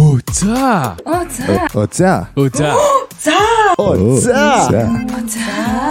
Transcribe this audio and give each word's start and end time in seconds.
Оо 0.00 0.16
за. 0.32 0.96
Оо 1.04 1.20
за. 1.28 1.60
Оо 1.74 1.86
за. 1.92 2.26
Оо 2.36 2.48
за. 2.48 2.72
За. 3.20 3.36
Оо 3.78 4.16
за. 4.16 4.32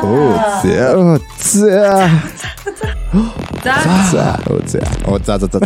Оо 0.03 0.33
за. 0.61 0.93
Оо 0.97 1.17
за. 1.37 1.59
За. 3.63 3.75
За. 4.11 4.37
Оо 4.49 4.59
за. 4.65 4.79
Оо 5.07 5.17
за 5.23 5.37
за 5.37 5.47
за. 5.47 5.59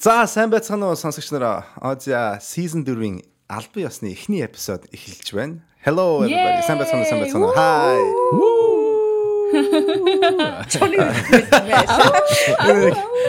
За 0.00 0.26
сайн 0.26 0.50
байцгаана 0.50 0.88
уу 0.88 0.96
сонсогч 0.96 1.30
нараа. 1.36 1.68
Аа 1.76 2.00
за 2.00 2.40
season 2.40 2.80
4-ийн 2.88 3.20
албан 3.48 3.84
ёсны 3.84 4.16
эхний 4.16 4.40
эпизод 4.40 4.88
эхэлж 4.88 5.36
байна. 5.36 5.60
Hello 5.84 6.24
everybody. 6.24 6.64
Сайн 6.64 6.78
байцгаана 6.80 7.04
сайн 7.04 7.20
байцгаана. 7.20 7.52
Hi. 7.60 8.00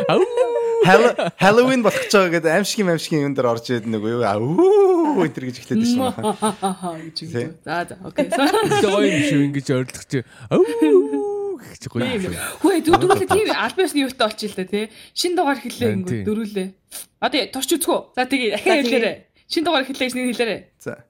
Hello 0.07 0.52
Halloween 0.83 1.79
болох 1.83 2.01
гэж 2.03 2.11
байгаа 2.11 2.31
гэдэг 2.37 2.51
аимшиг 2.51 2.79
аимшиг 2.83 3.13
юм 3.15 3.33
дээр 3.33 3.47
орж 3.51 3.65
ирээд 3.71 3.87
нэг 3.87 4.03
юу 4.03 4.21
аа 4.23 4.35
энэ 4.35 5.33
төр 5.33 5.45
гэж 5.47 5.57
эхлэдэг 5.63 5.87
шин. 5.87 6.03
гэж 6.03 7.17
үү. 7.23 7.55
За 7.63 7.87
за 7.87 7.95
окей. 8.03 8.27
Гоё 8.83 9.07
юм 9.07 9.23
шүү 9.23 9.41
ингэж 9.47 9.67
ойрлох 9.71 10.03
чи. 10.11 10.19
Ау 10.51 10.59
гэж 11.63 11.83
гоё 11.87 12.03
юм. 12.03 12.35
Хөөе 12.59 12.83
дөрүлээ 12.83 13.31
тийм 13.31 13.47
альбиасны 13.55 14.03
юутай 14.03 14.27
болчих 14.27 14.51
л 14.51 14.59
та 14.59 14.67
тий. 14.67 14.91
Шин 15.15 15.35
дугаар 15.39 15.59
хэллээ 15.63 15.87
ингэ 15.93 16.11
тийм. 16.11 16.23
дөрүлээ. 16.27 16.67
Одоо 17.23 17.39
турч 17.53 17.69
үзхүү. 17.79 17.99
За 18.15 18.27
тэгээ 18.27 18.51
дахиад 18.59 18.83
хэлээрэй. 18.83 19.15
Шин 19.47 19.63
дугаар 19.63 19.87
хэллээ 19.87 20.07
гэж 20.11 20.15
нэг 20.19 20.27
хэлээрэй. 20.35 20.59
За. 20.83 21.07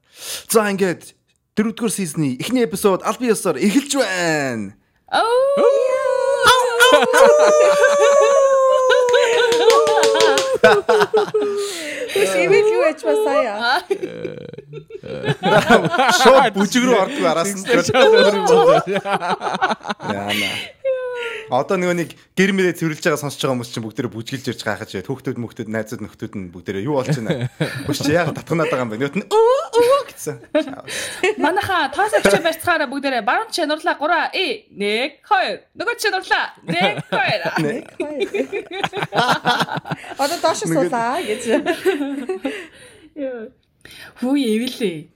За 0.50 0.70
ингээд 0.70 1.18
дөрөвдүгээр 1.58 1.94
сизны 1.94 2.38
эхний 2.38 2.62
эпизод 2.66 3.02
ёсоор 3.02 3.58
эхэлж 3.58 3.94
байна. 3.98 4.78
Биш 5.14 5.22
ивэл 12.46 12.68
юу 12.74 12.84
яж 12.88 13.02
басаа. 13.04 13.82
Шууд 16.22 16.54
бүжиг 16.56 16.84
рүү 16.88 16.98
ордог 17.04 17.26
араас 17.32 17.52
нь. 17.54 17.64
Яана. 20.14 20.50
Одоо 21.54 21.78
нөгөө 21.78 21.96
нэг 22.00 22.10
гэр 22.34 22.52
мөрөө 22.56 22.74
цэвэрлж 22.80 23.04
байгаа 23.04 23.20
сонсож 23.20 23.38
байгаа 23.44 23.54
хүмүүс 23.60 23.70
чинь 23.76 23.84
бүгдээрээ 23.84 24.14
бүжгэлж 24.16 24.46
ирж 24.50 24.62
гайхаж 24.64 24.90
байна. 24.96 25.06
Хүүхдүүд 25.06 25.38
мөхтүүд 25.44 25.70
найзууд 25.70 26.02
нөхдүүд 26.02 26.34
нь 26.40 26.50
бүгдээрээ 26.50 26.88
юу 26.88 26.98
болж 26.98 27.14
байна. 27.20 27.52
Биш 27.86 28.00
чи 28.00 28.16
яагаад 28.16 28.38
татганаад 28.40 28.72
байгаа 28.72 28.86
юм 28.88 28.92
бэ? 28.96 28.98
Нөгөөт 29.04 29.18
нь 29.22 29.28
өө 29.28 29.60
өө 29.76 30.02
гэсэн. 30.10 30.36
Манайха 31.44 31.92
тоос 31.94 32.16
авч 32.16 32.34
байцгаараа 32.42 32.88
бүгдээрээ 32.90 33.28
баруун 33.28 33.52
чи 33.52 33.68
нурлаа 33.68 34.00
3 34.00 34.34
э 34.34 34.72
1 34.72 35.22
2 35.30 35.78
нөгөө 35.78 35.96
чи 36.00 36.10
нурлаа 36.10 36.58
1 36.66 37.06
2 37.12 37.94
Одоо 40.18 40.38
доош 40.42 40.64
суулаа 40.64 41.22
гэж. 41.22 41.44
Хүү 44.24 44.34
эвэлээ. 44.42 45.12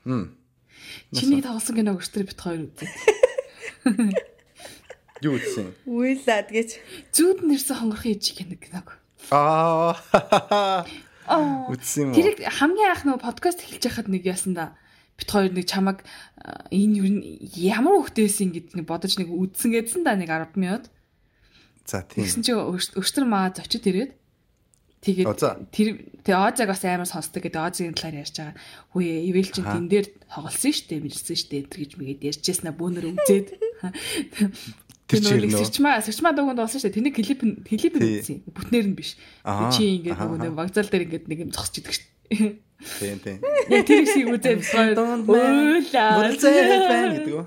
Чиний 1.16 1.42
тоглосон 1.42 1.76
киног 1.80 2.04
өчтөр 2.04 2.28
бит 2.28 2.38
хоёр 2.38 2.68
үзье. 2.68 2.92
Юу 5.22 5.38
гэсэн? 5.42 5.74
Үйлээд 5.90 6.50
гэж. 6.54 6.70
Зүүд 7.14 7.40
нэрсэн 7.46 7.76
хонгорхон 7.82 8.14
ижиг 8.14 8.38
киног 8.38 8.62
киног. 8.62 8.88
Аа. 9.34 9.98
Аа. 11.28 11.68
Үтсэн 11.74 12.08
юм 12.08 12.10
уу? 12.14 12.18
Тэр 12.22 12.38
хамгийн 12.48 12.92
анх 12.94 13.04
нөгөө 13.04 13.22
подкаст 13.26 13.66
эхэлж 13.66 13.84
байхад 13.90 14.08
нэг 14.08 14.24
ясанда 14.24 14.78
бит 15.18 15.28
хоёр 15.28 15.52
нэг 15.52 15.66
чамаг 15.68 16.06
а, 16.40 16.70
энэ 16.72 16.96
юу 17.02 17.08
н- 17.10 17.26
ямар 17.58 18.00
хөхтэйсэн 18.06 18.54
гэдгийг 18.54 18.88
бодож 18.88 19.18
нэг 19.18 19.28
үдсэн 19.34 19.74
гэдсэн 19.76 20.02
да 20.06 20.16
нэг 20.16 20.30
10 20.30 20.56
минут. 20.56 20.88
За 21.84 22.06
тийм. 22.06 22.24
Тэгсэн 22.24 22.44
чи 22.46 22.54
өчтөр 22.56 23.26
маа 23.28 23.52
зочид 23.52 23.84
ирээд 23.90 24.12
тэгээд 25.04 25.28
тэр 25.74 25.88
тэгээ 26.24 26.38
Озаг 26.38 26.70
бас 26.72 26.84
амар 26.86 27.10
сонсдог 27.10 27.44
гэдэг 27.44 27.60
Озгийн 27.60 27.98
талаар 27.98 28.24
ярьж 28.24 28.38
байгаа. 28.38 28.56
Хөөе, 28.94 29.16
ивэл 29.28 29.52
чин 29.52 29.66
тэн 29.68 29.88
дээр 29.92 30.08
тоглосон 30.32 30.72
штэ, 30.72 31.02
мэлсэн 31.04 31.38
штэ 31.38 31.56
энэ 31.66 31.76
гэж 31.76 31.92
мэгээд 31.98 32.28
ярьжсэн 32.28 32.72
бөөнөр 32.72 33.06
үзээд. 33.20 33.48
Тэр 35.08 35.24
чи 35.24 35.34
нэг 35.40 35.52
нөө. 35.56 35.64
сэрчмаа 35.64 36.04
сэрчмаа 36.04 36.36
дууганд 36.36 36.60
болсон 36.60 36.84
штэ. 36.84 36.92
Тэний 36.92 37.16
клип 37.16 37.40
нь 37.48 37.64
клип 37.64 37.96
нь 37.96 38.04
үзсэн. 38.20 38.44
Бүтнээр 38.52 38.88
нь 38.92 38.98
биш. 39.00 39.16
Чи 39.72 40.04
ингээд 40.04 40.20
нөгөө 40.20 40.52
вокзал 40.52 40.92
дээр 40.92 41.08
ингээд 41.08 41.26
нэг 41.32 41.40
юм 41.48 41.52
зогсож 41.56 41.80
идэг 41.80 41.96
штэ. 41.96 42.60
Тийм 42.78 43.18
тийм. 43.20 43.42
Яг 43.74 43.86
тэр 43.90 44.06
их 44.06 44.14
үзээд 44.38 44.62
өөлаа. 44.94 46.10
Мөрөлцөө 46.14 46.52
байна 46.54 47.10
гэдэг 47.18 47.34
үү? 47.34 47.46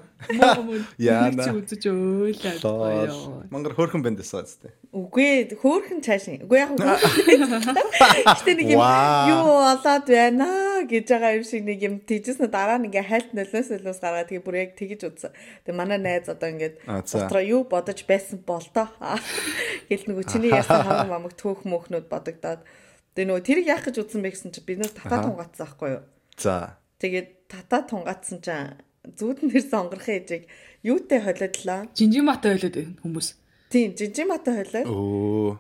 Яана. 0.98 1.44
Чи 1.46 1.50
үзэж 1.54 1.86
өөлаа. 1.86 3.14
Мангар 3.54 3.74
хөөрхөн 3.78 4.02
бэндээс 4.02 4.34
үстэй. 4.34 4.74
Үгүй 4.90 5.54
хөөхөн 5.54 6.02
цааш. 6.02 6.34
Үгүй 6.42 6.58
яг 6.58 6.74
Гэтэ 6.74 8.52
нэг 8.58 8.74
юм 8.74 8.82
юу 8.82 9.46
болоод 9.46 10.06
байна 10.10 10.50
гэж 10.90 11.06
байгаа 11.14 11.38
юм 11.38 11.46
шиг 11.46 11.62
нэг 11.62 11.78
юм 11.78 11.94
тийжсэн 12.02 12.50
дараа 12.50 12.82
нь 12.82 12.90
ингээ 12.90 13.06
хайлт 13.06 13.30
нөлөөс 13.30 13.70
нөлөөс 13.70 14.02
гаргаад 14.02 14.28
тэгээ 14.34 14.44
бүр 14.44 14.56
яг 14.66 14.74
тэгэж 14.74 15.00
үзсэн. 15.14 15.32
Тэгээ 15.62 15.78
манай 15.78 15.98
найз 16.02 16.26
одоо 16.26 16.50
ингээд 16.50 16.82
дотроо 16.84 17.42
юу 17.46 17.62
бодож 17.70 18.02
байсан 18.02 18.42
бол 18.42 18.66
тоо. 18.74 18.90
Гэл 19.88 20.10
нөгөө 20.10 20.26
чиний 20.26 20.50
яасан 20.50 20.82
хамаг 20.82 21.06
мамаг 21.06 21.34
төөх 21.38 21.62
мөхнүүд 21.62 22.10
бодогдоод 22.10 22.66
тэгээ 23.14 23.28
нөгөө 23.28 23.44
тэрийг 23.46 23.66
яах 23.70 23.84
гэж 23.86 23.96
үзсэн 24.00 24.20
бэ 24.22 24.30
гэсэн 24.34 24.50
чи 24.54 24.60
биднээс 24.62 24.94
татаа 24.94 25.18
Аха. 25.20 25.26
тунгаацсан 25.30 25.64
байхгүй 25.66 25.90
юу? 25.94 26.02
За. 26.38 26.78
Тэгээд 27.00 27.28
татаа 27.50 27.80
тунгаацсан 27.86 28.38
чинь 28.44 28.78
зүүдэн 29.16 29.48
дэр 29.50 29.64
сонгорхон 29.64 30.16
ээжийг 30.20 30.44
юутай 30.84 31.20
холиодлоо. 31.24 31.88
Жинжиматай 31.96 32.56
ойлоод 32.56 32.76
байна 32.76 32.96
хүмүүс. 33.00 33.28
Тийм 33.70 33.94
жижиматай 33.94 34.54
холиод. 34.66 34.86
Өө. 34.90 35.52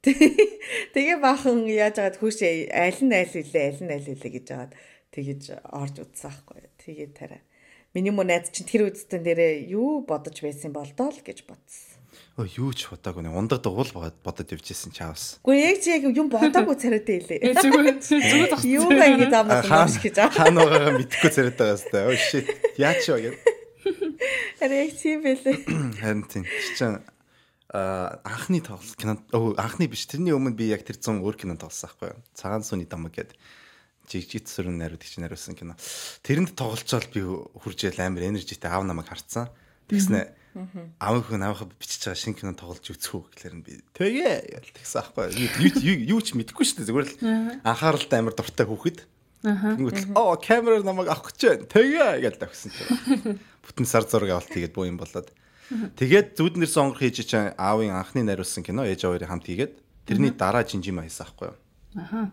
Тэгээ 0.00 1.20
баахан 1.20 1.68
яаж 1.68 2.00
агаад 2.00 2.16
хүүшээ 2.18 2.72
аль 2.72 3.00
нь 3.04 3.12
аль 3.12 3.36
илээ 3.36 3.64
аль 3.68 3.82
нь 3.84 3.92
аль 3.92 4.08
илээ 4.08 4.32
гэж 4.32 4.46
агаад 4.48 4.72
тэгэж 5.12 5.42
орж 5.68 5.94
утсан 6.00 6.32
байхгүй. 6.32 6.72
Тэгээ 6.80 7.08
тарай. 7.12 7.42
Миний 7.92 8.14
мөн 8.14 8.32
найз 8.32 8.48
чинь 8.48 8.64
тэр 8.64 8.88
үстэн 8.88 9.20
дээрээ 9.26 9.68
юу 9.76 10.06
бодож 10.08 10.40
байсан 10.40 10.72
бол 10.72 10.88
доо 10.96 11.12
л 11.12 11.20
гэж 11.20 11.44
бодсон. 11.44 11.89
Өө 12.38 12.46
юу 12.56 12.70
ч 12.72 12.86
бодаагүй 12.88 13.26
нэг 13.26 13.34
ундаг 13.34 13.60
дугуйл 13.60 13.90
бод- 13.92 14.16
бодоод 14.22 14.48
явжсэн 14.54 14.94
чаавс. 14.94 15.42
Гэхдээ 15.42 15.66
яг 15.66 15.78
чи 15.82 15.88
яг 15.90 16.02
юм 16.14 16.30
бодоогүй 16.30 16.76
царайтай 16.78 17.18
илээ. 17.20 17.38
Э 17.42 17.52
зүгээр 17.58 17.96
зүгээр 18.00 18.48
зогссон. 18.54 18.70
Юу 18.70 18.86
ба 18.88 19.04
ингэ 19.10 19.28
замаас 19.28 19.66
маш 19.66 19.94
гэж 19.98 20.16
аа. 20.22 20.30
хаан 20.30 20.54
байгаагаа 20.56 20.94
мэдхгүй 21.04 21.30
царайтай 21.34 21.64
байгаа 21.68 21.80
сте. 21.82 21.98
Өө 22.06 22.16
shit. 22.16 22.46
Яач 22.80 23.02
вэ 23.10 23.18
гэв. 23.28 23.34
Харин 24.62 24.78
яг 24.78 24.92
тийм 24.96 25.18
байлээ. 25.26 25.56
Харин 26.00 26.24
тийм. 26.30 26.44
Чи 26.46 26.70
чинь 26.78 26.98
а 27.70 28.18
анхны 28.24 28.58
тоглолт 28.62 28.96
кино 28.98 29.14
анхны 29.58 29.86
биш 29.90 30.06
тэрний 30.10 30.32
өмнө 30.34 30.54
би 30.58 30.70
яг 30.70 30.82
тэр 30.86 30.96
100 30.98 31.22
өөр 31.22 31.36
кино 31.38 31.54
тоглосон 31.60 31.86
байхгүй 31.92 32.08
юу? 32.14 32.18
Цагаан 32.34 32.64
сүний 32.66 32.86
дамаг 32.88 33.14
гэдэг 33.14 33.36
жигжит 34.10 34.50
сүрэн 34.50 34.74
найруулагч 34.74 35.06
чинь 35.06 35.22
найруулсан 35.22 35.54
кино. 35.54 35.78
Тэрэнд 36.26 36.58
тоглолцоод 36.58 37.14
би 37.14 37.22
хуржээл 37.22 38.00
амар 38.02 38.26
энержитэй 38.26 38.66
аав 38.66 38.82
намайг 38.82 39.06
харцсан. 39.06 39.54
Тэгснэ 39.86 40.34
аав 40.98 41.22
хүн 41.30 41.42
аавах 41.46 41.70
бичиж 41.78 42.02
байгаа 42.10 42.18
шинэ 42.18 42.36
кино 42.38 42.52
тоглож 42.58 42.82
үзэх 42.82 43.14
үү 43.14 43.22
гэхлээр 43.30 43.54
нь 43.54 43.64
би 43.64 43.72
тэгээ 43.94 44.66
тэгсэн 44.74 44.98
аахгүй 44.98 45.30
юу 45.86 46.18
юу- 46.18 46.24
ч 46.26 46.34
мэдэхгүй 46.34 46.64
шүү 46.66 46.76
дээ 46.82 46.88
зүгээр 46.90 47.06
л 47.06 47.16
анхааралтай 47.62 48.18
амар 48.18 48.34
дуртай 48.34 48.66
хүүхэд 48.66 48.98
Тэнгүүт 49.40 50.12
оо 50.20 50.36
камераар 50.36 50.84
намайг 50.84 51.08
авах 51.08 51.32
гэж 51.32 51.64
байна. 51.64 51.64
Тэгээ 51.64 52.20
гэж 52.28 52.34
тавьсан 52.44 52.68
чинь. 52.76 53.40
Бүтэн 53.64 53.86
сар 53.88 54.04
зураг 54.04 54.36
авалт 54.36 54.52
тэгээд 54.52 54.76
боо 54.76 54.84
юм 54.84 55.00
болоод. 55.00 55.32
Тэгээд 55.96 56.36
зүуднэр 56.36 56.68
сонгор 56.68 57.00
хийж 57.00 57.24
чинь 57.24 57.56
аавын 57.56 57.96
анхны 57.96 58.20
найруулсан 58.20 58.60
кино 58.60 58.84
ээж 58.84 59.08
аваарын 59.08 59.32
хамт 59.40 59.48
хийгээд 59.48 59.80
тэрний 60.04 60.36
дараа 60.36 60.60
жинжима 60.60 61.08
хийсэн 61.08 61.24
аахгүй 61.24 61.46
юу. 61.48 61.58
Аха. 61.96 62.28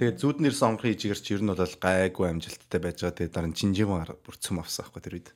Тэгээд 0.00 0.16
зүуднэр 0.16 0.54
сонгор 0.56 0.88
хийж 0.88 1.04
игэр 1.04 1.20
чи 1.20 1.36
ер 1.36 1.44
нь 1.44 1.52
бол 1.52 1.60
гайгүй 1.60 2.24
амжилттай 2.32 2.80
байж 2.80 2.96
байгаа. 3.04 3.18
Тэгээд 3.20 3.34
дараа 3.36 3.50
нь 3.52 3.58
жинжима 3.60 4.08
бүрцэм 4.24 4.64
авсан 4.64 4.88
аахгүй 4.88 5.02
тэр 5.04 5.14
үед. 5.20 5.28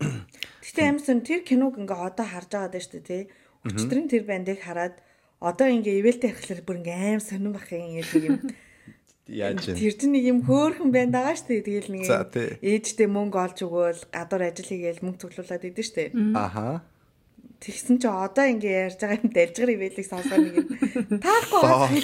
Гэтэ 0.00 0.80
амарсан 0.86 1.20
тэр 1.26 1.44
киног 1.44 1.76
ингээ 1.76 2.00
одоо 2.08 2.26
харж 2.26 2.50
байгаа 2.52 2.70
даа 2.72 2.82
шүү 2.82 3.00
дээ 3.00 3.08
тий. 3.08 3.22
Өчтөрийн 3.68 4.08
тэр 4.08 4.24
бандыг 4.24 4.58
хараад 4.64 4.96
одоо 5.40 5.68
ингээ 5.68 6.00
ивэлтэй 6.00 6.32
харахаар 6.32 6.62
бүр 6.64 6.80
ингээ 6.80 6.96
аим 6.96 7.20
сонирн 7.20 7.52
бах 7.56 7.68
юм 7.72 7.96
гэдэг 8.00 8.24
юм. 8.24 8.38
Яаж 9.30 9.62
вэ? 9.68 9.78
Тэр 9.78 9.94
чинь 9.94 10.14
нэг 10.16 10.24
юм 10.26 10.40
хөөхөн 10.42 10.90
банд 10.90 11.12
байгаа 11.14 11.36
шүү 11.38 11.48
дээ. 11.48 11.66
Тэгэл 11.68 11.92
нэг 11.94 12.04
ээжтэй 12.60 13.08
мөнгө 13.08 13.38
олж 13.38 13.58
өгөөл 13.62 14.02
гадуур 14.10 14.42
ажил 14.42 14.68
хийгээл 14.68 15.04
мөнгө 15.06 15.20
цуглуулад 15.22 15.64
идэв 15.68 15.84
шүү 15.86 15.96
дээ. 15.96 16.10
Аха. 16.34 16.82
Тэгсэн 17.60 18.00
чи 18.00 18.08
одоо 18.08 18.46
ингээ 18.48 18.88
ярьж 18.88 18.98
байгаа 19.04 19.20
юм 19.20 19.30
дэлжгэр 19.36 19.70
ивэлийг 19.76 20.08
сонсоод 20.08 20.40
нэг 20.40 20.54
юм 20.64 20.68
таахгүй 21.24 21.60
Боо. 21.60 21.84
байна. 21.92 22.00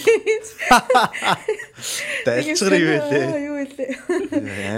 Дайлчгар 2.28 2.75
юу 2.76 3.56
вэ? 3.64 3.88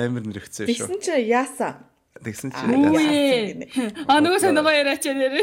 Амар 0.07 0.23
нэрхцээ 0.23 0.71
шүү. 0.71 0.87
Тэгсэн 0.87 0.99
чи 1.03 1.15
яасан? 1.27 1.83
Тэгсэн 2.25 2.51
чи 2.53 2.63
Аа, 2.63 2.75
яасан? 2.95 3.67
А 4.11 4.19
нөгөө 4.23 4.41
сонгоо 4.43 4.73
яриач 4.75 5.05
нэр. 5.07 5.35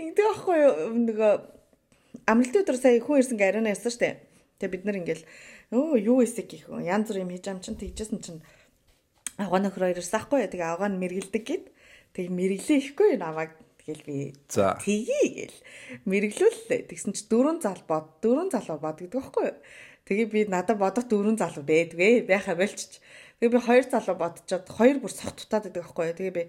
Ингэдэг 0.00 0.24
байхгүй 0.26 0.56
юу 0.62 0.74
нөгөө 0.94 1.32
амралтын 2.30 2.62
өдөр 2.62 2.76
сая 2.78 3.00
хүн 3.02 3.20
ирсэн 3.20 3.38
гэ 3.38 3.46
ариунаа 3.50 3.74
ярьсан 3.74 3.92
штэ. 3.92 4.20
Тэгээ 4.58 4.72
бид 4.72 4.84
нар 4.86 4.98
ингээл 5.00 5.24
өө 5.74 6.00
юу 6.00 6.22
эсэг 6.24 6.46
гэх 6.50 6.70
юм 6.70 6.82
янз 6.82 7.10
бүр 7.10 7.22
юм 7.22 7.30
хийж 7.30 7.46
ам 7.50 7.60
чин 7.60 7.76
тэгжсэн 7.76 8.20
чин 8.22 8.36
авгаа 9.36 9.60
нөхөр 9.60 9.92
хоёр 9.92 10.00
ирсэн 10.00 10.18
ахгүй 10.20 10.46
юу. 10.46 10.50
Тэгээ 10.52 10.70
авгаа 10.72 10.88
нь 10.90 11.00
мэргэлдэг 11.00 11.44
гэд. 11.44 11.64
Тэгээ 12.16 12.32
мэргэлээ 12.32 12.78
ихгүй 12.80 13.20
намайг 13.20 13.52
Тэгэл 13.86 14.02
би 14.02 14.34
За. 14.50 14.74
тгий 14.82 15.06
гэл 15.06 15.58
мэрэглүүллээ. 16.10 16.90
Тэгсэн 16.90 17.14
чи 17.14 17.22
дөрөв 17.30 17.62
зал 17.62 17.78
бод, 17.86 18.18
дөрөв 18.18 18.50
залуу 18.50 18.82
бод 18.82 18.98
гэдэг 18.98 19.14
байхгүй 19.14 19.46
юу? 19.46 19.58
Тэгээ 20.10 20.26
би 20.26 20.40
надад 20.50 20.82
бодох 20.82 21.06
дөрөв 21.06 21.38
залуу 21.38 21.62
байдгүй. 21.62 22.26
Байха 22.26 22.58
болчих. 22.58 22.98
Тэгээ 23.40 23.52
би 23.52 23.60
хоёр 23.60 23.84
залуу 23.84 24.16
бодчоод 24.16 24.66
хоёр 24.72 24.96
бүр 25.00 25.12
согт 25.12 25.44
тутаад 25.44 25.68
байдаг 25.68 25.82
байхгүй 25.84 26.04
юу? 26.08 26.16
Тэгээ 26.16 26.36
би 26.36 26.44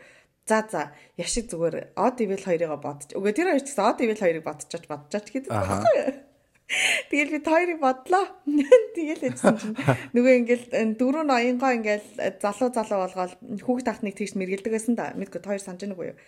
За 0.48 0.64
за 0.64 0.96
яшиг 1.20 1.52
зүгээр 1.52 1.92
од 2.00 2.24
ивэл 2.24 2.40
хоёрыг 2.48 2.72
бодож. 2.80 3.12
Үгүй 3.12 3.36
тэр 3.36 3.52
хоёр 3.52 3.64
ч 3.68 3.76
гэсэн 3.76 3.84
од 3.84 4.00
ивэл 4.00 4.24
хоёрыг 4.24 4.44
бодчихож 4.48 4.86
бодчихж 4.88 5.28
гэдэг 5.28 5.52
Аха. 5.52 5.84
байхгүй 5.84 5.96
юу? 6.00 6.12
Тэгэл 7.12 7.32
би 7.36 7.40
хоёрыг 7.44 7.80
бодлоо. 7.84 8.26
Тэгэл 8.96 9.24
хэлсэн 9.28 9.56
чинь 9.60 9.76
нөгөө 10.16 10.34
ингээл 10.40 10.66
дөрөв 10.96 11.28
ноёнгоо 11.28 11.72
ингээл 11.76 12.08
залуу 12.40 12.72
залуу 12.72 13.00
болгоод 13.04 13.34
хүүхд 13.60 13.86
тахныг 13.92 14.16
тэгж 14.16 14.40
мэргэлдэг 14.40 14.72
байсан 14.72 14.96
да. 14.96 15.12
Мэдгүй 15.20 15.44
хоёр 15.44 15.60
санаж 15.60 15.84
нэг 15.84 16.00
үгүй 16.00 16.16
юу? 16.16 16.20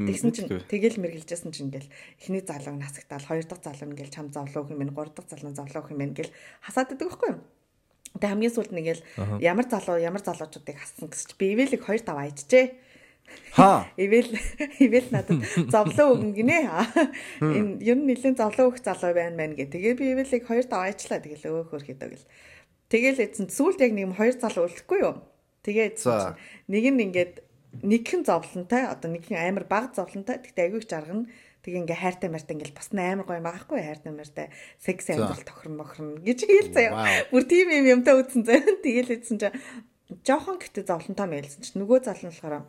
Тэгсэн 0.00 0.32
чинь 0.32 0.48
тэгэл 0.64 1.02
мэргэлжсэн 1.04 1.52
чинь 1.52 1.68
ингээл 1.68 1.92
эхний 2.24 2.40
залууг 2.40 2.76
насагтаал 2.80 3.28
хоёр 3.28 3.44
дахь 3.44 3.64
залуу 3.68 3.92
ингээл 3.92 4.14
чам 4.16 4.32
зовлоо 4.32 4.64
хэмээн 4.64 4.96
гурав 4.96 5.12
дахь 5.12 5.28
залуу 5.28 5.52
зовлоо 5.52 5.82
хэмээн 5.84 6.16
ингээл 6.16 6.32
хасаад 6.64 6.88
байдаг 6.94 7.08
байхгүй 7.10 7.28
юу? 7.36 7.40
Тэгээ 8.16 8.32
хамгийн 8.32 8.54
сүүлд 8.54 8.72
нь 8.72 8.80
ингээл 8.80 9.02
ямар 9.44 9.66
залуу 9.68 10.00
ямар 10.00 10.22
залуучуудыг 10.24 10.76
хассан 10.80 11.12
гэсэн 11.12 11.28
чи 11.28 11.34
би 11.36 11.52
ивэлийг 11.52 11.82
хоёр 11.84 12.00
тав 12.00 12.16
аячжээ. 12.16 12.66
Ха. 13.52 13.84
Ивэл 13.96 14.32
ивэл 14.80 15.08
надад 15.12 15.44
зовлоо 15.74 16.16
өгнө 16.16 16.32
гинэ. 16.32 16.58
Энэ 17.44 17.84
ер 17.84 17.96
нь 18.00 18.08
нэлээд 18.08 18.40
зовлоо 18.40 18.72
өгөх 18.72 18.80
залуу 18.80 19.12
байна 19.12 19.36
мэн 19.36 19.52
гэ. 19.56 19.72
Тэгээ 19.72 19.94
би 20.00 20.04
ивэлийг 20.16 20.44
хоёр 20.48 20.64
тав 20.64 20.88
аячлаа. 20.88 21.20
Тэгэл 21.20 21.68
өөхөр 21.68 21.84
хэдэг 21.84 22.12
л. 22.16 22.26
Тэгэл 22.88 23.20
эзэн 23.20 23.52
сүулт 23.52 23.80
яг 23.84 23.92
нэг 23.92 24.08
юм 24.08 24.14
хоёр 24.16 24.32
залуу 24.40 24.68
үлдэхгүй 24.68 24.98
юу? 25.04 25.20
Тэгээ 25.60 26.00
нэг 26.72 26.84
нь 26.88 27.02
ингээд 27.04 27.34
нэгхэн 27.84 28.24
зовлонтой 28.24 28.88
одоо 28.88 29.12
нэгхэн 29.12 29.36
амар 29.36 29.68
бага 29.68 29.92
зовлонтой 29.92 30.40
тэгтээ 30.40 30.64
аягүй 30.72 30.80
их 30.80 30.88
жаргана. 30.88 31.28
Тэгээ 31.68 31.84
ингээ 31.84 32.00
хайртай 32.00 32.32
мартай 32.32 32.56
ингээл 32.56 32.80
бас 32.80 32.88
амар 32.96 33.28
гоё 33.28 33.44
маахгүй 33.44 33.84
хайртай 33.84 34.12
мартай 34.16 34.48
секс 34.80 35.12
амьдрал 35.12 35.44
тохирно 35.44 35.84
мохорно 35.84 36.16
гэж 36.24 36.48
хэлсэн 36.48 36.72
заяа. 36.72 37.28
Бүр 37.28 37.44
тийм 37.44 37.68
юм 37.68 38.00
юмтай 38.00 38.16
үзсэн 38.16 38.48
заяа. 38.48 38.72
Тэгэл 38.80 39.12
хэлсэн 39.12 39.36
чинь 39.36 39.60
жоохон 40.24 40.56
гэтээ 40.56 40.88
зовлонтой 40.88 41.28
мэлсэн 41.28 41.60
чинь 41.60 41.84
нөгөө 41.84 42.08
зал 42.08 42.24
нь 42.24 42.32
болохоор 42.32 42.64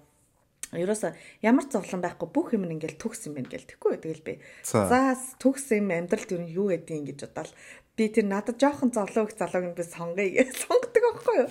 Ерөөсө 0.76 1.16
ямар 1.42 1.66
зовлон 1.66 2.04
байхгүй 2.04 2.28
бүх 2.30 2.52
юм 2.54 2.68
нь 2.68 2.76
ингээл 2.76 3.00
төгс 3.00 3.26
юм 3.26 3.40
байна 3.40 3.50
гэл 3.50 3.66
тэгэхгүй. 3.72 4.04
Тэгэл 4.04 4.22
би 4.28 4.34
За. 4.68 5.16
төгс 5.42 5.72
юм 5.74 5.90
амьдрал 5.96 6.28
юу 6.30 6.44
юу 6.46 6.68
гэдгийг 6.76 7.16
гэж 7.16 7.20
бодоол 7.26 7.52
би 7.98 8.06
тэр 8.12 8.28
надад 8.30 8.62
жоохон 8.62 8.94
зовлоо 8.94 9.26
их 9.26 9.34
залууг 9.34 9.66
нь 9.66 9.78
би 9.80 9.84
сонгоё 9.88 10.44
сонгодог 10.62 11.04
байхгүй 11.08 11.36
юу. 11.42 11.50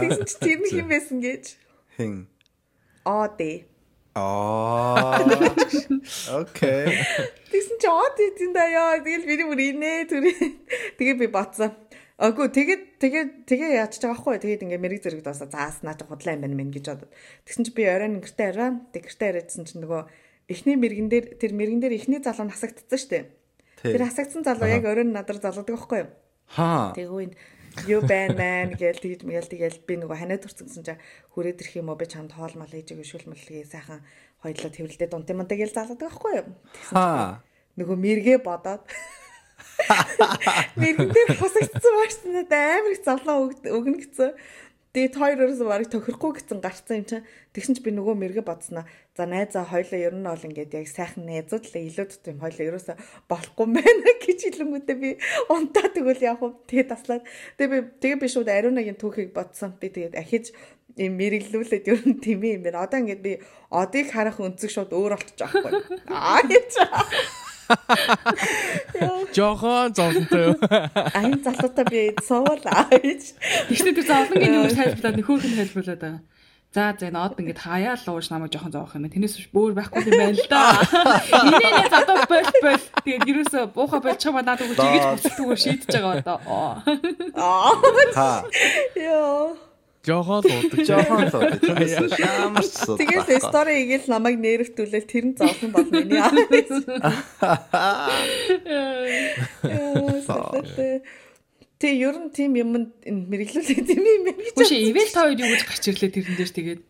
Тэгсэн 0.00 0.26
чи 0.26 0.36
тэр 0.42 0.58
нь 0.64 0.70
хин 0.72 0.88
байсан 0.90 1.18
гэж. 1.22 1.44
Хин. 1.94 2.26
Аа 3.06 3.30
дээ. 3.30 3.75
Аа. 4.16 5.20
Окей. 6.40 6.88
Тэгсэн 7.52 7.76
чи 7.76 7.88
дээ 8.16 8.30
тийм 8.40 8.52
да 8.56 8.64
яа. 8.64 8.96
Тэгэл 9.04 9.28
би 9.28 9.44
бүр 9.44 9.60
инээ 9.60 10.08
түр. 10.08 10.24
Тэгээ 10.96 11.20
би 11.20 11.28
батсан. 11.28 11.76
Агүй 12.16 12.48
тэгээд 12.48 12.82
тэгээд 12.96 13.30
тэгээ 13.44 13.76
яач 13.76 14.00
байгаа 14.00 14.16
байхгүй. 14.16 14.40
Тэгээд 14.40 14.64
ингээ 14.64 14.80
мэрэг 14.80 15.00
зэрэг 15.04 15.20
дуусаа 15.20 15.52
заас 15.52 15.84
наач 15.84 16.00
худлаа 16.00 16.32
юм 16.32 16.48
байна 16.48 16.56
мэн 16.56 16.72
гэж 16.72 16.84
бодод. 16.88 17.12
Тэгсэн 17.44 17.64
чи 17.68 17.72
би 17.76 17.84
оройн 17.84 18.24
гэртээ 18.24 18.48
арай. 18.56 18.70
Тэг 18.96 19.04
гэртээ 19.04 19.28
арайдсан 19.36 19.68
чинь 19.68 19.84
нөгөө 19.84 20.02
эхний 20.48 20.80
мэрэгэн 20.80 21.08
дээр 21.12 21.26
тэр 21.36 21.52
мэрэгэн 21.52 21.82
дээр 21.84 21.94
эхний 22.00 22.20
залуу 22.24 22.48
насагдсан 22.48 22.96
шүү 22.96 23.12
дээ. 23.12 23.24
Тэр 23.84 24.00
хасагдсан 24.08 24.48
залуу 24.48 24.64
яг 24.64 24.88
оройн 24.88 25.12
надар 25.12 25.36
залуудаг 25.36 25.76
байхгүй 25.76 26.08
юу? 26.08 26.10
Ха. 26.56 26.96
Тэгээ 26.96 27.12
үн 27.12 27.36
юу 27.84 28.00
байна 28.00 28.32
мэн 28.34 28.68
гээл 28.80 29.02
тэгж 29.02 29.20
мгээл 29.28 29.52
тэгэл 29.52 29.78
би 29.84 29.94
нөгөө 30.00 30.16
ханаа 30.16 30.40
турцсан 30.40 30.72
чинь 30.72 31.00
хүрээд 31.36 31.60
ирэх 31.60 31.76
юм 31.76 31.92
уу 31.92 32.00
би 32.00 32.08
чамд 32.08 32.32
хоол 32.32 32.54
мал 32.56 32.72
ээжиг 32.72 33.04
шүлмэлгээ 33.04 33.68
сайхан 33.68 34.00
хоёлоо 34.40 34.70
тэрвэлдээ 34.72 35.08
дунт 35.12 35.28
юм 35.28 35.44
даа 35.44 35.58
гээл 35.60 35.76
залуудаг 35.76 36.08
байхгүй 36.08 36.32
юу? 36.40 36.48
Ха. 36.96 37.44
Нөгөө 37.76 37.96
мэргээ 38.00 38.38
бодоод 38.40 38.88
мэрэгэн 40.80 41.12
дээр 41.12 41.30
хасагдсан 41.36 41.92
баашсан 42.00 42.32
надад 42.32 42.80
амар 42.80 42.92
их 42.96 43.04
өг- 43.04 43.68
өгнө 43.68 43.98
гэсэн. 44.00 44.30
Тэгээд 44.96 45.12
хоёр 45.12 45.40
өрөөс 45.44 45.60
барыг 45.60 45.92
тохирохгүй 45.92 46.40
гэсэн 46.40 46.64
гарцсан 46.64 46.96
юм 46.96 47.04
чинь. 47.04 47.26
Тэгсэн 47.52 47.76
чи 47.76 47.84
би 47.84 47.92
нөгөө 47.92 48.16
мэргээ 48.16 48.48
бодсноо. 48.48 48.88
За 49.12 49.28
найзаа 49.28 49.68
хоёлоо 49.68 50.00
ер 50.00 50.16
нь 50.16 50.24
бол 50.24 50.40
ингээд 50.40 50.72
яг 50.72 50.88
сайхан 50.88 51.28
найзууд 51.28 51.68
л 51.68 51.76
илүү 51.84 52.06
дут 52.08 52.24
юм 52.24 52.40
хоёлоо 52.40 52.64
ерөөсө 52.64 52.96
болохгүй 53.28 53.66
байна 53.76 54.10
гэж 54.24 54.40
хэлэнгүүтээ 54.56 54.96
би 54.96 55.10
унтаа 55.52 55.92
тэгвэл 55.92 56.24
яг 56.24 56.40
хөө 56.40 56.64
тэгээд 56.64 56.88
таслаад. 56.88 57.28
Тэгээ 57.60 57.72
би 57.76 57.78
тэгээ 58.00 58.20
би 58.24 58.28
шууд 58.32 58.48
ариунагийн 58.48 58.96
түүхийг 58.96 59.36
бодсон. 59.36 59.76
Би 59.76 59.92
тэгээд 59.92 60.16
ахиж 60.16 60.56
юм 60.96 61.12
мэрэглүүлээд 61.20 61.92
ер 61.92 62.00
нь 62.00 62.16
тийм 62.24 62.40
юм 62.40 62.64
байна. 62.64 62.88
Одоо 62.88 63.04
ингээд 63.04 63.20
би 63.20 63.44
одыг 63.68 64.08
харах 64.16 64.40
өнцөг 64.40 64.72
шууд 64.72 64.96
өөр 64.96 65.20
болчих 65.20 65.36
жоохгүй. 65.36 65.76
Аа 66.08 66.40
гэж. 66.40 66.72
Жохон 69.36 69.94
зовлонтой. 69.94 70.54
Айн 71.14 71.40
залуутай 71.44 71.84
би 71.90 72.02
суулаа 72.24 72.86
гэж. 72.90 73.36
Тэгснэ 73.68 73.92
тэр 73.96 74.06
зовлонгийн 74.06 74.52
нэг 74.64 74.74
тайлбарлаад 74.76 75.16
нөхөөх 75.20 75.44
нь 75.44 75.58
тайлбарлаад 75.60 76.00
байгаа. 76.00 76.22
За 76.76 76.92
за 76.92 77.08
энэ 77.08 77.16
од 77.16 77.40
ингээд 77.40 77.60
хаяа 77.64 77.96
л 77.96 78.08
ууш 78.12 78.28
намайг 78.28 78.52
жоохон 78.52 78.72
зоох 78.72 78.92
юм. 78.96 79.08
Тэрнээс 79.08 79.36
биш 79.40 79.48
бөөр 79.48 79.72
байхгүй 79.76 80.12
юм 80.12 80.12
байна 80.12 80.36
л 80.36 80.48
да. 80.52 80.76
Инээ 81.32 81.88
задаа 81.88 82.28
бол 82.28 82.48
бол 82.64 82.84
тэгээд 83.00 83.24
ерөөсө 83.32 83.60
бууха 83.72 83.98
болчих 84.04 84.32
ба 84.32 84.44
надад 84.44 84.68
үгүй 84.68 84.76
чигэж 84.76 85.04
бүсэлтгөө 85.16 85.56
шийдэж 85.56 85.88
байгаа 85.88 86.20
одоо. 86.20 86.38
Аа. 86.44 87.72
Ха. 88.12 88.44
Йоо. 88.92 89.56
Жохон 90.06 90.38
л 90.38 90.54
уудаг. 90.54 90.86
Жохон 90.86 91.26
л 91.26 91.34
уу. 91.34 91.50
Тэрээс 91.58 92.14
шамарч 92.14 92.72
сууд. 92.78 92.98
Тэгэл 93.02 93.42
стори 93.42 93.82
игээл 93.82 94.06
намайг 94.06 94.38
нэрвтүүлэл 94.38 95.10
тэр 95.10 95.24
нь 95.26 95.34
зовлон 95.34 95.70
бол 95.74 95.90
миний 95.90 96.22
аа. 96.22 96.30
Тэ 101.76 101.92
ер 101.92 102.16
нь 102.22 102.30
тийм 102.30 102.54
юм 102.54 102.70
мэрэглүүлээ 103.02 103.82
тийм 103.82 104.04
юм 104.06 104.22
гэж. 104.30 104.54
Үгүй 104.54 104.94
ивэл 104.94 105.10
та 105.10 105.26
хоёр 105.26 105.42
юу 105.42 105.50
гэж 105.50 105.62
гарч 105.66 105.84
ирлээ 105.90 106.14
тэрэн 106.14 106.36
дээр 106.38 106.52
тэгээд. 106.54 106.80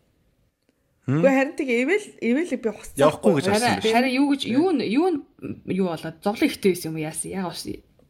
Үгүй 1.07 1.31
харин 1.33 1.55
тийг 1.57 1.69
ивэл 1.73 2.07
ивэл 2.21 2.51
би 2.53 2.69
хуцсан. 2.69 3.01
Явахгүй 3.01 3.31
гэж 3.41 3.45
биш. 3.49 3.91
харин 3.91 4.13
юу 4.13 4.27
гэж 4.31 4.41
юу 4.45 4.69
нь 4.77 4.85
юу 4.87 5.07
нь 5.11 5.19
юу 5.71 5.87
болоод 5.89 6.21
зовлон 6.21 6.47
ихтэй 6.47 6.71
байсан 6.71 6.91
юм 6.93 7.01
яасан 7.01 7.31
яг 7.33 7.51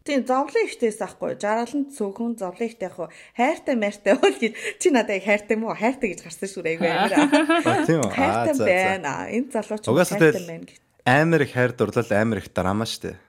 Тийм 0.08 0.24
зовлон 0.24 0.64
ихтэйс 0.64 1.02
ахгүй. 1.04 1.36
Жаргаланд 1.36 1.92
цөөхөн 1.92 2.40
зовлон 2.40 2.64
ихтэй 2.72 2.88
ахгүй. 2.88 3.12
Хайртай 3.36 3.76
майртай 3.76 4.16
бол 4.16 4.32
гэж 4.32 4.56
чи 4.80 4.88
надад 4.96 5.20
хайртай 5.20 5.60
мó 5.60 5.76
хайртай 5.76 6.16
гэж 6.16 6.24
гарсан 6.24 6.48
шүү 6.48 6.64
айгүй 6.64 6.88
амар. 6.88 7.12
А, 7.68 7.84
Тийм 7.84 8.00
үү. 8.08 8.12
Аа 8.16 8.48
Хайртай 8.48 8.56
байна. 8.72 9.14
Энэ 9.28 9.52
залууч 9.52 9.84
хайртай 9.84 10.48
байна 10.48 10.64
гэж. 10.64 10.80
Амар 11.04 11.44
их 11.44 11.52
хайр 11.52 11.76
дурлал 11.76 12.08
амар 12.16 12.40
их 12.40 12.48
драмаа 12.56 12.88
штэ. 12.88 13.20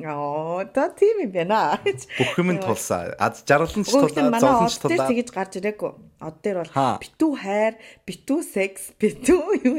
Оо, 0.00 0.64
та 0.64 0.88
тийм 0.96 1.28
юм 1.28 1.32
байна. 1.34 1.76
Бүх 1.84 2.32
юм 2.40 2.56
нь 2.56 2.60
тулсаа. 2.64 3.12
Ад 3.20 3.36
жаргалан 3.44 3.84
ч 3.84 3.92
тулаа, 3.92 4.40
зовлон 4.40 4.70
ч 4.72 4.80
тулаа. 4.80 5.08
тэгэж 5.12 5.28
гарч 5.28 5.52
ирээгүй. 5.60 5.92
Од 6.24 6.36
дээр 6.40 6.64
бол 6.64 6.72
битүү 7.04 7.32
хайр, 7.36 7.74
битүү 8.08 8.40
секс, 8.48 8.96
битүү 8.96 9.60
юу. 9.60 9.76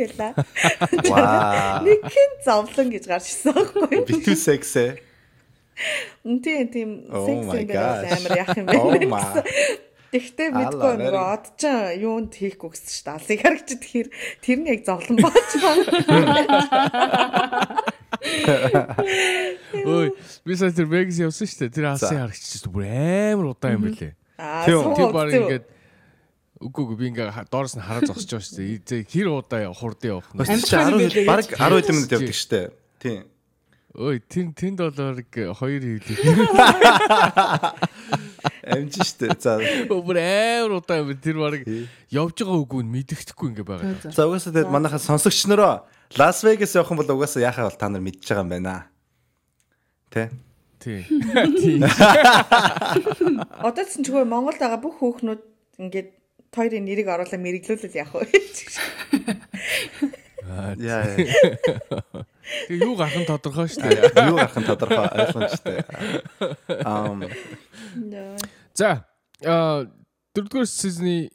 Вау. 1.09 1.81
Нэг 1.89 2.05
хэн 2.05 2.31
зовлон 2.45 2.93
гэж 2.93 3.03
гарч 3.09 3.25
ирсэн 3.33 3.49
байхгүй. 3.55 4.05
Битүү 4.05 4.35
сексэ. 4.37 4.85
Тийм 6.21 6.67
тийм 6.69 6.89
Oh 7.09 7.25
секс 7.25 7.45
байна 7.47 7.73
gosh. 7.73 8.11
амар 8.17 8.31
яах 8.37 8.57
юм 8.57 8.67
Oh 8.69 8.91
бэ. 8.93 9.07
Тэгтээ 10.11 10.47
Алла, 10.51 10.59
мэдгүй 10.59 10.93
нөгөө 10.99 11.07
very- 11.07 11.31
од 11.31 11.45
ч 11.55 11.63
юунд 12.03 12.31
хийхгүй 12.35 12.69
гэсэн 12.75 12.91
шүү 12.91 13.03
дээ. 13.07 13.15
Алсыг 13.15 13.39
харагч 13.39 13.63
тэгэхээр 13.71 14.07
тэр 14.43 14.57
нь 14.59 14.67
яг 14.67 14.81
зовлон 14.83 15.17
болж 15.23 15.51
байгаа. 15.63 15.87
Ой, 19.87 20.11
би 20.43 20.51
сая 20.59 20.71
тэр 20.75 20.87
Vegas 20.91 21.15
явсан 21.23 21.47
шүү 21.47 21.59
дээ. 21.63 21.71
Тэр 21.79 21.85
алсын 21.95 22.19
харагччихсан 22.27 22.71
бүр 22.75 22.85
амар 22.91 23.47
удаан 23.55 23.79
юм 23.79 23.83
билээ. 23.87 24.13
Тийм 24.67 24.83
Тэр 24.99 25.09
баг 25.15 25.31
ингээд 25.31 25.65
үгүй 26.61 26.81
үгүй 26.91 26.97
би 26.99 27.05
ингээ 27.15 27.47
доороос 27.47 27.79
нь 27.79 27.83
хараа 27.87 28.03
зогсож 28.05 28.35
байгаа 28.35 28.45
шүү 28.51 28.83
дээ. 28.83 29.07
Хэр 29.07 29.27
удаа 29.31 29.71
хурд 29.73 30.01
явах 30.05 30.27
нь. 30.35 30.43
Амжилттай 30.43 30.91
10 30.91 31.07
билээ 31.07 31.25
баг 31.25 31.47
гэж. 31.47 31.55
10 31.55 31.71
хэдэн 31.71 31.95
минут 31.95 32.11
явдаг 32.11 32.35
штэ. 32.35 32.61
Тийм. 32.99 33.21
Ой, 33.91 34.23
тэн 34.23 34.55
тэн 34.55 34.79
долларыг 34.79 35.27
хоёр 35.35 35.83
хийлээ. 35.83 36.23
Амжин 38.71 39.03
штэ. 39.03 39.35
За. 39.35 39.59
Бүр 39.91 40.15
амар 40.15 40.79
удаан 40.79 41.11
юм. 41.11 41.19
Тэр 41.19 41.37
баг 41.43 41.67
явж 42.07 42.39
байгаа 42.39 42.63
үгүй 42.63 42.87
нь 42.87 42.93
мэддэхгүй 42.95 43.51
ингээ 43.51 43.67
байгаа. 43.67 44.15
За 44.15 44.31
угаасаа 44.31 44.55
тэгээд 44.55 44.71
манайхаа 44.71 45.01
сонсогч 45.01 45.43
нараа 45.51 45.83
Лас 46.15 46.39
Вегас 46.43 46.71
явах 46.75 46.95
юм 46.95 47.03
бол 47.03 47.19
угаасаа 47.19 47.43
яхаа 47.43 47.67
бол 47.67 47.75
та 47.75 47.91
нар 47.91 47.99
мэдж 47.99 48.23
байгаа 48.23 48.43
юм 48.47 48.51
байна. 48.55 48.87
Тэ? 50.07 50.31
Тий. 50.79 51.03
Одоо 53.59 53.83
ч 53.83 53.99
зүгээр 53.99 54.27
Монголд 54.27 54.59
байгаа 54.59 54.79
бүх 54.79 55.03
хүүхнүүд 55.03 55.41
ингээд 55.83 56.09
хоёрын 56.55 56.87
нэрийг 56.87 57.11
оруулаад 57.11 57.43
мэрэглүүлэл 57.43 57.99
яах 57.99 58.15
вэ? 58.15 58.27
Яа. 60.79 61.05
Тэгээ 62.67 62.85
юу 62.85 62.95
гарах 62.95 63.17
нь 63.19 63.27
тодорхой 63.27 63.67
шүү 63.67 63.83
дээ. 63.85 64.29
Юу 64.31 64.37
гарах 64.39 64.57
нь 64.57 64.67
тодорхой 64.67 65.07
ойлгомжтой. 65.11 65.77
Ам 66.85 67.27
За, 68.73 69.05
а 69.43 69.85
дөрөвдүгээр 70.35 70.69
сизны 70.69 71.29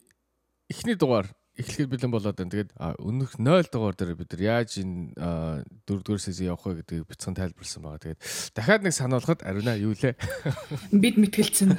эхний 0.73 0.96
дугаар 0.96 1.28
эхлэхэд 1.56 1.88
бэлэн 1.88 2.12
болоод 2.12 2.36
байна. 2.36 2.52
Тэгээд 2.52 2.70
а, 2.76 2.92
өнөх 3.00 3.40
0 3.40 3.64
дугаар 3.72 3.96
дээр 3.96 4.12
бид 4.16 4.32
нар 4.32 4.42
яаж 4.60 4.76
энэ 4.80 5.16
4-р 5.88 6.20
сезон 6.20 6.46
явах 6.52 6.66
вэ 6.68 6.75
гэдгийг 6.84 7.08
бяцхан 7.08 7.34
тайлбарласан 7.36 7.82
байгаа. 7.82 8.00
Тэгээд 8.04 8.20
дахиад 8.52 8.82
нэг 8.84 8.92
сануулхад 8.92 9.40
Ариуна 9.42 9.75
юу 9.80 9.96
лээ? 9.96 10.14
Бид 10.92 11.16
мэтгэлцэн. 11.16 11.72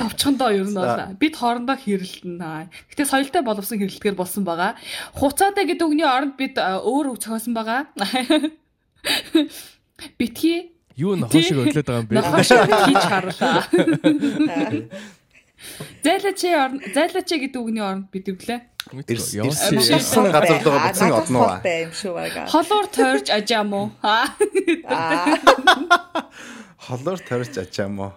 Товчхондоо 0.00 0.50
ер 0.52 0.68
нь 0.68 0.76
бол 0.76 1.16
бид 1.16 1.34
хоорондоо 1.36 1.76
хэрэлдэн. 1.80 2.68
Гэтэ 2.92 3.08
соёлтой 3.08 3.40
боловсон 3.40 3.80
хэрэлдгээр 3.80 4.16
болсон 4.16 4.44
байгаа. 4.44 4.76
Хуцаатай 5.16 5.64
гэдэг 5.64 5.88
үгний 5.88 6.04
оронд 6.04 6.36
бид 6.36 6.60
өөр 6.60 7.16
үг 7.16 7.24
зохиосон 7.24 7.56
байгаа. 7.56 7.88
Битгий 10.18 10.72
Юу 10.96 11.16
нохошиг 11.16 11.56
өдлөөд 11.56 11.86
байгаа 11.88 12.02
юм 12.04 12.08
бэ? 12.08 12.14
нохошиг 12.20 12.68
хийж 12.84 13.04
харлаа. 13.08 13.64
Зайлаач 16.04 16.40
зайлаач 16.94 17.28
гэдэг 17.30 17.60
үгний 17.62 17.82
оронд 17.82 18.10
бид 18.10 18.26
өглөө. 18.28 18.60
Ирс- 19.06 19.34
Явсан. 19.38 19.78
ирсэн- 19.78 20.32
газар 20.34 20.58
руу 20.66 20.78
буцсан 20.82 21.08
шүү 21.94 22.12
байгаа. 22.18 22.46
Холуур 22.50 22.86
тойрч 22.90 23.26
ажаам 23.30 23.70
уу? 23.72 23.86
Аа. 24.02 25.38
Холоор 26.82 27.18
торч 27.22 27.54
ачаам 27.62 27.94
уу? 28.02 28.12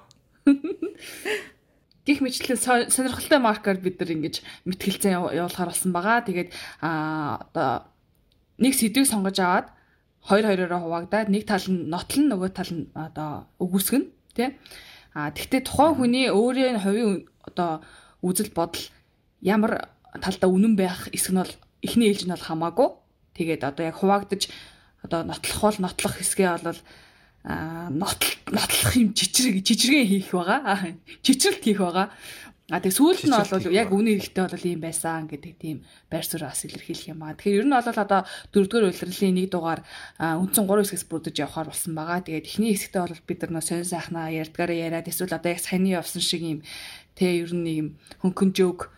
Гэх 2.05 2.21
мэтлэн 2.21 2.57
со- 2.57 2.89
сонирхолтой 2.89 3.39
маркаар 3.41 3.77
бид 3.81 3.97
нар 4.01 4.09
ингэж 4.13 4.41
мэтгэлцэн 4.65 5.13
яв- 5.17 5.33
явуулахаар 5.33 5.69
болсон 5.73 5.91
байгаа. 5.93 6.21
Тэгээд 6.25 6.49
аа 6.81 7.41
одоо 7.45 7.69
нэг 8.61 8.73
сэдвийг 8.77 9.05
сонгож 9.09 9.37
аваад 9.41 9.67
хоёр 10.21 10.45
хоёроо 10.49 10.81
хуваагдаад 10.85 11.29
нэг 11.33 11.45
тал 11.49 11.65
нь 11.65 11.89
нотлон 11.89 12.25
нөгөө 12.29 12.49
тал 12.53 12.69
нь 12.73 12.89
одоо 12.93 13.49
өгөөсгөн 13.61 14.05
тий. 14.37 14.53
А 15.17 15.29
тэгтээ 15.33 15.65
тухайн 15.65 15.93
хүний 15.97 16.29
өөрийн 16.29 16.77
хувийн 16.81 17.25
одоо 17.45 17.85
үзэл 18.25 18.51
бодол 18.51 18.83
ямар 19.41 19.89
талдаа 20.21 20.49
үнэн 20.49 20.75
байх 20.75 21.09
эсэх 21.13 21.31
нь 21.31 21.41
бол 21.41 21.53
эхний 21.85 22.09
ээлж 22.09 22.25
нь 22.25 22.33
бол 22.33 22.45
хамаагүй. 22.45 22.89
Тэгээд 23.37 23.61
одоо 23.63 23.83
яг 23.85 23.95
хуваагдаж 24.01 24.49
одоо 25.05 25.21
нотлох 25.23 25.61
бол 25.61 25.79
нотлох 25.79 26.13
хэсгээ 26.17 26.65
бол 26.65 26.81
а 27.45 27.89
нотл 27.93 28.31
нотлох 28.49 28.97
юм 28.97 29.13
жижиг 29.13 29.61
жижигэн 29.61 30.09
хийх 30.09 30.33
байгаа. 30.33 30.97
Чичрэлт 31.21 31.61
хийх 31.61 31.77
байгаа. 31.77 32.09
А 32.73 32.81
тэгээ 32.81 32.97
сүүлд 32.97 33.29
нь 33.29 33.37
бол 33.37 33.69
яг 33.69 33.93
үнэ 33.93 34.17
хэрэгтэй 34.17 34.45
бол 34.49 34.65
ийм 34.65 34.81
байсан 34.81 35.29
гэдэг 35.29 35.53
тийм 35.61 35.77
байр 36.09 36.25
суурь 36.25 36.49
бас 36.49 36.65
илэрхийлэх 36.65 37.13
юм 37.13 37.21
аа. 37.21 37.37
Тэгэхээр 37.37 37.61
ер 37.61 37.67
нь 37.69 37.77
бол 37.77 37.85
одоо 37.85 38.25
дөрөвдүгээр 38.49 38.89
улирлын 38.89 39.37
нэг 39.37 39.47
дугаар 39.53 39.85
үндсэн 40.17 40.65
3 40.65 40.81
хэсгээс 40.81 41.05
бүрдэж 41.05 41.35
явахаар 41.45 41.69
болсон 41.69 41.93
байгаа. 41.93 42.25
Тэгээд 42.25 42.49
эхний 42.49 42.73
хэсэгтээ 42.73 43.01
бол 43.05 43.21
бид 43.29 43.39
нар 43.45 43.61
сонь 43.61 43.85
сайхнаа 43.85 44.33
ярьдгаараа 44.33 44.77
яриад 44.81 45.05
эсвэл 45.05 45.37
одоо 45.37 45.53
яг 45.53 45.61
саяны 45.61 45.93
явсан 45.93 46.25
шиг 46.25 46.41
ийм 46.41 46.59
тэ 47.15 47.41
ер 47.41 47.51
нь 47.55 47.63
нэг 47.63 47.75
юм 47.79 47.89
хөнгөн 48.21 48.51
жоок 48.53 48.91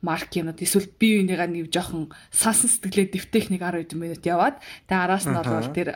марк 0.00 0.32
юмуд 0.32 0.60
эсвэл 0.60 0.88
бие 0.96 1.20
биенийгаа 1.20 1.48
нэг 1.48 1.68
жоохон 1.68 2.08
сансан 2.32 2.72
сэтгэлээ 2.72 3.12
дэвтэх 3.12 3.52
нэг 3.52 3.60
10 3.60 3.94
минут 4.00 4.24
яваад 4.24 4.56
тэгээ 4.88 5.04
араас 5.04 5.24
нь 5.28 5.36
бол 5.36 5.76
тэр 5.76 5.88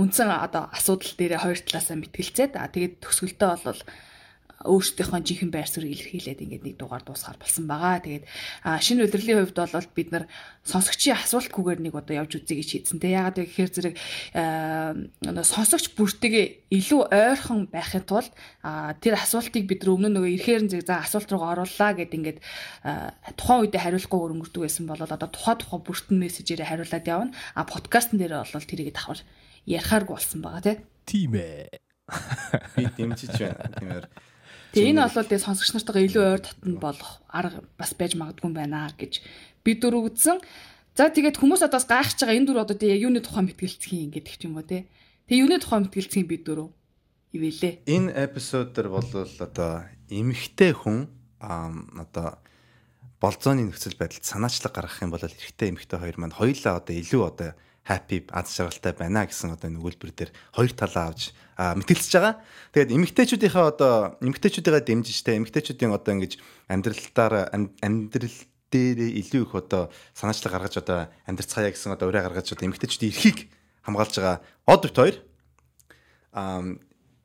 үндсэн 0.00 0.32
одоо 0.32 0.72
асуудал 0.72 1.12
дээр 1.12 1.36
хоёр 1.36 1.60
талаасаа 1.60 2.00
мэтгэлцээд 2.00 2.56
а 2.56 2.72
тэгээд 2.72 3.04
төгсгөлтөө 3.04 3.50
бол 3.68 3.80
өөрсдийнхөө 4.64 5.20
жинхэнэ 5.22 5.54
байр 5.54 5.68
суурийг 5.68 5.98
илэрхийлээд 5.98 6.42
ингээд 6.42 6.66
нэг 6.66 6.76
дугаар 6.78 7.02
дуусгаар 7.02 7.38
болсон 7.38 7.66
байгаа. 7.66 8.02
Тэгээд 8.02 8.24
шинэ 8.62 9.04
удирдлагын 9.06 9.42
хувьд 9.46 9.58
бол 9.74 9.88
бид 9.94 10.08
нар 10.14 10.24
сонсогчийн 10.62 11.18
асуултгүйгээр 11.18 11.80
нэг 11.82 11.94
одоо 11.98 12.14
явж 12.22 12.38
үзье 12.38 12.56
гэж 12.58 12.68
хийдсэн. 12.86 12.98
Тэ 13.02 13.14
яагаад 13.14 13.38
вэ 13.38 13.46
гэхээр 13.50 13.70
зэрэг 13.74 13.94
сонсогч 15.42 15.94
бүртэйгээ 15.98 16.46
илүү 16.70 17.02
ойрхон 17.10 17.60
байхын 17.68 18.06
тулд 18.06 18.30
тэр 19.02 19.14
асуултыг 19.18 19.66
бид 19.66 19.82
нар 19.82 19.94
өмнө 19.98 20.10
нөгөө 20.14 20.30
ирэхээр 20.38 20.62
зэрэг 20.70 20.86
за 20.86 21.02
асуулт 21.02 21.30
руугаа 21.30 21.62
оруулаа 21.62 21.92
гэд 21.98 22.14
ингээд 22.14 22.38
тухайн 23.34 23.66
үедээ 23.66 23.82
хариулахгүй 23.82 24.20
өнгөрдөг 24.32 24.62
байсан 24.62 24.86
бол 24.86 25.02
одоо 25.02 25.28
тухай 25.28 25.56
тухай 25.58 25.80
бүртэн 25.82 26.16
мессежээр 26.22 26.62
хариулаад 26.62 27.06
явна. 27.06 27.34
А 27.58 27.66
подкастн 27.66 28.18
дээр 28.22 28.46
бол 28.46 28.66
тэрийг 28.70 28.94
давхар 28.94 29.20
ярихааргүй 29.66 30.14
болсон 30.14 30.40
байгаа 30.42 30.62
тий. 30.62 30.76
Тийм 31.06 31.34
ээ. 31.34 31.68
Би 32.76 32.86
дэмжиж 32.96 33.34
байна. 33.38 33.70
Тиймэр 33.78 34.04
Тэгээ 34.72 34.96
энэ 34.96 35.04
бол 35.04 35.28
тэгээ 35.28 35.44
сонсогч 35.44 35.70
нартайгаа 35.76 36.06
илүү 36.08 36.24
ойр 36.32 36.42
татанд 36.42 36.78
болох 36.80 37.20
арга 37.28 37.60
бас 37.76 37.92
байж 37.92 38.16
магадгүй 38.16 38.48
юм 38.48 38.56
байна 38.56 38.88
гэж 38.96 39.20
би 39.60 39.76
дөрөв 39.76 40.08
үзсэн. 40.08 40.40
За 40.96 41.12
тэгээд 41.12 41.36
хүмүүс 41.36 41.60
одоо 41.60 41.76
бас 41.76 41.88
гайхаж 41.88 42.16
байгаа 42.24 42.36
энэ 42.40 42.48
дөрөв 42.48 42.64
одоо 42.64 42.76
тэгээ 42.80 43.04
юуны 43.04 43.20
тухай 43.20 43.44
мэтгэлцэх 43.52 43.92
юм 43.92 44.12
гэдэг 44.16 44.32
ч 44.32 44.42
юм 44.48 44.56
уу 44.56 44.64
те. 44.64 44.88
Тэгээ 45.28 45.42
юуны 45.44 45.56
тухай 45.60 45.78
мэтгэлцэх 45.84 46.20
юм 46.24 46.28
би 46.28 46.36
дөрөв 46.40 46.68
ивэлээ. 47.36 47.84
энэ 47.84 48.12
эпизод 48.16 48.72
дэр 48.72 48.88
бол 48.88 49.08
одоо 49.12 49.84
эмэгтэй 50.08 50.72
хүн 50.72 51.08
ам 51.40 51.88
одоо 51.96 52.40
болзооны 53.20 53.68
нөхцөл 53.68 53.96
байдалд 53.96 54.24
санаачлаг 54.24 54.72
гаргах 54.72 55.00
юм 55.04 55.12
бол 55.12 55.24
эрэгтэй 55.24 55.72
эмэгтэй 55.72 55.98
хоёр 56.00 56.16
маань 56.20 56.36
хоёулаа 56.36 56.80
одоо 56.80 56.94
илүү 56.96 57.22
одоо 57.24 57.50
happy 57.86 58.22
аз 58.30 58.54
жаргалтай 58.54 58.94
байна 58.94 59.26
гэсэн 59.26 59.58
одоо 59.58 59.66
энэ 59.66 59.80
өгүүлбэр 59.82 60.12
дээр 60.14 60.30
хоёр 60.54 60.72
талаа 60.72 61.10
авч 61.10 61.34
мэтгэлцэж 61.58 62.12
байгаа. 62.14 62.34
Тэгээд 62.72 62.94
эмэгтэйчүүдийнхээ 62.94 63.66
одоо 63.66 64.16
эмэгтэйчүүдийгээ 64.22 64.82
дэмжижтэй 64.86 65.34
эмэгтэйчүүдийн 65.42 65.92
одоо 65.92 66.12
ингэж 66.14 66.32
амьдралтаар 66.70 67.34
ам- 67.50 67.74
амьдрал 67.82 68.38
дээр 68.72 68.98
илүү 69.20 69.42
их 69.44 69.52
одоо 69.54 69.92
санаачлаг 70.16 70.52
гаргаж 70.54 70.74
одоо 70.80 70.98
амьдрцгаая 71.28 71.70
гэсэн 71.74 71.92
одоо 71.92 72.08
ураа 72.08 72.24
гаргаж 72.30 72.54
одоо 72.54 72.66
эмэгтэйчүүдийн 72.70 73.12
эрхийг 73.12 73.38
хамгаалж 73.84 74.14
байгаа 74.16 74.38
од 74.66 74.80
бит 74.86 74.96
хоёр 74.96 75.16
аа 76.32 76.62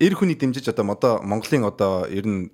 эр 0.01 0.13
хүний 0.13 0.35
дэмжиж 0.35 0.67
одоо 0.67 0.85
одоо 0.91 1.13
Монголын 1.23 1.63
одоо 1.65 2.05
ер 2.09 2.25
нь 2.27 2.51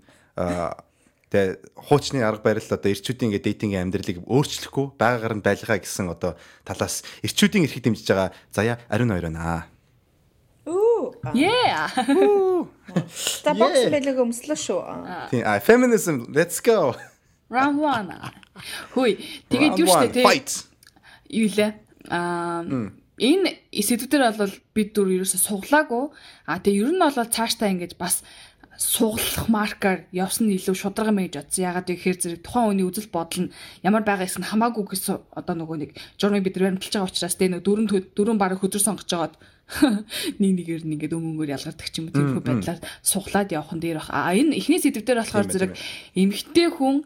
тэгээ 1.34 1.82
хуучны 1.90 2.22
арга 2.22 2.46
барил 2.46 2.70
одоо 2.70 2.90
эрчүүдийн 2.94 3.34
ингээ 3.34 3.42
дейтингийн 3.42 3.90
амьдралыг 3.90 4.22
өөрчлөхгүй 4.22 4.86
байгаагаар 5.02 5.42
нь 5.42 5.46
байлгаа 5.46 5.82
гэсэн 5.82 6.14
одоо 6.14 6.38
талаас 6.62 7.02
эрчүүдийн 7.26 7.66
эрхийг 7.66 7.90
дэмжиж 7.90 8.06
байгаа 8.06 8.30
заяа 8.54 8.78
ариун 8.86 9.10
хоёр 9.10 9.34
байна. 9.34 9.66
Үу. 10.70 11.18
Yeah. 11.34 11.90
За 13.42 13.58
бокс 13.58 13.82
байлаг 13.90 14.18
өмслөө 14.22 14.58
шүү. 14.62 14.82
Тийм 15.34 15.42
а 15.42 15.58
feminism 15.58 16.30
let's 16.30 16.62
go. 16.62 16.94
Round 17.50 17.82
1. 17.82 18.14
Хөөе. 18.94 19.18
Тэгээд 19.50 19.82
юу 19.82 19.90
штэ 19.90 20.22
fight. 20.22 20.70
Юу 21.34 21.50
лээ? 21.50 21.74
Аа 22.14 22.62
энэ 23.18 23.70
сэдвүүдээр 23.74 24.38
бол 24.38 24.54
бид 24.74 24.90
дүр 24.94 25.10
ерөөсө 25.22 25.38
суглаагүй. 25.38 26.10
А 26.50 26.58
тэгээ 26.60 26.82
ер 26.82 26.92
нь 26.94 27.02
бол 27.02 27.14
цааштай 27.14 27.74
ингэж 27.74 27.94
бас 27.98 28.26
суглах 28.78 29.48
маркаар 29.50 30.06
явсан 30.12 30.50
нь 30.50 30.58
илүү 30.58 30.76
шударга 30.76 31.14
мэй 31.14 31.30
гэж 31.30 31.46
бодсон. 31.46 31.64
Ягаад 31.70 31.88
гэхээр 31.88 32.18
зэрэг 32.18 32.42
тухайн 32.42 32.68
хүний 32.74 32.88
үзэл 32.88 33.14
бодол 33.14 33.48
нь 33.48 33.54
ямар 33.86 34.04
байгаа 34.04 34.26
гэсэн 34.26 34.50
хамаагүй 34.50 34.84
гэсэн 34.90 35.22
одоо 35.34 35.56
нөгөө 35.58 35.78
нэг 35.78 35.92
журмыг 36.18 36.44
бид 36.44 36.58
нар 36.58 36.74
баримталж 36.74 36.94
байгаа 36.94 37.10
учраас 37.10 37.36
тэ 37.38 37.50
нөгөө 37.54 37.66
дөрөв 37.66 38.06
дөрөв 38.18 38.38
бараг 38.38 38.60
хөдөр 38.62 38.82
сонгож 38.82 39.08
жагаад 39.10 39.36
нэг 40.42 40.52
нэгээр 40.58 40.84
нь 40.86 40.94
ингээд 40.98 41.18
өмөнгөөр 41.18 41.54
ялгардаг 41.54 41.88
ч 41.88 42.02
юм 42.02 42.10
уу 42.10 42.16
тиймэрхүү 42.18 42.44
байдлаар 42.44 42.80
суглаад 43.06 43.50
явах 43.54 43.74
нь 43.74 43.82
дээр 43.82 43.98
бах. 44.02 44.10
А 44.12 44.34
энэ 44.34 44.58
ихний 44.58 44.82
сэдвээр 44.82 45.22
болохоор 45.22 45.48
Тийм 45.48 45.50
ээ, 45.50 45.54
зэрэг 45.54 45.72
эмгтэй 46.18 46.70
хүн 46.74 46.98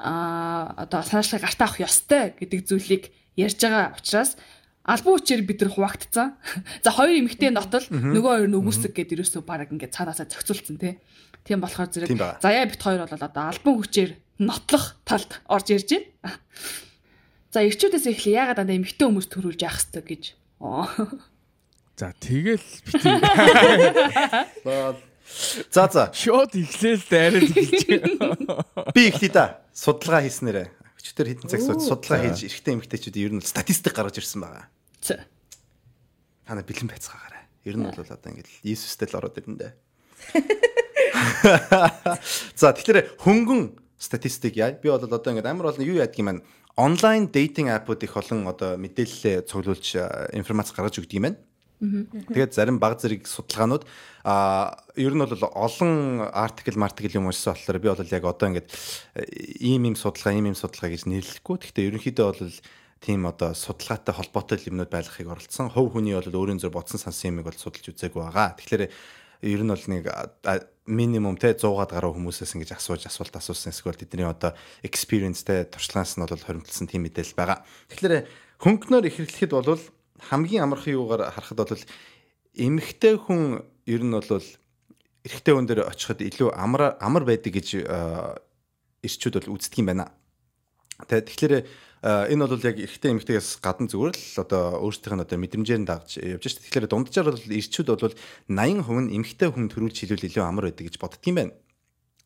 а 0.00 0.72
одоо 0.80 1.04
санаачлаг 1.04 1.44
гартаа 1.44 1.66
авах 1.68 1.84
ёстой 1.84 2.32
гэдэг 2.40 2.60
зүйлийг 2.64 3.04
ярьж 3.36 3.60
байгаа 3.60 3.94
учраас 3.96 4.36
албан 4.84 5.12
хүчээр 5.20 5.42
бид 5.44 5.60
нар 5.60 5.72
хуваагдцсан. 5.72 6.28
За 6.80 6.90
хоёр 6.90 7.20
эмэгтэй 7.20 7.52
нотол 7.52 7.84
нөгөө 7.92 8.32
хоёр 8.40 8.48
нь 8.48 8.56
өгөөсөг 8.56 8.92
гэдээ 8.96 9.20
ерөөсөө 9.20 9.42
баг 9.44 9.68
ингээд 9.68 9.92
цаанаасаа 9.92 10.26
зохицуулсан 10.26 10.76
тий. 10.80 10.96
Тийм 11.44 11.60
болохоор 11.60 11.92
зэрэг 11.92 12.40
заяа 12.40 12.64
бит 12.64 12.80
хоёр 12.80 13.04
бол 13.04 13.20
одоо 13.28 13.44
албан 13.52 13.74
хүчээр 13.76 14.16
нотлох 14.40 14.96
талд 15.04 15.40
орж 15.46 15.68
ирж 15.76 15.88
байна. 16.00 16.32
За 17.52 17.60
эрчүүдээс 17.60 18.08
эхлэе. 18.08 18.40
Ягаад 18.40 18.64
дандаа 18.64 18.78
эмэгтэй 18.80 19.04
хүмүүс 19.04 19.28
төрүүлж 19.28 19.60
яах 19.60 19.78
хэвээр 19.84 20.06
гэж. 20.08 20.24
За 22.00 22.08
тэгэл 22.16 22.64
бити 22.88 23.08
За 25.70 25.86
за. 25.92 26.10
Шууд 26.10 26.56
ихлээл 26.58 27.04
дайраад 27.06 27.46
эхэлж 27.54 27.86
би 28.94 29.02
ихлий 29.06 29.30
да. 29.30 29.62
Судалгаа 29.70 30.26
хийснээрээ 30.26 30.79
өчтөр 31.00 31.26
хэдэн 31.32 31.48
цаг 31.48 31.60
судалгаа 31.64 32.28
хийж 32.28 32.44
эрэгтэй 32.46 32.76
эмэгтэйчүүдийн 32.76 33.26
ер 33.26 33.34
нь 33.40 33.44
статистик 33.44 33.96
гаргаж 33.96 34.20
ирсэн 34.20 34.44
байгаа. 34.44 34.68
Нар 36.46 36.66
бэлэн 36.66 36.88
байцгаагаарай. 36.92 37.44
Ер 37.64 37.76
нь 37.76 37.84
бол 37.84 37.96
одоо 37.96 38.28
ингээд 38.30 38.48
Иесустэй 38.64 39.08
л 39.08 39.16
ороод 39.16 39.40
ирнэ 39.40 39.56
дээ. 39.56 39.72
За 42.60 42.72
тэгэхээр 42.76 43.20
хөнгөн 43.20 43.76
статистик 44.00 44.56
яа. 44.56 44.72
Би 44.76 44.88
бол 44.88 45.00
одоо 45.00 45.20
ингээд 45.20 45.48
амар 45.48 45.72
олон 45.72 45.84
юу 45.84 46.00
яадаг 46.00 46.18
юм 46.18 46.26
байна. 46.26 46.44
Онлайн 46.76 47.28
дейтинг 47.28 47.68
аппууд 47.70 48.02
их 48.02 48.16
олон 48.16 48.48
одоо 48.48 48.76
мэдээлэлээ 48.80 49.44
цуглуулж 49.44 49.86
а, 50.00 50.28
информац 50.32 50.72
гаргаж 50.72 51.00
өгдөг 51.00 51.16
юм 51.20 51.24
байна. 51.28 51.38
Тэгээд 51.80 52.52
зарим 52.52 52.76
баг 52.76 53.00
зэрэг 53.00 53.24
судалгаанууд 53.24 53.88
а 54.24 54.76
ер 55.00 55.16
нь 55.16 55.24
бол 55.24 55.32
олон 55.56 56.28
артикл 56.28 56.76
мартикл 56.76 57.16
юм 57.16 57.32
уншсан 57.32 57.56
болохоор 57.56 57.80
би 57.80 57.88
бол 57.88 58.04
яг 58.04 58.24
одоо 58.28 58.46
ингээд 58.52 58.68
э, 59.16 59.24
ийм 59.64 59.88
ийм 59.88 59.96
судалгаа 59.96 60.36
ийм 60.36 60.52
ийм 60.52 60.56
судалгаа 60.60 60.92
гэж 60.92 61.08
нэрлэхгүй. 61.08 61.56
Гэхдээ 61.56 61.88
ерөнхийдөө 61.88 62.26
бол 62.28 62.52
тийм 63.00 63.24
одоо 63.24 63.56
судалгаатай 63.56 64.12
холбоотой 64.12 64.60
юмнууд 64.68 64.92
байлгахыг 64.92 65.24
оролцсон. 65.24 65.72
Хов 65.72 65.96
хүний 65.96 66.12
бол 66.12 66.28
өөрийн 66.28 66.60
зур 66.60 66.68
бодсон 66.68 67.00
сансан 67.00 67.32
юмыг 67.32 67.48
бол 67.48 67.56
судалж 67.56 67.96
үзээгүй 67.96 68.28
байгаа. 68.28 68.60
Тэгэхээр 68.60 68.92
ер 69.48 69.62
нь 69.64 69.72
бол 69.72 69.86
нэг 69.88 70.04
минимум 70.84 71.40
те 71.40 71.56
100-аад 71.56 71.96
гаруй 71.96 72.12
хүмүүсээс 72.12 72.60
ингэж 72.60 72.76
асууж 72.76 73.08
асуулт 73.08 73.32
асуусан 73.32 73.72
эсвэл 73.72 73.96
тэдний 73.96 74.28
одоо 74.28 74.52
experience 74.84 75.48
те 75.48 75.64
туршлагаас 75.64 76.20
нь 76.20 76.28
бол 76.28 76.44
хоримтлсан 76.44 76.92
тийм 76.92 77.08
мэдээлэл 77.08 77.40
байгаа. 77.40 77.64
Тэгэхээр 77.88 78.28
хөнгөнөр 78.60 79.08
эхлэхэд 79.08 79.52
бол 79.56 79.80
хамгийн 80.28 80.64
амархан 80.68 80.94
юугаар 80.94 81.32
харахад 81.32 81.58
бол 81.64 81.84
эмэгтэй 82.54 83.14
хүн 83.16 83.64
ер 83.86 84.02
нь 84.04 84.12
бол 84.12 84.28
эрэгтэй 85.24 85.54
хүн 85.54 85.66
дээр 85.68 85.88
очиход 85.88 86.20
илүү 86.20 86.50
амар 86.56 86.96
амар 87.00 87.24
байдаг 87.24 87.52
гэж 87.56 87.68
ирчүүд 89.04 89.34
бол 89.40 89.54
үздэг 89.56 89.80
юм 89.80 89.88
байна. 89.92 90.12
Тэгэхээр 91.08 91.54
энэ 92.00 92.44
бол 92.48 92.64
яг 92.64 92.76
эрэгтэй 92.80 93.12
эмэгтэйгээс 93.12 93.60
гадна 93.60 93.88
зүгээр 93.88 94.16
л 94.16 94.40
одоо 94.40 94.80
өөрсдийнх 94.84 95.16
нь 95.20 95.24
одоо 95.24 95.38
мэдрэмжээр 95.40 95.84
дагж 95.84 96.20
явж 96.20 96.44
шээ. 96.44 96.64
Тэгэхээр 96.64 96.88
дунджаар 96.88 97.28
бол 97.32 97.44
ирчүүд 97.44 97.88
бол 97.92 98.16
80% 98.48 99.04
нь 99.04 99.14
эмэгтэй 99.20 99.48
хүн 99.52 99.68
төрүүлж 99.68 99.96
хэлвэл 100.04 100.28
илүү 100.28 100.44
амар 100.44 100.72
байдаг 100.72 100.88
гэж 100.88 100.96
боддөг 100.96 101.24
юм 101.28 101.36
байна. 101.36 101.52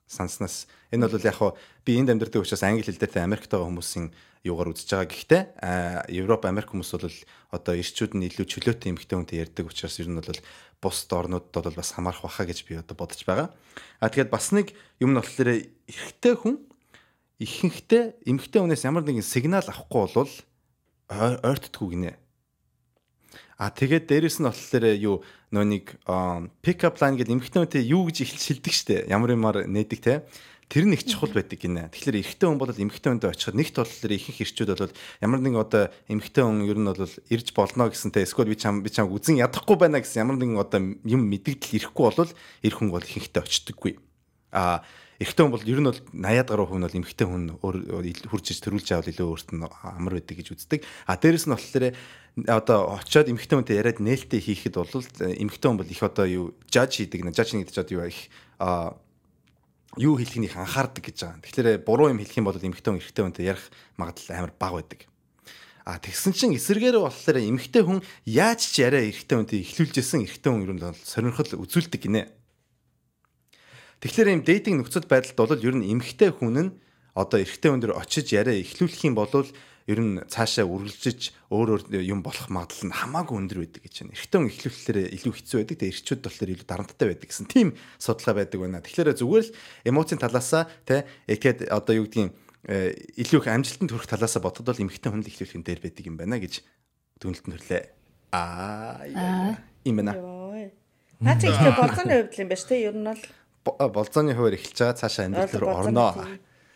Санснаас 0.07 0.67
энэ 0.93 1.09
бол 1.09 1.25
яг 1.25 1.37
хаа 1.41 1.57
би 1.85 1.97
энд 1.97 2.13
амьдардаг 2.13 2.45
учраас 2.45 2.63
англи 2.63 2.85
хэл 2.85 3.01
дээр 3.01 3.25
Америкт 3.25 3.51
байгаа 3.51 3.69
хүмүүсийн 3.69 4.13
юугаар 4.45 4.77
үзэж 4.77 4.89
байгаа. 4.93 5.09
Гэхдээ 5.09 5.43
Европ, 6.13 6.45
Америк 6.45 6.69
хүмүүс 6.69 6.91
бол 6.93 7.17
одоо 7.51 7.75
ирчүүд 7.75 8.13
нь 8.13 8.29
илүү 8.29 8.45
чөлөөтэй 8.45 8.93
эмэгтэй 8.93 9.17
хүнтэй 9.17 9.41
ярьдаг 9.41 9.65
учраас 9.73 9.97
ер 9.99 10.13
нь 10.13 10.21
бол 10.21 10.41
бус 10.85 10.99
орнуудад 11.09 11.65
бол 11.65 11.81
бас 11.81 11.97
хамаарах 11.97 12.29
баха 12.29 12.45
гэж 12.45 12.69
би 12.69 12.77
одоо 12.77 12.93
бодож 12.93 13.25
байгаа. 13.25 13.49
А 14.05 14.13
тэгээд 14.13 14.29
бас 14.29 14.53
нэг 14.53 14.77
юм 15.01 15.17
нь 15.17 15.19
болохоор 15.19 15.65
эрэгтэй 15.89 16.35
хүн 16.37 16.61
ихэнхдээ 17.41 18.29
эмэгтэй 18.29 18.61
хүнээс 18.61 18.85
ямар 18.85 19.09
нэгэн 19.09 19.25
сигнал 19.25 19.65
авахгүй 19.65 20.13
бол 20.13 20.33
ойртдггүй 21.09 21.89
гинэ. 21.97 22.13
А 23.59 23.71
тэгээд 23.71 24.11
дээрэс 24.11 24.43
нь 24.43 24.49
болохоор 24.51 24.85
юу 24.99 25.23
нөө 25.55 25.65
нэг 25.65 25.85
pick 26.63 26.83
up 26.83 26.99
line 26.99 27.15
гэдэг 27.15 27.35
эмэгтэй 27.39 27.61
хүнтэй 27.63 27.83
юу 27.87 28.11
гэж 28.11 28.27
ихэл 28.27 28.43
шилдэг 28.43 28.75
штэ. 28.75 28.97
Ямар 29.07 29.39
юмар 29.39 29.63
нээдэг 29.71 30.01
те. 30.03 30.27
Тэр 30.67 30.91
нэг 30.91 31.07
чухал 31.07 31.31
байдаг 31.31 31.61
гинэ. 31.61 31.93
Тэгэхээр 31.93 32.19
эрэгтэй 32.25 32.49
хүн 32.51 32.59
бол 32.59 32.73
эмэгтэй 32.73 33.11
хүндээ 33.15 33.31
очиход 33.31 33.55
нэгт 33.55 33.77
болохоор 33.79 34.13
ихэнх 34.17 34.43
ирчүүд 34.43 34.71
бол 34.75 34.97
ямар 35.23 35.41
нэгэн 35.45 35.61
одоо 35.61 35.85
эмэгтэй 36.09 36.43
хүн 36.43 36.67
ер 36.67 36.79
нь 36.81 36.89
бол 36.89 37.15
ирж 37.31 37.49
болно 37.55 37.87
гэсэнтэй 37.93 38.25
эсвэл 38.25 38.51
би 38.51 38.57
чам 38.59 38.81
би 38.83 38.91
чам 38.91 39.13
үзэн 39.13 39.39
ядахгүй 39.45 39.77
байна 39.77 40.01
гэсэн 40.01 40.25
ямар 40.25 40.41
нэгэн 40.41 40.59
одоо 40.59 40.81
юм 41.05 41.23
мэдэгдэл 41.29 41.79
ирэхгүй 41.85 42.05
бол 42.11 42.33
эр 42.65 42.75
хүн 42.75 42.89
бол 42.91 43.05
ихэнхдээ 43.05 43.45
очдоггүй. 43.45 43.93
А 44.57 44.83
Эхтэн 45.23 45.51
бол 45.51 45.63
ер 45.63 45.79
нь 45.79 45.89
бол 45.89 46.01
80-аад 46.11 46.49
гаруй 46.51 46.67
хүн 46.67 46.85
бол 46.87 46.99
эмхтэн 46.99 47.29
хүн 47.31 47.45
хурж 48.27 48.47
иж 48.51 48.59
төрүүлж 48.65 48.89
авал 48.95 49.11
илүү 49.11 49.29
өөрт 49.31 49.51
нь 49.55 49.63
амар 49.63 50.19
байдаг 50.19 50.37
гэж 50.43 50.49
үздэг. 50.59 50.83
А 51.07 51.15
дээрэс 51.15 51.47
нь 51.47 51.55
болохоор 51.55 51.95
одоо 52.51 52.99
очиод 52.99 53.31
эмхтэн 53.31 53.63
хүнтэй 53.63 53.79
яриад 53.79 54.03
нээлттэй 54.03 54.43
хийхэд 54.43 54.75
бол 54.75 54.91
эмхтэн 54.91 55.69
хүн 55.71 55.79
бол 55.79 55.91
их 55.91 56.03
одоо 56.03 56.27
юу 56.27 56.47
жаж 56.67 56.99
хийдэг 56.99 57.23
нэ 57.23 57.31
жаж 57.31 57.55
гэдэг 57.55 57.71
чинь 57.71 57.95
юу 57.95 58.11
их 58.11 58.27
юу 59.97 60.19
хэлхийг 60.19 60.57
анхаардаг 60.59 61.05
гэж 61.05 61.19
байгаа. 61.23 61.43
Тэгэхээр 61.47 61.87
буруу 61.87 62.11
юм 62.11 62.19
хэлэх 62.19 62.39
юм 62.39 62.51
бол 62.51 62.59
эмхтэн 62.59 62.99
хүн 62.99 63.03
эрэгтэй 63.03 63.23
хүнтэй 63.23 63.47
ярих 63.47 63.71
магадлал 63.95 64.35
амар 64.35 64.53
бага 64.59 64.83
байдаг. 64.83 65.07
А 65.85 66.01
тэгсэн 66.01 66.33
чинь 66.35 66.57
эсэргээр 66.57 66.99
болохоор 66.99 67.39
эмхтэй 67.39 67.83
хүн 67.85 68.01
яаж 68.27 68.61
ч 68.67 68.83
яриа 68.83 69.05
эрэгтэй 69.05 69.37
хүнтэй 69.39 69.61
ихлүүлжсэн 69.63 70.25
эрэгтэй 70.27 70.51
хүн 70.51 70.65
ер 70.65 70.73
нь 70.75 70.83
сонирхол 71.05 71.61
үзүүлдэг 71.61 72.01
гинэ. 72.03 72.23
Тэгэхээр 74.05 74.29
ийм 74.37 74.43
дейтинг 74.45 74.85
нөхцөл 74.85 75.09
байдалд 75.09 75.33
бол 75.33 75.65
ер 75.65 75.81
нь 75.81 75.89
эмгхтэй 75.89 76.29
хүн 76.29 76.57
нь 76.61 76.71
одоо 77.17 77.41
эрэгтэй 77.41 77.73
хүн 77.73 77.81
дээр 77.81 77.97
очиж 77.97 78.37
яриа 78.37 78.61
эхлүүлэх 78.61 79.01
юм 79.09 79.17
бол 79.17 79.33
ер 79.33 80.01
нь 80.05 80.21
цаашаа 80.29 80.69
үргэлжиж 80.69 81.33
өөр 81.49 81.89
өөр 81.89 82.05
юм 82.05 82.21
болох 82.21 82.53
магадлал 82.53 82.93
нь 82.93 82.99
хамаагүй 83.01 83.37
өндөр 83.41 83.59
байдаг 83.65 83.81
гэж 83.81 84.05
байна. 84.05 84.13
Эрэгтэй 84.13 84.39
хүн 84.45 84.53
эхлүүлэхээр 84.53 84.99
илүү 85.09 85.33
хэцүү 85.41 85.57
байдаг. 85.57 85.77
Тэгээ 85.81 85.93
эрчүүд 85.97 86.21
болохоор 86.21 86.53
илүү 86.53 86.69
дарамттай 86.69 87.07
байдаг 87.09 87.29
гэсэн 87.33 87.49
тийм 87.49 87.69
судалгаа 87.97 88.37
байдаг 88.45 88.59
байна. 88.61 88.85
Тэгэхээр 88.85 89.17
зүгээр 89.25 89.45
л 89.49 89.55
эмоцийн 89.89 90.21
талаасаа 90.21 90.69
те 90.85 91.09
ихэд 91.25 91.73
одоо 91.73 91.97
юу 91.97 92.05
гэдгийг 92.05 92.33
илүү 93.25 93.41
их 93.41 93.49
амжилтанд 93.49 93.89
хүрэх 93.89 94.09
талаасаа 94.09 94.45
бодоход 94.45 94.69
бол 94.69 94.83
эмэгтэй 94.85 95.09
хүн 95.13 95.25
л 95.25 95.31
эхлүүлэх 95.33 95.57
нь 95.57 95.65
дээр 95.65 95.81
байдаг 95.81 96.05
юм 96.05 96.17
байна 96.21 96.37
гэж 96.41 96.61
дүнэлт 97.25 97.45
нь 97.49 97.53
төрлөө. 97.57 97.83
Аа 98.37 99.57
юм 99.85 99.97
байна. 99.97 100.13
Наа 101.21 101.37
чи 101.41 101.49
ихтэй 101.49 101.73
болцооны 101.73 102.25
хувьд 102.25 102.41
юм 102.41 102.49
байна 102.49 102.61
шүү 102.61 102.69
дээ. 102.73 102.85
Ер 102.89 102.97
нь 102.97 103.09
бол 103.09 103.23
болзооны 103.65 104.37
хуваар 104.37 104.57
эхэлж 104.61 104.79
байгаа 104.79 105.01
цаашаа 105.01 105.25
амьдрал 105.27 105.61
руу 105.61 105.73
орноо. 105.73 106.13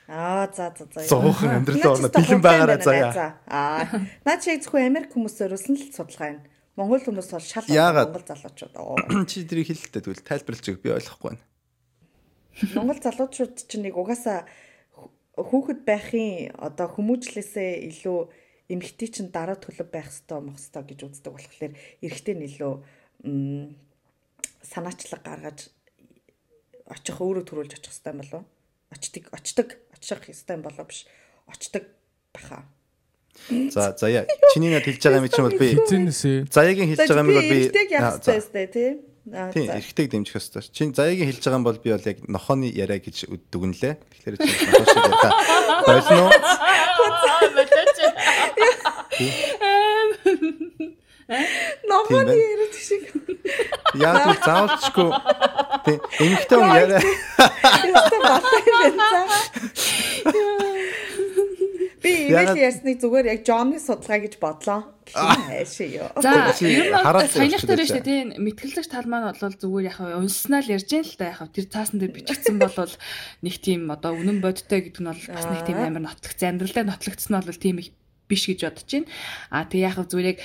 Аа 0.08 0.48
за 0.48 0.72
за 0.72 0.88
за. 0.88 1.04
Зоохон 1.04 1.60
амьдрал 1.60 1.92
орно 1.92 2.08
бэлэн 2.08 2.40
байгаараа 2.40 2.80
заяа. 2.80 3.36
Аа. 3.44 3.84
Наа 4.24 4.36
чи 4.40 4.56
зөвхөн 4.56 4.88
Америк 4.88 5.12
хүмүүсээр 5.12 5.52
өсөн 5.52 5.76
л 5.76 5.92
судалгаа 5.92 6.32
юм. 6.32 6.40
Монгол 6.80 7.02
хүмүүс 7.04 7.28
бол 7.34 7.44
шал 7.44 7.66
Монгол 7.68 8.24
залуучууд. 8.24 8.74
Чи 9.28 9.42
тэрийг 9.44 9.68
хэлэлтэй 9.68 9.98
тэгвэл 9.98 10.22
тайлбарлаж 10.22 10.66
өг 10.70 10.78
би 10.78 10.94
ойлгохгүй 10.94 11.34
байна. 11.34 11.44
Монгол 12.78 13.02
залуучууд 13.02 13.66
чинь 13.66 13.82
нэг 13.82 13.98
угаасаа 13.98 14.46
хүүхэд 15.34 15.82
байхын 15.82 16.54
одоо 16.54 16.86
хүмүүжлээсээ 16.94 17.82
илүү 17.90 18.18
эмэгтэй 18.70 19.08
чинь 19.10 19.34
дараа 19.34 19.58
төлөв 19.58 19.90
байх 19.90 20.06
ёстой 20.06 20.38
мох 20.38 20.58
ёстой 20.58 20.82
гэж 20.86 21.00
үздэг 21.02 21.32
болохоор 21.34 21.74
эрэгтэй 22.02 22.34
нь 22.38 22.46
илүү 22.46 22.72
санаачлаг 24.62 25.22
гаргаж 25.26 25.70
очих 26.88 27.20
өөрөө 27.20 27.44
төрүүлж 27.44 27.72
очих 27.78 27.94
юм 28.04 28.18
болов 28.24 28.44
очдаг 28.90 29.28
очдаг 29.32 29.78
очих 29.92 30.48
юм 30.48 30.62
болов 30.62 30.86
биш. 30.88 31.06
Очдаг 31.46 31.84
баха. 32.32 32.64
За 33.70 33.94
заяа 33.96 34.26
чиний 34.52 34.70
над 34.72 34.84
хэлж 34.84 35.02
байгаа 35.04 35.20
юм 35.22 35.28
чинь 35.28 35.46
бол 35.46 35.58
би 35.58 35.76
хизэнэсээ 35.76 36.50
заяагийн 36.50 36.88
хэлж 36.90 37.08
байгаа 37.08 37.24
юм 37.24 37.30
бол 37.30 37.42
би 37.44 37.56
эргэдэг 37.68 37.90
яах 37.92 38.18
хэрэгтэй 38.24 38.66
тий? 38.66 38.90
Тийм 39.28 39.68
эргэдэг 39.70 40.06
дэмжих 40.10 40.36
ёстой. 40.40 40.62
Чин 40.72 40.94
заяагийн 40.96 41.28
хэлж 41.28 41.44
байгаа 41.44 41.60
юм 41.60 41.66
бол 41.68 41.78
би 41.78 41.92
бол 41.92 42.08
яг 42.08 42.18
нохооны 42.26 42.66
яриа 42.72 42.98
гэж 42.98 43.28
дүгнэлээ. 43.52 43.94
Тэгэхээр 43.94 44.36
чи 44.40 44.48
нохоо 44.48 44.84
шиг 44.88 45.04
яриа. 45.06 45.32
Болно 45.86 46.16
уу? 46.26 46.32
Нохооны 51.28 52.32
яриа 52.32 52.68
шиг. 52.72 53.04
Яг 54.00 54.16
л 54.26 54.40
заавалчгүй 54.44 55.10
Тийм. 55.84 56.00
Эмэгтэй 56.20 56.58
хүн 56.58 56.72
яриа. 56.74 57.00
Яста 57.00 58.16
баттай 58.24 58.62
байна. 58.72 59.08
Би 61.98 62.12
имэйл 62.30 62.56
ярьсныг 62.56 62.96
зүгээр 63.02 63.26
яг 63.32 63.40
Джонны 63.42 63.78
судалгаа 63.80 64.20
гэж 64.22 64.34
бодлоо. 64.38 64.80
Хайшаа 65.08 65.88
ёо. 65.88 66.08
За, 66.20 66.52
ер 66.62 66.92
нь 66.92 67.32
саяных 67.32 67.64
дээр 67.64 67.82
шүү 67.88 68.00
дээ 68.04 68.06
тийм 68.06 68.26
мэтгэлэгч 68.44 68.88
тал 68.92 69.08
маань 69.08 69.32
бол 69.32 69.56
зүгээр 69.56 69.88
яг 69.88 69.98
унснаа 70.20 70.60
л 70.60 70.72
ярьж 70.76 70.90
юм 70.92 71.04
л 71.08 71.16
да 71.16 71.32
яг 71.32 71.48
тэр 71.50 71.66
цаасан 71.72 71.98
дээр 71.98 72.12
бичигдсэн 72.12 72.60
бол 72.60 72.92
нэг 73.42 73.54
тийм 73.58 73.88
одоо 73.88 74.12
үнэн 74.14 74.44
бодтой 74.44 74.84
гэдэг 74.84 75.00
нь 75.00 75.08
бол 75.08 75.24
бас 75.32 75.46
нэг 75.48 75.64
тийм 75.64 75.80
амар 75.80 76.04
нотлогц 76.12 76.40
амьдралаа 76.44 76.84
нотлогдсон 76.92 77.32
нь 77.34 77.46
бол 77.48 77.56
тийм 77.56 77.76
их 77.80 77.90
биш 78.28 78.46
гэж 78.46 78.60
бодож 78.68 78.84
байна. 78.84 79.08
А 79.50 79.64
тэг 79.64 79.80
яг 79.80 79.96
зүгээр 79.96 80.28
яг 80.36 80.38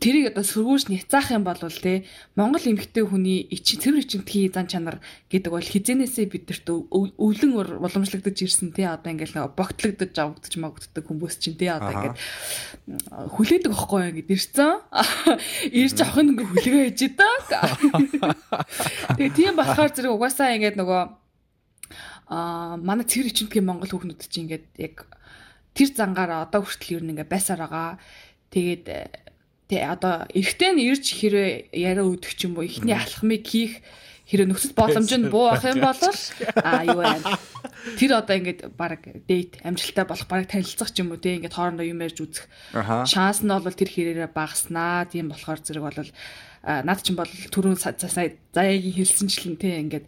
тэрийг 0.00 0.32
одоо 0.32 0.44
сөргүүш 0.44 0.88
няцаах 0.88 1.36
юм 1.36 1.44
бол 1.44 1.60
те 1.60 2.08
Монгол 2.34 2.64
эмэгтэй 2.64 3.04
хүний 3.04 3.44
ичин 3.52 3.78
цэвэр 3.80 4.02
ичинтгий 4.02 4.48
зан 4.48 4.66
чанар 4.66 5.04
гэдэг 5.28 5.52
бол 5.52 5.62
хизэнээсээ 5.62 6.26
бидэрт 6.32 6.66
өвлөн 6.90 7.52
уламжлагдаж 7.84 8.36
ирсэн 8.40 8.72
те 8.72 8.88
одоо 8.88 9.12
ингээл 9.12 9.52
богтлогдож 9.52 10.16
авагдаж 10.16 10.54
магаддаг 10.56 11.04
хүмүүс 11.04 11.36
чинь 11.36 11.60
те 11.60 11.76
одоо 11.76 11.92
ингээд 11.92 12.16
хүлээдэг 13.36 13.70
байхгүй 13.70 14.00
юу 14.00 14.10
ингээд 14.16 14.34
ирсэн. 14.34 14.80
Ирж 15.84 15.98
авах 16.00 16.24
нь 16.24 16.32
ингээ 16.32 16.48
хүлгээ 16.48 16.84
ээж 16.88 17.00
идэг. 17.12 17.42
Тэгээ 19.20 19.36
тийм 19.36 19.54
болохоор 19.60 19.92
зэрэг 19.92 20.16
угаасаа 20.16 20.56
ингээд 20.56 20.80
нөгөө 20.80 21.02
а 22.28 22.76
манай 22.80 23.04
цэвэр 23.04 23.28
ичинтгий 23.28 23.60
Монгол 23.60 23.92
хүүхнүүд 23.92 24.24
чинь 24.24 24.48
ингээд 24.48 24.66
яг 24.80 25.04
тэр 25.74 25.90
зангаараа 25.90 26.46
одоо 26.46 26.62
хүртэл 26.62 27.02
ер 27.02 27.04
нь 27.04 27.12
ингээ 27.18 27.28
байсаар 27.28 27.66
байгаа. 27.66 27.98
Тэгээд 28.54 28.86
тэ 29.66 29.76
одоо 29.82 30.24
эрэгтэй 30.30 30.70
нь 30.72 30.84
ирж 30.86 31.04
хэрэг 31.18 31.74
яриа 31.74 32.06
өгдөг 32.06 32.32
ч 32.38 32.46
юм 32.46 32.56
уу 32.56 32.64
эхний 32.64 32.94
алхмыг 32.94 33.42
хийх 33.42 33.82
хэрэг 34.24 34.48
нөхцөл 34.48 34.78
боломж 34.78 35.10
нь 35.12 35.28
буу 35.28 35.52
ах 35.52 35.64
юм 35.68 35.84
бол 35.84 36.00
аа 36.62 36.82
юу 36.86 37.00
байна. 37.02 37.36
Тэр 38.00 38.16
одоо 38.16 38.34
ингээд 38.40 38.72
баг 38.72 39.02
дейт 39.28 39.60
амжилттай 39.60 40.04
болох 40.08 40.28
баг 40.30 40.48
танилцах 40.48 40.94
ч 40.94 41.04
юм 41.04 41.12
уу 41.12 41.20
те 41.20 41.36
ингээд 41.36 41.56
хоорондоо 41.56 41.84
юм 41.84 42.00
ярьж 42.00 42.24
үзэх 42.24 42.46
шанс 43.04 43.44
нь 43.44 43.52
бол 43.52 43.68
тэр 43.68 43.90
хэрээрээ 43.92 44.30
багаснаа. 44.32 45.04
Тийм 45.10 45.28
болохоор 45.28 45.60
зэрэг 45.60 45.84
бол 45.84 46.00
над 46.64 46.98
чинь 47.04 47.20
бол 47.20 47.28
түрүүн 47.28 47.76
сая 47.76 47.92
заяагийн 47.98 48.96
хэлсэнчлэн 48.96 49.56
те 49.60 49.80
ингээд 49.84 50.06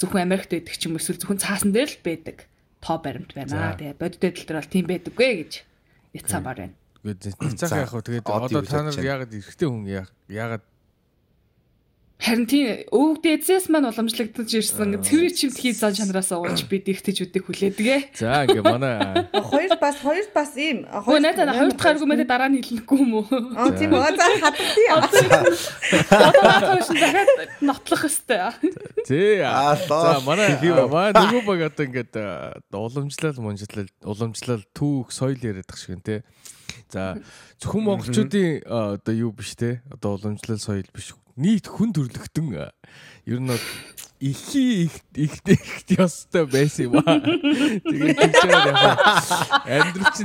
зөвхөн 0.00 0.24
Америкт 0.24 0.56
байдаг 0.56 0.76
ч 0.80 0.88
юм 0.88 0.96
эсвэл 0.96 1.20
зөвхөн 1.20 1.44
цаасан 1.44 1.76
дээр 1.76 1.92
л 1.92 2.00
байдаг 2.00 2.48
тоо 2.80 2.98
баримт 2.98 3.32
байна. 3.36 3.76
Тэгээ 3.76 4.00
бодит 4.00 4.20
байдал 4.20 4.46
дээр 4.48 4.58
бол 4.60 4.72
тийм 4.72 4.86
байдаггүй 4.88 5.30
гэж 5.44 5.52
яцсамаар 6.16 6.58
байна. 6.64 6.76
Тэгээд 7.04 7.60
цаах 7.60 7.80
яг 7.80 7.90
хөө 7.92 8.04
тэгээд 8.08 8.26
одоо 8.28 8.62
та 8.64 8.82
нар 8.84 8.96
яагаад 8.96 9.32
эрэгтэй 9.36 9.68
хүн 9.68 9.84
яагаад 10.28 10.64
Харин 12.20 12.44
тийм 12.44 12.84
өвөг 12.92 13.24
дээдсээс 13.24 13.72
маань 13.72 13.88
уламжлагдаж 13.88 14.52
ирсэн 14.52 15.00
цэвэр 15.00 15.32
чимт 15.32 15.56
хий 15.56 15.72
зан 15.72 15.96
чанараас 15.96 16.28
ууж 16.36 16.68
бид 16.68 16.84
ихтэйчүүдийг 16.84 17.48
хүлээдэг. 17.48 18.12
За 18.12 18.44
ингээ 18.44 18.60
манай 18.60 19.24
Хоёр 19.32 19.72
бас 19.80 19.96
хоёр 20.04 20.28
бас 20.36 20.52
ийм 20.52 20.84
Хөө 20.84 21.16
найдаа 21.16 21.48
хоёр 21.56 21.72
дахь 21.72 21.96
аргумент 21.96 22.28
дараа 22.28 22.52
нь 22.52 22.60
хэлнэхгүй 22.60 22.98
юм 23.00 23.24
уу? 23.24 23.26
Аа 23.56 23.72
тийм 23.72 23.96
үү. 23.96 24.04
За 24.20 24.26
хатдаггүй. 24.36 24.86
Одоо 26.12 26.42
наатаа 26.44 26.80
шин 26.84 26.98
дахиад 27.00 27.30
нотлох 27.64 28.04
хэвээр. 28.04 29.40
Аа, 29.48 29.80
За 29.80 30.20
манай 30.20 30.60
манай 30.60 31.16
нөгөө 31.16 31.42
баг 31.48 31.60
одоо 31.72 31.84
ингээд 31.88 32.14
а, 32.20 32.60
уламжлал 32.68 33.40
мунжлал 33.40 33.88
уламжлал 34.04 34.60
түүх 34.76 35.08
соёл 35.08 35.40
яриад 35.40 35.72
шиг 35.72 35.96
юм 35.96 36.04
те. 36.04 36.20
За 36.90 37.16
зөвхөн 37.62 37.84
монголчуудын 37.86 38.62
одоо 38.66 39.14
юу 39.14 39.32
биш 39.32 39.54
те. 39.54 39.82
Одоо 39.90 40.18
уламжлал 40.18 40.58
соёл 40.58 40.86
биш. 40.94 41.14
Нийт 41.40 41.66
хүн 41.70 41.94
төрлөختөн 41.94 42.46
ер 43.30 43.38
нь 43.40 43.46
бол 43.48 43.64
их 44.20 44.92
их 45.16 45.32
ястай 45.88 46.44
байсан 46.44 46.90
юм 46.90 46.98
аа. 47.00 47.16
Тэгээд 47.22 48.18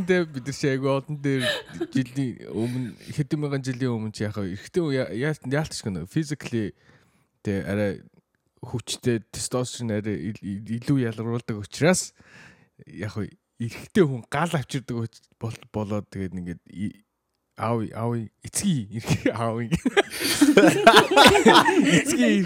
те 0.10 0.26
бид 0.26 0.44
нар 0.50 0.56
шиг 0.58 0.84
олон 0.84 1.16
дээр 1.22 1.44
жилийн 1.94 2.50
өмнө 2.52 2.98
хэдэн 3.16 3.40
мянган 3.40 3.64
жилийн 3.64 3.94
өмнө 3.96 4.12
чи 4.12 4.26
яг 4.28 4.36
эрэгтэй 4.36 4.84
яалтч 5.16 5.80
гэнэ 5.86 6.04
physically 6.12 6.74
те 7.46 7.64
арай 7.64 8.02
хүчтэй 8.66 9.22
тестостерон 9.32 9.96
арай 10.02 10.18
ил- 10.34 10.44
ил- 10.44 10.68
илүү 10.82 11.08
ялгаруулдаг 11.08 11.62
учраас 11.64 12.12
яг 12.84 13.16
эрэгтэй 13.60 14.04
хүн 14.04 14.24
гал 14.28 14.52
авчирдаг 14.52 15.08
болоод 15.72 16.08
тэгээд 16.12 16.36
ингээд 16.36 16.62
аав 17.56 17.88
аав 17.96 18.12
эцгийн 18.44 19.00
эрэг 19.00 19.32
аав 19.32 19.64
эцгийн 21.88 22.44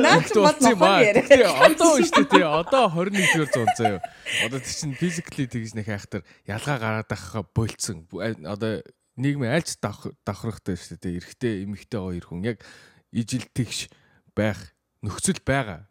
нохоо 0.00 0.96
яриа. 1.04 1.28
Тэгээ 1.28 1.52
одоо 1.52 2.00
шүү 2.00 2.24
дээ 2.24 2.48
одоо 2.48 2.88
21-р 2.88 3.48
зуун 3.52 3.72
заяа. 3.76 4.00
Одоо 4.48 4.60
тий 4.64 4.72
чин 4.72 4.96
physically 4.96 5.44
тэгж 5.44 5.76
нэг 5.76 5.92
хайхтар 5.92 6.24
ялгаа 6.48 6.80
гараад 6.80 7.12
ахаа 7.12 7.44
болцсон. 7.44 8.08
Одоо 8.48 8.80
нийгмийн 9.20 9.60
давх 9.76 10.08
давхрахтай 10.24 10.80
шүү 10.80 11.04
дээ. 11.04 11.20
Эрэгтэй 11.20 11.68
эмэгтэй 11.68 12.00
хоёр 12.00 12.24
хүн 12.24 12.48
яг 12.48 12.64
ижил 13.12 13.44
тэгш 13.52 13.92
байх 14.32 14.72
нөхцөл 15.04 15.40
байгаа. 15.44 15.84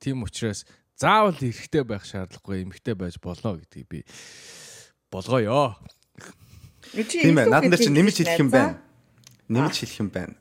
Тийм 0.00 0.24
учраас 0.24 0.64
заавал 0.98 1.38
эрэгтэй 1.38 1.82
байх 1.82 2.06
шаардлагагүй 2.06 2.62
эмэгтэй 2.64 2.94
байж 2.94 3.18
болно 3.18 3.58
гэдгийг 3.58 3.88
би 3.90 4.00
болгоё. 5.10 5.74
Тийм 6.94 7.38
ээ. 7.38 7.50
Наад 7.50 7.66
нар 7.66 7.80
чинь 7.80 7.94
нэмж 7.94 8.22
хэлэх 8.22 8.38
юм 8.38 8.50
байна. 8.50 8.78
Нэмж 9.50 9.74
хэлэх 9.74 9.98
юм 10.00 10.10
байна. 10.14 10.34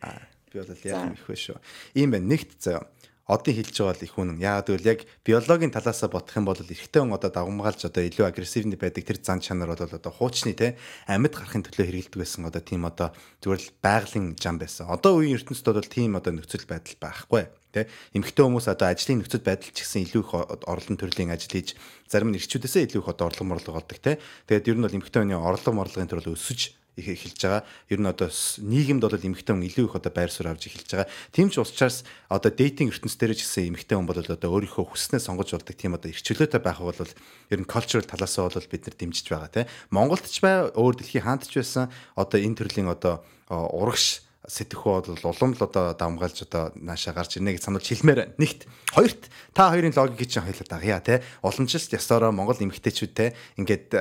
Би 0.53 0.61
бол 0.61 0.69
яах 0.85 1.09
юм 1.09 1.17
их 1.17 1.25
вэ 1.25 1.35
шүү. 1.37 1.57
Ийм 1.97 2.13
байна. 2.13 2.29
Нэгт 2.29 2.61
заяа. 2.61 2.85
Одын 3.23 3.55
хэлж 3.55 3.71
байгаа 3.71 3.95
бол 3.95 4.03
их 4.03 4.17
үнэн. 4.19 4.37
Яагаад 4.43 4.67
гэвэл 4.67 4.91
яг 4.93 4.99
биологийн 5.23 5.71
талаасаа 5.71 6.11
бодох 6.11 6.35
юм 6.35 6.45
бол 6.45 6.59
эрэгтэй 6.59 7.01
хүн 7.01 7.15
одоо 7.15 7.31
дагамгаалж 7.31 7.87
одоо 7.87 8.03
илүү 8.03 8.27
агрессивны 8.27 8.75
байдаг 8.75 9.07
тэр 9.07 9.17
зан 9.23 9.39
чанар 9.39 9.71
бол 9.71 9.79
одоо 9.79 10.11
хуучны 10.11 10.51
те 10.51 10.75
амьд 11.07 11.31
гарахын 11.31 11.63
төлөө 11.63 11.87
хэрэгэлдэг 11.87 12.19
байсан 12.19 12.51
одоо 12.51 12.59
тийм 12.59 12.83
одоо 12.83 13.15
зүгээр 13.39 13.63
л 13.63 13.71
байгалийн 13.79 14.35
зам 14.35 14.59
байсан. 14.59 14.91
Одоо 14.91 15.23
үеийн 15.23 15.39
ертөнцид 15.39 15.71
бол 15.71 15.87
тийм 15.87 16.19
одоо 16.19 16.35
нөхцөл 16.35 16.67
байдал 16.67 16.99
байхгүй 16.99 17.47
те 17.73 17.89
эмэгтэй 18.13 18.45
хүмүүс 18.45 18.69
одоо 18.69 18.87
ажлын 18.93 19.25
нөхцөл 19.25 19.41
байдал 19.41 19.73
ч 19.73 19.81
гэсэн 19.81 20.05
илүү 20.05 20.21
их 20.21 20.31
орлон 20.69 20.97
төрлийн 21.01 21.33
ажил 21.33 21.49
хийж 21.49 21.73
зарим 22.05 22.29
нь 22.29 22.37
эрчүүдээсээ 22.37 22.85
илүү 22.87 23.01
их 23.01 23.09
одоо 23.09 23.33
орлого 23.33 23.49
морлого 23.49 23.81
олдог 23.81 23.97
те 23.97 24.21
тэгээд 24.45 24.69
ер 24.69 24.77
нь 24.77 24.85
бол 24.85 24.97
эмэгтэй 25.01 25.19
хүний 25.25 25.35
орлого 25.35 25.73
морлогын 25.81 26.07
төрөл 26.07 26.37
өсөж 26.37 26.77
их 26.95 27.07
эхэлж 27.09 27.41
байгаа. 27.41 27.63
Ер 27.89 27.99
нь 28.01 28.05
одоо 28.05 28.29
нийгэмд 28.29 29.01
бол 29.01 29.17
эмэгтэй 29.17 29.53
хүн 29.53 29.65
илүү 29.65 29.85
их 29.89 29.97
одоо 29.97 30.11
байр 30.13 30.29
суурь 30.29 30.53
авч 30.53 30.69
эхэлж 30.69 30.89
байгаа. 30.93 31.09
Тийм 31.33 31.49
ч 31.49 31.57
учраас 31.57 32.05
одоо 32.29 32.53
дейтинг 32.53 32.93
ертөнцийн 32.93 33.17
дээр 33.17 33.33
ч 33.33 33.41
гэсэн 33.49 33.73
эмэгтэй 33.73 33.97
хүн 33.97 34.05
бол 34.05 34.21
одоо 34.21 34.37
өөрийнхөө 34.37 34.93
хүснээ 34.93 35.21
сонгож 35.25 35.57
болдог 35.57 35.73
тийм 35.73 35.97
одоо 35.97 36.13
эрхчлөөтэй 36.13 36.61
байх 36.61 36.77
бол 36.77 36.93
ер 36.93 37.59
нь 37.59 37.65
cultural 37.65 38.05
талаасаа 38.05 38.53
бол 38.53 38.69
бид 38.69 38.85
нар 38.85 38.93
дэмжиж 38.97 39.25
байгаа 39.25 39.49
тийм. 39.49 39.67
Монголд 39.89 40.29
ч 40.29 40.37
бай, 40.37 40.69
өөр 40.69 40.93
дэлхийн 41.01 41.25
хаант 41.25 41.49
ч 41.49 41.57
байсан 41.57 41.89
одоо 42.13 42.37
энэ 42.37 42.57
төрлийн 42.61 42.93
одоо 42.93 43.25
урагш 43.49 44.21
сэтгэхүй 44.43 45.07
бол 45.07 45.31
улам 45.31 45.55
л 45.55 45.63
одоо 45.63 45.95
давмгаалж 45.95 46.43
одоо 46.43 46.75
наашаа 46.75 47.15
гарч 47.15 47.39
ирнэ 47.39 47.55
гэж 47.55 47.63
сануулж 47.63 47.87
хэлмээр 47.87 48.19
байна. 48.27 48.35
Нэгт 48.35 48.67
хоёрт 48.91 49.31
та 49.55 49.71
хоёрын 49.71 49.95
логикийг 49.95 50.27
чинь 50.27 50.43
хоёлаа 50.43 50.67
дагъя 50.67 50.99
те. 50.99 51.23
Уламжилт 51.39 51.95
ясаараа 51.95 52.35
Монгол 52.35 52.59
эмэгтэйчүүд 52.59 53.13
те 53.15 53.31
ингээд 53.55 53.95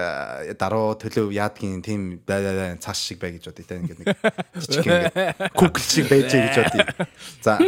даруу 0.58 0.98
төлөв 0.98 1.30
яадгийн 1.30 1.78
тийм 1.78 2.26
цааш 2.26 2.98
шиг 2.98 3.22
бай 3.22 3.38
гэж 3.38 3.54
бодъё 3.54 3.70
те 3.70 3.78
ингээд 3.78 4.02
нэг 4.02 4.18
жижиг 4.58 4.82
ингээд 4.82 5.54
Google 5.54 5.86
шиг 5.86 6.10
байж 6.10 6.34
гэж 6.34 6.58
бодъё. 6.58 6.90
За 7.38 7.62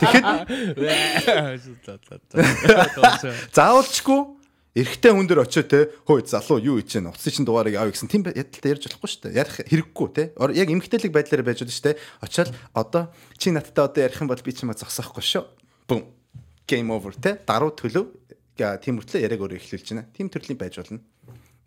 тэгэхэд 0.00 0.24
заавалчгүй 3.52 4.33
эрэгтэй 4.74 5.14
хүн 5.14 5.30
дээр 5.30 5.46
очиод 5.46 5.70
те 5.70 5.86
хөөе 6.02 6.26
залуу 6.26 6.58
юу 6.58 6.76
хийж 6.82 6.98
гэнэ 6.98 7.14
утсын 7.14 7.30
чин 7.30 7.46
дугаарыг 7.46 7.78
авъя 7.78 7.94
гэсэн 7.94 8.10
тийм 8.10 8.26
ядалтай 8.26 8.74
ярьж 8.74 8.90
болохгүй 8.90 9.06
шүү 9.06 9.22
дээ. 9.30 9.38
Ярих 9.38 9.56
хэрэггүй 9.70 10.08
те. 10.10 10.22
Яг 10.34 10.68
эмэгтэйлэг 10.74 11.14
байдлаараа 11.14 11.46
байж 11.46 11.62
болно 11.62 11.74
шүү 11.78 11.86
дээ. 11.94 12.00
Очиад 12.18 12.50
одоо 12.74 13.14
чи 13.38 13.54
надтай 13.54 13.86
одоо 13.86 14.02
ярих 14.02 14.18
юм 14.18 14.26
бол 14.26 14.42
би 14.42 14.50
чимээ 14.50 14.74
зогсоохгүй 14.82 15.22
шүү. 15.22 15.46
Бум. 15.86 16.10
Game 16.66 16.90
over 16.90 17.14
те. 17.14 17.38
Даруу 17.46 17.70
төлөв. 17.70 18.10
Тийм 18.58 18.98
үртлээ 18.98 19.30
яриаг 19.30 19.46
өөрөө 19.46 19.62
эхлүүлж 19.62 19.86
байна. 19.94 20.10
Тийм 20.10 20.26
төрлийн 20.26 20.58
байж 20.58 20.74
болно. 20.82 20.98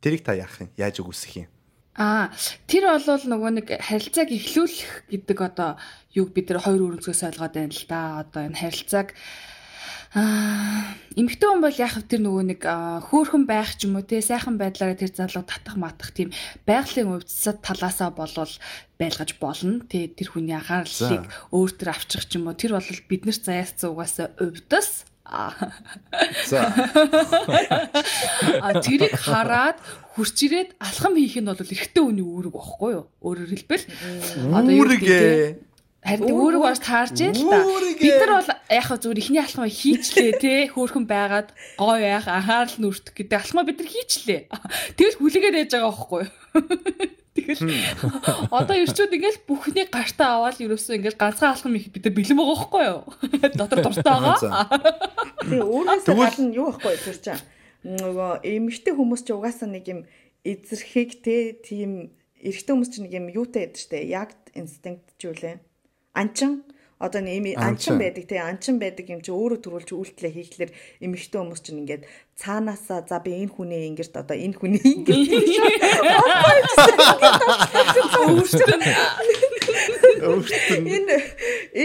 Тэрийг 0.03 0.27
та 0.27 0.35
яах 0.35 0.59
юм? 0.59 0.67
Яаж 0.75 0.99
үгүйсэх 0.99 1.47
юм? 1.47 1.51
Аа, 1.95 2.29
тэр 2.69 2.91
бол 2.91 3.23
нөгөө 3.23 3.51
нэг 3.57 3.67
харилцааг 3.81 4.29
эхлүүлэх 4.29 5.09
гэдэг 5.09 5.37
одоо 5.41 5.81
юг 6.13 6.29
бид 6.35 6.53
нар 6.53 6.61
хоёр 6.61 6.93
өрөнцгөөс 6.93 7.23
ойлгоод 7.25 7.55
байна 7.55 7.73
л 7.73 7.85
да. 7.89 8.21
Одоо 8.21 8.41
энэ 8.45 8.59
харилцааг 8.61 9.15
аа 9.15 9.56
эмэгтэй 10.15 11.47
хүн 11.51 11.59
бол 11.59 11.75
яг 11.75 11.99
тэр 12.07 12.21
нөгөө 12.23 12.43
нэг 12.55 12.61
аа, 12.63 13.03
хөөхөн 13.03 13.43
байх 13.43 13.75
ч 13.75 13.91
юм 13.91 13.99
уу 13.99 14.05
те 14.07 14.23
сайхан 14.23 14.55
байдлаараа 14.55 14.95
тэр 14.95 15.11
залуу 15.11 15.43
татах 15.43 15.75
матах 15.75 16.15
тийм 16.15 16.31
байгалийн 16.63 17.11
өвдсөд 17.11 17.59
талаасаа 17.59 18.15
болвол 18.15 18.53
байлгаж 18.95 19.35
болно. 19.35 19.83
Тэ 19.83 20.15
тэр 20.15 20.31
хүний 20.31 20.55
анхаарлыг 20.55 21.27
өөр 21.51 21.71
төр 21.75 21.89
авчих 21.91 22.23
ч 22.23 22.39
юм 22.39 22.47
уу 22.47 22.55
тэр 22.55 22.79
бол 22.79 22.87
биднэрт 22.87 23.43
заяассан 23.43 23.91
угаасаа 23.91 24.31
өвдөс. 24.39 25.03
Аа 25.27 25.51
за 26.47 26.71
А 28.63 28.79
тэрийг 28.79 29.11
хараад 29.19 29.83
хурц 30.15 30.39
ирээд 30.39 30.79
алхам 30.79 31.19
хийх 31.19 31.35
нь 31.35 31.51
бол 31.51 31.59
эрэгтэй 31.59 31.99
хүний 31.99 32.23
үүрэг 32.23 32.53
байхгүй 32.55 32.91
юу? 32.95 33.05
Өөрөөр 33.19 33.51
хэлбэл 33.51 33.85
одоо 34.55 34.71
те? 34.71 34.79
үүргээ 34.79 35.66
Харин 36.07 36.31
үүрэг 36.31 36.61
баш 36.63 36.79
таарж 36.79 37.19
яа 37.19 37.35
л 37.35 37.43
та. 37.51 37.59
Үүрэг 37.67 37.99
Бид 37.99 38.15
нар 38.23 38.31
бол 38.39 38.51
яг 38.71 38.87
зүгээр 38.87 39.19
ихний 39.19 39.43
алхмаа 39.43 39.67
хийчлээ 39.67 40.31
те 40.39 40.53
хөөхөн 40.71 41.03
байгаад 41.03 41.51
гой 41.75 41.99
яах 42.07 42.31
анхаарал 42.31 42.79
нүртэх 42.79 43.11
гэдэг 43.11 43.35
алхмаа 43.35 43.67
бид 43.67 43.83
нар 43.83 43.91
хийчлээ. 43.91 44.41
Тэгэл 44.95 45.19
хүлээгээд 45.19 45.59
яж 45.67 45.71
байгаа 45.75 45.91
байхгүй 45.91 46.21
юу? 46.23 46.31
Тэгэл 47.37 47.61
одоо 48.49 48.75
ирчүүд 48.81 49.13
ингээл 49.13 49.45
бүхний 49.45 49.85
гартаа 49.91 50.41
аваад 50.41 50.57
ерөөсөө 50.63 50.95
ингээл 50.97 51.21
ганцхан 51.21 51.53
алхам 51.53 51.75
их 51.75 51.91
бид 51.91 52.07
нар 52.07 52.15
бэлэн 52.15 52.37
байгаа 52.39 52.55
байхгүй 52.55 52.83
юу? 52.87 53.01
Дотор 53.59 53.79
дуртай 53.83 54.15
байгаа. 54.15 54.63
Тэгээ 55.43 55.65
өөрөөсөө 55.67 56.15
гал 56.17 56.39
нь 56.41 56.55
юу 56.55 56.71
байхгүй 56.71 56.97
тэр 57.03 57.19
чинь. 57.19 57.43
Нөгөө 57.83 58.31
эмэгтэй 58.41 58.93
хүмүүс 58.95 59.21
ч 59.21 59.29
угаасаа 59.35 59.69
нэг 59.69 59.85
юм 59.85 59.99
эзэрхийг 60.41 61.21
те 61.21 61.53
тийм 61.61 62.15
эрэгтэй 62.41 62.73
хүмүүс 62.73 62.89
ч 62.89 62.95
нэг 63.05 63.13
юм 63.13 63.27
юутай 63.29 63.69
байдаг 63.69 63.81
штэ. 63.85 64.07
Яг 64.07 64.33
инстинкт 64.57 65.13
ч 65.21 65.29
юу 65.29 65.37
лээ. 65.37 65.61
Анчин? 66.17 66.65
Одоо 66.97 67.21
нэг 67.21 67.61
анчин. 67.61 68.01
байдаг 68.01 68.25
те 68.25 68.41
анчин 68.41 68.81
байдаг 68.81 69.05
юм 69.05 69.21
чи 69.21 69.29
өөрөө 69.29 69.61
төрүүлж 69.61 69.93
үйлдэлээ 69.93 70.33
хийхлээр 70.33 70.73
эмэгтэй 71.05 71.37
хүмүүс 71.37 71.61
чинь 71.61 71.85
ингээд 71.85 72.09
цаанаасаа 72.41 73.05
за 73.05 73.21
би 73.21 73.37
энэ 73.37 73.53
хүний 73.53 73.85
ингэрт 73.85 74.17
одоо 74.17 74.33
энэ 74.33 74.57
хүний 74.57 74.81
ингэрт 74.81 75.13
энэ 80.89 81.21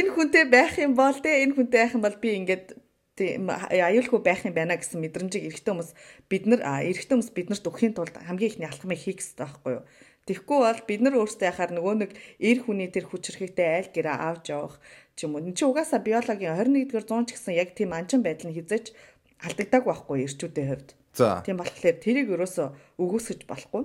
энэ 0.01 0.11
хүнтэй 0.17 0.49
байх 0.49 0.81
юм 0.81 0.97
бол 0.97 1.21
те 1.21 1.45
энэ 1.45 1.61
хүнтэй 1.61 1.81
байх 1.85 1.93
юм 1.93 2.01
бол 2.01 2.17
би 2.17 2.33
ингээд 2.41 2.73
тийм 3.13 3.53
аюулгүй 3.53 4.21
байх 4.25 4.49
юм 4.49 4.57
байна 4.57 4.81
гэсэн 4.81 4.97
мэдрэмжийг 5.05 5.45
эрэгтэй 5.45 5.77
хүмүүс 5.77 5.93
бид 6.33 6.49
нар 6.49 6.65
эрэгтэй 6.89 7.13
хүмүүс 7.13 7.37
биднэрт 7.37 7.69
өгөхийн 7.69 7.93
тулд 7.93 8.17
хамгийн 8.17 8.57
ихний 8.57 8.65
алхмыг 8.65 8.97
хийх 8.97 9.21
хэрэгтэй 9.21 9.45
байхгүй 9.45 9.77
юу. 9.77 9.85
Тэгэхгүй 10.23 10.59
бол 10.63 10.83
бид 10.87 11.01
нар 11.03 11.19
өөрсдөө 11.19 11.51
яхаар 11.51 11.73
нөгөө 11.75 11.95
нэг 11.99 12.11
эр 12.39 12.59
хүний 12.63 12.89
тэр 12.95 13.11
хүч 13.11 13.35
хэрхэгтэй 13.35 13.69
айл 13.83 13.91
гэрээ 13.91 14.17
авч 14.17 14.45
явах 14.55 14.79
ч 15.19 15.27
юм 15.27 15.35
уу. 15.35 15.43
Энд 15.43 15.59
чи 15.59 15.67
угаасаа 15.67 15.99
биологийн 15.99 16.55
21-р 16.55 17.05
зуун 17.05 17.27
ч 17.27 17.35
гэсэн 17.35 17.59
яг 17.59 17.75
тийм 17.75 17.91
анчин 17.91 18.23
байдал 18.23 18.51
нь 18.51 18.57
хизээч 18.57 18.95
алдагдааг 19.43 19.83
байхгүй 19.83 20.23
эрчүүдийн 20.23 20.69
хувьд. 20.71 20.91
за 21.19 21.43
Тийм 21.43 21.59
болохоор 21.59 21.97
тэрийг 21.99 22.29
ерөөсөө 22.31 22.69
өгөөсгөж 23.03 23.41
болохгүй 23.51 23.83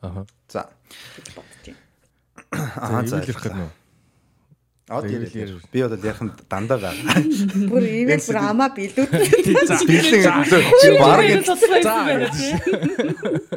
Аха. 0.00 0.22
за 0.48 0.70
аа 2.54 3.02
За 3.06 3.18
ярих 3.18 3.36
гэдэг 3.36 3.58
нөө. 3.58 3.70
Од 4.84 5.06
ярил 5.08 5.60
би 5.72 5.80
бол 5.80 5.96
ярих 5.96 6.20
нь 6.20 6.32
дандаа 6.44 6.76
байгаа 6.76 7.24
Бүр 7.72 7.84
ивэл 7.88 8.20
бүр 8.20 8.36
амаа 8.36 8.68
билүүд. 8.76 9.16
Бэлэн 9.88 10.28
баг 11.00 11.24
За. 11.80 12.04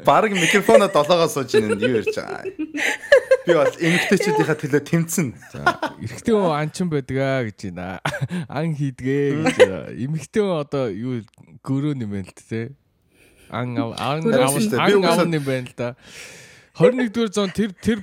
баг 0.08 0.32
микрофоноо 0.32 0.88
долоогоо 0.88 1.28
сууж 1.28 1.52
ийн 1.60 1.76
юу 1.76 2.00
ярьж 2.00 2.16
байгаа 2.16 2.48
Би 3.44 3.52
бол 3.60 3.68
эмэгтэйчүүдийнхаа 3.76 4.56
төлөө 4.56 4.82
тэмцэн. 4.88 5.28
За 5.52 5.92
эрэгтэй 6.00 6.32
хүн 6.32 6.56
анчин 6.56 6.88
байдаг 6.88 7.20
аа 7.20 7.44
гэж 7.44 7.76
байна. 7.76 8.00
Ан 8.48 8.72
хийдгээ 8.72 9.28
гэж. 9.44 9.60
Эмэгтэй 10.00 10.44
хүн 10.48 10.64
одоо 10.64 10.88
юу 10.88 11.28
гөрөө 11.60 12.08
байна 12.08 12.24
л 12.24 12.40
те. 12.40 12.72
Ан 13.52 13.76
ан 13.76 13.96
ан 14.00 14.24
байна 15.44 15.68
л 15.68 15.76
да. 15.76 16.00
21-р 16.80 17.36
зуун 17.36 17.52
тэр 17.52 17.76
тэр 17.76 18.00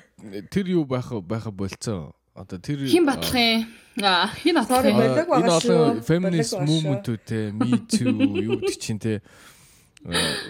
тэр 0.52 0.66
юу 0.76 0.84
байх 0.84 1.08
байха 1.24 1.48
болцсон. 1.48 2.12
Одоо 2.34 2.58
тэр 2.58 2.82
Хин 2.90 3.06
батлах 3.06 3.34
юм? 3.38 3.66
Аа, 4.02 4.26
хин 4.42 4.58
Sorry, 4.66 4.90
батлах 4.90 4.90
юм? 4.90 4.96
болог 4.98 5.18
энэ 5.18 5.26
байгаа 5.30 5.60
шүү. 5.62 5.70
олон 5.70 6.02
feminist 6.02 6.54
movement-үүд 6.58 7.22
те 7.22 7.38
me 7.54 7.78
too 7.86 8.10
юу 8.10 8.58
гэдэг 8.58 8.78
чинь 8.82 8.98
те 8.98 9.22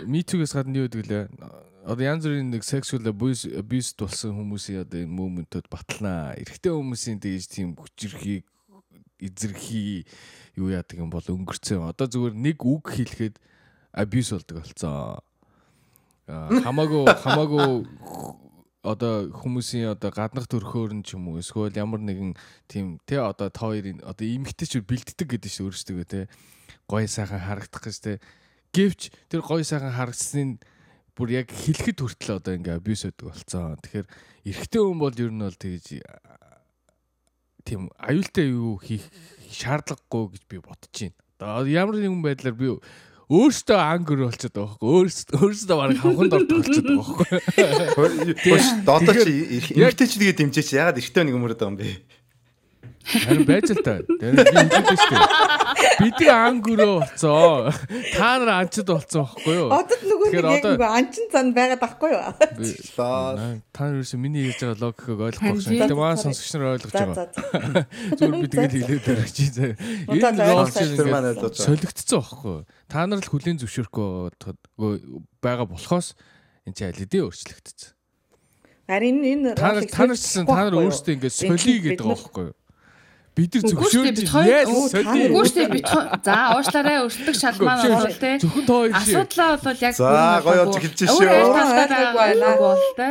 me 0.08 0.24
too-гээс 0.24 0.56
гадна 0.56 0.80
юу 0.80 0.88
гэдэг 0.88 1.04
лээ 1.04 1.24
одоо 1.84 2.00
янз 2.00 2.24
бүрийн 2.24 2.48
нэг 2.48 2.64
sexual 2.64 3.04
abuse 3.04 3.92
болсон 4.00 4.32
хүмүүсийн 4.32 4.88
одоо 4.88 5.04
энэ 5.04 5.12
movement-ууд 5.12 5.68
батлнаа. 5.68 6.32
Эрэгтэй 6.40 6.72
хүмүүсийн 6.72 7.20
тэгж 7.20 7.44
тийм 7.52 7.76
хүчрхийг 7.76 8.48
эзэрхий 9.20 10.08
юу 10.56 10.72
яадаг 10.72 10.96
юм 10.96 11.12
бол 11.12 11.20
өнгөрцөн. 11.20 11.84
Одоо 11.84 12.08
зүгээр 12.08 12.32
нэг 12.32 12.64
үг 12.64 12.88
хэлэхэд 12.96 13.36
abuse 13.92 14.32
болдог 14.32 14.64
болцсон. 14.64 15.20
Аа, 16.24 16.48
хамаагүй 16.64 17.04
хамаагүй 17.20 17.68
одоо 18.84 19.32
хүмүүсийн 19.32 19.96
одоо 19.96 20.12
гаднах 20.12 20.44
төрхөөр 20.44 20.92
нь 21.00 21.04
ч 21.04 21.16
юм 21.16 21.32
уу 21.32 21.40
эсвэл 21.40 21.72
ямар 21.72 22.04
нэгэн 22.04 22.36
тийм 22.68 23.00
те 23.08 23.16
одоо 23.16 23.48
та 23.48 23.64
хоёрын 23.64 24.04
одоо 24.04 24.28
эмгтэйчүүд 24.28 24.84
бэлддэг 24.84 25.24
гэдэг 25.24 25.50
чинь 25.50 25.66
өөрсдөө 25.72 26.04
те 26.04 26.20
гоё 26.84 27.08
сайхан 27.08 27.40
харагдах 27.40 27.80
гэж 27.80 27.96
те 28.04 28.12
гэвч 28.76 29.08
тэр 29.32 29.40
гоё 29.40 29.64
сайхан 29.64 29.96
харагдсны 29.96 30.60
бүр 31.16 31.32
яг 31.32 31.48
хэлэхэд 31.48 31.98
хүртэл 32.02 32.36
одоо 32.42 32.52
ингээ 32.58 32.76
абьюс 32.76 33.06
өгдөг 33.06 33.30
болцсон. 33.30 33.78
Тэгэхээр 33.80 34.06
эрэгтэй 34.50 34.82
хүн 34.82 34.98
бол 34.98 35.14
ер 35.14 35.32
нь 35.32 35.44
бол 35.46 35.56
тэгж 35.56 35.86
тийм 37.64 37.88
аюултай 37.96 38.50
юу 38.50 38.76
хийх 38.82 39.06
шаардлагагүй 39.48 40.36
гэж 40.36 40.42
би 40.50 40.58
бодож 40.58 40.92
байна. 40.92 41.16
Одоо 41.40 41.70
ямар 41.70 41.96
нэгэн 41.96 42.20
байдлаар 42.20 42.56
би 42.58 42.68
өөртөө 43.32 43.78
ангөр 43.80 44.18
болчиход 44.28 44.52
байгаа 44.52 44.76
байхгүй 44.76 44.90
өөртөө 45.00 45.38
өөртөө 45.44 45.76
баг 45.80 45.90
хавханд 46.02 46.32
ордог 46.36 46.58
болчиход 46.60 46.88
байгаа 46.92 48.34
Хөөш 48.44 48.66
додоо 48.84 49.14
чи 49.24 49.32
яг- 49.58 49.72
эмэгтэйчдгээ 49.72 50.34
дэмжээч 50.38 50.68
ягаад 50.76 50.98
эрэгтэй 51.00 51.24
нэг 51.24 51.34
өмөрөд 51.38 51.56
байгаа 51.56 51.72
юм 51.72 51.78
бэ? 51.80 51.88
Харин 53.04 53.44
байж 53.44 53.68
л 53.68 53.82
та. 53.84 54.00
Тэр 54.00 54.32
би 54.32 54.48
ингэдэж 54.48 54.96
штэ. 54.96 55.16
Бидний 56.00 56.30
ангөрөө 56.32 57.04
болцоо. 57.04 57.68
Та 58.16 58.28
нар 58.40 58.50
анчид 58.64 58.88
болцсон 58.88 59.28
байхгүй 59.28 59.54
юу? 59.60 59.68
Одоо 59.68 59.98
нөгөө 60.08 60.28
нэг 60.32 60.64
яг 60.64 60.84
анчин 60.88 61.28
цан 61.28 61.52
байгаад 61.52 61.82
байхгүй 61.84 62.10
юу? 62.16 62.24
Та 62.96 63.82
нар 63.84 64.00
юусэн 64.00 64.18
миний 64.24 64.48
ярьж 64.48 64.64
байгаа 64.64 64.80
логикийг 64.88 65.20
ойлгохгүй 65.20 65.60
тийм. 65.60 65.84
Гэтэ 65.84 65.94
маань 66.00 66.22
сонсогч 66.24 66.50
нар 66.56 66.80
ойлгож 66.80 66.92
байгаа. 66.96 67.84
Зүгээр 68.16 68.40
би 68.40 68.48
тэгээд 68.48 68.72
хэлээд 68.72 69.04
байгаа 69.04 69.28
чи. 69.28 69.44
Энэ 70.08 70.32
логик 70.48 71.56
солигдсон 71.60 72.20
байхгүй 72.24 72.52
юу? 72.56 72.64
Та 72.88 73.04
нар 73.04 73.20
л 73.20 73.28
хүлийн 73.28 73.60
зөвшөөрөхгүй 73.60 74.32
байгаа 75.44 75.66
болохоос 75.68 76.16
энэ 76.64 76.72
чинь 76.72 76.88
аль 76.88 77.00
хэдийн 77.04 77.28
өөрчлөгдсөн. 77.28 77.92
Харин 78.88 79.18
энэ 79.24 79.54
Та 79.56 79.76
нар 79.76 79.84
та 79.88 80.04
нар 80.08 80.76
өөрсдөө 80.76 81.16
Энэ 81.20 81.32
солиё 81.32 81.80
бид 81.84 82.00
гэдэг 82.00 82.04
байгаа 82.04 82.20
байхгүй 82.20 82.44
юу? 82.48 82.56
Бид 83.34 83.56
нар 83.58 83.64
Үгүй 83.66 83.88
шүү 83.90 84.02
дээ, 84.14 84.60
зөвшөөрж 84.70 85.70
бид 85.72 85.88
за 86.22 86.34
уушлаарай 86.54 86.98
өрсөлдөх 87.02 87.34
шалмаа 87.34 87.82
бол 87.82 88.14
те. 88.22 88.30
Зөвхөн 88.38 88.66
тоо 88.68 88.86
шиг. 88.86 88.94
Асуудлаа 88.94 89.58
бол 89.58 89.80
яг 89.82 89.94
За, 89.98 90.38
гоё 90.44 90.62
болж 90.70 90.78
эхэлж 90.78 91.00
шүү. 91.10 91.26
Байна. 92.14 92.52
бол 92.62 92.84
те. 92.94 93.10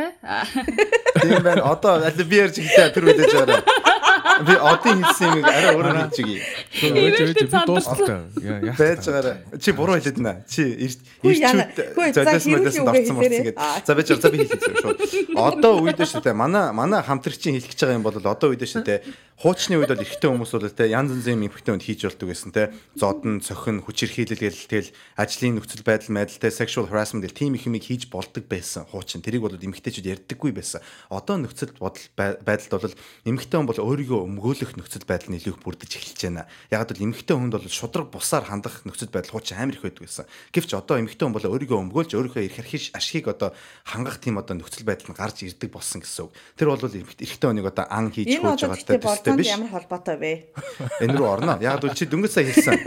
Тийм 1.20 1.42
байна. 1.44 1.62
Одоо 1.68 2.00
аль 2.08 2.24
би 2.24 2.40
ярьж 2.40 2.56
ихтэй 2.56 2.88
тэр 2.96 3.04
үдэж 3.12 3.36
байгаа. 3.36 3.60
Би 4.24 4.54
одын 4.56 5.04
хэлсэн 5.04 5.26
юмыг 5.36 5.44
арай 5.48 5.70
өөрөөр 5.76 5.98
хэлж 6.00 6.16
өгье. 6.24 6.40
Ээж 6.40 6.84
ээж 6.84 6.92
би 6.92 7.44
Ирээдүйд 7.44 7.66
дуусахтай. 7.68 8.18
Яа 8.40 8.58
яа. 8.64 8.74
Байж 8.78 9.02
байгаарай. 9.04 9.36
Чи 9.60 9.70
буруу 9.76 9.96
хэлээд 10.00 10.18
байна. 10.20 10.40
Чи 10.48 10.62
ирчүүд 10.64 12.14
золиос 12.14 12.16
орцсон 12.24 12.52
гэхээр, 12.56 12.84
марцсан 12.88 13.16
гэдэг. 13.20 13.56
За 13.84 13.92
байж 13.94 14.08
за 14.16 14.28
би 14.32 14.36
хэлчихсэн 14.44 14.74
шүү. 14.80 14.94
Одоо 15.36 15.72
үед 15.84 16.00
шүү 16.00 16.24
дээ. 16.24 16.36
Манай 16.36 16.72
манай 16.72 17.00
хамтрагчийн 17.04 17.56
хэлэх 17.60 17.72
гэж 17.76 17.80
байгаа 17.84 17.98
юм 18.00 18.04
бол 18.04 18.16
одоо 18.16 18.48
үед 18.52 18.64
шүү 18.64 18.84
дээ. 18.84 19.00
Хуучны 19.34 19.76
үед 19.82 19.90
бол 19.90 19.98
эрэгтэй 19.98 20.30
хүмүүс 20.30 20.52
бол 20.54 20.70
те 20.70 20.86
янз 20.88 21.10
янзын 21.10 21.42
эмэгтэй 21.42 21.72
хүнд 21.74 21.84
хийж 21.84 22.00
болдог 22.06 22.28
гэсэн 22.30 22.50
те. 22.54 22.70
Зодон, 22.94 23.42
цохин, 23.42 23.82
хүчирхийлэл 23.82 24.38
гэл 24.38 24.62
тэл 24.70 24.88
ажлын 25.18 25.58
нөхцөл 25.58 25.82
байдал 25.82 26.14
байдалтай 26.14 26.54
sexual 26.54 26.86
harassment 26.86 27.26
гэл 27.26 27.34
тийм 27.34 27.58
их 27.58 27.66
юм 27.66 27.74
хийж 27.74 28.06
болдог 28.14 28.46
байсан. 28.46 28.86
Хуучин 28.94 29.26
тэрийг 29.26 29.42
бол 29.42 29.58
эмэгтэйчүүд 29.58 30.06
ярьдаггүй 30.06 30.54
байсан. 30.54 30.86
Одоо 31.10 31.42
нөхцөл 31.42 31.74
бодол 31.82 32.06
бай- 32.14 32.38
байдалд 32.46 32.78
бол 32.78 32.94
эмэгтэй 33.26 33.58
хүн 33.58 33.66
бол 33.66 33.82
өөрийгөө 33.82 34.13
өмгөөлөх 34.22 34.78
нөхцөл 34.78 35.02
байдал 35.02 35.34
нь 35.34 35.38
илүү 35.42 35.58
их 35.58 35.60
бүрдэж 35.66 35.90
эхэлж 35.98 36.20
байна. 36.30 36.46
Яг 36.70 36.86
л 36.86 37.02
эмэгтэй 37.02 37.34
хүнд 37.34 37.54
бол 37.58 37.66
шудраг 37.66 38.08
бусаар 38.14 38.46
хандах 38.46 38.86
нөхцөл 38.86 39.10
байдал 39.10 39.34
хуучин 39.34 39.58
амар 39.58 39.74
их 39.74 39.82
байдаг 39.82 40.06
байсан. 40.06 40.24
Гэвч 40.54 40.70
одоо 40.78 41.02
эмэгтэй 41.02 41.26
хүн 41.26 41.34
бол 41.34 41.50
өөрийгөө 41.50 41.78
өмгөөлж 41.82 42.10
өөрийнхөө 42.14 42.46
эрх 42.46 42.58
архиш 42.62 42.94
ашигыг 42.94 43.34
одоо 43.34 43.50
хангах 43.82 44.22
тийм 44.22 44.38
одоо 44.38 44.54
нөхцөл 44.54 44.86
байдал 44.86 45.10
нь 45.10 45.18
гарч 45.18 45.42
ирдэг 45.42 45.74
болсон 45.74 46.04
гэсэн 46.04 46.30
үг. 46.30 46.32
Тэр 46.54 46.70
бол 46.70 46.84
эрэгтэй 46.84 47.48
хүнийг 47.50 47.66
одоо 47.66 47.86
ан 47.90 48.14
хийж 48.14 48.30
хөөж 48.38 48.60
байгаатай 48.62 48.98
төстэй 49.02 49.32
биш. 49.34 49.50
ямар 49.50 49.70
холбоотой 49.74 50.16
вэ? 50.20 50.32
Энэ 51.04 51.16
рүү 51.16 51.26
орно. 51.28 51.56
Яг 51.62 51.84
л 51.84 51.94
чи 51.94 52.06
дөнгөж 52.06 52.30
сая 52.30 52.46
хэлсэн. 52.48 52.78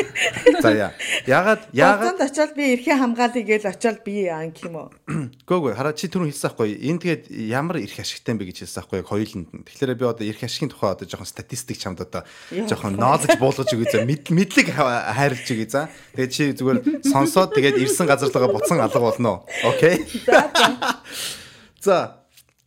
За 0.61 0.71
яа. 0.71 0.91
Ягаад 1.27 1.67
ягаад 1.73 2.21
очиод 2.21 2.53
би 2.55 2.73
эрхийн 2.75 2.99
хамгаалъя 2.99 3.43
гэж 3.43 3.63
очиод 3.71 4.03
би 4.03 4.27
юм 4.27 4.75
уу? 4.75 4.89
Гөөгүй 5.49 5.73
хараа 5.75 5.93
чи 5.93 6.07
түрүүн 6.07 6.31
хэлсэн 6.31 6.49
байхгүй 6.51 6.69
энэ 6.87 7.01
тэгээд 7.03 7.23
ямар 7.51 7.77
эрх 7.81 7.97
ашигтай 7.99 8.33
юм 8.35 8.39
бэ 8.41 8.49
гэж 8.51 8.57
хэлсэн 8.63 8.81
байхгүй 8.81 8.97
яг 9.01 9.07
хоёуланд 9.07 9.49
нь. 9.53 9.63
Тэгэхээр 9.65 9.95
би 9.97 10.05
одоо 10.05 10.25
эрх 10.27 10.41
ашигын 10.43 10.71
тухай 10.71 10.91
одоо 10.93 11.07
жоохон 11.17 11.25
статистик 11.25 11.81
чамд 11.81 12.05
одоо 12.05 12.21
жоохон 12.53 12.93
ноолж 13.01 13.25
буулгаж 13.41 13.73
өгье 13.73 13.89
за 13.89 14.05
мэд- 14.05 14.29
мэдлэг 14.29 14.69
ха- 14.77 15.09
хайрлж 15.17 15.49
өгье 15.49 15.65
за. 15.65 15.89
Тэгээд 16.13 16.29
чи 16.31 16.43
зүгээр 16.53 16.77
сонсоод 17.09 17.57
тэгээд 17.57 17.81
ирсэн 17.81 18.05
газар 18.05 18.29
лугаа 18.29 18.53
буцан 18.53 18.77
алга 18.77 19.01
болно. 19.01 19.41
Окей. 19.65 20.05
За 21.81 22.21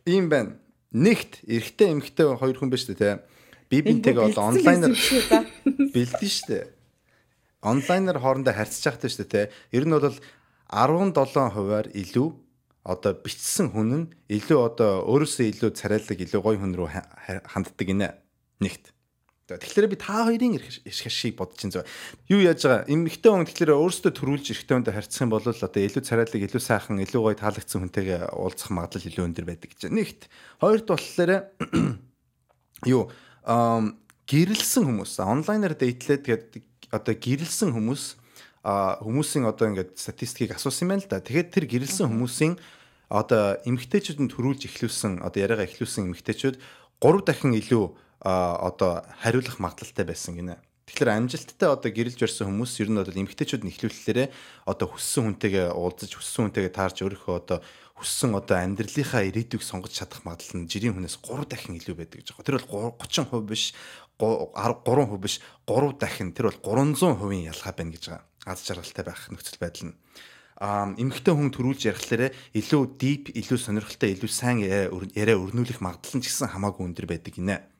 ийм 0.05 0.29
байна. 0.29 0.57
Нэгт 0.91 1.47
эрэгтэй 1.47 1.95
эмэгтэй 1.95 2.35
хоёр 2.35 2.57
хүн 2.59 2.67
байж 2.71 2.83
тээ. 2.89 3.23
Би 3.71 3.79
бинтэйгээ 3.79 4.35
одоо 4.35 4.51
онлайнаар 4.51 4.91
бэлдэн 5.95 6.27
штэ. 6.27 6.67
Онлайнаар 7.63 8.19
хоорондоо 8.19 8.51
харьцаж 8.51 8.83
байхдаа 8.91 9.07
штэ 9.11 9.23
те. 9.29 9.41
Ер 9.71 9.87
нь 9.87 9.93
бол 9.95 10.11
17 10.67 11.55
хувиар 11.55 11.87
илүү 11.95 12.27
одоо 12.83 13.13
бичсэн 13.15 13.71
хүн 13.71 13.87
нь 13.93 14.05
илүү 14.27 14.59
одоо 14.67 15.05
өөрөөсөө 15.07 15.45
илүү 15.53 15.71
царайлаг 15.79 16.17
илүү 16.19 16.41
гоё 16.43 16.59
хүн 16.59 16.75
рүү 16.75 16.89
ха- 16.91 17.07
ха- 17.15 17.45
ханддаг 17.47 17.87
гинэ. 17.87 18.09
Нэгт. 18.61 18.93
Тэгэхээр 19.51 19.91
би 19.91 19.97
та 19.99 20.23
хоёрын 20.23 20.55
эрх 20.55 20.79
ашиг 20.87 21.35
бодож 21.35 21.59
зөө. 21.59 21.83
Юу 22.31 22.39
яаж 22.39 22.63
байгаа? 22.63 22.87
Эмэгтэй 22.87 23.31
хүн 23.35 23.47
тэгэхээр 23.49 23.75
өөрөөсөө 23.75 24.11
төрүүлж 24.15 24.45
эрэгтэй 24.47 24.75
хүнтэй 24.79 24.95
харьцах 24.95 25.23
юм 25.27 25.31
бол 25.35 25.43
одоо 25.43 25.67
илүү 25.67 26.03
царайлаг, 26.07 26.39
илүү 26.39 26.61
сайхан, 26.61 27.03
илүү 27.03 27.19
гоё 27.19 27.35
таалагдсан 27.35 27.83
хүнтэйгээ 27.83 28.31
уулзах 28.31 28.71
магадлал 28.71 29.09
илүү 29.11 29.25
өндөр 29.27 29.45
байдаг 29.51 29.69
гэж. 29.75 29.91
Нэгт. 29.91 30.31
Хоёрт 30.63 30.87
болохоор 30.87 31.51
юу 32.95 33.11
ам 33.43 33.99
гэрэлсэн 34.29 34.87
хүмүүс 34.87 35.19
онлайнаар 35.19 35.75
дейтлээд 35.75 36.23
тэгээд 36.23 36.45
одоо 36.95 37.13
гэрэлсэн 37.17 37.75
хүмүүс 37.75 38.03
а 38.63 39.01
хүмүүсийн 39.01 39.49
одоо 39.49 39.73
ингээд 39.73 39.97
статистикийг 39.97 40.55
асуусан 40.55 40.85
юм 40.85 40.91
байна 40.95 41.03
л 41.03 41.11
да. 41.11 41.19
Тэгэхээр 41.19 41.49
тэр 41.49 41.65
гэрэлсэн 41.65 42.07
хүмүүсийн 42.07 42.53
одоо 43.09 43.57
эмгтээчүүд 43.65 44.21
нь 44.21 44.31
төрүүлж 44.31 44.69
эхлүүлсэн 44.69 45.25
одоо 45.25 45.39
яриагаа 45.41 45.67
эхлүүлсэн 45.67 46.13
эмгтээчүүд 46.13 46.55
3 47.01 47.25
дахин 47.25 47.57
илүү 47.57 47.85
одоо 48.21 49.01
хариулах 49.21 49.57
магадлалтай 49.57 50.05
байсан 50.05 50.37
гинэ. 50.37 50.61
Тэгэхээр 50.91 51.09
амжилттай 51.15 51.69
одоо 51.71 51.89
гэрэлж 51.89 52.19
барьсан 52.19 52.51
хүмүүс 52.51 52.83
ер 52.83 52.89
нь 52.91 52.99
бол 52.99 53.21
эмгтээчүүд 53.23 53.63
нь 53.63 53.71
эхлүүлэлээрээ 53.71 54.27
одоо 54.67 54.87
хүссэн 54.91 55.23
хүнтэйгээ 55.23 55.67
уулзаж 55.71 56.11
хүссэн 56.19 56.51
хүнтэйгээ 56.51 56.73
таарч 56.75 56.97
өөрийнхөө 57.01 57.35
одоо 57.37 57.59
хүссэн 57.95 58.35
одоо 58.35 58.57
амьдралынхаа 58.59 59.23
ирээдүйг 59.29 59.63
сонгож 59.63 59.93
чадах 59.95 60.27
магадлал 60.27 60.65
нь 60.65 60.67
жирийн 60.67 60.97
хүнээс 60.97 61.21
3 61.23 61.47
дахин 61.47 61.79
илүү 61.79 61.95
байдаг 61.95 62.17
гэж 62.19 62.27
байгаа. 62.33 62.45
Тэр 62.49 62.57
бол 62.59 62.97
30% 62.99 63.45
биш 63.47 63.63
3% 64.19 65.23
биш 65.23 65.35
3 65.69 65.95
дахин 66.01 66.29
тэр 66.35 66.51
бол 66.51 66.59
300% 66.91 67.47
ялгаа 67.55 67.73
байна 67.77 67.93
гэж 67.95 68.03
байгаа. 68.11 68.25
Аз 68.51 68.59
жаргалтай 68.67 69.05
байх 69.05 69.21
нөхцөл 69.31 69.61
байдал 69.63 69.93
нь 69.93 69.97
а 70.61 70.93
эмэгтэй 70.93 71.33
хүн 71.33 71.49
төрүүлж 71.49 71.89
ярихлаарэ 71.89 72.27
илүү 72.53 72.81
deep, 73.01 73.33
илүү 73.33 73.57
сонирхолтой, 73.57 74.13
илүү 74.13 74.29
сайн 74.29 74.61
яриа 74.61 75.41
өрнүүлэх 75.41 75.81
магадлал 75.81 76.21
нь 76.21 76.21
ч 76.21 76.29
гэсэн 76.29 76.53
хамаагүй 76.53 76.85
өндөр 76.85 77.09
байдаг 77.09 77.33
гинэ. 77.33 77.70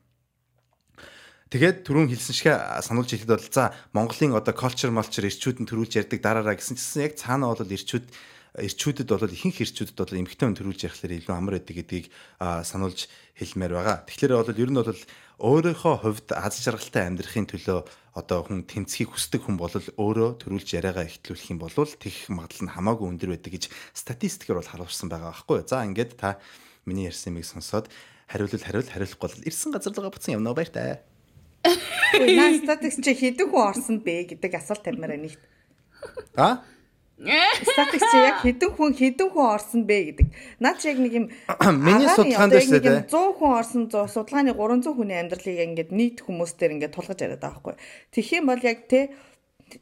Тэгээд 1.51 1.83
түрүүн 1.83 2.07
хэлсэн 2.15 2.31
шиг 2.31 2.47
сануулж 2.55 3.11
хэлэхэд 3.11 3.35
бол 3.35 3.49
за 3.51 3.75
Монголын 3.91 4.39
одоо 4.39 4.55
culture 4.55 4.87
multure 4.87 5.27
ирчүүд 5.27 5.59
нь 5.59 5.67
төрүүлж 5.67 5.99
ярьдаг 5.99 6.23
дараараа 6.23 6.55
гэсэн 6.55 6.79
чинь 6.79 7.03
яг 7.03 7.19
цаана 7.19 7.51
бол 7.51 7.59
ирчүүд 7.59 8.07
ирчүүдэд 8.55 9.11
бол 9.11 9.27
ихэнх 9.27 9.59
ирчүүдэд 9.59 9.99
бол 9.99 10.15
эмэгтэй 10.15 10.47
хүн 10.47 10.55
төрүүлж 10.55 10.81
ярихлаар 10.87 11.19
илүү 11.19 11.35
амар 11.35 11.59
байдаг 11.59 11.75
гэдгийг 11.75 12.07
сануулж 12.39 13.11
хэлмээр 13.35 13.73
байгаа. 13.75 13.97
Тэгэхээр 14.07 14.31
бол 14.31 14.63
ер 14.63 14.71
нь 14.71 14.79
бол 14.79 15.01
өөрийнхөө 15.43 15.95
хувьд 16.07 16.27
аз 16.31 16.55
жаргалтай 16.63 17.03
амьдрахын 17.11 17.47
төлөө 17.51 17.79
одоо 18.15 18.39
хүн 18.47 18.63
тэмцхийг 18.63 19.11
хүсдэг 19.11 19.43
хүн 19.43 19.59
бол 19.59 19.75
өөрөө 19.75 20.39
төрүүлж 20.39 20.67
яриагаа 20.71 21.03
ихтлүүлэх 21.07 21.51
юм 21.51 21.59
бол 21.59 21.71
тэгэх 21.75 22.31
магадлал 22.31 22.63
нь 22.63 22.75
хамаагүй 22.79 23.07
өндөр 23.11 23.35
байдаг 23.35 23.51
гэж 23.59 23.63
статистикээр 23.91 24.63
бол 24.63 24.71
харуулсан 24.71 25.11
байгаа 25.11 25.35
байхгүй 25.35 25.63
юу. 25.63 25.67
За 25.67 25.83
ингээд 25.83 26.15
та 26.15 26.39
миний 26.87 27.11
ярьсан 27.11 27.35
юмыг 27.35 27.43
сонсоод 27.43 27.91
хариулвал 28.31 28.63
хариул 28.63 28.87
хариулахгүй 28.87 29.27
бол 29.27 29.47
ирсэн 29.47 29.75
газар 29.75 29.91
руугаа 29.91 30.15
буцсан 30.15 30.39
явна 30.39 30.55
баяртай. 30.55 31.10
Наа 31.63 32.49
статикс 32.57 32.97
чи 33.03 33.13
хэдэн 33.13 33.47
хүн 33.49 33.61
орсон 33.69 33.97
бэ 34.01 34.33
гэдэг 34.33 34.51
асуулт 34.57 34.83
тамираа 34.83 35.19
нэгт. 35.19 35.41
А? 36.35 36.65
Статикс 37.21 38.01
чи 38.01 38.17
яг 38.17 38.41
хэдэн 38.41 38.71
хүн 38.73 38.91
хэдэн 38.97 39.29
хүн 39.29 39.45
орсон 39.45 39.85
бэ 39.85 39.97
гэдэг. 40.09 40.27
Наа 40.57 40.73
чи 40.73 40.89
яг 40.89 40.97
нэг 40.97 41.13
юм 41.13 41.25
Миний 41.85 42.09
агаарын 42.09 42.17
судалгаан 42.17 42.49
одоо 42.49 42.59
дээр 42.59 42.65
яг 42.65 42.73
нэг 42.73 42.85
юм 42.85 42.97
шүү 42.97 43.13
дээ. 43.13 43.13
100 43.13 43.37
хүн 43.37 43.51
орсон 43.61 43.83
100 43.93 44.09
судалгааны 44.09 44.51
300 44.57 44.97
хүний 44.97 45.17
амьдралыг 45.21 45.59
ингээд 45.61 45.91
нийт 45.93 46.17
хүмүүстээр 46.25 46.73
ингээд 46.75 46.95
тулгаж 46.97 47.19
яриад 47.21 47.41
байгаа 47.45 47.61
байхгүй. 47.61 47.75
Тэгэх 48.09 48.37
юм 48.41 48.45
бол 48.49 48.63
яг 48.65 48.79
те 48.89 49.13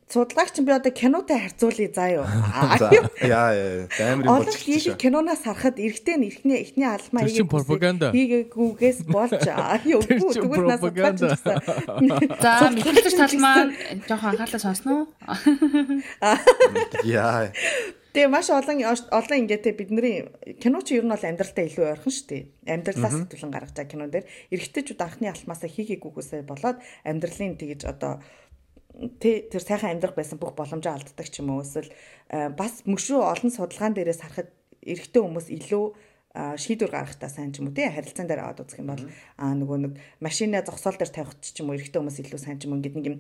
судалгаач 0.10 0.56
би 0.62 0.72
одоо 0.72 0.92
кинотой 0.92 1.40
харьцуулъя 1.40 1.90
заа 1.94 2.10
юу. 2.10 2.26
Яа 3.22 3.54
яа 3.54 3.88
амирын 4.14 4.30
Олон 4.30 4.46
болж 4.46 4.58
хийх 4.58 4.84
шүү. 4.84 4.98
киноноос 4.98 5.42
харахад 5.46 5.78
эрэгтэй 5.80 6.16
нь 6.18 6.28
эрхний 6.30 6.58
эхний 6.64 6.88
алмаа 6.88 7.26
Тэр 7.26 7.36
чинь 7.44 7.50
пропаганда. 7.50 8.12
хийгээгүйгээс 8.12 9.00
болж 9.10 9.44
аа 9.54 9.80
юу 9.86 10.02
тэгвэл 10.02 10.68
нас 10.68 10.82
пропаганда. 10.82 11.38
За 12.44 12.70
мэдээлж 12.74 13.16
талмаа 13.18 13.70
жоохон 14.08 14.30
анхаарлаа 14.34 14.62
сонсно 14.62 14.90
уу? 14.94 15.06
Яа. 17.04 17.52
Тэгээ 18.10 18.26
маш 18.34 18.50
олон 18.50 18.82
олон 18.82 19.38
ингээд 19.46 19.64
те 19.64 19.72
бидний 19.78 20.26
кино 20.58 20.82
чи 20.82 20.98
ер 20.98 21.06
нь 21.06 21.14
бол 21.14 21.22
амьдралтай 21.22 21.70
илүү 21.70 21.94
ойрхон 21.94 22.10
шүү 22.10 22.26
дээ. 22.26 22.44
Амьдралаас 22.66 23.18
төлөн 23.30 23.54
гаргаж 23.54 23.74
байгаа 23.78 23.86
кинон 23.86 24.10
дээр 24.10 24.26
эрэгтэйчүүд 24.50 24.98
анхны 25.06 25.30
алтмаасаа 25.30 25.70
хийгээгүйгээсээ 25.70 26.42
болоод 26.42 26.82
амьдралын 27.06 27.54
тэгж 27.62 27.86
одоо 27.86 28.18
тэр 29.20 29.64
сайхан 29.64 29.96
амьдрах 29.96 30.16
байсан 30.16 30.40
бүх 30.40 30.54
боломжоо 30.60 30.94
алддаг 30.96 31.28
ч 31.32 31.40
юм 31.40 31.56
уу 31.56 31.64
эсвэл 31.64 31.88
э, 32.30 32.52
бас 32.52 32.84
мөшөө 32.84 33.22
олон 33.24 33.52
судалгаан 33.52 33.96
дээрээс 33.96 34.22
харахад 34.24 34.52
эрэгтэй 34.84 35.22
хүмүүс 35.24 35.48
илүү 35.56 35.86
а, 36.34 36.56
шийдвэр 36.56 36.92
гаргахтаа 36.92 37.30
сайн 37.32 37.52
ч 37.52 37.60
юм 37.60 37.72
уу 37.72 37.76
тий 37.76 37.88
харилцаан 37.88 38.28
дээр 38.28 38.44
аваад 38.44 38.64
үзэх 38.64 38.80
юм 38.80 38.92
бол 38.92 39.06
аа 39.40 39.54
нөгөө 39.58 39.78
нэг 39.82 39.94
машинаа 40.24 40.64
зогсоол 40.64 41.00
дээр 41.00 41.12
тавихт 41.12 41.42
ч 41.42 41.58
юм 41.60 41.72
уу 41.72 41.78
эрэгтэй 41.80 42.00
хүмүүс 42.00 42.20
илүү 42.24 42.40
сайн 42.40 42.60
ч 42.60 42.68
юм 42.70 42.80
ингээд 42.80 42.96
нэг 42.96 43.08
юм 43.08 43.18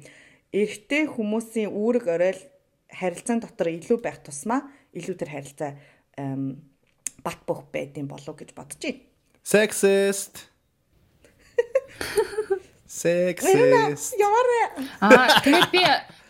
эрэгтэй 0.54 1.04
хүмүүсийн 1.10 1.74
үүрэг 1.74 2.06
оройл 2.08 2.42
харилцаан 2.89 3.39
дотор 3.44 3.70
илүү 3.74 3.98
байх 4.00 4.22
тусмаа 4.24 4.70
илүү 4.96 5.15
тэр 5.20 5.30
харилцаа 5.36 5.72
бат 7.26 7.39
бөх 7.46 7.68
байдсан 7.74 8.08
болов 8.08 8.36
гэж 8.38 8.54
бодож 8.56 8.80
байна. 8.80 9.04
Sexist. 9.44 10.48
Sexist. 12.89 14.17
Ямар 14.17 14.47
Аа 14.97 15.41
тэгээд 15.45 15.69
би 15.69 15.82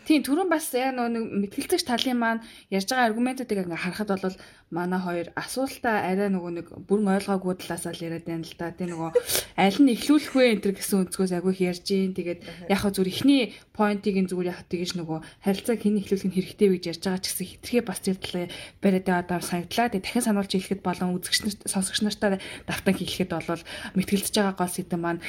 тийм 0.04 0.20
түрүүн 0.26 0.50
бас 0.52 0.68
яг 0.76 0.92
нэг 0.92 1.24
мэтгэлцэгч 1.40 1.88
талын 1.88 2.20
маань 2.20 2.44
ярьж 2.68 2.92
байгаа 2.92 3.08
аргументуудыг 3.08 3.64
ингээ 3.64 3.80
харахад 3.80 4.20
бол 4.20 4.36
манай 4.68 5.00
хоёр 5.00 5.28
асуултаа 5.40 6.04
арай 6.04 6.28
нөгөө 6.28 6.52
нэг 6.60 6.66
бүрэн 6.84 7.16
ойлгоогүй 7.16 7.64
талаасаа 7.64 7.96
л 7.96 8.04
яриад 8.04 8.28
байна 8.28 8.44
л 8.44 8.58
да. 8.60 8.76
Тийм 8.76 8.92
нөгөө 8.92 9.10
аль 9.56 9.78
нь 9.80 9.92
эхлүүлэх 9.96 10.34
вэ 10.36 10.44
энэ 10.52 10.62
төр 10.68 10.74
гэсэн 10.76 11.00
өнцгөөс 11.08 11.32
агиох 11.32 11.60
ярьж 11.64 11.86
гин. 11.88 12.12
Тэгээд 12.12 12.40
яг 12.68 12.80
хөө 12.84 12.92
зүгээр 12.92 13.12
ихний 13.14 13.42
поинтыг 13.72 14.16
нь 14.20 14.28
зүгээр 14.28 14.52
яг 14.52 14.60
тэгэж 14.68 14.90
нөгөө 15.00 15.18
харилцааг 15.46 15.80
хэн 15.80 16.00
эхлүүлэх 16.02 16.26
нь 16.28 16.36
хэрэгтэй 16.36 16.68
вэ 16.68 16.76
гэж 16.76 16.84
ярьж 16.92 17.02
байгаа 17.08 17.22
ч 17.22 17.26
гэсэн 17.32 17.48
хитрхээ 17.56 17.82
бас 17.88 17.98
тэр 18.04 18.18
талаа 18.20 18.46
бариад 18.84 19.06
байгаа 19.08 19.48
санагдлаа. 19.48 19.88
Тэгээд 19.88 20.04
дахин 20.04 20.26
сануулж 20.28 20.52
хэлэхэд 20.52 20.82
болон 20.84 21.16
үзэгч 21.16 21.40
нар 21.40 21.54
сонсогч 21.70 22.00
нартаа 22.04 22.36
давтан 22.68 22.94
хэлэхэд 22.98 23.30
бол 23.32 23.62
мэтгэлцэж 23.96 24.34
байгаа 24.36 24.58
гол 24.58 24.74
сэдв 24.74 24.98
маань 25.00 25.22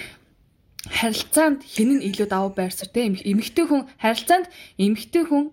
харилцаанд 0.90 1.62
хэн 1.62 2.02
нь 2.02 2.06
илүү 2.10 2.28
давуу 2.32 2.52
байр 2.58 2.74
суурь 2.74 2.90
те 2.90 3.06
эмэгтэй 3.06 3.66
хүн 3.70 3.86
харилцаанд 4.02 4.48
эмэгтэй 4.82 5.24
хүн 5.30 5.46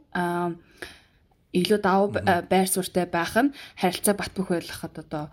илүү 1.53 1.81
давуу 1.85 2.09
ба- 2.17 2.45
байр 2.49 2.69
суурьтай 2.69 3.05
байх 3.05 3.37
нь 3.37 3.53
харилцаа 3.77 4.15
бат 4.17 4.33
бөх 4.33 4.49
байлгахад 4.53 4.95
одоо 5.05 5.25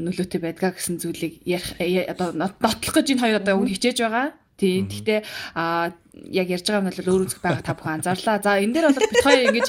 нөлөөтэй 0.00 0.40
байдгаа 0.40 0.72
гэсэн 0.72 1.00
зүйлийг 1.00 1.44
ярих 1.44 1.76
одоо 2.08 2.32
нот- 2.32 2.60
нотлох 2.60 2.94
гэж 2.96 3.06
энэ 3.12 3.20
хоёр 3.20 3.36
одоо 3.44 3.60
үн 3.60 3.68
хичээж 3.68 3.98
байгаа. 4.00 4.32
Тийм. 4.60 4.88
Гэхдээ 4.92 5.20
а 5.56 5.92
яг 6.28 6.48
ярьж 6.52 6.68
байгаа 6.68 6.84
юм 6.84 6.88
бол 6.92 7.12
өөр 7.16 7.24
үзэх 7.24 7.40
байгаа 7.40 7.64
та 7.64 7.72
бүхэн 7.72 8.04
анзаарлаа. 8.04 8.40
За 8.44 8.60
энэ 8.60 8.72
дээр 8.76 8.86
бол 8.92 9.00
бит 9.00 9.24
хоёр 9.24 9.42
ингэж 9.48 9.68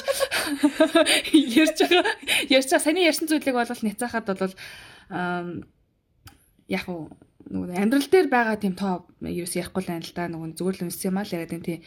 ярьж 1.64 1.78
байгаа 1.80 2.04
ярьж 2.52 2.68
байгаа 2.68 2.84
саний 2.84 3.08
ярьсан 3.08 3.28
зүйлийг 3.28 3.56
бол 3.56 3.72
няцаахад 3.88 4.26
бол 4.36 4.54
яг 6.68 6.84
уу 6.88 7.08
нөгөө 7.48 7.80
амьдрал 7.80 8.08
дээр 8.12 8.28
байгаа 8.28 8.56
тийм 8.60 8.76
тоо 8.76 9.08
ерөөс 9.28 9.54
ярихгүй 9.58 9.82
л 9.82 9.90
байна 9.92 10.06
л 10.06 10.14
да. 10.16 10.26
Нөгөө 10.26 10.56
зүгээр 10.58 10.76
л 10.80 10.84
үнс 10.90 11.00
юм 11.06 11.16
аа 11.18 11.26
л 11.26 11.34
яриад 11.34 11.54
юм 11.54 11.62
тийм. 11.62 11.80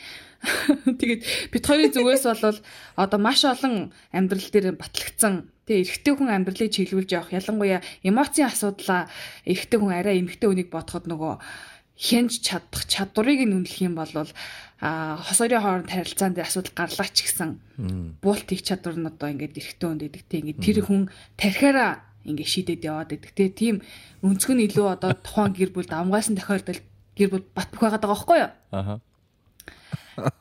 Тэгээд 1.00 1.22
бит 1.52 1.66
хоёрын 1.66 1.92
зүгээс 1.92 2.24
бол 2.30 2.60
одоо 2.96 3.20
маш 3.20 3.42
олон 3.44 3.92
амьдрал 4.16 4.50
дээр 4.52 4.76
батлагдсан. 4.80 5.52
Тэгээ 5.66 5.84
эрэгтэй 5.84 6.14
хүн 6.16 6.30
амьдралыг 6.32 6.72
чиглүүлж 6.72 7.10
явах 7.12 7.34
ялангуяа 7.34 7.82
эмоцийн 8.06 8.48
асуудлаа 8.48 9.10
эрэгтэй 9.50 9.80
хүн 9.82 9.94
арай 9.98 10.22
эмэгтэй 10.22 10.48
хүнийг 10.48 10.70
бодоход 10.70 11.10
нөгөө 11.10 11.34
хянж 11.96 12.44
чадах 12.44 12.84
чадварыг 12.92 13.48
нь 13.48 13.56
үнэлэх 13.56 13.80
юм 13.88 13.96
бол 13.96 14.12
а 14.84 15.16
хос 15.16 15.40
хоёрын 15.40 15.64
хооронд 15.64 15.90
харилцаанд 15.90 16.38
асуудал 16.44 16.76
гарлаа 16.76 17.08
ч 17.08 17.24
гэсэн 17.24 17.50
буулт 18.20 18.52
их 18.52 18.62
чадвар 18.68 19.00
нь 19.00 19.08
одоо 19.08 19.32
ингээд 19.32 19.56
эрэгтэй 19.56 19.88
хүнд 19.88 20.04
гэдэг 20.04 20.24
тийм 20.28 20.44
ингээд 20.44 20.60
тэр 20.60 20.78
хүн 20.84 21.02
тархиараа 21.40 22.04
ингээд 22.28 22.52
шийдээд 22.52 22.84
яваад 22.84 23.10
байдаг 23.16 23.50
тийм 23.56 23.76
өнцг 24.26 24.50
нь 24.52 24.66
илүү 24.68 24.88
одоо 24.92 25.16
тухайн 25.16 25.56
гэр 25.56 25.72
бүлд 25.72 25.92
амгаасан 25.96 26.36
тохиолдолд 26.36 26.84
гэр 27.16 27.30
бүл 27.34 27.46
бат 27.56 27.70
бөх 27.72 27.82
байгаад 27.82 28.04
байгаа 28.04 28.16
байхгүй 28.16 28.40
юу 28.40 28.52
Аха. 28.72 28.96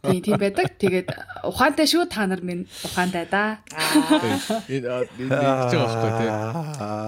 тийм 0.07 0.23
тийм 0.23 0.39
байдаг 0.39 0.67
тэгээд 0.79 1.09
ухаантай 1.51 1.87
шүү 1.87 2.07
та 2.11 2.27
нар 2.27 2.43
минь 2.43 2.67
ухаантай 2.87 3.27
да 3.31 3.59
Энэ 4.69 4.87
энэ 5.19 5.31
байгаа 5.31 5.83
байхгүй 5.83 6.13
тий. 6.19 6.31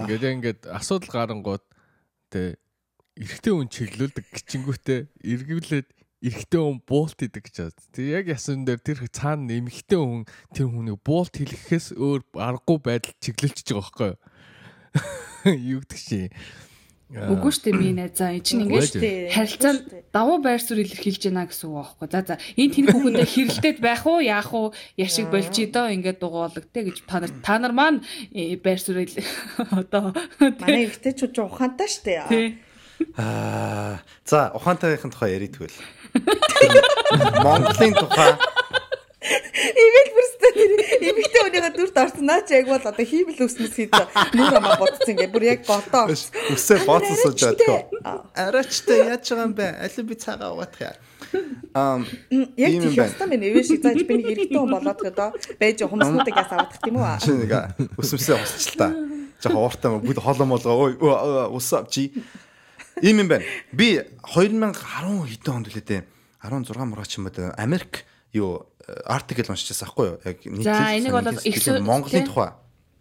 Ингээд 0.03 0.23
ингээд 0.35 0.61
асуудал 0.71 1.11
гарангууд 1.11 1.63
тий 2.31 2.55
эрэгтэй 3.17 3.53
хүн 3.53 3.69
чиглүүлдэг 3.73 4.25
гिचингүүтээ 4.29 4.99
эргүүлээд 5.25 5.87
эрэгтэй 6.21 6.61
хүн 6.61 6.77
буулт 6.85 7.17
идэг 7.17 7.49
гэж 7.49 7.55
байна. 7.65 7.81
Тэг 7.93 8.05
яг 8.05 8.25
ясан 8.29 8.65
дээр 8.65 8.81
тэр 8.81 8.99
цаана 9.09 9.57
эмэгтэй 9.57 9.97
хүн 9.97 10.23
тэр 10.53 10.69
хүнийг 10.69 11.01
буулт 11.01 11.33
хэлэхээс 11.33 11.97
өөр 11.97 12.21
аргагүй 12.37 12.77
байдал 12.77 13.17
чиглэлчихэж 13.17 13.69
байгаа 13.73 13.85
байхгүй 13.89 14.09
юу? 14.13 14.17
Юу 15.77 15.79
гэдэг 15.81 16.01
чи? 16.01 16.29
Үгүй 17.07 17.51
шүү 17.55 17.63
дээ 17.71 17.75
минь 17.79 17.97
найзаа 18.03 18.35
энэ 18.35 18.43
чинь 18.43 18.61
Үгүй 18.67 18.83
ингээд 18.83 18.91
шүү 18.91 18.99
дээ. 18.99 19.31
харилцаанд 19.31 19.81
давуу 20.11 20.37
байр 20.43 20.59
суурь 20.59 20.83
илэрхийлж 20.83 21.23
байна 21.31 21.47
гэсэн 21.47 21.67
үг 21.71 21.79
аахгүй. 21.79 22.07
За 22.11 22.19
за. 22.27 22.35
Энэ 22.59 22.73
тэнэг 22.75 22.91
хүүхэндээ 22.91 23.27
хэрэлдээд 23.31 23.77
байх 23.79 24.03
уу? 24.03 24.19
Яах 24.19 24.51
уу? 24.51 24.67
Яшиг 24.99 25.31
болчих 25.31 25.71
доо? 25.71 25.87
Ингээд 25.87 26.19
дугуулдаг 26.19 26.67
те 26.67 26.83
гэж 26.83 27.07
та 27.07 27.23
нар 27.23 27.31
та 27.39 27.55
нар 27.63 27.71
маань 27.71 28.03
э, 28.35 28.59
байр 28.59 28.75
суурь 28.83 29.07
ил- 29.07 29.23
одоо. 29.71 30.11
Манай 30.43 30.91
эргэжтэйчүүд 30.91 31.31
ч 31.31 31.37
ухаантай 31.39 31.87
штэ. 31.87 32.27
тий. 32.27 32.47
Аа 33.15 34.03
за 34.27 34.51
ухаантайхын 34.57 35.13
тухай 35.13 35.37
ярий 35.39 35.47
тэгвэл. 35.47 35.71
Монголын 37.45 37.93
тухай 37.95 38.33
Ивэл 39.27 40.09
бүрстэ 40.15 40.47
тэр 40.57 40.71
эмэгтэй 41.11 41.41
өнийхөө 41.47 41.73
дүрт 41.75 41.97
орсноо 41.97 42.39
ч 42.47 42.49
яг 42.55 42.65
бол 42.71 42.81
одоо 42.83 43.05
хиймэл 43.05 43.43
өснөс 43.47 43.73
хийж 43.75 43.91
нүр 44.33 44.53
амаа 44.57 44.77
бодсон 44.79 45.11
ингээ 45.13 45.29
бүр 45.33 45.43
яг 45.51 45.61
голдоо. 45.67 46.05
өсөө 46.07 46.77
бооцсон. 46.87 47.33
Аа. 48.07 48.23
Арайчтай 48.35 49.11
яаж 49.11 49.25
байгаа 49.27 49.45
юм 49.47 49.53
бэ? 49.57 49.67
Алин 49.83 50.05
би 50.07 50.15
цагаа 50.15 50.51
угаах 50.55 50.79
яа. 50.79 50.95
Ам 51.75 52.07
Яг 52.55 52.71
Ийм 52.71 52.83
юм 52.87 52.95
байна. 52.95 53.35
эвэ 53.35 53.61
шиг 53.67 53.81
зааж 53.83 54.01
би 54.07 54.13
нэг 54.15 54.27
эрэгтэй 54.31 54.57
хүн 54.57 54.71
болоод 54.71 54.99
одоо 55.03 55.29
байж 55.59 55.77
хүмүүсүүдээс 55.83 56.51
авах 56.55 56.79
тийм 56.79 56.95
үү? 56.97 57.19
чи 57.19 57.31
нэг 57.35 57.51
өсөмсөө 57.99 58.37
усч 58.43 58.77
та. 58.79 58.87
Жохо 59.43 59.59
ууртай 59.59 59.91
бүд 59.99 60.17
холоо 60.23 60.47
молгоо 60.47 60.75
ой 60.87 60.93
усап 61.51 61.91
чи. 61.91 62.13
Ийм 63.03 63.21
юм 63.21 63.27
байна. 63.27 63.43
Би 63.75 63.99
2010 64.23 64.73
хэдэн 65.29 65.53
онд 65.53 65.67
үлээ 65.69 65.85
дээ. 65.85 66.01
16 66.41 66.85
мураа 66.87 67.05
ч 67.05 67.19
юм 67.19 67.27
дээ. 67.29 67.53
Америк 67.59 68.07
юу 68.33 68.65
артикл 69.05 69.51
уншижсэн 69.51 69.87
аахгүй 69.87 70.05
юу? 70.07 70.17
Яг 70.23 70.37
За, 70.63 70.95
энийг 70.95 71.11
бол 71.11 71.27
их 71.43 71.55
сүү- 71.59 71.79
Монголын 71.83 72.25
тухай. 72.27 72.51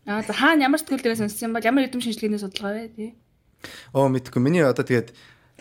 аа 0.07 0.23
за 0.23 0.33
хаана 0.35 0.63
ямар 0.67 0.79
сэтгэл 0.83 1.03
дээрээ 1.03 1.21
сонссон 1.23 1.51
юм 1.51 1.55
бол 1.55 1.65
ямар 1.67 1.87
эдэм 1.87 2.01
шинжилгээний 2.03 2.39
судалгаа 2.43 2.75
вэ 2.75 2.89
тий 2.95 3.11
Оо 3.95 4.07
мэдгүй. 4.07 4.39
Миний 4.39 4.63
одоо 4.63 4.85
тэгээд 4.87 5.11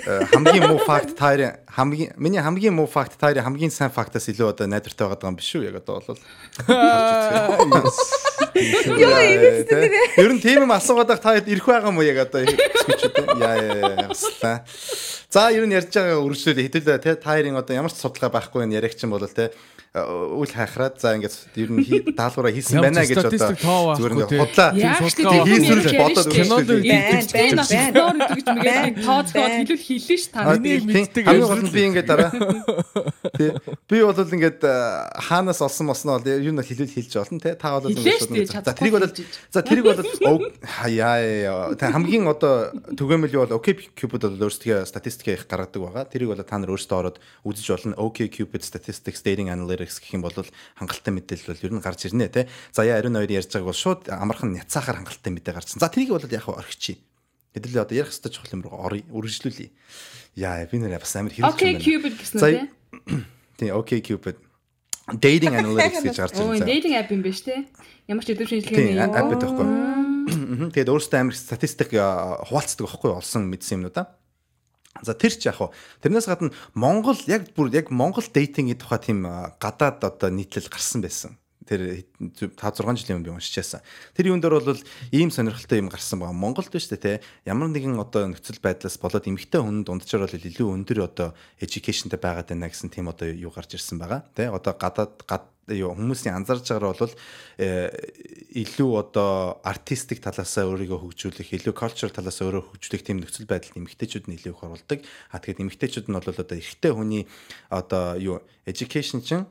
э, 0.06 0.26
хамгийн 0.30 0.68
муу 0.70 0.78
факт 0.84 1.16
таарийн 1.18 1.58
хамгийн 1.66 2.14
миний 2.20 2.38
хамгийн 2.44 2.76
муу 2.76 2.86
факт 2.86 3.18
таарийн 3.18 3.42
хамгийн 3.48 3.72
сайн 3.74 3.90
фактаас 3.90 4.28
илүү 4.30 4.52
одоо 4.54 4.68
найдвартай 4.68 5.08
байгаа 5.08 5.32
юм 5.32 5.40
биш 5.40 5.56
үү? 5.56 5.72
Яг 5.72 5.82
одоо 5.82 6.04
бол. 6.06 6.20
Йоо 8.56 9.20
эвэ 9.20 9.64
Тэ. 9.66 9.90
Ер 10.22 10.32
нь 10.36 10.42
тийм 10.44 10.68
юм 10.68 10.72
асуугаад 10.76 11.08
байх 11.12 11.22
та 11.24 11.36
хэд 11.36 11.48
ирэх 11.50 11.66
байгаа 11.66 11.90
юм 11.92 11.98
уу 12.00 12.06
яг 12.08 12.20
одоо 12.28 12.44
хэвчүүд 12.46 13.16
яа 13.40 13.56
яа 13.60 14.12
яслаа. 14.12 14.64
За 15.32 15.50
ер 15.52 15.66
нь 15.68 15.74
ярьж 15.76 15.92
байгаа 15.92 16.20
үргэлжлүүлээ 16.24 16.66
хэдүүлээ 16.70 17.00
те 17.04 17.16
та 17.20 17.36
хоёрын 17.36 17.58
одоо 17.60 17.74
ямар 17.76 17.92
ч 17.92 18.00
судалгаа 18.00 18.32
байхгүй 18.32 18.68
нь 18.68 18.76
яриагч 18.76 19.04
юм 19.04 19.16
бол 19.16 19.24
те 19.28 19.52
үл 19.96 20.52
хайхраад 20.52 21.00
за 21.00 21.16
ингээд 21.16 21.36
ер 21.56 21.70
нь 21.72 21.80
даалгавраа 22.20 22.52
хийсэн 22.52 22.84
байна 22.84 23.08
гэж 23.08 23.24
одоо 23.24 23.96
зүгээр 23.96 24.12
ингээд 24.12 24.32
хийсвэрл 25.48 25.88
юм 25.88 26.00
бодоод 26.04 26.28
кинонд 26.36 26.68
ч 27.24 28.48
мэгээд 28.52 28.96
тооцоод 29.08 29.52
хэлүүл 29.56 29.80
хэлнэ 29.88 30.18
ш 30.20 30.26
та. 30.36 30.52
Тийм, 30.60 30.84
мэддэг 30.92 31.24
хамгийн 31.24 31.48
юм. 31.48 31.48
гол 31.48 31.64
нь 31.64 31.72
би 31.72 31.82
ингээд 31.88 32.08
дараа. 32.12 32.32
Тий. 33.40 33.52
Би 33.88 33.98
бол 34.04 34.20
ингээд 34.20 34.60
хаанаас 35.16 35.64
олсон 35.64 35.88
мосноо 35.88 36.20
бол 36.20 36.28
ер 36.28 36.44
нь 36.44 36.60
хэлүүл 36.60 36.92
хэлж 36.92 37.14
болно 37.16 37.40
тий. 37.40 37.56
Та 37.56 37.80
бол 37.80 37.88
ингээд- 37.88 38.52
за 38.52 38.72
тэрийг 38.76 38.94
бол 39.00 39.08
за 39.08 39.62
тэрийг 39.64 39.86
бол 39.88 40.52
хаяа 40.60 41.72
та 41.80 41.96
хамгийн 41.96 42.28
одоо 42.28 42.76
түгээмэл 43.00 43.32
юу 43.32 43.48
бол 43.48 43.64
окей 43.64 43.80
cupid 43.96 44.28
бол 44.28 44.44
өөрсдөө 44.50 44.84
статистик 44.84 45.40
их 45.40 45.48
гаргадаг 45.48 45.80
байгаа. 45.80 46.04
Тэрийг 46.10 46.36
бол 46.36 46.44
та 46.44 46.58
нар 46.60 46.76
өөрсдөө 46.76 46.98
ороод 47.00 47.18
үзэж 47.48 47.68
болно. 47.72 47.94
Окей 47.96 48.28
cupid 48.28 48.66
statistics 48.66 49.22
dating 49.22 49.48
analytics 49.54 49.85
гэх 49.90 50.18
юм 50.18 50.24
бол 50.26 50.34
хангалттай 50.80 51.14
мэдээлэл 51.14 51.52
бол 51.54 51.66
ер 51.66 51.74
нь 51.78 51.84
гарч 51.86 52.02
ирнэ 52.10 52.28
тий 52.34 52.46
за 52.74 52.82
яа 52.86 52.98
ариун 53.00 53.20
хоёр 53.20 53.32
ярьж 53.32 53.52
байгааг 53.54 53.70
бол 53.70 53.84
шууд 53.84 54.02
амархан 54.10 54.54
няцаахаар 54.56 55.04
хангалттай 55.06 55.32
мэдээ 55.34 55.54
гарсан 55.54 55.80
за 55.80 55.94
тэрийг 55.94 56.16
бол 56.16 56.26
яг 56.26 56.46
орхичих 56.50 57.02
хэдүүлээ 57.54 57.84
одоо 57.86 57.96
ярих 57.96 58.12
хэвээр 58.12 58.34
чухал 58.34 58.56
юм 58.58 58.62
руу 58.66 58.80
орё 58.82 59.06
үргэлжлүүлье 59.14 59.70
яа 60.36 60.66
би 60.66 60.78
нэр 60.82 60.98
бас 61.00 61.16
амар 61.16 61.32
хэрэг 61.32 61.54
Окей 61.54 61.78
Cupid 61.78 62.14
гэсэн 62.18 62.40
үү 62.42 62.52
те? 62.52 63.36
тий 63.58 63.72
окей 63.72 64.02
cupid. 64.02 64.36
Dating 65.22 65.54
analytics 65.54 66.02
гэж 66.04 66.18
гарч 66.18 66.36
Оо 66.42 66.54
ирсэн 66.56 66.68
dating 66.68 66.96
app 66.98 67.12
юм 67.14 67.22
байна 67.22 67.38
штэ. 67.38 67.66
Ямар 68.10 68.24
ч 68.26 68.34
өдөр 68.34 68.50
шинжилгээний 68.50 69.00
апп 69.00 69.30
байдаг 69.32 69.50
байхгүй. 69.54 69.68
Мгм. 70.26 70.68
Тэгээд 70.74 70.90
өөрөөсөө 70.92 71.20
амар 71.22 71.38
статистик 71.38 71.94
хуваалцдаг 71.94 72.84
байхгүй 72.90 73.12
олсон 73.14 73.46
мэдсэн 73.48 73.80
юмнуудаа. 73.80 74.18
За 75.02 75.12
тэр 75.14 75.36
ч 75.36 75.52
яг 75.52 75.60
хуу 75.60 75.76
тэрнээс 76.00 76.28
гадна 76.30 76.56
Монгол 76.72 77.20
яг 77.28 77.52
бүр 77.52 77.74
яг 77.76 77.92
Монгол 77.92 78.24
дейтингийн 78.24 78.80
тухай 78.80 79.00
тийм 79.00 79.28
гадаад 79.60 80.00
одоо 80.04 80.30
нийтлэл 80.32 80.72
гарсан 80.72 81.04
байсан. 81.04 81.36
Тэр 81.66 82.06
5 82.22 82.56
6 82.58 83.02
жилийн 83.02 83.20
өмнө 83.20 83.30
би 83.30 83.36
уншижсэн. 83.36 83.82
Тэр 84.14 84.32
юун 84.32 84.42
дээр 84.42 84.62
бол 84.62 84.82
ийм 85.12 85.30
сонирхолтой 85.34 85.82
юм 85.82 85.90
гарсан 85.90 86.22
байгаа. 86.22 86.38
Монголд 86.38 86.70
биш 86.70 86.88
үү 86.90 87.02
те 87.02 87.14
ямар 87.46 87.74
нэгэн 87.74 87.98
одоо 87.98 88.30
нөхцөл 88.30 88.62
байдлаас 88.62 89.02
болоод 89.02 89.26
эмэгтэй 89.26 89.62
хүн 89.62 89.84
дунджаар 89.84 90.30
бол 90.30 90.50
илүү 90.50 90.68
өндөр 90.70 91.00
одоо 91.10 91.34
educationтэй 91.60 92.22
байгаад 92.22 92.54
байна 92.54 92.70
гэсэн 92.70 92.94
тийм 92.94 93.10
одоо 93.10 93.28
юу 93.28 93.50
гарч 93.50 93.76
ирсэн 93.76 93.98
байгаа. 93.98 94.24
Тэ 94.38 94.54
одоо 94.54 94.74
гадаад 94.78 95.26
гад 95.26 95.50
юу 95.74 95.96
хүмүүсийн 95.98 96.38
анзаарж 96.38 96.70
байгаагаар 96.70 97.00
бол 97.10 97.14
э, 97.58 97.90
илүү 98.54 98.92
одоо 99.02 99.58
артистик 99.66 100.22
талаасаа 100.22 100.70
өөрийгөө 100.70 101.00
хөгжүүлэх, 101.02 101.58
илүү 101.58 101.74
culture 101.74 102.14
талаасаа 102.14 102.54
өөрийгөө 102.54 102.70
хөгжүүлэх 102.78 103.02
тийм 103.02 103.18
нөхцөл 103.26 103.50
байдалд 103.50 103.82
эмэгтэйчүүд 103.82 104.30
нь 104.30 104.38
илүү 104.38 104.54
их 104.54 104.62
оролдог. 104.62 105.00
А 105.34 105.42
тэгэхээр 105.42 105.66
эмэгтэйчүүд 105.66 106.06
нь 106.06 106.18
бол 106.22 106.30
одоо 106.30 106.46
эрэгтэй 106.46 106.92
хүний 106.94 107.24
одоо 107.74 108.14
юу 108.22 108.46
education 108.70 109.26
чинь 109.26 109.50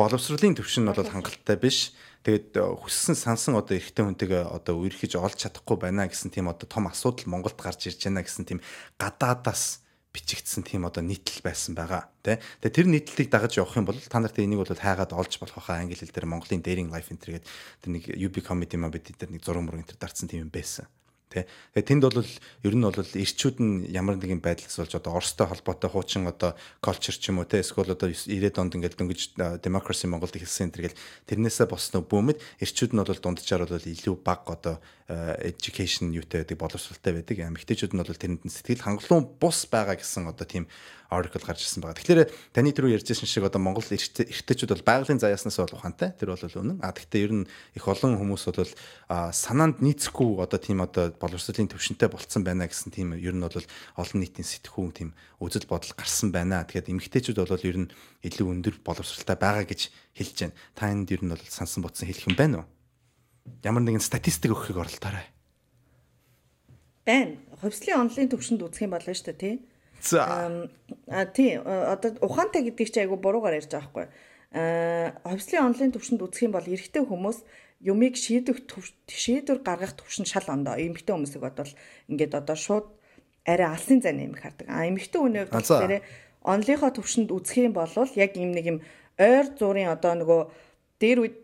боловсролын 0.00 0.56
төвшин 0.56 0.88
нь 0.88 0.92
бол 0.96 1.04
хангалттай 1.04 1.60
биш. 1.60 1.92
Тэгээд 2.24 2.56
э, 2.56 2.64
хүссэн 2.64 3.16
сансан 3.16 3.56
одоо 3.60 3.76
эрэгтэй 3.76 4.04
хүнтэйгээ 4.04 4.44
одоо 4.48 4.80
үерхэж 4.80 5.20
олж 5.20 5.44
чадахгүй 5.44 5.76
байна 5.76 6.08
гэсэн 6.08 6.32
тийм 6.32 6.48
одоо 6.48 6.64
том 6.64 6.88
асуудал 6.88 7.28
Монголд 7.28 7.60
гарч 7.60 7.92
ирж 7.92 8.08
байна 8.08 8.24
гэсэн 8.24 8.48
тийм 8.48 8.60
гадаадаас 8.96 9.84
бичигдсэн 10.12 10.64
тийм 10.64 10.84
одоо 10.84 11.04
нийтлэл 11.04 11.44
байсан 11.44 11.76
байгаа 11.76 12.08
тий. 12.24 12.40
Тэгээ 12.60 12.76
тэр 12.76 12.88
нийтлэлийг 12.92 13.30
дагаж 13.32 13.52
явах 13.56 13.76
юм 13.76 13.88
бол 13.88 13.96
та 13.96 14.20
нарт 14.20 14.36
энийг 14.40 14.64
бол 14.64 14.72
хайгаад 14.72 15.16
олж 15.16 15.36
болох 15.40 15.64
хаа 15.64 15.80
англи 15.80 15.96
хэл 15.96 16.12
дээр 16.12 16.28
Монголын 16.28 16.64
daring 16.64 16.92
life 16.92 17.08
энэ 17.08 17.40
гэдэг 17.40 17.44
тэр 17.84 17.90
нэг 17.92 18.04
UB 18.08 18.36
comedy 18.44 18.76
маа 18.76 18.92
бид 18.92 19.16
дээр 19.16 19.32
нэг 19.32 19.44
зураг 19.44 19.64
мураг 19.64 19.84
энэ 19.84 19.96
дарцсан 19.96 20.28
тийм 20.28 20.48
юм 20.48 20.52
байсан. 20.52 20.90
Тэ. 21.30 21.46
Тэгээ 21.78 21.86
тэнд 21.86 22.02
бол 22.10 22.26
ер 22.66 22.74
нь 22.74 22.82
бол 22.82 22.98
ирчүүд 22.98 23.56
нь 23.62 23.86
ямар 23.94 24.18
нэгэн 24.18 24.42
байдлаас 24.42 24.82
болж 24.82 24.98
одоо 24.98 25.14
Оростой 25.14 25.46
холбоотой 25.46 25.86
хуучин 25.86 26.26
одоо 26.26 26.58
culture 26.82 27.14
ч 27.14 27.30
юм 27.30 27.38
уу 27.38 27.46
те 27.46 27.62
эсвэл 27.62 27.94
одоо 27.94 28.10
90-ад 28.10 28.58
онд 28.58 28.74
ингээд 28.74 28.98
дөнгөж 28.98 29.38
democracy 29.62 30.10
Монголд 30.10 30.34
ихэлсэн 30.34 30.74
энэ 30.74 30.90
төргээл 30.90 31.00
тэрнээсээ 31.30 31.70
босноо 31.70 32.02
бөөмөд 32.02 32.42
ирчүүд 32.58 32.98
нь 32.98 33.02
бол 33.06 33.22
дунджаар 33.22 33.62
бол 33.62 33.78
илүү 33.78 34.16
баг 34.26 34.42
одоо 34.50 34.82
education 35.38 36.10
юутай 36.10 36.42
байдаг 36.42 36.58
боловсралтай 36.58 37.14
байдаг. 37.14 37.38
Эмэгтэйчүүд 37.38 37.94
нь 37.94 38.02
бол 38.02 38.10
тэрэнд 38.10 38.42
нь 38.46 38.50
сэтгэл 38.50 38.82
хангалуун 38.82 39.26
бус 39.38 39.70
байгаа 39.70 39.98
гэсэн 39.98 40.30
одоо 40.30 40.46
тийм 40.46 40.66
article 41.10 41.42
гарч 41.42 41.66
ирсэн 41.66 41.82
байгаа. 41.82 41.98
Тэгэхээр 41.98 42.30
таны 42.54 42.70
түрүү 42.70 42.94
ярьжсэн 42.96 43.26
шиг 43.26 43.44
одоо 43.44 43.58
Монгол 43.58 43.84
эрттэйчүүд 43.84 44.72
бол 44.72 44.86
байгалийн 44.86 45.18
заяаснаас 45.18 45.58
бол 45.58 45.76
ухаантай. 45.76 46.14
Тэр 46.14 46.32
бол 46.32 46.40
үнэн. 46.40 46.78
А 46.80 46.94
гэхдээ 46.94 47.24
ер 47.26 47.32
нь 47.34 47.44
их 47.74 47.84
олон 47.84 48.16
хүмүүс 48.16 48.44
бол 48.54 48.72
санаанд 49.34 49.82
нийцэхгүй 49.82 50.38
одоо 50.38 50.58
тийм 50.62 50.80
одоо 50.80 51.10
боловсролын 51.18 51.68
төвшөнтэй 51.68 52.08
болцсон 52.08 52.46
байна 52.46 52.70
гэсэн 52.70 52.94
тийм 52.94 53.18
ер 53.18 53.34
нь 53.34 53.42
бол 53.42 53.66
олон 53.98 54.18
нийтийн 54.22 54.46
сэтгхүүн 54.46 54.94
тийм 54.94 55.10
үзэл 55.42 55.66
бодол 55.66 55.92
гарсан 55.98 56.30
байна. 56.30 56.62
Тэгэхээр 56.64 56.94
эмэгтэйчүүд 56.94 57.38
бол 57.42 57.66
ер 57.66 57.78
нь 57.84 57.92
илүү 58.22 58.46
өндөр 58.46 58.74
боловсралтай 58.86 59.34
байгаа 59.34 59.66
гэж 59.66 59.90
хэлж 60.14 60.36
байна. 60.46 60.56
Та 60.78 60.88
энд 60.94 61.10
ер 61.10 61.26
нь 61.26 61.34
бол 61.34 61.44
сансан 61.50 61.82
ботсон 61.82 62.06
хэлэх 62.06 62.30
юм 62.30 62.38
байна 62.38 62.56
уу? 62.62 62.66
Ямар 63.66 63.82
нэгэн 63.82 64.00
статистик 64.00 64.54
өгөхийг 64.54 64.78
оролдоорой. 64.78 65.26
байна. 67.10 67.36
Хувьслын 67.60 68.06
онлын 68.06 68.30
төвшөнд 68.30 68.62
үзэх 68.64 68.86
юм 68.86 68.94
болно 68.94 69.12
шүү 69.12 69.26
дээ 69.34 69.40
тий. 69.42 69.54
За. 70.00 70.66
А 71.08 71.26
тий 71.26 71.56
э, 71.56 71.60
одоо 71.60 72.16
ухаантай 72.20 72.62
гэдэг 72.64 72.88
чи 72.90 73.00
айгу 73.00 73.16
буруугаар 73.16 73.60
ярьж 73.60 73.70
байгаа 73.70 73.88
байхгүй. 73.92 74.06
Аа 74.50 75.14
хувьслын 75.24 75.66
онлын 75.68 75.92
төвшөнд 75.92 76.24
үзэх 76.24 76.48
юм 76.48 76.54
бол 76.56 76.66
эрэгтэй 76.66 77.04
хүмүүс 77.04 77.38
юмыг 77.84 78.16
шийдэх 78.16 78.64
шийдвэр 79.08 79.60
гаргах 79.60 79.94
төвшин 79.96 80.24
шал 80.24 80.44
ондоо. 80.48 80.76
Эмэгтэй 80.76 81.14
хүмүүсийг 81.14 81.44
бодвол 81.44 81.72
ингээд 82.08 82.34
одоо 82.34 82.56
шууд 82.56 82.86
арай 83.44 83.68
алсын 83.72 84.00
зай 84.00 84.12
нэмэх 84.16 84.40
хардаг. 84.40 84.66
А 84.68 84.88
эмэгтэй 84.88 85.20
хүний 85.20 85.44
хувьд 85.44 85.54
А, 85.54 85.60
болохоор 85.60 85.94
онлынхоо 86.42 86.90
төвшөнд 86.96 87.30
үзэх 87.32 87.68
юм 87.68 87.74
бол 87.76 87.92
яг 88.16 88.32
юм 88.36 88.52
нэг 88.52 88.66
юм 88.66 88.78
ойр 89.20 89.46
зургийн 89.56 89.92
одоо 89.92 90.12
нөгөө 90.16 90.40
дээр 91.00 91.18
үед 91.24 91.40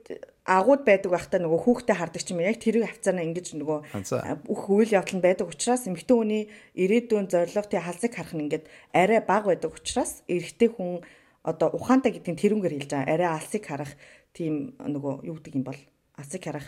агууд 0.46 0.82
байдаг 0.86 1.10
байхдаа 1.10 1.42
нөгөө 1.42 1.60
хүүхдэд 1.66 1.98
хардаг 1.98 2.22
ч 2.22 2.30
юм 2.30 2.40
яг 2.40 2.62
тэрийг 2.62 2.86
хавцаараа 2.86 3.26
ингэж 3.26 3.58
нөгөө 3.58 3.78
бүх 4.46 4.62
үйл 4.70 4.94
явдал 4.94 5.18
нь 5.18 5.26
байдаг 5.26 5.50
учраас 5.50 5.90
эмэгтэй 5.90 6.16
хүний 6.16 6.42
ирээдүйн 6.78 7.26
зорилго 7.26 7.66
тий 7.66 7.82
халзыг 7.82 8.14
харах 8.14 8.34
нь 8.38 8.46
ингээд 8.46 8.64
арай 8.94 9.20
бага 9.26 9.50
байдаг 9.50 9.74
учраас 9.74 10.22
эрэгтэй 10.30 10.70
хүн 10.70 11.02
одоо 11.42 11.74
ухаантай 11.74 12.14
гэдгийг 12.14 12.38
тэрүүнгээр 12.42 12.74
хэлж 12.74 12.90
байгаа. 12.90 13.14
Арай 13.14 13.30
алсыг 13.34 13.62
харах 13.66 13.92
тийм 14.34 14.74
нөгөө 14.82 15.26
юу 15.30 15.38
гэдэг 15.38 15.54
юм 15.54 15.64
бол 15.66 15.80
алсыг 16.18 16.42
харах 16.42 16.66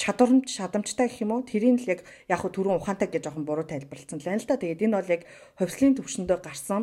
чадварамж 0.00 0.48
шадамжтай 0.48 1.06
гэх 1.08 1.22
юм 1.24 1.36
уу 1.36 1.44
тэрийг 1.44 1.84
л 1.84 1.92
яг 1.92 2.00
яг 2.28 2.40
түрүүн 2.40 2.80
ухаантай 2.80 3.08
гэж 3.12 3.28
жоохон 3.28 3.44
буруу 3.44 3.68
тайлбарлсан 3.68 4.18
л 4.20 4.28
байна 4.28 4.40
л 4.40 4.48
да. 4.48 4.56
Тэгээд 4.56 4.84
энэ 4.88 4.96
бол 4.98 5.12
яг 5.12 5.22
хувьслын 5.60 5.96
төвшөндөө 6.00 6.38
гарсан 6.40 6.82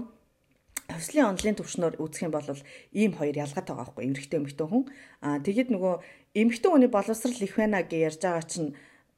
хувьслын 0.95 1.29
онлын 1.31 1.57
төвшнөр 1.57 1.93
үзэх 2.01 2.27
юм 2.27 2.33
бол 2.35 2.47
ийм 2.91 3.11
хоёр 3.15 3.35
ялгаатай 3.37 3.75
байгаа 3.75 3.91
байхгүй 3.91 4.05
эмэгтэй 4.07 4.39
эмэгтэй 4.39 4.67
хүн 4.67 4.83
аа 5.21 5.39
тэгэд 5.41 5.69
нөгөө 5.71 5.93
эмэгтэй 6.35 6.69
хүний 6.71 6.91
боловсрал 6.91 7.39
их 7.43 7.55
байна 7.55 7.83
гэж 7.83 8.01
ярьж 8.07 8.21
байгаа 8.21 8.45
чинь 8.47 8.69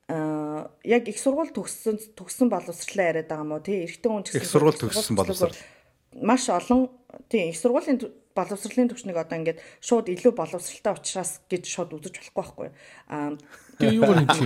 аа 0.09 0.71
яг 0.83 1.07
их 1.07 1.19
сургууль 1.19 1.53
төгссөн 1.55 1.95
төгссөн 2.17 2.47
боловсралаа 2.51 3.09
яриад 3.11 3.29
байгаа 3.31 3.55
уу 3.57 3.63
тий 3.63 3.83
эрэгтэй 3.85 4.09
хүн 4.11 4.23
ч 4.23 4.35
Их 4.37 4.47
сургууль 4.47 4.79
төгссөн 4.79 5.15
боловсрал. 5.15 5.55
маш 6.19 6.49
олон 6.49 6.89
тий 7.29 7.49
их 7.49 7.57
сургуулийн 7.57 7.99
боловсролын 8.35 8.89
төвшнийг 8.89 9.17
одоо 9.17 9.37
ингээд 9.37 9.59
шууд 9.79 10.09
илүү 10.09 10.33
боловсралтай 10.33 10.93
учраас 10.97 11.39
гэж 11.49 11.63
шууд 11.69 11.93
үзэж 11.97 12.33
болохгүй 12.33 12.69
байхгүй 12.69 12.69
аа 13.13 13.37
Тэгээ 13.79 13.97
юугаар 13.97 14.21
юм 14.21 14.29
чи? 14.29 14.45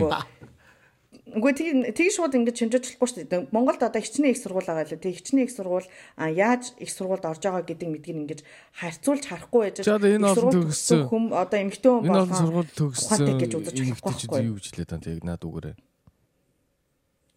Үгүй 1.28 1.52
тийм 1.52 1.78
тийм 1.92 2.08
шууд 2.08 2.40
ингэж 2.40 2.56
хэмжиж 2.56 2.84
болохгүй 2.96 3.08
шүү 3.12 3.28
дээ. 3.28 3.52
Монголд 3.52 3.84
одоо 3.84 4.00
хичнээн 4.00 4.32
их 4.32 4.40
сургууль 4.40 4.64
байгаа 4.64 4.88
лээ. 4.88 5.04
Тэг 5.04 5.20
хичнээн 5.20 5.44
их 5.44 5.52
сургууль 5.52 5.88
яаж 6.16 6.72
их 6.80 6.88
сургуульд 6.88 7.28
орж 7.28 7.44
байгаа 7.44 7.68
гэдэг 7.68 7.90
мэдгийг 7.92 8.18
ингэж 8.24 8.40
харьцуулж 8.80 9.24
харахгүй 9.28 9.62
байж 9.68 9.84
энэ 9.84 10.24
төгссөн. 10.56 11.04
хүм 11.12 11.26
одоо 11.36 11.60
эмэгтэй 11.60 11.92
хүн 11.92 12.08
Энэ 12.08 12.16
олон 12.16 12.32
болгон 12.32 12.44
сургууль 12.48 12.72
төгссөн 12.80 13.40
гэж 13.44 13.52
үзэж 13.60 13.78
байхгүй. 14.00 14.40
юу 14.48 14.56
гэж 14.56 14.66
хэлээд 14.72 14.92
байна 14.96 15.04
тэг 15.04 15.24
наад 15.28 15.44
үгээрээ. 15.44 15.76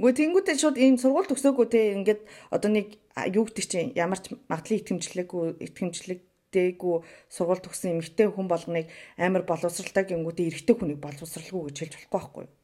Үгүй 0.01 0.13
тэнгуүтэй 0.17 0.57
шууд 0.57 0.77
ийм 0.79 0.97
сургууль 0.97 1.29
төгсөөгүй 1.29 1.67
те 1.69 1.81
ингээд 1.99 2.21
одоо 2.55 2.71
нэг 2.71 2.95
юу 3.35 3.45
гэдэг 3.45 3.67
чинь 3.67 3.93
ямар 3.99 4.23
ч 4.23 4.33
магадлал 4.49 4.81
итгэмжлэггүй 4.81 5.45
итгэмжлэгдээгүй 5.67 6.97
сургууль 7.29 7.61
төгссөн 7.61 7.99
эмэгтэй 7.99 8.33
хүн 8.33 8.49
болгоныг 8.49 8.89
амар 9.21 9.45
боловсралтай 9.45 10.09
гингүүтэй 10.09 10.49
эрэгтэй 10.49 10.77
хүнийг 10.79 11.05
боловсралгүй 11.05 11.69
гэж 11.69 11.77
хэлж 11.77 11.95
болохгүй 12.09 12.17
байхгүй 12.17 12.45
юу? 12.49 12.60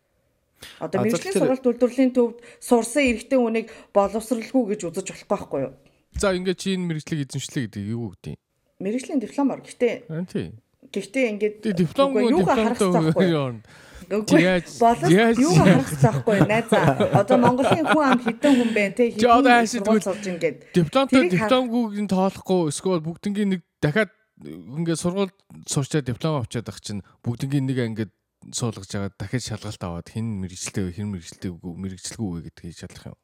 Одоо 0.80 1.04
мэрэгжлийн 1.04 1.36
сургууль 1.36 1.64
үйлдвэрлэлийн 1.64 2.12
төвд 2.16 2.36
сурсан 2.60 3.04
эрэгтэй 3.12 3.38
хүнийг 3.38 3.68
боловсралгүй 3.92 4.64
гэж 4.72 4.80
үзэж 4.88 5.06
болохгүй 5.12 5.30
байхгүй 5.30 5.60
юу? 5.68 5.72
За 6.16 6.32
ингээд 6.32 6.58
чи 6.60 6.74
энэ 6.74 6.86
мэрэгчлэг 6.88 7.20
эзэмшлээ 7.28 7.62
гэдэг 7.68 7.82
юу 7.92 8.16
гэдэг 8.16 8.32
юм? 8.34 8.40
Мэргэжлийн 8.80 9.20
дипломоор. 9.20 9.60
Гэхдээ 9.60 9.94
Аа 10.08 10.24
тий. 10.24 10.46
гэхдээ 10.92 11.26
ингээд 11.36 11.54
Тэгээ 11.64 11.80
диплом 11.80 12.08
үгүй, 12.16 12.32
юугаар 12.32 12.58
харах 12.60 12.78
хэрэгтэй 12.80 12.90
байхгүй 12.92 13.28
юу? 13.32 13.48
болов 14.80 15.10
юугаар 15.10 15.68
харах 15.76 15.88
хэрэгтэй 15.90 16.10
байхгүй 16.12 16.34
юу? 16.36 16.46
Найзаа. 16.46 16.86
Одоо 17.20 17.36
Монголын 17.42 17.86
хүн 17.90 18.04
ам 18.06 18.20
хэдэн 18.22 18.54
хүн 18.56 18.70
бэ 18.72 18.84
те 18.96 19.02
хэдэн 19.12 20.00
сурж 20.00 20.24
ингээд 20.24 20.56
дипломтой 20.72 21.22
дипломгүйг 21.28 21.94
нь 22.00 22.10
тоолохгүй 22.12 22.60
эсвэл 22.70 23.02
бүгднгийн 23.02 23.50
нэг 23.56 23.62
дахиад 23.82 24.12
ингээд 24.44 25.00
сургууль 25.00 25.32
сурчаад 25.66 26.06
диплом 26.06 26.38
авчаад 26.38 26.68
ах 26.68 26.80
чинь 26.80 27.02
бүгднгийн 27.24 27.66
нэг 27.66 27.78
ингээд 27.96 28.12
суулгаж 28.52 28.90
байгаа 28.90 29.12
дахиад 29.18 29.44
шалгалт 29.44 29.82
аваад 29.82 30.08
хин 30.12 30.26
мэрэгчлээ 30.42 30.96
хин 30.96 31.08
мэрэгчлээ 31.14 31.52
мэрэгчлгүй 31.62 32.28
вэ 32.30 32.40
гэдгийг 32.50 32.76
шалах 32.76 33.06
юм. 33.14 33.18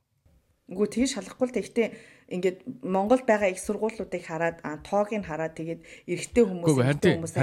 Үгүй 0.73 0.89
тгий 0.89 1.09
шалахгүй 1.11 1.47
л 1.51 1.57
тэгтээ 1.59 1.89
ингээд 2.33 2.59
Монголд 2.87 3.27
байгаа 3.29 3.53
их 3.53 3.61
сургуулиудыг 3.61 4.23
хараад 4.25 4.65
тоог 4.89 5.13
нь 5.13 5.27
хараад 5.27 5.59
тэгээд 5.59 5.81
эрэгтэй 6.09 6.45
хүмүүс 6.49 6.73
эрэгтэй 6.81 7.13
хүмүүс 7.19 7.35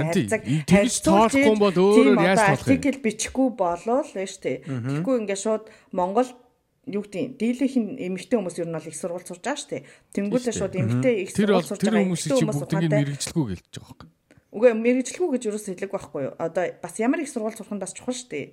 Тэгж 0.66 0.94
тоолохгүй 1.04 1.46
юм 1.46 1.60
бол 1.62 1.76
өөрөөр 1.76 2.18
яаж 2.26 2.40
тоолох 2.42 2.66
вэ? 2.66 2.74
артикл 2.74 3.04
бичихгүй 3.04 3.48
болоо 3.54 4.00
л 4.02 4.14
байж 4.16 4.34
тээ. 4.40 4.56
Тэгэхгүй 4.66 5.14
ингээд 5.20 5.44
шууд 5.46 5.64
Монгол 5.94 6.30
юу 6.90 7.02
гэдэг 7.06 7.38
дийлийнх 7.38 7.76
нь 7.78 7.90
эмэгтэй 8.08 8.36
хүмүүс 8.40 8.56
ер 8.58 8.68
нь 8.72 8.76
бол 8.76 8.90
их 8.90 8.98
сургууль 8.98 9.28
сурж 9.28 9.42
байгаа 9.46 9.60
шүү 9.62 9.70
дээ. 9.70 9.86
Тэнгүүтээ 10.16 10.54
шууд 10.58 10.74
эмэгтэй 10.74 11.14
их 11.22 11.30
сургууль 11.30 11.68
сурж 11.70 11.80
байгаа 11.86 12.02
хүмүүс 12.02 12.24
бүгднийг 12.24 12.50
ухаантай 12.50 13.04
мэрэгчлгүй 13.04 13.44
гэлж 13.54 13.66
байгаа 13.70 13.94
байхгүй. 13.94 14.08
Үгүй 14.50 14.74
мэрэгжлэхгүй 14.74 15.30
гэж 15.38 15.42
юу 15.46 15.58
ч 15.58 15.70
хэлэг 15.70 15.94
байхгүй 15.94 16.22
юу. 16.30 16.34
Одоо 16.38 16.74
бас 16.82 16.98
ямар 16.98 17.22
их 17.22 17.30
сургууль 17.30 17.54
сурах 17.54 17.70
нь 17.70 17.82
бас 17.82 17.94
чухал 17.94 18.14
шүү 18.14 18.30
дээ. 18.30 18.46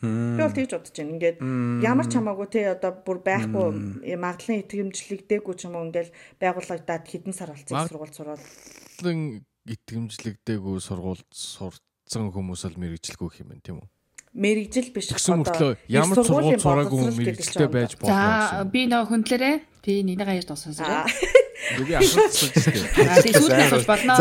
Би 0.00 0.40
бол 0.42 0.56
тэгж 0.56 0.72
бодож 0.74 0.96
байна. 0.96 1.12
Ингээд 1.14 1.38
ямар 1.84 2.06
ч 2.08 2.12
хамаагүй 2.18 2.48
те 2.50 2.60
одоо 2.74 2.90
бүр 3.04 3.18
байхгүй 3.22 4.16
магадлан 4.16 4.64
итгэмжлэгдээгүй 4.64 5.54
ч 5.54 5.68
юм 5.68 5.76
уу 5.78 5.86
ингээл 5.86 6.10
байгуулагдаад 6.40 7.04
хэдэн 7.04 7.34
сар 7.36 7.52
болцсон 7.52 7.86
сургууль 7.86 8.10
Магадлан 8.10 9.44
итгэмжлэгдээгүй 9.70 10.76
сургуульд 10.80 11.30
сурцсан 11.30 12.32
хүмүүс 12.32 12.64
бол 12.64 12.80
мэрэгчлгүй 12.80 13.44
юм 13.44 13.54
байна 13.54 13.62
тийм 13.62 13.78
үү? 13.84 13.88
мэрэгжил 14.32 14.94
биш 14.94 15.10
мөртлөө 15.10 15.72
ямар 15.90 16.16
ч 16.16 16.26
сургууль 16.26 16.62
сураагүй 16.62 17.00
мэрэгчлээ 17.18 17.68
байж 17.68 17.98
болно 17.98 18.14
За 18.14 18.62
би 18.62 18.86
нөгөө 18.86 19.10
хүндлээрээ 19.10 19.56
тий 19.82 20.06
нинийгаа 20.06 20.38
яаж 20.38 20.46
дуусгасаа. 20.46 21.10
Би 21.10 21.39
асуусан 21.78 22.30
шүү 22.34 22.50
дээ. 22.56 23.06
Аа 23.06 23.22
тий 23.22 23.32
сүүлд 23.34 23.60
асууж 23.60 23.84
болно. 23.86 24.14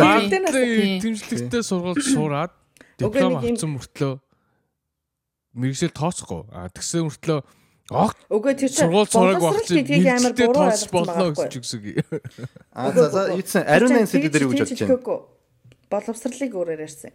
Сургуульд 1.63 2.03
сураад 2.05 2.51
Үгүй, 2.99 3.19
диплом 3.19 3.35
авсан 3.39 3.71
мөртлөө 3.75 4.13
мэрэгжил 5.59 5.93
тооцохгүй. 5.95 6.41
А 6.53 6.69
тэгсэн 6.69 7.07
мөртлөө 7.07 7.39
огт 7.89 8.17
Үгүй 8.29 8.53
тэр 8.53 8.69
чинь 8.69 8.85
сургууль 8.85 9.09
сураагүй 9.09 9.41
боловсрол 9.41 9.65
багч 9.65 9.69
гэдгийг 9.73 10.07
амар 10.13 10.33
буруу 10.37 10.63
ойлгосон 10.69 10.91
болно 10.93 11.25
ч 11.25 11.37
байхгүй. 11.39 11.59
үгсэг. 11.59 11.83
А 12.69 12.91
за 12.93 13.09
за 13.09 13.21
юусэн 13.33 13.63
ариун 13.65 13.91
найн 13.97 14.07
сэдв 14.09 14.29
дээр 14.29 14.45
юу 14.45 14.53
гэж 14.53 14.61
бодож 14.61 14.81
байна? 14.85 15.17
Боловсролыг 15.89 16.53
өөрөөр 16.53 16.85
ярьсан. 16.85 17.11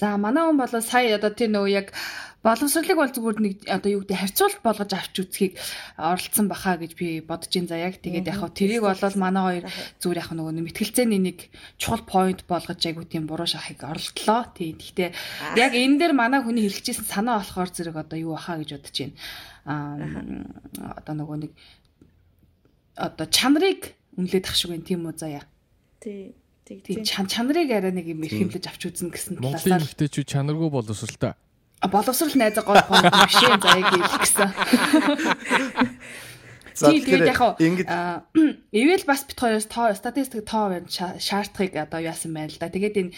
За 0.00 0.16
манай 0.16 0.48
хүн 0.48 0.56
бол 0.56 0.72
сая 0.80 1.12
одоо 1.20 1.28
тэр 1.28 1.52
нөгөө 1.52 1.70
яг 1.76 1.92
боловсролыг 2.44 2.96
бол 3.00 3.08
зүгээр 3.08 3.38
нэг 3.40 3.54
одоо 3.64 3.90
юу 3.90 4.00
гэдэг 4.04 4.20
харьцуулт 4.20 4.60
болгож 4.60 4.92
авч 4.92 5.14
үзхийг 5.16 5.56
оролцсон 5.96 6.46
баха 6.52 6.76
гэж 6.76 6.92
би 6.92 7.24
бодож 7.24 7.48
ин 7.56 7.64
за 7.64 7.80
яг 7.80 8.04
тэгээд 8.04 8.28
яг 8.28 8.44
тэрийг 8.52 8.84
бол 8.84 9.00
манай 9.16 9.64
хоёр 9.64 9.64
зүгээр 10.04 10.20
яг 10.20 10.30
нөгөө 10.36 10.52
нэг 10.52 10.64
мэтгэлцээний 10.68 11.20
нэг 11.24 11.38
чухал 11.80 12.04
point 12.04 12.44
болгож 12.44 12.80
айгуу 12.84 13.08
тийм 13.08 13.24
буруу 13.24 13.48
шахыг 13.48 13.80
оролтлоо. 13.80 14.52
Тийм. 14.52 14.76
Гэхдээ 14.76 15.10
яг 15.56 15.72
энэ 15.72 15.96
дээр 15.96 16.12
манай 16.12 16.44
хүний 16.44 16.68
хэрэгжижсэн 16.68 17.08
санаа 17.08 17.40
болохоор 17.40 17.72
зэрэг 17.72 17.96
одоо 17.96 18.18
юу 18.20 18.36
баха 18.36 18.60
гэж 18.60 18.76
бодож 18.76 18.96
байна. 19.00 19.16
Аа 19.64 21.00
одоо 21.00 21.14
нөгөө 21.16 21.36
нэг 21.48 21.52
одоо 23.00 23.26
чанарыг 23.32 23.96
үнэлээд 24.20 24.52
ах 24.52 24.56
шиг 24.60 24.76
байна 24.76 24.84
тийм 24.84 25.08
үү 25.08 25.16
заяа. 25.16 25.48
Тийм 26.04 26.36
тий. 26.64 27.04
чан 27.04 27.28
чанарыг 27.28 27.70
арай 27.70 27.92
нэг 27.92 28.08
юм 28.08 28.24
эрхэмлэж 28.24 28.64
авч 28.64 28.88
үзнэ 28.88 29.12
гэсэн 29.12 29.36
Монголын 29.36 29.60
талаас 29.60 29.84
эмэгтэйчүүд 29.84 30.28
чанаргүй 30.32 30.68
боловсралтай. 30.72 31.36
Боловсрал 31.90 32.34
найзаа 32.34 32.64
гол 32.64 32.80
point 32.88 33.08
биш 33.10 33.36
юм 33.42 33.60
за 33.60 33.68
яг 33.76 33.86
хэлэх 33.92 34.16
гэсэн. 34.20 34.50
Тэгээд 36.74 37.30
яг 37.30 37.40
ингэж 37.62 37.86
ивэл 38.74 39.04
бас 39.06 39.22
бит 39.22 39.38
хоёроос 39.38 39.66
тоо 39.70 39.94
статистик 39.94 40.42
тоо 40.42 40.74
байна 40.74 40.90
шаардлагыг 40.90 41.86
одоо 41.86 42.00
яасан 42.02 42.34
байна 42.34 42.50
л 42.50 42.58
да. 42.58 42.66
Тэгээд 42.66 42.98
энэ 42.98 43.12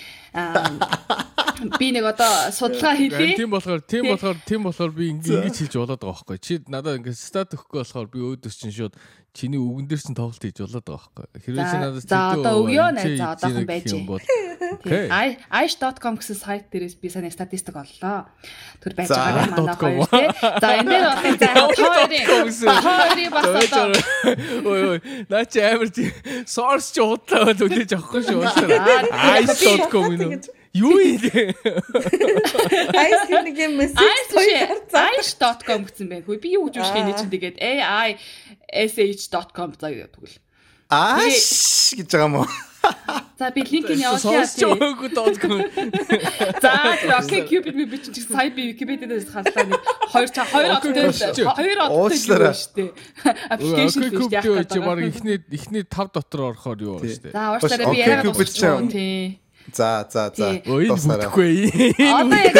би 1.81 1.89
нэг 1.89 2.05
одоо 2.05 2.53
судалгаа 2.53 2.93
Харин 2.93 3.17
хийлээ. 3.17 3.37
Тийм 3.41 3.51
болохоор 3.57 3.81
тийм 3.81 4.05
Тий. 4.05 4.13
болохоор 4.13 4.37
тийм 4.45 4.61
болохоор 4.69 4.93
би 4.93 5.05
ингээ 5.09 5.41
ингэж 5.41 5.57
хийж 5.57 5.75
болоод 5.81 6.05
байгаа 6.05 6.21
байхгүй. 6.21 6.37
Чи 6.37 6.61
надад 6.69 7.01
ингээ 7.01 7.17
стат 7.17 7.57
өгөхгүй 7.57 7.81
болохоор 7.81 8.09
би 8.13 8.21
өөдөөс 8.21 8.57
чинь 8.61 8.77
шууд 8.77 8.95
чиний 9.37 9.61
үгэн 9.61 9.85
дээр 9.85 10.01
чинь 10.01 10.17
тоглолт 10.17 10.41
хийж 10.41 10.59
болоод 10.65 10.87
байгаа 10.89 11.13
байхгүй. 11.13 11.27
Хэрвээ 11.45 11.67
чи 11.69 11.77
надад 11.77 12.03
за, 12.09 12.21
одоо 12.33 12.55
өгөө 12.65 12.89
чи 12.97 13.11
за, 13.21 13.27
одоохон 13.37 13.67
байж. 13.69 13.93
ice.com 15.67 16.15
гэсэн 16.17 16.37
сайт 16.41 16.65
дээрээс 16.73 16.97
би 16.97 17.13
саний 17.13 17.29
статистик 17.29 17.77
оллоо. 17.77 18.33
Тэр 18.81 18.93
байж 18.97 19.13
байгаа 19.13 19.53
манай 19.53 19.77
хоёр 19.77 20.09
тий. 20.09 20.27
За 20.41 20.69
энэ 20.81 20.89
дээр 20.89 21.57
бол 21.61 21.77
за 21.85 21.93
хоёрын 21.93 22.25
хоёрын 22.81 23.31
бас 23.37 23.47
одоо 23.61 23.87
Ой 24.73 24.81
ой 24.97 24.99
наа 25.29 25.45
чи 25.45 25.61
амар 25.61 25.93
source 26.49 26.97
ч 26.97 27.05
удлаа 27.05 27.53
үлээж 27.53 27.93
авахгүй 27.93 28.23
шүү. 28.25 28.41
Аа, 28.57 29.45
Ice.com 29.45 30.17
юм. 30.17 30.41
Юу 30.77 30.97
юм? 31.01 31.17
Айс 32.93 33.21
гэх 33.29 33.43
нэг 33.49 33.57
юм 33.65 33.73
мессеж 33.81 34.29
ice.com 34.37 35.81
гэсэн 35.89 36.07
байх. 36.11 36.27
Би 36.29 36.49
юу 36.57 36.69
гэж 36.69 36.81
үүсгэх 36.85 37.01
юм 37.01 37.15
чинь 37.17 37.33
тэгээд 37.33 37.57
ai 37.63 38.17
sh.com 38.69 39.71
заяа 39.81 40.09
тэгвэл. 40.13 40.37
ааш 40.91 41.95
гэж 41.99 42.07
байгаа 42.13 42.29
юм 42.29 42.37
уу? 42.43 42.49
За 43.37 43.51
би 43.51 43.61
линкийг 43.67 43.99
явуулъя. 43.99 44.47
За 46.63 47.19
окей 47.19 47.43
cupid 47.43 47.75
би 47.75 47.85
бичин 47.85 48.15
чи 48.15 48.21
сая 48.23 48.51
би 48.51 48.71
Wikipedia 48.73 49.07
дээр 49.11 49.27
харлаа 49.27 49.65
нэг 49.67 49.81
хоёр 50.13 50.29
та 50.31 50.45
хоёр 50.47 50.71
Окей, 50.79 50.93
одтой 50.93 50.93
Cupid. 50.95 51.45
хоёр 51.59 51.79
одтой 51.83 52.17
шүү 52.17 52.71
дээ. 52.77 52.91
Application 53.51 54.01
Окей 54.07 54.11
шүү 54.11 54.19
куб 54.19 54.31
дээ. 54.31 54.65
чи 54.71 54.79
баг 54.79 54.99
ихний 55.03 55.39
ихний 55.51 55.83
5 55.83 56.15
дотор 56.15 56.41
орохоор 56.55 56.79
юу 56.79 57.03
байна 57.03 57.11
шүү 57.11 57.23
дээ. 57.27 57.35
За 57.35 57.43
уучлаарай 57.59 57.87
би 57.87 57.91
Окей, 57.91 58.03
яриагаа 58.07 59.46
За 59.73 60.07
за 60.11 60.31
за. 60.35 60.53
Бүтэхгүй. 60.67 61.71
Одоо 61.99 62.39
яг 62.39 62.55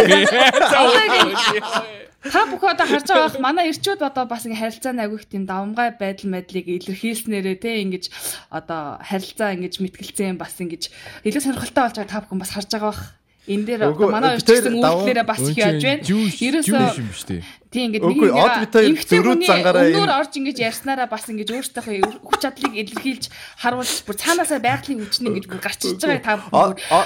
та 2.33 2.43
бүхэн 2.51 2.75
одоо 2.75 2.87
харж 2.87 3.07
байгаа 3.07 3.29
бах 3.31 3.39
манай 3.43 3.71
ирчүүд 3.71 4.03
одоо 4.03 4.25
бас 4.27 4.43
ингэ 4.47 4.59
харилцааны 4.59 5.03
агиох 5.07 5.25
тийм 5.31 5.47
давмгай 5.47 5.95
байдал 5.95 6.31
мэдлийг 6.35 6.67
илэрхийлснээрээ 6.67 7.57
те 7.63 7.71
ингэж 7.87 8.05
одоо 8.51 8.99
харилцаа 8.99 9.55
ингэж 9.55 9.79
мэтгэлцэн 9.79 10.35
бас 10.35 10.59
ингэж 10.59 10.91
илүү 11.23 11.43
сонирхолтой 11.43 11.83
болж 11.87 11.97
байгаа 11.97 12.11
та 12.11 12.23
бүхэн 12.27 12.43
бас 12.43 12.51
харж 12.51 12.69
байгаа 12.75 12.91
бах 12.91 13.03
энэ 13.47 13.65
дээр 13.67 13.81
манай 14.11 14.37
даван- 14.43 14.75
үйлдэлээрээ 14.75 15.27
бас 15.27 15.41
их 15.47 15.57
яаж 15.57 15.83
байна. 15.83 16.03
Ерөөсөө 16.03 16.99
юм 16.99 17.11
шүү 17.15 17.29
дээ. 17.31 17.43
Тийм 17.67 17.93
ингээд 17.93 18.05
бид 18.09 18.73
хоёр 18.73 18.95
зөрүүд 19.11 19.41
зангаараа 19.47 19.85
өнөөр 19.91 20.09
энэ- 20.09 20.19
орж 20.23 20.33
ингэж 20.39 20.57
ярьснараа 20.67 21.07
бас 21.11 21.25
ингэж 21.29 21.49
өөртөөхөө 21.51 22.25
хүч 22.25 22.41
чадлыг 22.41 22.73
илэрхийлж 22.73 23.25
харуулж 23.63 23.95
бүр 24.07 24.17
цаанаасаа 24.17 24.61
байгалийн 24.65 24.99
хүчин 25.05 25.27
ингэж 25.29 25.45
бүр 25.51 25.61
гарч 25.61 25.81
иж 25.85 26.01
байгаа 26.01 26.23
та 26.25 26.35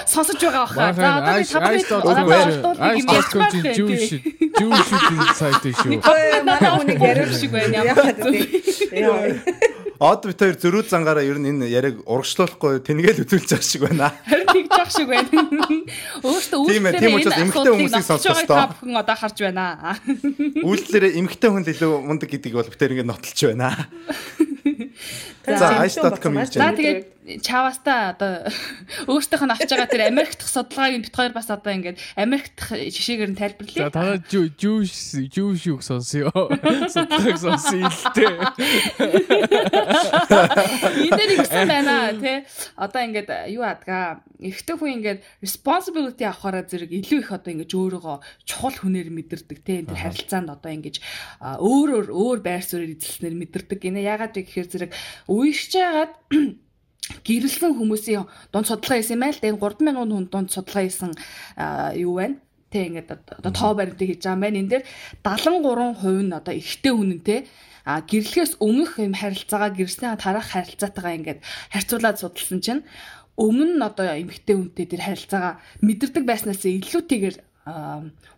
сонсож 0.07 0.39
байгаа 0.39 0.65
баха. 0.65 0.93
За 0.95 1.09
одоо 1.17 1.33
би 1.35 1.41
Ice- 1.41 1.51
тавхыг 1.51 1.75
Ice.com 1.81 1.99
одоо 2.01 2.23
Үгүй, 2.23 2.39
олдуулах 2.41 2.93
юм 2.95 3.07
ярьж 3.11 3.31
байна. 3.35 3.73
жүүш 3.75 4.89
жүүш 4.95 5.29
сайт 5.35 5.63
шүү. 5.75 5.91
манай 6.45 6.69
хүнийг 6.77 6.99
яриулах 7.01 7.37
шиг 7.41 7.51
байна, 7.51 7.75
ямар 7.91 8.15
Яа. 8.91 9.33
Од 10.01 10.25
бит 10.25 10.39
хоёр 10.41 10.55
зөрүүд 10.57 10.87
зангаараа 10.89 11.21
ер 11.21 11.37
нь 11.37 11.45
энэ 11.51 11.69
яриаг 11.69 12.01
урагшлуулахгүй 12.09 12.81
тэнгээл 12.81 13.21
үзүүлж 13.21 13.49
байгаа 13.53 13.61
шиг 13.61 13.81
байна. 13.85 14.09
Явах 14.81 14.89
шиг 14.89 15.07
байна. 15.13 15.29
Өөртөө 16.25 16.65
ээ, 16.73 16.97
тийм 16.97 17.13
учраас 17.21 17.37
эмэгтэй 17.37 17.69
хүмүүсийг 17.69 18.05
сонсох 18.05 18.33
та 18.33 18.41
ёстой. 18.41 18.65
бүхэн 18.73 18.97
одоо 18.97 19.15
харж 19.21 19.37
байна. 19.45 19.65
Үйлдэлээрээ 20.65 21.17
эмгтэй 21.21 21.49
хүн 21.53 21.61
л 21.61 21.69
илүү 21.69 21.91
мундаг 22.01 22.29
гэдгийг 22.33 22.55
бол 22.57 22.65
бит 22.65 22.81
хоёр 22.81 22.93
ингэ 22.97 23.05
нотолж 23.05 23.39
байна. 23.45 23.69
За, 25.45 25.85
ice.com 25.85 26.33
гэж 26.37 26.57
За 26.57 26.73
тэгээд 26.73 27.20
чаваста 27.39 28.11
одоо 28.11 28.51
өөртөөх 29.07 29.43
нь 29.47 29.53
авч 29.55 29.71
байгаа 29.71 29.87
тэр 29.87 30.03
Америк 30.11 30.35
дахь 30.35 30.51
судалгааг 30.51 30.99
бит 31.07 31.15
хоёр 31.15 31.31
бас 31.31 31.47
одоо 31.47 31.71
ингээд 31.71 31.97
Америк 32.19 32.51
дахь 32.57 32.75
жишээгээр 32.75 33.31
нь 33.31 33.37
За 33.39 33.47
тайлбарлая. 33.47 33.89
танаа 33.95 34.17
жүүш 34.19 34.91
жүүш 35.31 35.61
юу 35.71 35.79
сонсё. 35.79 36.27
Судалгааг 36.91 37.37
сонсё 37.39 37.77
илтээ. 37.87 38.35
Энэ 41.05 41.17
дээр 41.17 41.31
ихсэн 41.39 41.67
байна 41.67 41.95
тий. 42.19 42.37
Одоо 42.75 43.01
ингээд 43.05 43.29
юу 43.53 43.63
адгаа 43.63 44.21
эрэгтэй 44.41 44.75
хүн 44.75 44.91
ингээд 44.99 45.19
responsibility 45.41 46.25
авахаараа 46.25 46.65
зэрэг 46.65 46.91
илүү 46.91 47.19
их 47.21 47.31
одоо 47.31 47.51
ингээд 47.53 47.71
өөрийгөө 47.77 48.17
чухал 48.45 48.77
хүнээр 48.77 49.09
мэдэрдэг 49.13 49.59
тий. 49.63 49.85
Тэр 49.85 49.97
харилцаанд 49.97 50.49
одоо 50.49 50.71
ингээд 50.71 50.97
а, 51.39 51.57
өөрөөр 51.61 52.09
өөр 52.09 52.39
байр 52.41 52.63
суурьаар 52.65 52.95
эзэлснээр 52.97 53.35
мэдэрдэг. 53.37 53.79
Гинэ 53.81 54.01
ягаад 54.01 54.33
гэхээр 54.33 54.67
зэрэг 54.69 54.91
үеигч 55.29 55.71
жагаад 55.77 56.13
гэрэлсэн 57.25 57.73
хүмүүсийн 57.77 58.25
дунд 58.53 58.67
судалгаа 58.69 58.97
хийсэн 59.01 59.15
юм 59.17 59.23
байл. 59.25 59.41
Тэгээ 59.41 59.57
3000 59.57 59.97
хүн 59.97 60.25
дунд 60.29 60.49
судалгаа 60.53 60.83
хийсэн 60.85 61.11
юу 61.97 62.13
байна? 62.21 62.37
Тэ 62.71 62.87
ингээд 62.87 63.09
одоо 63.41 63.51
тоо 63.51 63.71
баримтыг 63.73 64.07
хийж 64.07 64.21
байгаа 64.21 64.37
юм 64.37 64.43
байна. 64.45 64.59
Энэ 64.61 64.71
дээр 64.71 64.83
73% 65.25 66.29
нь 66.29 66.33
одоо 66.33 66.53
нь 66.53 67.25
те 67.25 67.45
а 67.83 68.01
гэрлэхээс 68.05 68.61
өмнөх 68.61 69.01
юм 69.01 69.17
харилцаагаа 69.17 69.73
гэрснээ 69.73 70.13
тарах 70.21 70.53
харилцаатайгаа 70.53 71.17
ингээд 71.17 71.39
харьцуулаад 71.73 72.21
судалсан 72.21 72.61
чинь 72.61 72.85
өмнө 73.41 73.81
нь 73.81 73.81
одоо 73.81 74.05
эмэгтэй 74.21 74.53
хүнтэй 74.53 74.85
тэр 74.85 75.01
харилцаагаа 75.01 75.57
мэдэрдэг 75.81 76.23
байснаас 76.29 76.61
илүүтэйгээр 76.61 77.37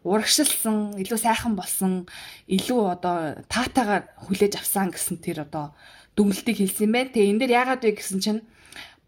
урагшилсан, 0.04 1.00
илүү 1.00 1.20
сайхан 1.20 1.56
болсон, 1.56 2.08
илүү 2.48 2.82
одоо 2.92 3.16
таатайгаар 3.48 4.04
хүлээж 4.28 4.60
авсан 4.60 4.92
гэсэн 4.92 5.18
тэр 5.24 5.48
одоо 5.48 5.72
дүгнэлтийг 6.16 6.58
хэлсэн 6.62 6.92
байна. 6.92 7.14
Тэгээ 7.14 7.30
энэ 7.32 7.40
дээр 7.42 7.54
яагаад 7.60 7.82
вэ 7.84 7.92
гэсэн 7.98 8.20
чинь 8.22 8.42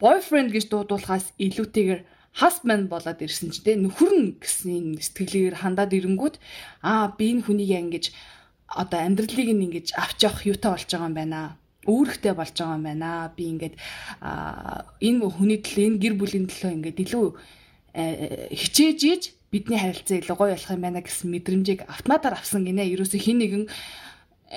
boyfriend 0.02 0.52
гэж 0.52 0.66
дуудуулахаас 0.70 1.32
илүүтэйгээр 1.40 2.02
husband 2.42 2.92
болоод 2.92 3.20
ирсэн 3.24 3.50
чинь 3.56 3.64
тэ 3.64 3.80
нөхөр 3.80 4.12
нь 4.12 4.28
гэсэн 4.44 5.00
сэтгэлээр 5.00 5.64
хандаад 5.64 5.96
ирэнгүүт 5.96 6.36
аа 6.84 7.16
би 7.16 7.32
энэ 7.32 7.48
хүнийг 7.48 7.72
ингэж 7.72 8.06
одоо 8.68 9.00
амьдралыг 9.00 9.50
нь 9.56 9.66
ингэж 9.72 9.96
авч 9.96 10.28
явах 10.28 10.44
юутай 10.44 10.72
болж 10.76 10.90
байгаа 10.92 11.08
юм 11.08 11.16
байна. 11.16 11.42
үүрэгтэй 11.86 12.34
болж 12.34 12.56
байгаа 12.58 12.76
юм 12.76 12.86
байна. 12.90 13.32
Би 13.38 13.44
ингээд 13.56 13.76
энэ 15.00 15.20
хүний 15.32 15.60
төлөө 15.62 15.86
энэ 15.86 16.02
гэр 16.02 16.16
бүлийн 16.20 16.46
төлөө 16.50 16.72
ингээд 16.76 17.04
илүү 17.06 17.26
хичээж 18.52 19.00
ийж 19.06 19.24
бидний 19.54 19.80
харилцаа 19.80 20.18
илүү 20.20 20.36
гоё 20.36 20.52
болох 20.58 20.72
юм 20.76 20.84
байна 20.84 21.00
гэсэн 21.06 21.30
мэдрэмжийг 21.32 21.88
автоматар 21.88 22.34
авсан 22.36 22.66
гинэ. 22.68 22.90
Ерөөсө 22.90 23.16
хин 23.22 23.40
нэгэн 23.40 23.64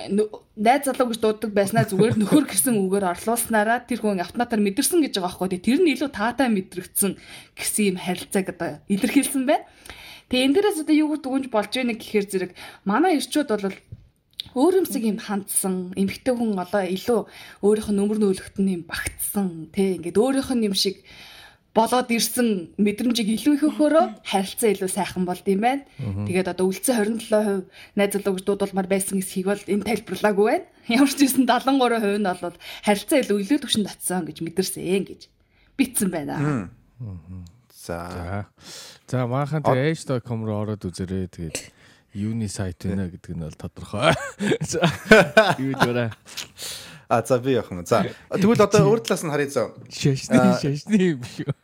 найз 0.07 0.83
залуу 0.85 1.11
гэж 1.11 1.19
дууддаг 1.19 1.51
байснаа 1.51 1.83
зүгээр 1.89 2.15
нөхөр 2.19 2.45
гэсэн 2.47 2.75
үгээр 2.77 3.09
орлуулснараа 3.11 3.83
тэр 3.83 3.99
хүн 4.05 4.23
автоматар 4.23 4.61
мэдэрсэн 4.63 5.03
гэж 5.03 5.19
байгаа 5.19 5.49
байхгүй. 5.49 5.59
Тэр 5.59 5.79
нь 5.83 5.91
илүү 5.97 6.09
таатай 6.13 6.47
мэдрэгдсэн 6.47 7.11
гэсэн 7.57 7.83
юм 7.91 7.97
харилцааг 7.99 8.47
одоо 8.53 8.69
илэрхийлсэн 8.87 9.43
байна. 9.43 9.67
Тэгээ 10.29 10.45
энэ 10.45 10.55
дээрээс 10.55 10.81
одоо 10.85 10.95
юу 10.95 11.17
дүгнж 11.17 11.45
болж 11.49 11.71
байна 11.73 11.97
гэхээр 11.97 12.25
зэрэг 12.29 12.51
манай 12.85 13.17
ирчүүд 13.17 13.49
бол 13.49 13.77
өөрөмсөг 14.55 15.03
юм 15.05 15.19
хандсан 15.21 15.93
эмгтэй 15.93 16.33
хүн 16.33 16.57
одоо 16.57 16.83
илүү 16.85 17.19
өөрийнх 17.65 17.89
нь 17.93 17.97
нөмөр 17.99 18.17
нөөлөгт 18.21 18.57
нь 18.61 18.73
юм 18.81 18.83
багтсан 18.87 19.69
тий 19.73 19.97
ингээд 19.97 20.17
өөрийнх 20.17 20.51
нь 20.53 20.65
юм 20.65 20.75
шиг 20.77 21.05
болоод 21.77 22.09
ирсэн 22.09 22.73
мэдрэмжийг 22.81 23.29
илүү 23.29 23.53
их 23.55 23.63
өгөхөөрөө 23.69 24.05
харилцаа 24.25 24.69
илүү 24.73 24.89
сайхан 24.89 25.23
болд 25.23 25.45
юм 25.45 25.61
байна. 25.61 25.85
Тэгээд 26.25 26.49
одоо 26.49 26.65
үлдсэн 26.65 27.21
27% 27.29 27.69
найз 27.93 28.11
залуу 28.17 28.33
гэж 28.35 28.45
дуудулмаар 28.49 28.89
байсан 28.89 29.21
эсхийг 29.21 29.47
бол 29.47 29.61
энэ 29.69 29.85
тайлбарлаагүй 29.85 30.45
байна. 30.49 30.65
Ямар 30.97 31.13
ч 31.13 31.21
гэсэн 31.21 31.45
73% 31.45 32.17
нь 32.17 32.25
бол 32.25 32.57
харилцаа 32.83 33.17
илүү 33.21 33.37
илүү 33.45 33.59
төвшөнд 33.61 33.85
татсан 33.85 34.25
гэж 34.25 34.37
мэдэрсэн 34.41 35.05
гэж 35.05 35.21
битсэн 35.77 36.09
байна. 36.09 36.73
За. 37.79 38.49
За 39.07 39.25
маахан 39.29 39.63
тэгээ 39.63 39.93
age.com 39.93 40.41
руу 40.45 40.65
ороод 40.65 40.83
үзээрэй. 40.89 41.29
Тэгээд 41.29 41.57
юуны 42.13 42.49
сайт 42.49 42.81
вэ 42.81 42.97
гэдэг 42.97 43.33
нь 43.37 43.45
бол 43.45 43.55
тодорхой. 43.55 44.13
За. 44.65 44.81
Юу 45.61 45.73
дөрэ. 45.77 46.11
А 47.09 47.25
за 47.25 47.41
би 47.41 47.57
явах 47.57 47.73
юм. 47.73 47.81
За 47.89 48.05
тэгвэл 48.29 48.61
одоо 48.61 48.85
өөр 48.85 49.01
талаас 49.01 49.25
нь 49.25 49.33
харъя 49.33 49.49
зөө. 49.49 49.81
Шашны 49.89 50.61
шашны 50.61 51.17
юм 51.17 51.25
шүү. 51.25 51.49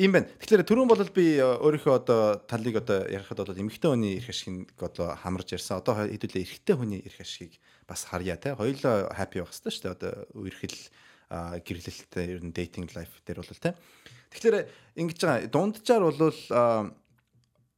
Ийм 0.00 0.16
байна. 0.16 0.24
Тэгэхээр 0.40 0.64
түрүүн 0.64 0.88
бол 0.88 1.04
би 1.12 1.36
өөрийнхөө 1.36 1.94
одоо 2.00 2.40
талыг 2.48 2.80
одоо 2.80 3.04
ярихад 3.12 3.44
бол 3.44 3.60
эмэгтэй 3.60 3.92
хүний 3.92 4.16
эрх 4.16 4.32
ашигыг 4.32 4.72
одоо 4.80 5.12
хамарж 5.20 5.52
ярьсан. 5.58 5.84
Одоо 5.84 6.00
хэдүүлээ 6.06 6.46
эрэгтэй 6.48 6.76
хүний 6.80 7.04
эрх 7.04 7.20
ашигыг 7.20 7.60
бас 7.84 8.08
харьяа 8.08 8.40
те. 8.40 8.56
Хоёулаа 8.56 9.12
happy 9.12 9.36
байх 9.42 9.52
хэрэгтэй 9.52 9.72
шүү 9.74 9.84
дээ. 9.84 9.96
Одоо 9.98 10.12
үерхэл 10.38 10.78
гэрлэлттэй 11.60 12.24
ер 12.24 12.40
нь 12.40 12.56
dating 12.56 12.88
life 12.94 13.20
дээр 13.26 13.44
бол 13.44 13.52
те. 13.58 13.74
Тэгэхээр 14.32 14.56
ингэж 15.02 15.18
байгаа 15.18 15.50
дунджаар 15.50 16.02
бол 16.08 16.40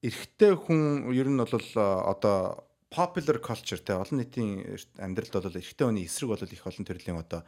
эрэгтэй 0.07 0.53
хүн 0.55 1.11
ер 1.17 1.29
нь 1.33 1.41
бол 1.41 1.67
одоо 1.75 2.70
popular 2.91 3.39
culture 3.39 3.79
те 3.79 3.95
олон 3.95 4.19
нийтийн 4.19 4.67
амьдралд 4.99 5.33
бол 5.33 5.55
эрэгтэй 5.55 5.87
хүний 5.87 6.07
эсрэг 6.11 6.35
бол 6.35 6.43
их 6.43 6.67
олон 6.67 6.85
төрлийн 6.85 7.23
одоо 7.23 7.47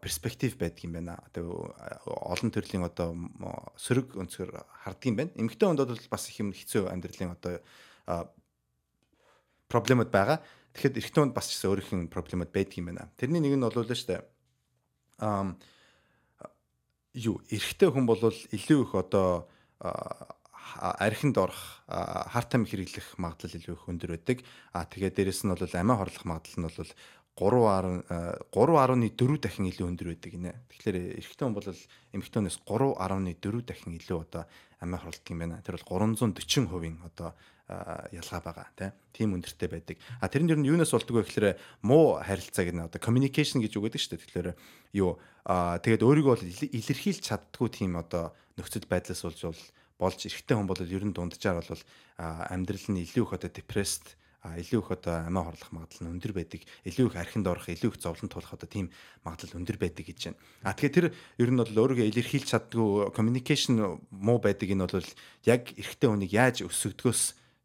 перспектив 0.00 0.56
байдаг 0.56 0.84
юм 0.84 0.92
байна. 0.96 1.20
Одоо 1.28 1.76
олон 2.06 2.50
төрлийн 2.50 2.84
одоо 2.84 3.12
сөрөг 3.76 4.16
өнцгөр 4.16 4.50
харддаг 4.84 5.06
юм 5.06 5.16
байна. 5.16 5.36
Эмэгтэй 5.36 5.68
хүнд 5.68 5.80
бол 5.84 6.08
бас 6.08 6.28
их 6.28 6.40
юм 6.40 6.56
хэцүү 6.56 6.88
амьдралын 6.88 7.36
одоо 7.36 7.60
проблемууд 9.68 10.08
байгаа. 10.08 10.40
Тэгэхэд 10.72 11.00
эрэгтэй 11.04 11.20
хүнд 11.20 11.36
бас 11.36 11.52
ч 11.52 11.60
гэсэн 11.60 11.70
өөрийнх 11.72 11.92
нь 11.92 12.12
проблемууд 12.12 12.52
байдаг 12.52 12.76
юм 12.80 12.88
байна. 12.92 13.12
Тэрний 13.20 13.40
нэг 13.44 13.60
нь 13.60 13.64
бол 13.64 13.76
л 13.76 13.84
шүү 13.84 14.08
дээ. 14.08 14.22
Аа 15.20 15.52
юу 17.16 17.40
эрэгтэй 17.48 17.88
хүн 17.88 18.04
бол 18.04 18.20
илүү 18.20 18.80
их 18.84 18.92
одоо 18.92 19.48
архинд 20.74 21.38
орох 21.38 21.82
хартам 21.86 22.66
хэрэглэх 22.66 23.18
магадлал 23.18 23.56
илүү 23.56 23.74
их 23.78 23.86
өндөр 23.86 24.10
байдаг. 24.18 24.42
А 24.74 24.84
тэгээд 24.84 25.16
дээрэс 25.16 25.46
нь 25.46 25.52
бол 25.54 25.62
амиа 25.62 25.96
хорлох 26.00 26.24
магадлал 26.26 26.58
нь 26.58 26.66
бол 26.66 26.90
3 27.36 28.08
3.4 28.48 29.38
дахин 29.38 29.68
илүү 29.68 29.86
өндөр 29.86 30.08
байдаг 30.16 30.32
гинэ. 30.32 30.52
Тэгэхээр 30.72 30.96
эрэгтэй 31.20 31.44
хүн 31.44 31.56
бол 31.56 31.68
эмэгтэй 32.16 32.38
хүнээс 32.40 32.58
3.4 32.64 33.68
дахин 33.68 33.92
илүү 34.00 34.18
одоо 34.24 34.48
амиа 34.80 35.00
хорлдог 35.04 35.28
юм 35.28 35.40
байна. 35.44 35.60
Тэр 35.60 35.76
бол 35.76 36.08
340% 36.08 37.04
одоо 37.04 37.36
ялгаа 37.68 38.40
байгаа 38.40 38.94
тийм 39.10 39.34
өндөртэй 39.34 39.68
байдаг. 39.68 39.96
А 40.22 40.30
тэр 40.30 40.46
нь 40.46 40.50
ер 40.54 40.60
нь 40.60 40.70
юунаас 40.70 40.94
болдгоо 40.94 41.26
гэхээр 41.26 41.58
муу 41.82 42.22
харилцааг 42.22 42.70
нь 42.70 42.84
одоо 42.86 43.00
communication 43.02 43.58
гэж 43.58 43.74
үгэдэг 43.74 44.00
шүү 44.00 44.10
дээ. 44.14 44.22
Тэгэхээр 44.22 44.48
юу 45.02 45.18
тэгээд 45.82 46.06
өөрийгөө 46.06 46.32
бол 46.36 46.46
илэрхийлж 46.46 47.20
чаддгүй 47.26 47.68
тийм 47.74 47.98
одоо 47.98 48.30
нөхцөл 48.54 48.86
байдлаас 48.86 49.18
болж 49.26 49.40
бол 49.50 49.62
болж 49.98 50.18
эрэгтэй 50.28 50.56
хүн 50.56 50.68
бол 50.68 50.80
ер 50.80 51.04
нь 51.04 51.16
дунджаар 51.16 51.64
бол 51.64 51.82
амьдрал 52.16 52.86
нь 52.92 53.02
илүү 53.04 53.24
их 53.24 53.32
одоо 53.36 53.50
депресд 53.50 54.16
илүү 54.54 54.80
их 54.84 54.90
одоо 54.94 55.26
амиа 55.26 55.42
хорлох 55.42 55.72
магадлал 55.72 56.06
нь 56.06 56.12
өндөр 56.14 56.32
байдаг. 56.36 56.62
Илүү 56.86 57.10
их 57.10 57.16
архинд 57.18 57.46
орох, 57.50 57.66
илүү 57.66 57.90
их 57.96 57.98
зовлон 57.98 58.30
тулах 58.30 58.54
одоо 58.54 58.68
тийм 58.68 58.92
магадлал 59.24 59.58
өндөр 59.58 59.78
байдаг 59.80 60.06
гэж 60.06 60.20
байна. 60.30 60.38
А 60.62 60.76
тэгэхээр 60.76 60.94
тэр 60.94 61.06
ер 61.42 61.50
нь 61.50 61.58
бол 61.58 61.66
өөрийгөө 61.66 62.06
илэрхийлж 62.06 62.46
чаддгүй 62.54 63.10
communication 63.10 63.98
муу 64.10 64.38
байдаг 64.38 64.70
энэ 64.70 64.86
бол 64.86 65.10
яг 65.48 65.62
эрэгтэй 65.74 66.08
хүнийг 66.08 66.32
яаж 66.32 66.56
өсгдгөөс 66.62 67.22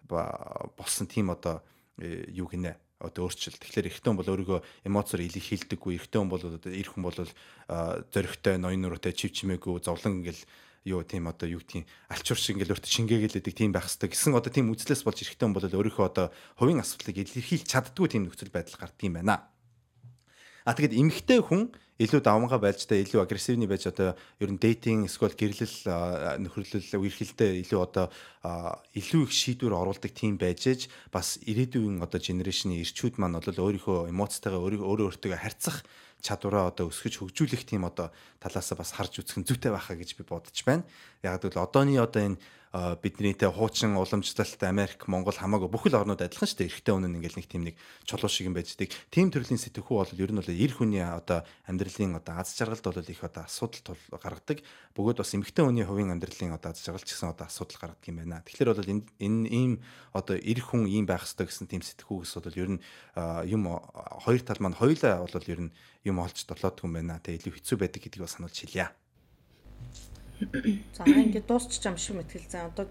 болсон 0.10 1.06
тийм 1.06 1.30
одоо 1.30 1.62
э, 2.02 2.26
юу 2.34 2.50
гинэ 2.50 2.76
одоо 3.02 3.30
өөрчлөлт. 3.30 3.62
Тэгэхээр 3.62 3.90
эрэгтэй 3.90 4.10
хүн 4.10 4.20
бол 4.20 4.32
өөрийгөө 4.34 4.60
эмоцоор 4.86 5.22
илэрхийлдэггүй. 5.26 5.98
Эрэгтэй 5.98 6.20
хүн 6.22 6.32
бол 6.32 6.42
одоо 6.42 6.70
эр 6.70 6.90
хүн 6.90 7.04
бол 7.06 7.18
зөрөгтэй, 7.18 8.56
ноён 8.62 8.82
нуруутай, 8.86 9.14
чив 9.14 9.34
чимээгүй, 9.34 9.82
зовлон 9.82 10.22
ингээл 10.22 10.46
юу 10.86 11.06
тийм 11.06 11.30
одоо 11.30 11.46
юу 11.46 11.62
гэдгийг 11.62 11.86
алчуур 12.10 12.40
шиг 12.42 12.58
ингээл 12.58 12.74
өөртөө 12.74 12.90
шингээгэлээдэг 12.90 13.54
тийм 13.54 13.72
байх 13.72 13.86
хэвээр 13.86 14.14
гэсэн 14.18 14.34
одоо 14.34 14.52
тийм 14.52 14.74
үзлээс 14.74 15.06
болж 15.06 15.22
эрэхтэн 15.22 15.54
бол 15.54 15.62
өөрийнхөө 15.62 16.06
одоо 16.10 16.28
хувийн 16.58 16.82
асуудлыг 16.82 17.22
илэрхийлж 17.22 17.70
чаддгүй 17.70 18.08
тийм 18.10 18.26
нөхцөл 18.26 18.50
байдал 18.50 18.82
гардаг 18.82 19.06
юм 19.06 19.22
байна. 19.22 19.46
А 20.66 20.74
тэгэд 20.74 20.98
эмгтэй 20.98 21.42
хүн 21.42 21.74
илүү 22.02 22.22
давмгаа 22.26 22.58
байж 22.58 22.86
та 22.90 22.98
илүү 22.98 23.22
агрессивны 23.22 23.70
байж 23.70 23.86
одоо 23.86 24.18
ер 24.42 24.50
нь 24.50 24.58
дейтинг 24.58 25.06
эсвэл 25.06 25.38
гэрлэл 25.38 25.78
нөхөрлөл 26.42 26.98
үерхэлтэй 26.98 27.62
илүү 27.62 27.78
одоо 27.82 28.10
илүү 28.98 29.22
их 29.30 29.34
шийдвэр 29.34 29.78
оруулдаг 29.78 30.10
тийм 30.10 30.42
байж 30.42 30.66
ээж 30.66 30.82
бас 31.14 31.38
ирээдүйн 31.46 32.02
одоо 32.02 32.18
генерашны 32.18 32.82
ирчүүд 32.82 33.22
маань 33.22 33.38
бол 33.38 33.66
өөрийнхөө 33.70 34.10
эмоцтойгоо 34.10 34.66
өөрөө 34.66 35.14
өөртөө 35.14 35.38
харьцах 35.38 35.86
чадвараа 36.22 36.70
одоо 36.70 36.94
өсгөж 36.94 37.20
хөгжүүлэх 37.20 37.66
тийм 37.66 37.84
одоо 37.90 38.14
талаасаа 38.40 38.78
бас 38.78 38.94
харж 38.94 39.26
үзэх 39.26 39.42
нь 39.42 39.48
зүйтэй 39.50 39.74
байхаа 39.74 39.98
гэж 39.98 40.16
би 40.16 40.24
бодож 40.24 40.58
байна. 40.64 40.86
Яг 41.26 41.42
гэвэл 41.42 41.66
одооний 41.66 41.98
одоо 41.98 42.22
энэ 42.22 42.40
бидний 42.72 43.36
тэ 43.36 43.52
хуучин 43.52 44.00
уламжлалт 44.00 44.64
Америк, 44.64 45.04
Монгол 45.12 45.36
хамаагүй 45.36 45.68
бүхэл 45.68 46.00
орнууд 46.00 46.24
адилхан 46.24 46.48
шүү 46.48 46.64
дээ. 46.64 46.70
Эрэгтэй 46.72 46.94
хүн 46.96 47.20
ингээл 47.20 47.40
нэг 47.44 47.48
тийм 47.52 47.64
нэг 47.68 47.76
чулуу 48.08 48.32
шиг 48.32 48.48
юм 48.48 48.56
байждаг. 48.56 48.88
Тийм 49.12 49.28
төрлийн 49.28 49.60
сэтгхүү 49.60 49.92
бол 50.00 50.08
ер 50.16 50.32
нь 50.32 50.40
бол 50.40 50.48
эр 50.48 50.72
хүний 50.72 51.04
одоо 51.04 51.44
амьдралын 51.68 52.16
одоо 52.24 52.34
аз 52.40 52.56
жаргалд 52.56 52.88
бол 52.88 53.12
их 53.12 53.24
одоо 53.28 53.44
асуудал 53.44 54.00
гаргадаг. 54.16 54.64
Бөгөөд 54.96 55.20
бас 55.20 55.36
эмэгтэй 55.36 55.64
хүний 55.68 55.84
хувийн 55.84 56.16
амьдралын 56.16 56.56
одоо 56.56 56.72
аз 56.72 56.80
жаргал 56.80 57.04
ч 57.04 57.12
гэсэн 57.12 57.36
одоо 57.36 57.52
асуудал 57.52 57.92
гаргадаг 57.92 58.08
юм 58.08 58.18
байна. 58.24 58.40
Тэгэхээр 58.48 58.72
бол 58.72 58.88
энэ 58.88 59.04
энэ 59.20 59.48
ийм 59.52 59.72
одоо 60.16 60.40
эр 60.40 60.60
хүн 60.64 60.88
ийм 60.88 61.04
байх 61.04 61.28
ёстой 61.28 61.52
гэсэн 61.52 61.68
тийм 61.68 61.84
сэтгхүүгээс 61.84 62.40
бол 62.40 62.56
ер 62.56 62.70
нь 62.72 62.80
юм 63.52 63.68
хоёр 64.24 64.42
тал 64.48 64.64
маань 64.64 64.80
хоёулаа 64.80 65.28
бол 65.28 65.52
ер 65.52 65.60
нь 65.68 65.76
юм 66.08 66.24
олж 66.24 66.48
долоодгүй 66.48 66.88
юм 66.88 66.96
байна. 66.96 67.20
Тэгээ 67.20 67.52
илүү 67.52 67.54
хэцүү 67.60 67.78
байдаг 67.84 68.00
гэдгийг 68.00 68.24
бас 68.24 68.40
сануулж 68.40 68.56
хэлье. 68.56 68.96
За 70.98 71.04
ингээд 71.06 71.48
дуусчих 71.48 71.86
юм 71.86 71.98
шиг 71.98 72.16
мэтгэл 72.18 72.50
зэн 72.50 72.66
одоо 72.70 72.88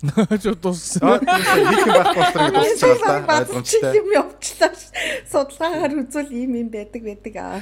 Жоо 0.00 0.54
дууссан. 0.54 1.20
Хийх 1.20 1.84
юм 1.84 1.92
байх 1.92 2.16
болохоор 2.16 2.48
ингэ 2.48 2.56
дуусчихлаа 2.56 3.20
да. 3.20 3.38
Ойлгомжтой. 3.44 3.92
Юм 4.00 4.08
явчлаа. 4.16 4.72
Судалгаагаар 5.28 5.92
үзвэл 6.00 6.32
ийм 6.32 6.52
юм 6.56 6.68
байдаг 6.72 7.02
байдаг 7.04 7.34
аа. 7.36 7.60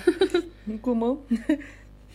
Үгүй 0.70 0.95
мөө. 0.95 1.14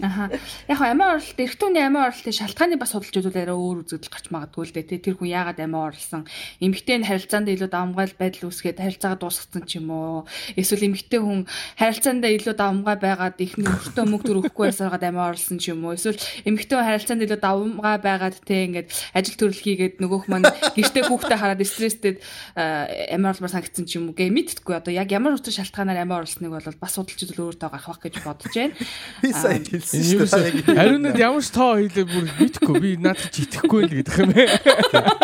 Аха. 0.02 0.30
Яг 0.68 0.78
хаа 0.82 0.90
амиа 0.90 1.22
оролт 1.22 1.38
эргэтүүний 1.38 1.86
амиа 1.86 2.10
оролтын 2.10 2.34
шалтгааны 2.34 2.82
бас 2.82 2.98
судалж 2.98 3.14
үзүүлээрээ 3.14 3.54
өөр 3.54 3.86
үзэгдэл 3.86 4.10
гарч 4.10 4.26
магадгүй 4.34 4.66
л 4.66 4.74
дээ. 4.74 4.98
Тэр 5.06 5.16
хүн 5.22 5.30
яагаад 5.30 5.62
амиа 5.62 5.94
орлсон? 5.94 6.26
Эмэгтэй 6.58 6.98
нь 6.98 7.06
харилцаанд 7.06 7.54
илүү 7.54 7.70
давмгайл 7.70 8.18
байдал 8.18 8.50
үүсгээд 8.50 8.82
харилцаагаа 8.82 9.22
дуусгацсан 9.22 9.64
ч 9.70 9.78
юм 9.78 9.94
уу? 9.94 10.26
Эсвэл 10.58 10.90
эмэгтэй 10.90 11.22
хүн 11.22 11.46
харилцаанд 11.78 12.26
илүү 12.26 12.56
давмгай 12.58 12.98
байгаад 12.98 13.38
ихний 13.38 13.70
өртөө 13.70 14.06
мөнгө 14.10 14.26
төр 14.26 14.40
өгөхгүй 14.42 14.66
байсаагаад 14.74 15.06
амиа 15.06 15.30
орлсон 15.30 15.58
ч 15.62 15.70
юм 15.70 15.86
уу? 15.86 15.94
Эсвэл 15.94 16.18
эмэгтэй 16.42 16.74
хүн 16.74 16.90
харилцаанд 16.90 17.22
илүү 17.30 17.38
давмгай 17.38 17.98
байгаад 18.02 18.36
те 18.42 18.66
ингээд 18.66 18.90
ажил 19.14 19.38
төрөл 19.38 19.62
хийгээд 19.62 20.02
нөгөөх 20.02 20.26
маань 20.26 20.50
гэртээ 20.74 21.06
хүүхдээ 21.06 21.38
хараад 21.38 21.62
стресстэй 21.62 22.18
амиа 22.58 23.30
орлмаар 23.30 23.54
санагдсан 23.62 23.86
ч 23.86 24.02
юм 24.02 24.10
уу 24.10 24.18
гэ 24.18 24.34
мэдтгүй. 24.34 24.74
Одоо 24.74 24.90
яг 24.90 25.14
ямар 25.14 25.38
утга 25.38 25.54
шалтгаанаар 25.54 26.02
амиа 26.02 26.26
орлсныг 26.26 26.50
бол 26.50 26.82
бас 26.82 26.98
судалж 26.98 27.22
үзвэл 27.30 27.54
өөртөө 27.54 27.70
гарах 27.70 28.02
гэж 28.02 28.16
бодож 28.26 28.54
байна. 28.58 28.74
Би 29.22 29.30
сайн 29.30 29.62
хэлсэн 29.90 30.28
шүү 30.28 30.64
дээ. 30.68 30.80
Ариунад 30.80 31.18
ямар 31.20 31.44
ч 31.44 31.50
тоо 31.52 31.76
хэлээ 31.80 32.06
бүр 32.08 32.26
мэдхгүй 32.40 32.76
би 32.80 32.92
надад 32.98 33.30
ч 33.34 33.36
итгэхгүй 33.44 33.82
л 33.84 33.94
гэдэг 34.00 34.16
юм 34.24 34.32
ээ. 34.34 34.48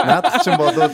Надад 0.04 0.36
ч 0.44 0.48
болоод 0.60 0.94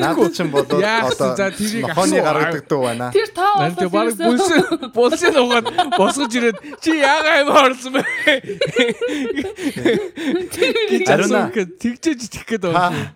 надад 0.00 0.32
ч 0.32 0.38
болоод 0.48 0.80
одоо 0.82 1.50
нохооны 1.84 2.16
гаргадаг 2.22 2.64
дуу 2.68 2.82
байна. 2.88 3.12
Тэр 3.12 3.28
тоо 3.36 3.54
Наад 3.60 3.76
баг 3.92 4.16
бүлсэн 4.16 4.60
бүлсэн 4.96 5.34
угаад 5.36 5.66
босгож 5.98 6.32
ирээд 6.32 6.58
чи 6.80 6.90
яагаад 7.00 7.40
юм 7.42 7.50
орлсон 7.52 7.92
бэ? 7.98 8.02
Ариуна 11.12 11.50
тэгжээж 11.52 12.20
итгэх 12.26 12.46
гээд 12.48 12.64
байна. 12.72 13.12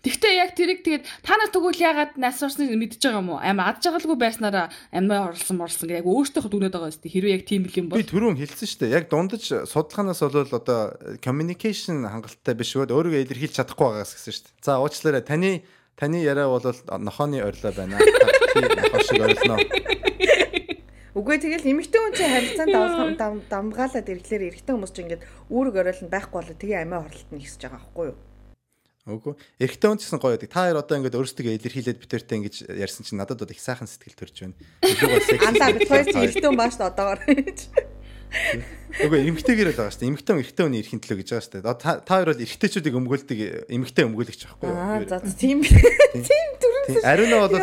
Тэгвэл 0.00 0.32
яг 0.32 0.56
тэрийг 0.56 0.80
тэгээд 0.80 1.04
та 1.20 1.36
нар 1.36 1.52
тэгвэл 1.52 1.76
ягаад 1.76 2.16
нас 2.16 2.40
орсныг 2.40 2.72
мэдчихэж 2.72 3.04
байгаа 3.04 3.20
юм 3.20 3.36
уу? 3.36 3.44
Амин 3.44 3.68
ад 3.68 3.84
жагалгүй 3.84 4.16
байснараа 4.16 4.72
амиа 4.96 5.28
орлсон 5.28 5.60
морлсон 5.60 5.92
гэх 5.92 6.00
яг 6.00 6.08
өөртөө 6.08 6.48
дүнээд 6.48 6.72
байгаа 6.72 6.88
юм. 6.88 7.04
Хэрвээ 7.04 7.36
яг 7.36 7.44
тийм 7.44 7.68
юм 7.68 7.92
бол 7.92 8.00
Би 8.00 8.08
түрүүн 8.08 8.40
хэлсэн 8.40 8.64
шүү 8.64 8.80
дээ. 8.88 8.96
Яг 8.96 9.12
дундаж 9.12 9.44
судалгаанаас 9.68 10.24
бол 10.24 10.56
одоо 10.56 10.96
communication 11.20 12.08
хангалттай 12.08 12.56
биш 12.56 12.72
бод 12.80 12.96
өөрийгөө 12.96 13.28
илэрхийлж 13.28 13.60
чадахгүй 13.60 14.00
байгаас 14.00 14.16
гэсэн 14.16 14.32
шүү 14.32 14.44
дээ. 14.48 14.64
За 14.64 14.80
уучлаарай. 14.80 15.20
Таны 15.20 15.68
таны 16.00 16.24
яриа 16.24 16.48
бол 16.48 16.64
нохооны 16.64 17.44
орилоо 17.44 17.72
байна. 17.76 18.00
Нохоо 18.00 19.04
шиг 19.04 19.20
орилноо. 19.20 19.60
Үгүй 21.12 21.36
тэгэл 21.44 21.76
эмэгтэй 21.76 22.00
хүн 22.00 22.14
чинь 22.16 22.32
харилцаанд 22.32 22.72
давлгам 22.72 23.42
дамгаалаад 23.52 24.08
ирэхлээр 24.08 24.48
эрэгтэй 24.48 24.72
хүмүүс 24.72 24.92
чинь 24.96 25.12
ингээд 25.12 25.26
үүрэг 25.52 25.76
оройл 25.82 26.02
нь 26.06 26.12
байхгүй 26.14 26.38
болоо 26.38 26.56
тэгээ 26.56 26.86
амиа 26.86 27.02
хорлолт 27.02 27.30
нь 27.34 27.42
ихсэж 27.42 27.60
байгаа 27.66 27.82
байхгүй 27.82 28.06
юу? 28.14 28.18
Үгүй. 29.10 29.34
Эрэгтэй 29.58 29.88
хүн 29.90 29.98
гэсэн 29.98 30.20
гоё 30.22 30.38
байдаг. 30.38 30.50
Та 30.50 30.64
хоёр 30.70 30.78
одоо 30.78 30.96
ингээд 31.02 31.18
өөрсдөө 31.18 31.58
илэрхийлээд 31.58 31.98
битэртэй 31.98 32.36
ингэж 32.38 32.54
ярьсан 32.70 33.02
чинь 33.02 33.18
надад 33.18 33.42
бол 33.42 33.50
их 33.50 33.58
сайхан 33.58 33.90
сэтгэл 33.90 34.18
төрж 34.18 34.36
байна. 34.46 34.56
Андаа 35.50 35.74
бид 35.74 35.90
хоёр 35.90 36.06
чинь 36.06 36.24
эрэгтэй 36.30 36.46
хүн 36.46 36.60
бааш 36.60 36.78
одоогоор. 36.78 37.20
Үгүй 38.30 39.26
эмгтэйгээр 39.30 39.70
л 39.70 39.78
байгаа 39.78 39.94
шүү 39.94 40.02
дээ. 40.02 40.10
Эмгтэн 40.14 40.38
эрэгтэй 40.42 40.64
хүний 40.66 40.80
эрхийн 40.82 41.02
төлөө 41.02 41.18
гэж 41.22 41.28
байгаа 41.30 41.44
шүү 41.46 41.52
дээ. 41.54 41.62
Одоо 41.62 41.76
та 41.78 41.90
та 42.02 42.12
хоёр 42.18 42.28
бол 42.34 42.42
эрэгтэйчүүдийг 42.42 42.94
өмгөөлдөг 42.98 43.38
эмгтэй 43.70 44.04
өмгөөлөгч 44.06 44.40
байхгүй 44.50 44.66
юу? 44.66 44.78
Аа 44.78 45.02
за 45.06 45.18
тийм 45.34 45.62
тийм 45.62 46.48
төрөөс. 46.58 47.06
Ариуна 47.06 47.38
бол 47.46 47.54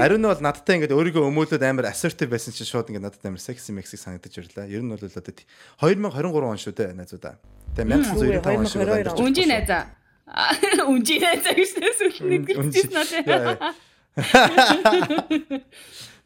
Ариуна 0.00 0.32
бол 0.32 0.44
надтай 0.44 0.80
ингээд 0.80 0.96
өөрийгөө 0.96 1.24
өмөөлөд 1.24 1.64
амар 1.64 1.92
assertive 1.92 2.32
байсан 2.32 2.52
чинь 2.56 2.68
шууд 2.68 2.88
ингээд 2.92 3.04
надад 3.12 3.24
амар 3.28 3.40
sexy 3.44 3.76
mexy 3.76 4.00
санагдаж 4.00 4.32
ирлээ. 4.40 4.72
Ер 4.72 4.84
нь 4.84 4.92
бол 4.92 5.04
одоо 5.04 5.20
2023 5.20 6.48
он 6.48 6.60
шүү 6.60 6.72
дээ 6.76 6.96
найзуудаа. 6.96 7.36
Тэгээ 7.76 8.40
1995 8.40 8.56
он 8.56 8.68
шүү 8.68 8.84
дээ. 8.88 9.20
Үнжи 9.20 9.44
найзаа. 9.48 9.99
Үнжи 10.90 11.18
найзаа 11.18 11.54
гэж 11.58 11.70
нэсвэлний 11.82 12.40
гэрчсэн 12.46 12.92
надад. 12.94 13.74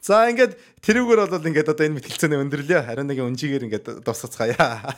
За 0.05 0.28
ингээд 0.28 0.61
тэрүүгээр 0.84 1.20
бол 1.32 1.48
ингээд 1.48 1.72
одоо 1.72 1.84
энэ 1.88 1.96
мэтгэлцээний 1.96 2.36
өндөрлөө. 2.44 2.84
Харин 2.84 3.09
нэг 3.09 3.24
өнжигээр 3.24 3.64
ингээд 3.64 4.05
дуусгацгаая. 4.05 4.92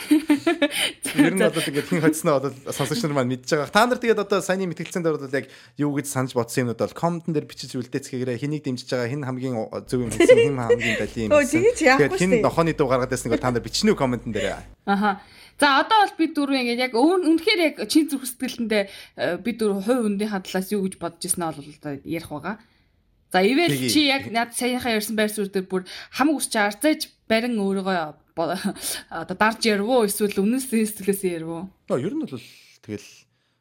Ер 1.16 1.32
нь 1.32 1.40
бол 1.40 1.64
ингээд 1.64 1.88
хин 1.88 2.04
хоцсноо 2.04 2.44
бол 2.44 2.52
сонсогч 2.68 3.00
нар 3.08 3.16
маань 3.16 3.32
мэдж 3.32 3.48
байгаа. 3.56 3.72
Та 3.72 3.88
нар 3.88 3.96
тэгээд 3.96 4.20
одоо 4.20 4.44
саяны 4.44 4.68
мэтгэлцээнд 4.68 5.08
бол 5.08 5.32
яг 5.32 5.48
юу 5.80 5.96
гэж 5.96 6.12
санаж 6.12 6.36
бодсон 6.36 6.68
юмнууд 6.68 6.80
бол 6.84 6.92
комментэн 6.92 7.32
дээр 7.32 7.48
бичиж 7.48 7.72
үлдээцгээгээрэй. 7.80 8.36
Хэнийг 8.36 8.68
дэмжиж 8.68 8.92
байгаа, 8.92 9.08
хэн 9.08 9.24
хамгийн 9.24 9.56
зөв 9.88 10.04
юм 10.04 10.12
хэлсэн, 10.12 10.36
хэн 10.44 10.60
хамгийн 10.60 10.96
далийн 11.00 11.32
юм 11.32 11.40
хэлсэн. 11.40 11.64
Тэгээд 11.80 12.20
хэн 12.20 12.32
нохооны 12.44 12.76
дуу 12.76 12.92
гаргаад 12.92 13.08
байсан 13.08 13.32
нэг 13.32 13.40
та 13.40 13.48
нар 13.48 13.64
бичнэ 13.64 13.96
үү 13.96 13.96
комментэн 13.96 14.32
дээр. 14.36 14.60
Аха. 14.84 15.24
За 15.60 15.84
одоо 15.84 16.08
бол 16.08 16.16
бид 16.16 16.32
дөрөв 16.32 16.56
ингээд 16.56 16.84
яг 16.88 16.94
үнэхээр 16.96 17.60
яг 17.60 17.76
чин 17.84 18.08
зүрх 18.08 18.24
сэтгэлтэндээ 18.24 19.44
бид 19.44 19.56
дөрөв 19.60 19.84
хувь 19.84 20.08
өндийн 20.08 20.32
хадлаас 20.32 20.72
юу 20.72 20.88
гэж 20.88 20.96
бодож 20.96 21.20
ирсэнэ 21.20 21.52
бол 21.52 22.00
ярих 22.08 22.32
байгаа. 22.32 22.56
За 23.28 23.44
ивэл 23.44 23.76
чи 23.92 24.08
яг 24.08 24.32
над 24.32 24.56
саяхан 24.56 24.96
ярьсан 24.96 25.14
байр 25.20 25.28
суурь 25.28 25.52
дээр 25.52 25.68
бүр 25.68 25.84
хамаг 26.16 26.40
үсч 26.40 26.56
арзаж 26.56 27.12
барин 27.28 27.60
өөрийгөө 27.60 27.96
одоо 28.40 29.36
дарж 29.36 29.60
ярвуу 29.68 30.08
эсвэл 30.08 30.40
үнэс 30.40 30.72
сэтгэлээс 30.72 31.22
ярвуу. 31.28 31.68
Аа 31.92 32.00
ер 32.00 32.16
нь 32.16 32.24
бол 32.24 32.40
тэгэл 32.80 33.08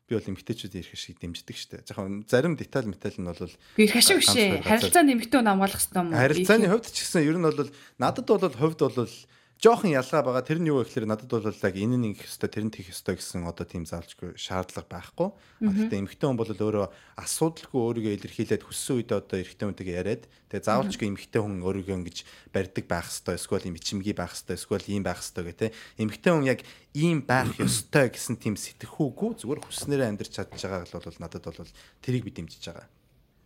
би 0.07 0.15
бол 0.15 0.29
эмгтээчүүд 0.33 0.73
ирэх 0.79 0.95
шиг 0.95 1.19
дэмждэг 1.19 1.57
штэ. 1.59 1.83
Жохоо 1.83 2.23
зарим 2.25 2.55
деталь 2.55 2.87
металл 2.87 3.19
нь 3.19 3.27
бол 3.27 3.43
ирэх 3.77 3.99
ашиг 3.99 4.23
шээ. 4.23 4.63
Харилцаанд 4.65 5.13
эмгтээ 5.13 5.43
хамгаалах 5.43 5.77
хэрэгтэй 5.77 5.99
юм 5.99 6.09
уу? 6.09 6.17
Харилцааны 6.17 6.67
хувьд 6.71 6.89
ч 6.89 6.97
гэсэн 7.03 7.27
ер 7.27 7.37
нь 7.37 7.45
бол 7.45 7.69
надад 7.99 8.25
бол 8.25 8.41
хувьд 8.49 8.79
бол 8.81 9.11
жоохон 9.59 9.91
ялгаа 9.91 10.23
байгаа. 10.23 10.47
Тэр 10.47 10.63
нь 10.63 10.71
юу 10.71 10.79
гэхээр 10.87 11.03
надад 11.03 11.27
бол 11.27 11.43
яг 11.43 11.75
энэ 11.75 11.99
нэг 11.99 12.15
их 12.15 12.31
ёстой, 12.31 12.47
тэр 12.47 12.63
нь 12.63 12.71
тех 12.71 12.87
ёстой 12.87 13.19
гэсэн 13.19 13.43
одоо 13.43 13.67
тийм 13.67 13.83
заалчгүй 13.83 14.39
шаардлага 14.39 14.87
байхгүй. 14.87 15.29
Гэхдээ 15.59 15.99
эмэгтэй 15.99 16.27
хүн 16.31 16.39
бол 16.39 16.47
өөрөө 16.47 16.87
асуудалгүй 17.19 17.81
өөрийгөө 18.07 18.13
илэрхийлээд 18.23 18.63
хүссэн 18.63 19.03
үедээ 19.03 19.19
одоо 19.19 19.37
эрэгтэй 19.43 19.65
хүнтэйгээ 19.67 19.99
яриад 19.99 20.23
тэгээ 20.47 20.63
заавалчгүй 20.63 21.07
эмэгтэй 21.11 21.41
хүн 21.43 21.59
өөрийгөө 21.59 21.95
ингэж 21.99 22.17
барьдаг 22.55 22.85
байх 22.87 23.07
хэвээр 23.11 23.35
эсвэл 23.35 23.67
юм 23.67 23.75
ичимгий 23.75 24.15
байх 24.15 24.31
хэвээр 24.31 24.59
эсвэл 24.63 24.87
ийм 24.95 25.03
байх 25.03 25.19
хэвээр 25.19 25.47
гэх 25.51 25.59
тээ. 25.59 25.75
Эмэгтэй 26.07 26.31
хүн 26.31 26.47
яг 26.47 26.59
ийм 26.95 27.19
байх 27.27 27.51
ёстой 27.59 28.07
гэсэн 28.15 28.39
тийм 28.39 28.55
сэтгхүүгүй 28.55 29.43
зүгээр 29.43 29.59
хүснээрээ 29.59 30.07
амьдрч 30.07 30.31
чадж 30.39 30.55
байгааг 30.55 30.87
бол 30.87 31.19
надад 31.19 31.43
бол 31.43 31.75
тэрийг 31.99 32.23
би 32.23 32.31
дэмжиж 32.31 32.63
байгаа. 32.63 32.87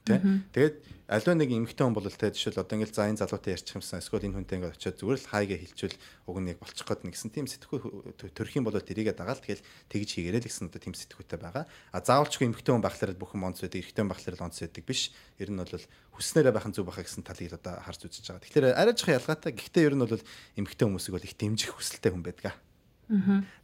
Тэ. 0.03 0.19
Тэгээд 0.51 0.75
аливаа 1.07 1.35
нэг 1.39 1.49
эмэгтэй 1.55 1.83
хүн 1.87 1.95
бол 1.95 2.03
тэ 2.03 2.35
жишээл 2.35 2.59
одоо 2.59 2.75
ингээл 2.75 2.91
за 2.91 3.07
энэ 3.07 3.23
залуутай 3.23 3.55
ярьчих 3.55 3.79
юмсан 3.79 4.03
эсвэл 4.03 4.27
энэ 4.27 4.35
хүнтэй 4.35 4.57
ингээд 4.59 4.75
очиод 4.75 4.99
зүгээр 4.99 5.19
л 5.23 5.31
хайгаа 5.31 5.59
хилчүүл 5.63 5.97
уг 6.27 6.37
нь 6.43 6.49
яг 6.51 6.59
болчих 6.59 6.83
гээд 6.83 7.07
нэгсэн 7.07 7.31
тийм 7.31 7.47
сэтгхүү 7.47 8.19
төрөх 8.35 8.55
юм 8.59 8.67
бол 8.67 8.75
тэрийгэ 8.75 9.15
дагаал 9.15 9.39
тэгэл 9.39 9.63
тэгж 9.87 10.09
хийгээрэй 10.19 10.43
л 10.43 10.47
гэсэн 10.51 10.67
одоо 10.67 10.81
тийм 10.83 10.91
сэтгхүүтэй 10.91 11.39
байгаа. 11.39 11.63
А 11.95 12.03
заавалчгүй 12.03 12.51
эмэгтэй 12.51 12.71
хүн 12.75 12.83
бахлаар 12.83 13.15
бүх 13.15 13.31
юм 13.31 13.47
онц 13.47 13.63
байдаг, 13.63 13.79
эрэгтэй 13.79 14.03
хүн 14.03 14.11
бахлаар 14.11 14.43
онц 14.43 14.59
байдаг 14.59 14.83
биш. 14.83 15.01
Ер 15.39 15.49
нь 15.55 15.59
бол 15.63 15.71
хүснээрээ 16.19 16.51
байхын 16.51 16.75
зүг 16.75 16.87
бахаа 16.91 17.03
гэсэн 17.07 17.23
талыг 17.23 17.55
одоо 17.55 17.73
харж 17.79 18.01
үзэж 18.03 18.27
байгаа. 18.27 18.43
Тэгэхээр 18.43 18.65
арай 18.75 18.93
жоох 18.99 19.11
ялгаатай. 19.15 19.51
Гэхдээ 19.55 19.87
ер 19.87 19.95
нь 19.95 20.03
бол 20.03 20.19
эмэгтэй 20.59 20.83
хүмүүсийг 20.83 21.15
бол 21.15 21.27
их 21.27 21.39
дэмжих 21.39 21.71
хүсэлтэй 21.79 22.11
хүн 22.11 22.27
байдаг. 22.27 22.51
Аа. 22.51 22.59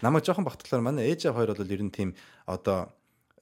Намайг 0.04 0.24
жоохон 0.24 0.46
багтглаар 0.46 0.84
манай 0.84 1.12
ээж 1.12 1.32
хоёр 1.32 1.56
бол 1.56 1.74
ер 1.74 1.84
нь 1.84 1.92
тийм 1.92 2.16
одоо 2.46 2.92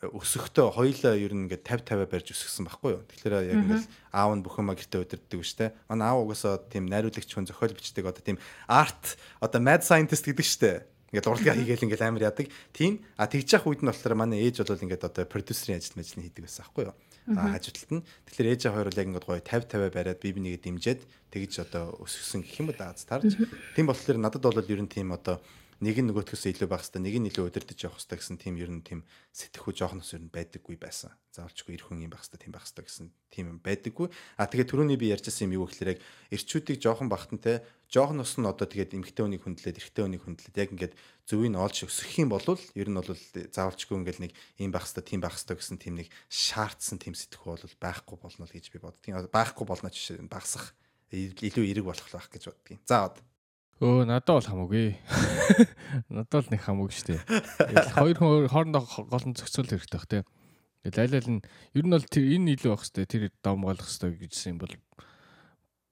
өсөхдөө 0.02 0.78
хоёлаа 0.78 1.18
ер 1.18 1.34
нь 1.34 1.50
ингээд 1.50 1.66
50 1.66 2.06
50 2.06 2.12
барьж 2.12 2.28
өсгсөн 2.30 2.70
байхгүй 2.70 2.92
юу. 2.94 3.02
Тэгэхээр 3.10 3.34
яг 3.50 3.58
ингээд 3.66 3.86
аав 4.14 4.32
нь 4.38 4.46
бүх 4.46 4.62
юм 4.62 4.70
гэртээ 4.70 5.02
удирддаг 5.02 5.42
шүү 5.42 5.58
дээ. 5.58 5.72
Манай 5.90 6.06
аав 6.14 6.22
угаасаа 6.22 6.62
тийм 6.70 6.86
найруулагч 6.86 7.30
хүн 7.34 7.50
зохиол 7.50 7.74
бичдэг 7.74 8.06
одоо 8.06 8.22
тийм 8.22 8.38
арт 8.70 9.18
одоо 9.42 9.58
mad 9.58 9.82
scientist 9.82 10.22
гэдэг 10.30 10.46
шүү 10.46 10.62
дээ. 10.62 10.78
Ингээд 11.18 11.30
урлагаа 11.34 11.56
хийгээл 11.58 11.86
ингээд 11.90 12.06
амар 12.06 12.30
яадаг. 12.30 12.46
Тийм 12.78 13.02
а 13.18 13.26
тэгж 13.26 13.58
явах 13.58 13.74
үед 13.74 13.82
нь 13.82 13.90
болохоор 13.90 14.14
манай 14.14 14.46
ээж 14.46 14.62
бол 14.62 14.86
ингээд 14.86 15.08
одоо 15.10 15.26
продюсерийн 15.26 15.82
ажил 15.82 15.98
мэжлэн 15.98 16.24
хийдэг 16.30 16.46
байсан 16.46 16.62
байхгүй 16.62 16.84
юу. 16.94 16.96
А 17.34 17.58
хажуудлалт 17.58 17.92
нь 17.98 18.06
тэгэхээр 18.30 18.52
ээж 18.54 18.62
хоёр 18.70 18.88
бол 18.94 19.02
яг 19.02 19.08
ингээд 19.10 19.26
гоё 19.26 19.42
50 19.42 19.66
50 19.82 19.98
бариад 19.98 20.22
бие 20.22 20.36
бинийгээ 20.38 20.62
дэмжиад 20.62 21.02
тэгж 21.34 21.54
одоо 21.66 21.98
өсгсөн 22.06 22.46
гэх 22.46 22.60
юм 22.62 22.70
да 22.76 22.94
аз 22.94 23.02
тарж. 23.02 23.34
Тийм 23.74 23.90
болохоор 23.90 24.20
надад 24.22 24.46
бол 24.46 24.62
ер 24.62 24.82
нь 24.84 24.92
тийм 24.92 25.10
одоо 25.16 25.42
нэг 25.78 26.02
нь 26.02 26.10
нөгөөтгөөс 26.10 26.44
илүү 26.50 26.70
байх 26.70 26.82
хэвээр 26.90 27.06
нэг 27.06 27.16
нь 27.22 27.28
илүү 27.30 27.46
удирдах 27.54 27.78
явах 27.78 28.02
хэвээр 28.02 28.18
гэсэн 28.18 28.38
тийм 28.42 28.56
ер 28.58 28.72
нь 28.74 28.82
тийм 28.82 29.06
сэтгэхүй 29.30 29.74
жоохон 29.78 30.02
ус 30.02 30.12
ер 30.18 30.26
нь 30.26 30.34
байдаггүй 30.34 30.74
байсан. 30.82 31.14
Заавалчгүй 31.30 31.78
ирэх 31.78 31.94
хүн 31.94 32.02
юм 32.02 32.12
байх 32.14 32.26
хэвээр 32.26 32.42
тийм 32.42 32.54
байх 32.58 32.66
хэвээр 32.66 32.88
гэсэн 32.90 33.08
тийм 33.30 33.46
юм 33.54 33.60
байдаггүй. 33.62 34.08
А 34.42 34.50
тэгээ 34.50 34.70
түрүүний 34.74 34.98
би 34.98 35.14
ярьжсэн 35.14 35.46
юм 35.46 35.62
юу 35.62 35.70
гэхээр 35.70 35.94
яг 35.94 36.00
эрчүүдийг 36.34 36.82
жоохон 36.82 37.14
багтантай 37.14 37.62
жоохон 37.94 38.26
ус 38.26 38.34
нь 38.42 38.50
одоо 38.50 38.66
тэгээд 38.66 38.98
эмгтэй 38.98 39.22
хүнийг 39.22 39.44
хөндлөөд 39.46 39.78
эрэгтэй 39.78 40.04
хүнийг 40.04 40.24
хөндлөөд 40.26 40.58
яг 40.58 40.70
ингээд 40.74 40.94
зөвийг 41.30 41.54
олж 41.54 41.78
өсгөх 41.86 42.26
юм 42.26 42.30
бол 42.34 42.44
ер 42.48 42.90
нь 42.90 42.98
бол 42.98 43.14
заавалчгүй 43.14 43.96
ингээд 44.02 44.20
нэг 44.26 44.32
юм 44.58 44.74
байх 44.74 44.90
хэвээр 44.90 45.06
тийм 45.06 45.22
байх 45.22 45.38
хэвээр 45.38 45.62
гэсэн 45.62 45.78
тийм 45.78 45.96
нэг 46.02 46.10
шаардсан 46.26 46.98
тийм 46.98 47.14
сэтгэхүй 47.14 47.54
бол 47.54 47.78
байхгүй 47.78 48.18
болно 48.18 48.50
л 48.50 48.56
гэж 48.58 48.66
би 48.74 48.82
боддгийн. 48.82 49.30
Байхгүй 49.30 49.66
болно 49.70 49.94
ч 49.94 50.18
багсах 50.26 50.74
илүү 51.14 51.64
эерэг 51.70 51.86
болох 51.86 52.10
байх 52.12 52.28
гэж 52.28 52.50
боддгийн. 52.52 52.82
За 52.84 53.08
одоо 53.08 53.24
Өө 53.78 54.08
надад 54.10 54.34
бол 54.34 54.48
хамаагүй. 54.50 54.98
Надад 56.10 56.34
бол 56.34 56.50
нэг 56.50 56.62
хамаагүй 56.66 56.94
шүү 56.98 57.08
дээ. 57.14 57.22
Хоёр 57.94 58.18
хүн 58.18 58.50
хоорондоо 58.50 58.82
гол 59.06 59.26
нь 59.30 59.38
зохицуул 59.38 59.70
хэрэгтэй 59.70 59.98
бах 60.02 60.10
тий. 60.10 60.24
Тэгэл 60.82 61.02
аль 61.06 61.18
аль 61.22 61.32
нь 61.38 61.42
ер 61.78 61.86
нь 61.86 61.94
бол 61.94 62.02
энэ 62.02 62.58
илүү 62.58 62.74
байх 62.74 62.82
хэрэгтэй. 62.82 63.06
Тэр 63.06 63.24
домгоолох 63.46 63.86
хэрэгтэй 63.86 64.18
гэжсэн 64.18 64.58
юм 64.58 64.66
бол 64.66 64.74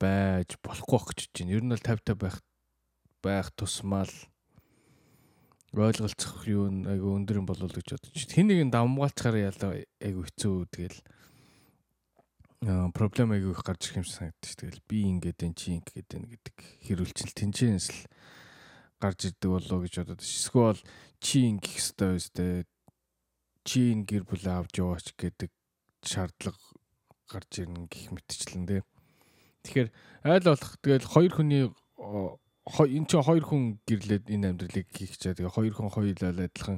байж 0.02 0.50
болохгүй 0.66 0.98
байх 0.98 1.08
гэж 1.14 1.30
байна. 1.30 1.54
Ер 1.54 1.62
нь 1.62 1.74
бол 1.78 1.86
50 1.86 2.10
50 2.10 2.22
байх 2.26 2.38
байх 3.22 3.48
тусмал 3.54 4.14
ойлголцох 5.76 6.48
юу 6.48 6.72
айгу 6.90 7.14
өндөр 7.20 7.44
юм 7.44 7.48
болов 7.50 7.70
гэж 7.70 7.98
бодож. 8.00 8.18
Хин 8.18 8.48
нэг 8.50 8.66
нь 8.66 8.74
давмгаалчаар 8.74 9.52
ялаа 9.52 9.78
айгу 10.00 10.24
хэцүү 10.24 10.56
тэгэл 10.72 10.98
проблем 12.96 13.36
айгүй 13.36 13.52
их 13.52 13.64
гарч 13.66 13.90
ирэх 13.90 14.00
юм 14.02 14.06
шиг 14.06 14.16
санагдчих. 14.20 14.56
Тэгэл 14.56 14.82
би 14.88 14.98
ингээд 15.10 15.44
энэ 15.44 15.58
чи 15.58 15.68
ингээд 15.80 16.10
энэ 16.16 16.28
гэдэг 16.32 16.58
хэрүүлчил 16.88 17.34
тэнцэнс 17.36 17.88
л 17.92 18.02
гарч 19.02 19.20
ирдэг 19.28 19.50
болоо 19.52 19.80
гэж 19.84 19.94
бодоод 20.02 20.22
эсвэл 20.24 20.80
чи 21.20 21.38
ингэх 21.52 21.76
хэвээр 21.78 22.16
өстэй 22.16 22.66
чи 23.66 23.80
энэ 23.92 24.06
гэр 24.08 24.24
бүл 24.24 24.46
авч 24.48 24.74
яваач 24.80 25.08
гэдэг 25.18 25.52
шаардлага 26.06 26.62
гарч 27.30 27.52
ирнэ 27.66 27.90
гэх 27.90 28.14
мэтчлэн 28.14 28.66
дээ. 28.70 28.82
Тэгэхээр 29.66 29.90
айл 30.30 30.46
болох 30.46 30.74
тэгэл 30.80 31.10
хоёр 31.10 31.34
хүний 31.34 31.64
энэ 31.74 33.08
чинь 33.10 33.26
хоёр 33.26 33.46
хүн 33.46 33.64
гэрлээд 33.86 34.26
энэ 34.30 34.48
амьдралыг 34.54 34.88
хийх 34.94 35.18
чаа. 35.18 35.34
Тэгээ 35.34 35.54
хоёр 35.54 35.74
хүн 35.74 35.90
хоёулаа 35.90 36.34
адилхан 36.34 36.78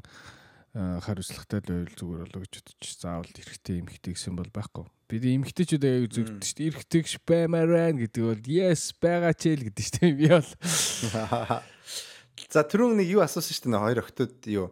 хариуцлагатай 0.77 1.59
л 1.59 1.69
байвал 1.69 1.97
зүгээр 1.97 2.21
болоо 2.27 2.41
гэж 2.45 2.53
бодчих. 2.61 2.93
Заавал 3.01 3.33
эрэгтэй 3.33 3.75
эмэгтэй 3.81 4.13
гэсэн 4.13 4.37
бол 4.37 4.51
байхгүй. 4.53 4.85
Бид 5.09 5.23
эмэгтэйчүүд 5.25 5.83
аяг 5.87 6.05
зүгддэг 6.13 6.45
шүү 6.45 6.57
дээ. 6.57 6.69
Эрэгтэйгш 6.69 7.13
баймаар 7.25 7.69
байна 7.73 7.97
гэдэг 8.05 8.23
бол 8.27 8.43
yes 8.45 8.93
байгаа 9.01 9.33
ч 9.33 9.57
л 9.57 9.65
гэдэг 9.65 9.83
шүү 9.83 9.97
дээ. 9.97 10.13
Би 10.13 10.27
бол 10.29 10.49
За 12.53 12.61
түрүүн 12.61 13.01
нэг 13.01 13.09
юу 13.17 13.21
асуусан 13.25 13.53
шүү 13.57 13.73
дээ. 13.73 13.81
Хоёр 13.81 13.99
охтууд 14.05 14.37
юу 14.53 14.67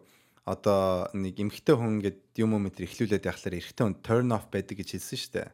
одоо 0.46 1.10
нэг 1.10 1.34
эмэгтэй 1.42 1.74
хүн 1.74 1.98
гэд 1.98 2.38
юм 2.38 2.54
уу 2.54 2.62
мэтэр 2.62 2.86
эхлүүлээд 2.86 3.26
яхахлаар 3.26 3.58
эрэгтэй 3.58 3.82
хүн 3.82 3.98
turn 4.06 4.30
off 4.30 4.46
байдаг 4.46 4.78
гэж 4.78 4.94
хэлсэн 4.94 5.18
шүү 5.18 5.32
дээ. 5.34 5.48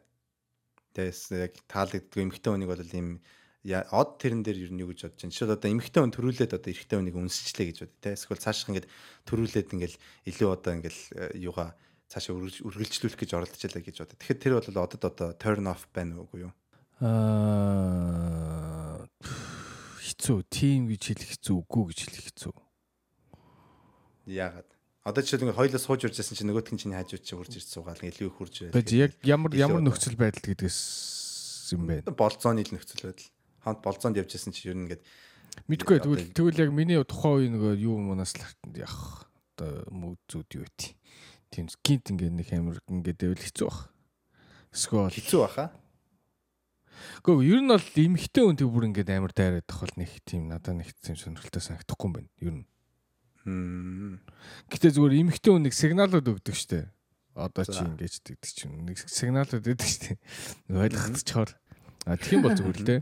Тэгээс 0.93 1.21
яг 1.33 1.53
таалагддаг 1.65 2.19
эмэгтэй 2.21 2.51
хүнийг 2.53 2.69
бол 2.69 2.85
ийм 2.93 3.17
од 3.63 4.09
тэрэн 4.19 4.43
дээр 4.43 4.75
юу 4.75 4.91
гэж 4.91 5.07
бодож 5.07 5.23
байна. 5.23 5.31
Жишээл 5.31 5.55
одоо 5.55 5.71
эмэгтэй 5.71 6.03
хүн 6.03 6.11
төрүүлээд 6.11 6.51
одоо 6.59 6.67
эрэгтэй 6.67 6.99
хүнийг 6.99 7.15
үнсчлээ 7.15 7.67
гэж 7.71 7.77
бодё 7.87 7.95
те. 8.03 8.19
Эсвэл 8.19 8.43
цаашх 8.43 8.67
ингээд 8.67 8.91
төрүүлээд 9.23 9.71
ингээл 9.71 9.95
илүү 10.27 10.49
одоо 10.51 10.71
ингээл 10.83 11.01
э, 11.15 11.31
юугаа 11.39 11.71
цаашаа 12.11 12.35
үргэлж- 12.35 12.67
үргэлжлүүлэх 12.67 13.19
гэж 13.23 13.31
оролдож 13.39 13.63
ялаа 13.63 13.83
гэж 13.87 13.95
бодоо. 14.03 14.19
Тэгэхээр 14.19 14.43
тэр 14.43 14.53
бол 14.59 14.83
одод 14.83 15.03
одоо 15.07 15.31
turn 15.39 15.63
off 15.71 15.87
байна 15.95 16.19
уугүй 16.19 16.51
юу? 16.51 16.53
Аа 16.99 19.07
хэцүү 20.03 20.43
тим 20.51 20.91
гэж 20.91 21.15
хэлэх 21.15 21.31
хэцүү 21.39 21.55
үгүй 21.63 21.95
гэж 21.95 21.99
хэлэх 22.03 22.27
хэцүү. 22.35 22.51
Яагаад? 24.27 24.67
Одоо 25.03 25.19
жишээл 25.23 25.43
ингээд 25.47 25.59
хоёлоо 25.59 25.81
сууж 25.83 26.01
урж 26.07 26.15
байсан 26.15 26.35
чинь 26.37 26.47
нөгөөтг 26.47 26.71
нь 26.75 26.79
чиний 26.79 26.95
хажууд 26.95 27.23
чи 27.27 27.35
хурж 27.35 27.51
ирж 27.59 27.67
суугаал 27.67 27.99
илүү 27.99 28.27
их 28.27 28.35
хурж 28.39 28.55
ирээ. 28.71 28.75
Тэгээд 28.75 28.91
яг 28.95 29.11
ямар 29.27 29.51
ямар 29.51 29.83
нөхцөл 29.83 30.15
байдал 30.15 30.47
гэдгээс 30.47 30.79
юм 31.75 31.83
бэ? 31.91 32.07
болцооны 32.15 32.63
л 32.63 32.71
нөхцөл 32.71 33.11
байдал. 33.11 33.27
Хамт 33.63 33.81
болцоонд 33.83 34.19
явж 34.19 34.35
байсан 34.35 34.53
чи 34.53 34.69
ер 34.69 34.75
нь 34.75 34.85
ингээд 34.85 35.03
Мэдгүй 35.69 36.01
тэгвэл 36.01 36.33
тэгвэл 36.33 36.61
яг 36.65 36.71
миний 36.73 36.99
тухайн 37.05 37.47
үе 37.47 37.49
нөгөө 37.53 37.73
юу 37.85 37.97
мунаас 38.01 38.33
л 38.35 38.43
яг 38.75 38.93
одоо 39.53 39.85
мөд 39.93 40.19
зүуд 40.27 40.49
юу 40.57 40.67
тий. 40.75 40.97
Тийм 41.53 41.69
гинт 41.69 42.09
ингээд 42.09 42.33
нэг 42.33 42.49
амир 42.51 42.81
ингээд 42.89 43.21
дэвэл 43.21 43.45
хэцүү 43.45 43.67
баг. 43.69 43.93
Эсвэл 44.73 45.13
хэцүү 45.13 45.39
баха. 45.45 45.65
Гэхдээ 47.21 47.47
ер 47.53 47.61
нь 47.61 47.69
бол 47.69 47.85
эмхтэй 47.85 48.43
хүн 48.43 48.57
тэг 48.57 48.69
бүр 48.73 48.87
ингээд 48.89 49.09
амар 49.13 49.33
дайраад 49.33 49.67
тах 49.69 49.85
бол 49.85 49.95
нэг 50.01 50.11
тийм 50.25 50.49
надад 50.49 50.81
нэг 50.81 50.89
тийм 50.99 51.15
сонирхолтой 51.15 51.61
санагдахгүй 51.61 52.07
юм 52.09 52.13
байна. 52.17 52.29
Ер 52.41 52.53
нь. 52.57 52.65
Гэтэ 54.73 54.97
зүгээр 54.97 55.21
эмхтэй 55.21 55.51
хүн 55.53 55.63
нэг 55.69 55.73
сигналууд 55.77 56.27
өгдөг 56.33 56.55
штэ. 56.57 56.89
Одоо 57.37 57.65
чи 57.65 57.81
ингэж 57.81 58.13
гэдэг 58.25 58.51
чинь 58.51 58.89
нэг 58.89 58.97
сигналууд 58.97 59.61
өгдөг 59.61 59.89
штэ. 59.89 60.17
Ойлгохдчихоор. 60.73 61.51
А 62.09 62.17
тийм 62.17 62.41
бол 62.41 62.57
зүгээр 62.57 62.79
л 62.81 62.87
дээ. 62.89 63.01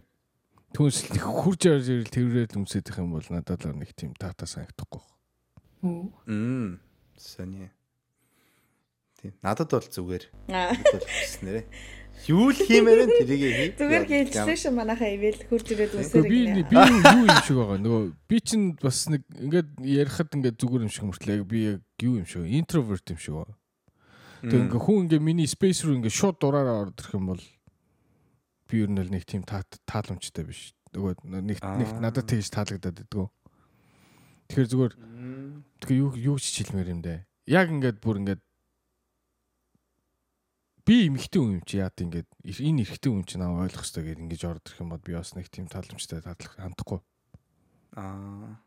Түүнс 0.71 1.11
хурж 1.19 1.67
ярьж 1.67 1.87
ирэл 1.91 2.11
тэрвэрэл 2.11 2.59
өмсөдөх 2.63 3.01
юм 3.03 3.17
бол 3.17 3.27
надад 3.27 3.67
л 3.67 3.75
нэг 3.75 3.91
тийм 3.91 4.15
тата 4.15 4.47
санагдахгүй. 4.47 5.03
Өө. 5.83 6.07
Мм. 6.31 6.79
Сони. 7.19 7.67
Тийм. 9.19 9.35
Надад 9.43 9.69
бол 9.75 9.83
зүгээр. 9.83 10.23
Хүснээрээ. 10.47 11.65
Юу 12.29 12.53
л 12.53 12.57
хиймээр 12.57 12.99
вэ 13.01 13.07
тэрийг 13.19 13.41
хий. 13.41 13.71
Зүгээр 13.75 14.57
ш 14.57 14.69
манайхаа 14.69 15.09
ивэл 15.09 15.41
хурж 15.49 15.67
ирээд 15.73 15.93
үсэр 15.97 16.23
Би 16.23 16.53
би 16.53 16.75
юу 16.77 17.25
юм 17.25 17.39
шиг 17.41 17.57
байгаа. 17.57 17.81
Нөгөө 17.81 18.03
би 18.29 18.37
чинь 18.39 18.77
бас 18.77 19.09
нэг 19.09 19.25
ингээд 19.27 19.69
ярихад 19.81 20.29
ингээд 20.37 20.57
зүгээр 20.61 20.85
юм 20.85 20.93
шиг 20.93 21.05
мөртлөө 21.09 21.35
яг 21.35 21.45
би 21.49 21.59
яг 21.75 21.81
юу 21.97 22.21
юм 22.21 22.27
шиг 22.29 22.45
интроверт 22.45 23.09
юм 23.09 23.19
шиг. 23.19 23.35
Тэг 24.45 24.59
ингээ 24.69 24.81
хүн 24.85 25.09
ингээ 25.09 25.21
миний 25.21 25.49
space 25.49 25.81
руу 25.81 25.97
ингээ 25.97 26.13
шууд 26.13 26.37
дураараа 26.37 26.89
ордог 26.89 27.09
юм 27.09 27.25
бол 27.33 27.41
би 28.71 28.81
ер 28.81 28.89
нь 28.89 29.03
л 29.03 29.11
нэг 29.11 29.27
тийм 29.27 29.43
таа- 29.43 29.67
тааламжтай 29.83 30.47
биш. 30.47 30.71
Нөгөө 30.95 31.27
нэг 31.27 31.59
нэг 31.59 31.89
надад 31.99 32.25
тэгж 32.31 32.47
таалагдаад 32.55 33.03
байдгүй. 33.03 33.27
Тэгэхээр 34.47 34.71
зүгээр 34.71 34.93
тэгээ 35.83 35.99
юу 35.99 36.11
юу 36.15 36.37
ч 36.39 36.63
хэлмээр 36.63 36.91
юм 36.95 37.01
дээ. 37.03 37.19
Яг 37.51 37.67
ингээд 37.71 37.99
бүр 37.99 38.23
ингээд 38.23 38.41
би 40.87 40.95
эмхтэй 41.07 41.39
хүн 41.39 41.55
юм 41.59 41.63
чи 41.67 41.77
яа 41.79 41.91
тийм 41.93 42.11
ингээд 42.11 42.27
энэ 42.43 42.81
эрэгтэй 42.83 43.11
хүн 43.11 43.23
чи 43.27 43.35
наа 43.39 43.63
ойлгох 43.63 43.85
хэрэгтэй 43.85 44.03
гэдэг 44.11 44.23
ингэж 44.25 44.41
ордог 44.49 44.75
юм 44.81 44.89
бол 44.91 45.03
би 45.03 45.13
бас 45.15 45.31
нэг 45.37 45.47
тийм 45.47 45.67
тааламжтай 45.71 46.19
таалах 46.25 46.55
хандахгүй. 46.57 46.99
Аа. 47.95 48.59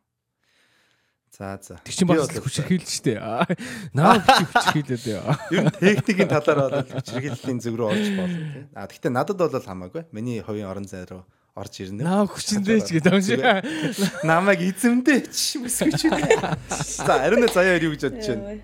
За 1.34 1.58
за. 1.58 1.80
Тэг 1.82 1.94
чинь 1.98 2.06
Би 2.06 2.14
бас 2.14 2.30
хүчрхийлж 2.30 2.86
штэ. 2.86 3.18
Аа, 3.18 3.42
Наа 3.90 4.22
хүчрхийлээд 4.22 5.04
яа. 5.10 5.34
Ер 5.50 5.66
нь 5.66 5.74
техникийн 5.82 6.30
талаар 6.30 6.70
бол 6.70 6.86
хүчирхийллийн 6.94 7.58
зүг 7.58 7.74
рүү 7.74 7.88
орж 7.90 8.08
болно 8.14 8.38
тийм. 8.54 8.66
А 8.70 8.86
гэхдээ 8.86 9.10
надад 9.10 9.42
бол 9.42 9.50
хамаагүй. 9.50 10.06
Миний 10.14 10.38
хувийн 10.46 10.70
орон 10.70 10.86
зай 10.86 11.02
руу 11.10 11.26
орж 11.58 11.74
ирнэ. 11.82 12.06
Наа 12.06 12.30
хүчиндээ 12.30 12.78
ч 12.86 12.88
гэдэг 12.94 13.10
юм 13.10 13.22
шиг. 13.26 13.42
Намайг 14.22 14.62
эзэмдээ 14.62 15.18
ч 15.26 15.58
мэсгэж 15.58 16.06
байна. 16.06 16.54
За 16.70 17.26
ариун 17.26 17.50
заяа 17.50 17.82
юу 17.82 17.98
гэж 17.98 18.14
бодож 18.14 18.26
байна? 18.30 18.62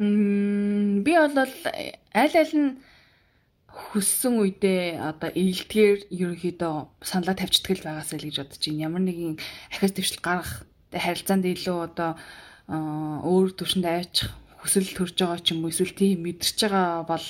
Мм 0.00 1.04
би 1.04 1.12
бол 1.20 1.36
аль 1.36 2.36
аль 2.40 2.56
нь 2.56 2.80
хүссэн 3.68 4.40
үедээ 4.40 5.04
одоо 5.04 5.28
ээлдгээр 5.36 6.08
ерөнхийдөө 6.08 7.04
саналаа 7.04 7.36
тавьчихдаг 7.36 7.76
л 7.76 7.84
байгаасаа 7.84 8.16
л 8.20 8.24
гэж 8.24 8.36
бодож 8.40 8.60
байна. 8.64 8.84
Ямар 8.88 9.02
нэгэн 9.04 9.36
ахиас 9.72 9.92
төвшил 9.92 10.20
гаргах 10.24 10.64
тэ 10.90 10.98
харилцаанд 11.02 11.44
илүү 11.46 11.78
одоо 11.88 12.10
өөр 12.68 13.48
төвшөнд 13.54 13.86
айчих 13.86 14.30
хүсэл 14.60 14.90
төрж 14.90 15.14
байгаа 15.14 15.40
ч 15.42 15.54
юм 15.54 15.62
уу 15.62 15.70
эсвэл 15.70 15.94
тийм 15.94 16.26
мэдэрч 16.26 16.58
байгаа 16.66 17.06
бол 17.06 17.26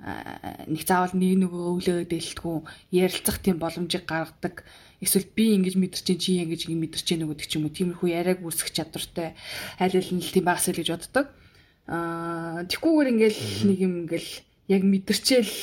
нэг 0.00 0.82
заавал 0.84 1.12
нэг 1.16 1.44
нөгөө 1.44 1.64
өвлөө 1.76 1.98
дэлтгүү 2.08 2.56
ярилцах 2.92 3.40
тийм 3.40 3.56
боломжийг 3.60 4.04
гаргадаг 4.08 4.64
эсвэл 5.00 5.28
би 5.36 5.56
ингэж 5.56 5.76
мэдэрч 5.80 6.04
чинь 6.04 6.20
чи 6.20 6.30
ингэж 6.40 6.68
ингэ 6.68 6.80
мэдэрч 6.84 7.04
чинь 7.04 7.20
нөгөө 7.24 7.36
ч 7.40 7.56
юм 7.56 7.68
уу 7.68 7.76
тиймэрхүү 7.76 8.08
яриаг 8.08 8.40
үүсгэх 8.44 8.72
чадвартай 8.76 9.36
аль 9.80 9.96
аль 9.96 10.12
нь 10.12 10.24
л 10.24 10.32
тийм 10.32 10.44
багсаа 10.44 10.72
л 10.72 10.80
гэж 10.80 10.88
боддог. 10.92 11.26
Аа 11.88 12.64
тэгхгүйгээр 12.68 13.12
ингээл 13.12 13.40
нэг 13.68 13.78
юм 13.80 13.92
ингээл 14.04 14.30
яг 14.72 14.82
мэдэрчээл 14.84 15.56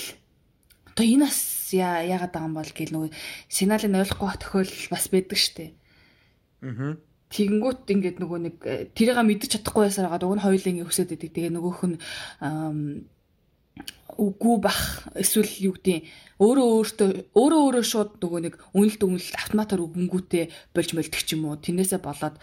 одоо 0.93 1.05
энэ 1.05 1.25
бас 1.25 1.41
яа 1.73 2.01
яагаад 2.05 2.33
байгаа 2.33 2.49
юм 2.49 2.57
бол 2.57 2.71
гэл 2.73 2.93
нөгөө 2.93 3.11
сигналыг 3.49 3.93
ойлгохгүй 3.93 4.29
тохиолдол 4.41 4.89
бас 4.89 5.05
байдаг 5.13 5.37
штеп. 5.37 5.73
Аа. 6.65 6.97
Тэгэнгүүт 7.27 7.83
ингээд 7.91 8.17
нөгөө 8.23 8.39
нэг 8.39 8.55
э, 8.63 8.87
тэрийг 8.95 9.19
мэдэрч 9.19 9.59
чадахгүй 9.59 9.91
байсаар 9.91 10.07
байгаа. 10.07 10.31
Уг 10.31 10.39
нь 10.39 10.43
ингээд 10.71 10.87
хүсээд 10.87 11.11
байдаг. 11.11 11.31
Тэгээ 11.35 11.51
нөгөөх 11.55 11.81
нь 11.91 11.97
үгүй 14.17 14.55
бах 14.57 15.05
эсвэл 15.13 15.51
юу 15.69 15.77
гэдэг 15.77 16.09
өөрөө 16.41 16.67
өөртөө 16.73 17.09
өөрөө 17.37 17.61
өөрөө 17.67 17.85
шууд 17.85 18.11
нөгөө 18.17 18.41
нэг 18.49 18.55
үнэлт 18.73 19.01
үнэлт 19.05 19.35
автоматар 19.37 19.79
үгэнгүүтээ 19.85 20.73
болж 20.73 20.89
мөлдөх 20.97 21.21
ч 21.21 21.37
юм 21.37 21.45
уу. 21.45 21.61
Тэрнээсээ 21.61 22.01
болоод 22.01 22.41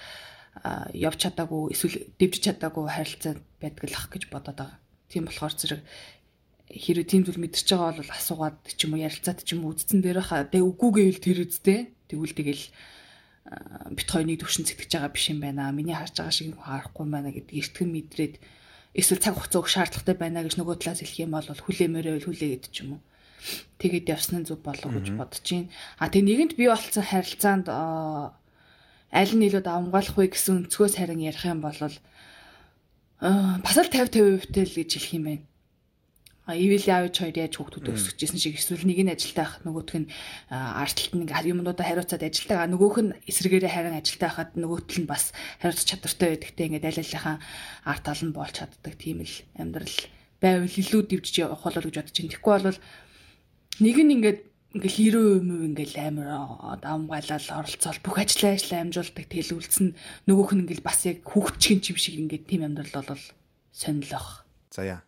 явж 0.95 1.18
чадаагүй 1.18 1.74
эсвэл 1.74 2.07
дэвжиж 2.14 2.43
чадаагүй 2.47 2.87
харилцаа 2.87 3.35
байдаг 3.59 3.85
л 3.91 3.99
ах 3.99 4.07
гэж 4.07 4.22
бодоод 4.30 4.55
байгаа. 4.55 4.78
Тийм 5.11 5.26
болохоор 5.26 5.55
зэрэг 5.59 5.82
хэрэг 6.70 7.07
тийм 7.11 7.22
зүйл 7.26 7.43
мэдэрч 7.43 7.68
байгаа 7.74 7.99
бол 7.99 8.12
асуугаад 8.14 8.59
ч 8.70 8.80
юм 8.87 8.95
уу 8.95 9.03
ярилцаад 9.03 9.43
ч 9.43 9.59
юм 9.59 9.66
уу 9.66 9.74
үдцэн 9.74 9.99
дээр 9.99 10.22
хаа. 10.22 10.47
Тэгээ 10.47 10.70
үгүй 10.70 10.91
гэвэл 10.95 11.24
тэр 11.26 11.39
үсттэй. 11.43 11.80
Тэгвэл 12.07 12.39
тэгэл 12.39 12.64
бит 13.45 14.09
хоёрыг 14.09 14.40
төвшин 14.40 14.64
сэтгэж 14.64 14.97
байгаа 14.97 15.12
биш 15.12 15.28
юм 15.28 15.45
байна. 15.45 15.68
Миний 15.68 15.92
харж 15.92 16.16
байгаа 16.16 16.32
шиг 16.32 16.57
харахгүй 16.57 17.07
байна 17.12 17.28
гэдэг 17.28 17.53
эртгэн 17.53 17.90
мэдрээд 17.92 18.34
эсвэл 18.97 19.20
цаг 19.20 19.36
хугацаа 19.36 19.61
өгөх 19.61 19.74
шаардлагатай 19.74 20.16
байна 20.16 20.40
гэж 20.40 20.57
нөгөө 20.57 20.80
талаас 20.80 21.05
хэлэх 21.05 21.28
юм 21.28 21.36
бол 21.36 21.45
хүлээмээрээ 21.45 22.24
хүлээ 22.24 22.51
гэдэг 22.57 22.72
ч 22.72 22.76
юм 22.88 22.97
уу. 22.97 23.03
Тэгээд 23.76 24.09
явсан 24.09 24.40
нь 24.40 24.49
зөв 24.49 24.64
болов 24.64 24.88
гэж 24.88 25.12
бодож 25.12 25.45
байна. 25.45 25.68
А 26.01 26.09
тэг 26.09 26.24
нэгэнд 26.24 26.57
бий 26.57 26.72
болсон 26.72 27.05
харилцаанд 27.05 27.68
аа, 27.68 28.32
аль 29.12 29.34
нь 29.36 29.45
илүү 29.45 29.61
давмгаалах 29.61 30.16
вэ 30.16 30.32
гэсэн 30.32 30.64
өнцгөөс 30.64 30.97
харин 30.97 31.20
ярих 31.20 31.45
юм 31.45 31.61
бол 31.61 31.76
бас 31.76 33.76
л 33.76 33.92
50 33.92 34.09
50% 34.09 34.57
л 34.57 34.76
гэж 34.80 34.90
хэлэх 34.97 35.12
юм 35.20 35.24
байна. 35.28 35.45
Ивэл 36.45 36.84
яавч 36.84 37.24
хоёр 37.24 37.36
яаж 37.40 37.57
хүүхдүүд 37.57 37.88
өсгөжсэн 37.88 38.36
шиг 38.36 38.61
эсвэл 38.61 38.84
нэг 38.84 39.01
нь 39.01 39.14
ажилтаа 39.16 39.49
хахад 39.49 39.64
нөгөөх 39.64 39.97
нь 39.97 40.12
а, 40.53 40.84
артталт 40.84 41.16
нь 41.16 41.24
ингээ 41.24 41.57
юмнуудаа 41.57 41.88
хариуцаад 41.88 42.20
ажилтаа 42.20 42.68
нөгөөх 42.68 42.97
нь 43.01 43.16
эсрэгээрээ 43.24 43.72
харин 43.72 43.97
ажилтаа 43.97 44.28
хахад 44.28 44.53
нөгөөтөл 44.61 45.01
нь 45.01 45.09
бас 45.09 45.32
хариуцах 45.64 45.88
чадвартай 45.88 46.36
байдагтай 46.36 46.64
ингээ 46.68 46.84
аль 46.84 47.01
алийнхаа 47.01 47.36
арт 47.88 48.05
тал 48.05 48.20
нь 48.28 48.36
болж 48.36 48.53
чаддаг 48.61 48.92
тийм 49.01 49.24
л 49.24 49.36
амьдрал 49.57 49.97
байвал 50.45 50.68
илүү 50.68 51.03
дивжиж 51.09 51.36
явах 51.40 51.64
болол 51.64 51.88
гэж 51.88 51.97
бодож 51.97 52.12
байна. 52.12 52.28
Тэгэхгүй 52.28 52.53
бол 52.61 52.80
нэг 53.80 53.97
нь 54.05 54.14
ингээд 54.20 54.40
ингээл 54.76 55.01
хөрөө 55.01 55.26
юм 55.40 55.49
ингээл 55.72 55.97
амар 55.97 56.28
давмгайлал 56.84 57.49
оролцоол 57.57 58.01
бүх 58.05 58.16
ажлаа 58.20 58.53
ажлаа 58.53 58.84
амжуулдаг 58.84 59.24
тэгэл 59.32 59.57
үлдсэн 59.57 59.97
нөгөөх 60.28 60.51
нь 60.53 60.62
ингээл 60.68 60.84
бас 60.84 61.09
яг 61.09 61.24
хүүхдчин 61.24 61.80
чим 61.80 61.97
шиг 61.97 62.20
ингээд 62.20 62.45
тийм 62.45 62.68
амьдрал 62.68 63.01
бол 63.01 63.24
сонирхох. 63.72 64.45
За 64.68 64.84
яа. 64.84 65.01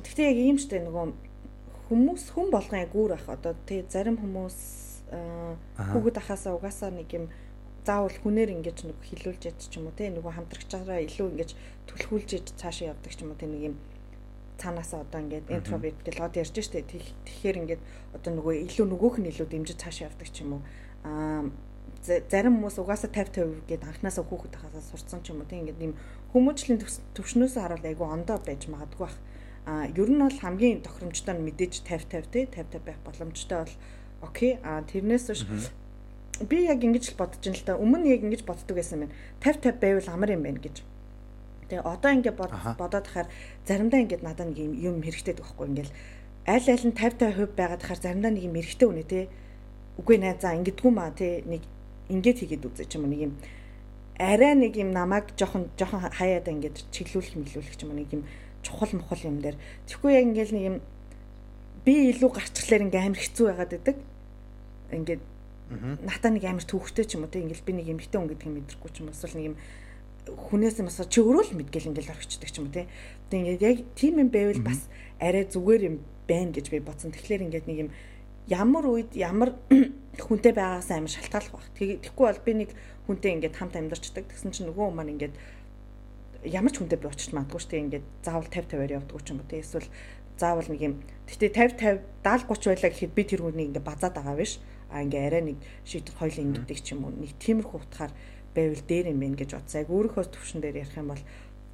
Тэгтээ 0.00 0.26
яг 0.30 0.38
ийм 0.38 0.58
штэ 0.58 0.86
нөгөө 0.86 1.06
хүмүүс 1.90 2.22
хүн 2.30 2.48
болгон 2.54 2.78
яг 2.86 2.94
өөр 2.94 3.18
ах. 3.18 3.26
Одоо 3.26 3.58
тэг 3.66 3.90
зарим 3.90 4.16
хүмүүс 4.22 4.58
хүүхэд 5.10 6.16
ахаасаа 6.22 6.54
угаасаа 6.54 6.94
нэг 6.94 7.10
юм 7.10 7.26
заавал 7.82 8.14
хүнээр 8.22 8.54
ингэж 8.62 8.86
нэг 8.86 8.98
хилүүлж 9.02 9.42
яд 9.50 9.58
ч 9.58 9.74
юм 9.82 9.90
уу 9.90 9.94
те 9.98 10.06
нөгөө 10.14 10.30
хамтрагчаараа 10.38 11.02
илүү 11.10 11.26
ингэж 11.34 11.50
түлхүүлж 11.90 12.28
яд 12.38 12.46
цаашаа 12.54 12.94
явдаг 12.94 13.10
ч 13.10 13.18
юм 13.26 13.34
уу 13.34 13.40
те 13.40 13.50
нэг 13.50 13.74
юм 13.74 13.76
цаанаасаа 14.62 15.02
одоо 15.02 15.18
ингээд 15.26 15.50
интроверт 15.50 15.98
гэл 16.06 16.22
од 16.22 16.34
ярьж 16.38 16.54
штэ 16.54 16.86
Тэг- 16.86 17.10
тэгэхээр 17.26 17.56
ингээд 17.66 17.82
одоо 18.14 18.30
нөгөө 18.38 18.54
илүү 18.70 18.86
нөгөөх 18.94 19.16
нь 19.18 19.28
илүү 19.34 19.46
дэмжиж 19.50 19.76
цаашаа 19.82 20.06
явдаг 20.14 20.28
ч 20.30 20.46
юм 20.46 20.60
уу. 20.60 20.62
Аа 21.02 21.42
за- 22.06 22.22
зарим 22.30 22.60
хүмүүс 22.62 22.76
угаасаа 22.78 23.10
50 23.10 23.66
50 23.66 23.66
гээд 23.66 23.82
анханасаа 23.90 24.22
хүүхэд 24.28 24.54
ахаасаа 24.54 24.84
сурцсан 24.94 25.20
ч 25.26 25.32
юм 25.34 25.42
уу 25.42 25.48
те 25.50 25.58
ингээд 25.58 25.80
ийм 25.82 25.96
хүмүүжлийн 26.32 26.78
төвшнөөс 27.14 27.54
харуул 27.58 27.84
айгу 27.86 28.04
ондоо 28.06 28.38
байж 28.38 28.70
магадгүй 28.70 29.06
бах. 29.06 29.16
А 29.66 29.86
ер 29.86 30.10
нь 30.10 30.22
бол 30.22 30.38
хамгийн 30.40 30.80
тохиромжтой 30.82 31.34
нь 31.34 31.46
мэдээж 31.46 31.82
50 31.84 32.30
50 32.30 32.32
те 32.32 32.46
50 32.46 32.80
50 32.80 32.86
байх 32.86 32.98
боломжтой 33.04 33.58
бол 33.66 33.74
окей 34.22 34.58
а 34.62 34.82
тэрнээс 34.82 35.26
биш 35.30 35.44
би 36.48 36.64
яг 36.64 36.80
ингэж 36.80 37.12
л 37.12 37.18
бодож 37.20 37.44
ин 37.44 37.54
л 37.54 37.64
та. 37.66 37.76
Өмнө 37.76 38.08
яг 38.08 38.24
ингэж 38.24 38.42
боддог 38.48 38.76
байсан 38.76 39.04
байна. 39.04 39.14
50 39.44 39.76
50 39.76 39.80
байвал 39.80 40.08
амар 40.08 40.30
юм 40.32 40.42
байна 40.42 40.60
гэж. 40.60 40.76
Тэгээ 41.68 41.84
одоо 41.84 42.10
ингэ 42.16 42.32
бодоод 42.32 43.06
хахаар 43.06 43.28
заримдаа 43.68 44.00
ингээд 44.00 44.24
надад 44.24 44.48
нэг 44.48 44.58
юм 44.58 45.04
хэрэгтэй 45.04 45.36
байхгүй 45.36 45.66
ингээл. 45.68 45.92
Аль 46.48 46.68
аль 46.72 46.86
нь 46.88 46.96
50 46.96 47.20
50% 47.36 47.58
байгаад 47.58 47.82
хахаар 47.84 48.00
заримдаа 48.00 48.32
нэг 48.32 48.44
юм 48.48 48.56
хэрэгтэй 48.56 48.88
үнэ 48.88 49.04
те. 49.04 49.28
Үгүй 50.00 50.16
наа 50.16 50.34
за 50.40 50.56
ингэдэггүй 50.56 50.92
маа 50.96 51.12
те 51.12 51.44
нэг 51.44 51.62
ингээд 52.08 52.40
хийгээд 52.40 52.66
үзэж 52.66 52.90
юм 52.96 53.04
нэг 53.12 53.20
юм 53.20 53.32
арай 54.20 54.52
нэг 54.52 54.76
юм 54.76 54.92
намайг 54.92 55.32
жоохон 55.40 55.72
жоохон 55.80 56.12
хаяад 56.12 56.44
ингээд 56.52 56.92
чиглүүлэх 56.92 57.40
мэлүүлэх 57.40 57.80
юм 57.80 57.96
нэг 57.96 58.12
юм 58.12 58.22
чухал 58.60 58.92
мохол 59.00 59.24
юм 59.24 59.40
дээр 59.40 59.56
тэгэхгүй 59.88 60.12
яг 60.12 60.24
ингээд 60.28 60.52
нэг 60.52 60.64
юм 60.68 60.76
би 61.84 62.12
илүү 62.12 62.30
гарчлаар 62.36 62.84
ингээ 62.84 63.06
амар 63.08 63.20
хэцүү 63.20 63.46
байгаад 63.48 63.72
байдаг. 63.72 63.96
Ингээд 64.92 65.22
натаа 66.04 66.30
нэг 66.30 66.44
амар 66.44 66.64
төвхтэй 66.66 67.04
ч 67.08 67.16
юм 67.16 67.24
уу 67.24 67.32
те 67.32 67.40
ингээл 67.40 67.64
би 67.64 67.72
нэг 67.72 67.86
эмгтэй 67.88 68.18
хүн 68.20 68.28
гэдэг 68.28 68.46
юм 68.46 68.56
мэдрэхгүй 68.60 68.90
ч 68.92 68.96
юм 69.00 69.08
эсвэл 69.08 69.36
нэг 69.40 69.46
юм 69.54 69.56
хүнээс 70.28 70.76
юм 70.84 70.90
асуу 70.92 71.08
чи 71.08 71.24
өөрөө 71.24 71.44
л 71.48 71.56
мэдгээл 71.56 71.90
ингээл 71.94 72.12
орчдөг 72.12 72.50
ч 72.52 72.56
юм 72.60 72.68
уу 72.68 72.76
те. 72.76 72.84
Тэг 73.32 73.38
ингээд 73.40 73.64
яг 73.64 73.78
тийм 73.96 74.20
юм 74.20 74.28
байвал 74.28 74.60
бас 74.60 74.92
арай 75.16 75.48
зүгээр 75.48 75.82
юм 75.88 75.96
байна 76.28 76.52
гэж 76.52 76.66
би 76.68 76.84
бодсон. 76.84 77.16
Тэгэхээр 77.16 77.44
ингээд 77.48 77.66
нэг 77.70 77.78
юм 77.88 77.90
ямар 78.50 78.84
үед 78.90 79.14
ямар 79.14 79.54
хүнтэй 80.26 80.52
байгаас 80.52 80.90
амар 80.90 81.08
шалтгааллах 81.14 81.54
баг. 81.54 81.70
Тэгэхгүй 81.78 82.26
бол 82.26 82.42
би 82.42 82.52
нэг 82.66 82.70
хүнтэй 83.06 83.38
ингээд 83.38 83.54
хамт 83.54 83.78
амьдарчдаг. 83.78 84.26
Тэгсэн 84.26 84.50
чинь 84.50 84.66
нөгөө 84.68 84.90
хүн 84.90 84.96
маань 84.98 85.14
ингээд 85.14 85.34
ямар 86.50 86.72
ч 86.74 86.82
хүнтэй 86.82 86.98
би 86.98 87.06
уулзч 87.06 87.30
магадгүй 87.30 87.60
шүү 87.62 87.70
дээ. 87.70 87.84
Ингээд 87.86 88.06
заавал 88.26 88.50
50 88.50 88.74
50-аар 88.74 88.96
явдаг 88.98 89.22
ч 89.22 89.28
юм 89.30 89.38
уу. 89.38 89.54
Эсвэл 89.54 89.88
заавал 90.34 90.66
нэг 90.66 90.80
юм 90.82 90.94
гэтээ 91.30 91.50
50 91.78 91.78
50 91.78 92.26
70 92.26 92.50
30 92.50 92.74
байлаа 92.74 92.90
гэхэд 92.90 93.14
би 93.14 93.22
тэр 93.22 93.40
хүнийг 93.46 93.68
ингээд 93.70 93.86
базаад 93.86 94.14
байгаа 94.18 94.34
биш. 94.34 94.58
А 94.90 95.06
ингээ 95.06 95.26
арай 95.30 95.42
нэг 95.46 95.58
шийдвэр 95.86 96.18
хоёлын 96.18 96.46
ингэдэг 96.50 96.78
ч 96.82 96.88
юм 96.90 97.06
уу. 97.06 97.14
Нэг 97.14 97.38
тиймэрхүү 97.38 97.78
утгаар 97.78 98.12
байвал 98.50 98.82
дээр 98.82 99.14
юм 99.14 99.20
байна 99.22 99.38
гэж. 99.38 99.50
Яг 99.54 99.88
өөрийнхөө 99.94 100.26
төвшин 100.26 100.58
дээр 100.58 100.82
ярих 100.82 100.98
юм 100.98 101.14
бол 101.14 101.22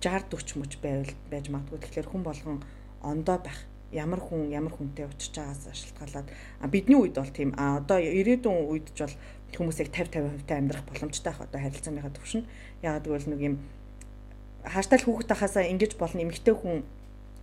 60 0.04 0.28
40 0.28 0.60
мөч 0.60 0.72
байвал 0.84 1.12
байж 1.32 1.46
магадгүй. 1.48 1.80
Тэгэхээр 1.80 2.10
хүн 2.12 2.22
болгон 2.26 2.60
ондоо 3.00 3.38
байх 3.40 3.64
ямар 3.92 4.20
хүн 4.20 4.50
ямар 4.50 4.72
хүнтэй 4.74 5.06
уулзч 5.06 5.34
байгаас 5.36 5.70
шалтгаалаад 5.70 6.28
бидний 6.70 6.98
үед 6.98 7.14
бол 7.14 7.30
тийм 7.30 7.54
а 7.56 7.78
одоо 7.78 7.98
ирээдүйн 8.02 8.66
үед 8.66 8.90
ч 8.94 9.06
бол 9.06 9.16
хүмүүс 9.54 9.78
яг 9.82 9.90
50 9.94 10.42
50% 10.42 10.46
та 10.46 10.58
амьдрах 10.58 10.84
боломжтой 10.86 11.30
ах 11.32 11.40
одоо 11.46 11.60
харилцааныхаа 11.60 12.10
төвшин 12.10 12.42
яагаад 12.82 13.06
гэвэл 13.06 13.30
нэг 13.30 13.40
юм 13.46 13.54
хааштай 14.66 14.98
л 14.98 15.06
хүүхэд 15.06 15.30
тахасаа 15.30 15.64
ингэж 15.70 15.94
болно 15.94 16.22
эмэгтэй 16.26 16.54
хүн 16.54 16.82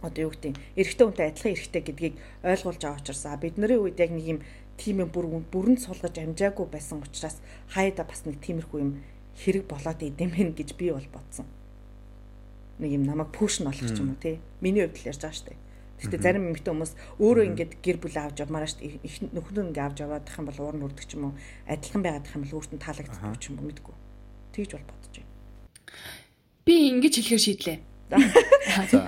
одоо 0.03 0.21
юу 0.27 0.31
гэдэг 0.35 0.59
эрэгтэй 0.75 1.05
хүнтэй 1.07 1.27
адилхан 1.31 1.55
эрэгтэй 1.55 1.81
гэдгийг 1.87 2.15
ойлгуулж 2.43 2.81
байгаа 2.83 2.99
учраас 2.99 3.23
бидний 3.39 3.79
үед 3.79 3.97
яг 4.03 4.11
нэг 4.11 4.25
юм 4.27 4.39
тийм 4.75 4.99
юм 4.99 5.09
бүр 5.09 5.25
бүрэн 5.47 5.79
сулгаж 5.79 6.19
амжаагүй 6.19 6.67
байсан 6.67 6.99
учраас 6.99 7.39
хайда 7.71 8.03
бас 8.03 8.27
нэг 8.27 8.43
тиймэрхүү 8.43 8.79
юм 8.83 8.91
хэрэг 9.39 9.65
болоод 9.69 9.99
идэм 10.03 10.29
байх 10.35 10.51
гэж 10.59 10.69
би 10.75 10.91
бол 10.91 11.07
бодсон. 11.13 11.47
Нэг 12.79 12.91
юм 12.91 13.03
намайг 13.07 13.31
нь 13.31 13.63
болох 13.63 13.89
ч 13.89 13.99
юм 14.01 14.11
уу 14.11 14.19
тий. 14.19 14.39
Миний 14.61 14.83
хувьд 14.83 14.97
л 14.99 15.09
ярьж 15.09 15.21
байгаа 15.21 15.37
шүү 15.37 15.47
дээ. 15.49 15.62
Гэхдээ 16.03 16.19
зарим 16.21 16.43
эмэгтэй 16.51 16.71
хүмүүс 16.75 16.91
өөрөө 17.23 17.45
ингээд 17.53 17.71
гэр 17.79 17.97
бүл 18.03 18.17
авч 18.19 18.37
явмаар 18.43 18.67
шүү 18.67 18.79
дээ. 18.83 18.99
Их 19.07 19.15
нөхөн 19.23 19.71
ингээд 19.71 19.87
авч 19.87 19.97
яваадах 20.03 20.35
юм 20.35 20.45
бол 20.51 20.59
уур 20.59 20.75
нь 20.75 20.85
үрдэг 20.85 21.05
ч 21.07 21.11
юм 21.15 21.23
уу, 21.31 21.33
адилхан 21.65 22.01
байгаадах 22.03 22.35
юм 22.35 22.43
бол 22.43 22.55
өөртөө 22.59 22.79
таалагддаг 22.83 23.39
ч 23.39 23.43
юм 23.47 23.55
уу 23.59 23.67
мэдгүй. 23.71 23.95
Тэгж 24.53 24.71
бол 24.75 24.87
бодож 24.91 25.15
байна. 25.15 25.31
Би 26.67 26.73
ингэж 26.91 27.13
хэлэхээр 27.23 27.43
шийдлээ. 27.47 27.77
За. 28.11 29.07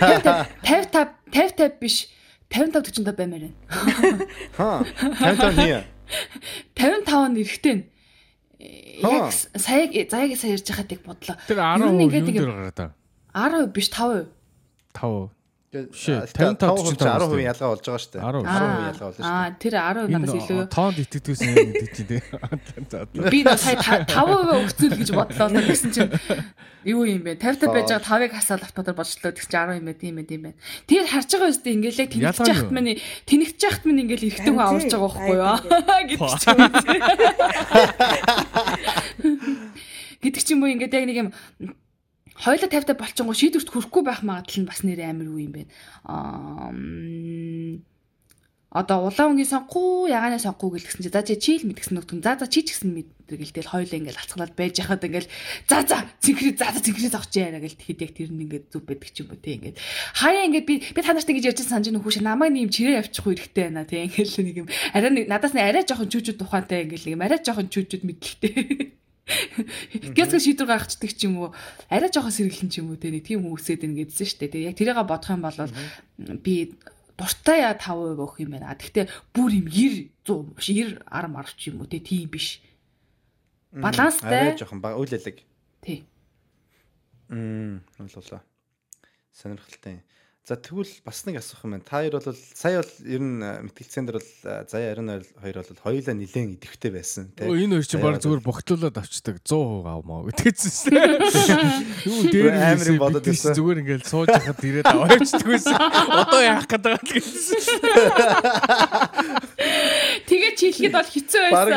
50 0.00 0.46
50 0.62 1.08
50 1.30 1.80
биш 1.80 2.08
55 2.50 3.04
45 3.04 3.16
баймаар 3.16 3.40
байна. 3.40 4.26
Ха. 4.58 4.84
55 5.20 5.56
nie. 5.58 5.84
55 6.74 7.28
нь 7.30 7.38
эрэхтэй 7.42 7.74
нь. 7.74 7.84
Яг 9.02 9.28
Хаа. 9.28 9.30
сая 9.58 9.86
заяг 10.08 10.38
сая 10.38 10.52
ярьж 10.56 10.66
байгаадыг 10.70 11.00
бодлоо. 11.04 11.36
Тэр 11.48 11.58
Ер 11.58 11.78
нь 11.78 12.00
10% 12.00 12.04
ингээд 12.06 12.24
юу 12.24 12.30
нэг- 12.30 12.38
дээр 12.38 12.52
гараад 12.52 12.76
та? 12.78 12.86
10% 13.34 13.72
биш 13.74 13.88
5%. 13.90 14.28
5. 14.94 15.30
Shit, 15.90 16.30
55 16.34 16.64
55 16.64 17.34
10% 17.34 17.42
ялгаа 17.44 17.68
болж 17.74 17.82
байгаа 17.84 18.00
шүү 18.04 18.12
дээ. 18.14 18.22
10%. 18.22 18.46
10% 18.46 18.86
ялгаа 18.88 19.06
болж 19.10 19.18
Аа 19.18 19.24
шүү 19.24 19.34
дээ. 19.44 19.58
тэр 19.64 19.74
10% 19.74 20.14
надаас 20.14 20.34
илүү. 20.38 20.58
Тоонд 20.74 20.96
итгэдэгсэн 21.04 21.50
юм 21.50 21.70
гэдэг 21.74 21.90
чинь 21.94 22.08
тий. 22.10 22.20
Би 23.34 23.40
нөө 23.44 23.58
сая 23.58 23.76
5% 23.82 24.14
өгцөл 24.62 24.94
гэж 24.94 25.10
бодлоо 25.14 25.48
л 25.50 25.58
гэсэн 25.66 25.90
чинь 25.90 26.12
юу 26.84 27.02
юм 27.08 27.22
бэ? 27.24 27.40
50 27.40 27.64
50 27.64 27.74
байж 27.74 27.88
байгаа 27.90 28.04
5-ыг 28.04 28.32
хасаал 28.36 28.62
автоматар 28.62 28.94
болчлоо 28.94 29.32
тэгч 29.32 29.48
10 29.48 29.80
юм 29.80 29.86
байт 29.88 30.00
юм 30.04 30.16
байт 30.20 30.30
юм 30.30 30.42
байна. 30.46 30.58
Тэр 30.86 31.04
харж 31.08 31.30
байгаа 31.32 31.50
үстэй 31.50 31.72
ингээл 31.74 32.02
яг 32.04 32.10
тэнэгч 32.12 32.38
юу? 32.44 32.70
мань 32.70 32.92
тэнэгч 33.24 33.60
яхад 33.64 33.84
мань 33.88 34.00
ингээл 34.04 34.26
эргэдэг 34.28 34.52
хүн 34.52 34.60
аварж 34.60 34.92
байгаа 34.92 35.08
байхгүй 35.08 35.36
юу? 35.40 35.58
гэдэг 36.12 36.30
ч 36.38 36.44
юм. 36.52 36.60
Гэдэг 40.24 40.42
ч 40.44 40.48
юм 40.52 40.60
уу 40.64 40.72
ингээд 40.72 40.92
яг 40.96 41.04
нэг 41.08 41.18
юм 41.24 41.28
хоёлоо 42.34 42.68
50 42.68 42.98
50 42.98 42.98
болчихгоо 42.98 43.34
шийдвэрт 43.34 43.70
хүрэхгүй 43.70 44.02
байх 44.04 44.20
магадлал 44.26 44.60
нь 44.62 44.68
бас 44.68 44.80
нэр 44.82 45.00
амар 45.06 45.30
юу 45.30 45.38
юм 45.38 45.52
бэ? 45.54 45.62
Аа 46.04 46.74
одоо 48.74 49.06
улаан 49.06 49.38
өнгийн 49.38 49.46
сонгохгүй 49.46 50.10
ягааны 50.10 50.42
сонгохгүй 50.42 50.82
гэлгсэн 50.82 51.06
чи. 51.06 51.10
За 51.14 51.22
чи 51.22 51.38
чийл 51.38 51.62
мэдгсэн 51.62 51.94
нөтгөн 51.94 52.26
за 52.26 52.34
за 52.42 52.50
чи 52.50 52.66
ч 52.66 52.74
гэсэн 52.74 52.90
мэддэг 52.90 53.38
гэлтэл 53.38 53.70
хоёлоо 53.70 53.98
ингээл 54.02 54.18
алцгалаад 54.18 54.54
байж 54.58 54.74
хахад 54.82 55.06
ингээл 55.06 55.30
за 55.70 55.86
за 55.86 56.02
цэнхрээ 56.18 56.58
за 56.58 56.74
за 56.74 56.82
цэнхрээ 56.82 57.14
зогч 57.14 57.32
яана 57.38 57.62
гэл 57.62 57.78
тэгэхэд 57.78 58.02
яг 58.02 58.12
тэр 58.18 58.30
нь 58.34 58.42
ингээд 58.50 58.74
зүв 58.74 58.82
байдаг 58.82 59.10
ч 59.14 59.22
юм 59.22 59.30
уу 59.30 59.38
те 59.38 59.54
ингээд. 59.54 59.78
Хаяа 60.18 60.46
ингээд 60.50 60.66
би 60.66 60.74
би 60.90 61.00
та 61.06 61.14
нарт 61.14 61.30
ингэж 61.30 61.46
ярьж 61.54 61.62
санаж 61.62 61.86
нөхөш 61.94 62.18
намайг 62.18 62.50
нэм 62.50 62.74
чирээ 62.74 62.98
явчихгүй 62.98 63.38
хэрэгтэй 63.38 63.62
байна 63.70 63.86
те. 63.86 64.10
Ингээл 64.10 64.42
нэг 64.42 64.56
юм 64.58 64.68
арай 64.90 65.10
надаас 65.22 65.54
нь 65.54 65.62
арай 65.62 65.86
жоохон 65.86 66.10
чүүчүүд 66.10 66.42
тухайтай 66.42 66.82
ингээл 66.82 67.06
нэг 67.06 67.14
юм 67.14 67.22
арай 67.22 67.38
жоохон 67.46 67.70
чүүчүүд 67.70 68.02
мэдлэгтэй 68.02 68.52
Гэсгэ 69.24 70.36
шийдвэр 70.36 70.68
гаргацдаг 70.68 71.12
ч 71.16 71.24
юм 71.24 71.40
уу 71.40 71.48
арай 71.88 72.12
жоохон 72.12 72.34
сэргэлэн 72.34 72.68
ч 72.68 72.84
юм 72.84 72.92
уу 72.92 73.00
те 73.00 73.08
нэг 73.08 73.24
тийм 73.24 73.48
хүмүүсэд 73.48 73.80
байна 73.80 74.04
гэдсэн 74.04 74.26
шүү 74.28 74.38
дээ. 74.44 74.52
Тэгээ 74.52 74.68
яг 74.68 74.76
тэрийгэ 74.76 75.04
бодох 75.08 75.32
юм 75.32 75.42
бол 75.48 75.58
би 76.44 76.54
дуртай 77.16 77.64
яа 77.64 77.72
5% 77.72 78.20
өгөх 78.20 78.44
юм 78.44 78.52
байна. 78.52 78.76
Гэхдээ 78.76 79.08
бүр 79.32 79.50
юм 79.64 79.66
90 79.72 80.12
100 80.28 80.56
биш 80.60 80.68
90 80.68 81.08
10 81.08 81.32
марч 81.32 81.58
юм 81.72 81.80
уу 81.80 81.88
те 81.88 82.04
тийм 82.04 82.28
биш. 82.28 82.60
Баланстай. 83.72 84.52
Арай 84.52 84.58
жоохон 84.60 84.84
баг 84.84 85.00
үйлэлэг. 85.00 85.40
Тий. 85.80 86.04
Мм, 87.32 87.80
ойлголоо. 87.96 88.44
Сонирхолтой. 89.32 90.04
За 90.44 90.60
тэгвэл 90.60 91.00
бас 91.08 91.24
нэг 91.24 91.40
асуух 91.40 91.64
юм 91.64 91.72
байна. 91.72 91.88
Та 91.88 92.04
хоёр 92.04 92.20
бол 92.20 92.36
сая 92.36 92.84
бол 92.84 92.92
ер 93.08 93.22
нь 93.24 93.40
э, 93.40 93.64
мэтгэлцэн 93.64 94.04
дээр 94.04 94.20
бол 94.20 94.28
э, 94.44 94.68
заяа 94.68 94.92
22 94.92 95.40
бол 95.56 95.80
хоёулаа 95.80 96.12
нилээн 96.20 96.60
идэвхтэй 96.60 96.92
байсан 96.92 97.32
тий. 97.32 97.48
Өө, 97.48 97.64
Энэ 97.64 97.80
хоёр 97.80 97.88
чи 97.88 97.96
Заяа 97.96 98.04
баг 98.12 98.20
зүгээр 98.20 98.44
богтлуулаад 98.44 98.92
авчдаг 99.00 99.40
100% 99.40 99.88
авмаа 99.88 100.20
дээ. 100.28 100.92
Юу 102.04 102.28
дээр 102.28 102.52
бодоод 103.00 103.24
бодож 103.24 103.24
байсан. 103.24 103.56
зүгээр 103.56 103.80
ингээл 103.88 104.04
сууж 104.04 104.28
хахад 104.28 104.60
ирээд 104.60 104.84
аваачдаг 104.84 105.48
байсан. 105.48 105.80
Одоо 105.80 106.40
яах 106.44 106.68
гээд 106.68 106.84
байгаа 106.92 107.00
л 107.00 107.08
гэсэн. 107.08 107.80
Тэгээ 110.28 110.52
чийлэхэд 110.60 110.92
бол 110.92 111.08
хэцүү 111.08 111.40
байсан. 111.40 111.72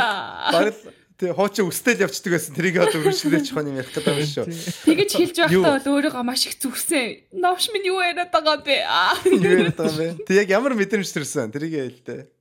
бараг 0.51 0.75
л 1.17 1.25
тий 1.25 1.33
хуучин 1.33 1.65
өстэй 1.65 1.97
л 1.97 2.05
явцдаг 2.05 2.31
байсан. 2.37 2.53
Тэрийг 2.53 2.77
одоо 2.77 3.01
үргэлжлүүлж 3.01 3.49
хон 3.49 3.73
юм 3.73 3.81
ярих 3.81 3.89
гэдэг 3.89 4.21
юм 4.21 4.29
шүү. 4.29 4.45
Тэгэж 4.85 5.11
хэлж 5.17 5.37
байхдаа 5.41 5.81
бол 5.81 5.89
өөрийгөө 5.97 6.21
маш 6.21 6.45
их 6.45 6.61
зүгсэн. 6.61 7.33
Новш 7.41 7.73
минь 7.73 7.89
юу 7.89 7.97
яриад 8.05 8.29
байгаа 8.29 8.61
бэ? 8.61 8.85
Юу 9.25 9.41
яриад 9.41 9.77
байгаа 9.81 9.97
бэ? 9.97 10.29
Тэг 10.29 10.45
яг 10.45 10.49
ямар 10.53 10.77
мэдрэмж 10.77 11.09
төрсөн? 11.09 11.49
Тэрийг 11.49 12.05
хэлдэ. 12.05 12.36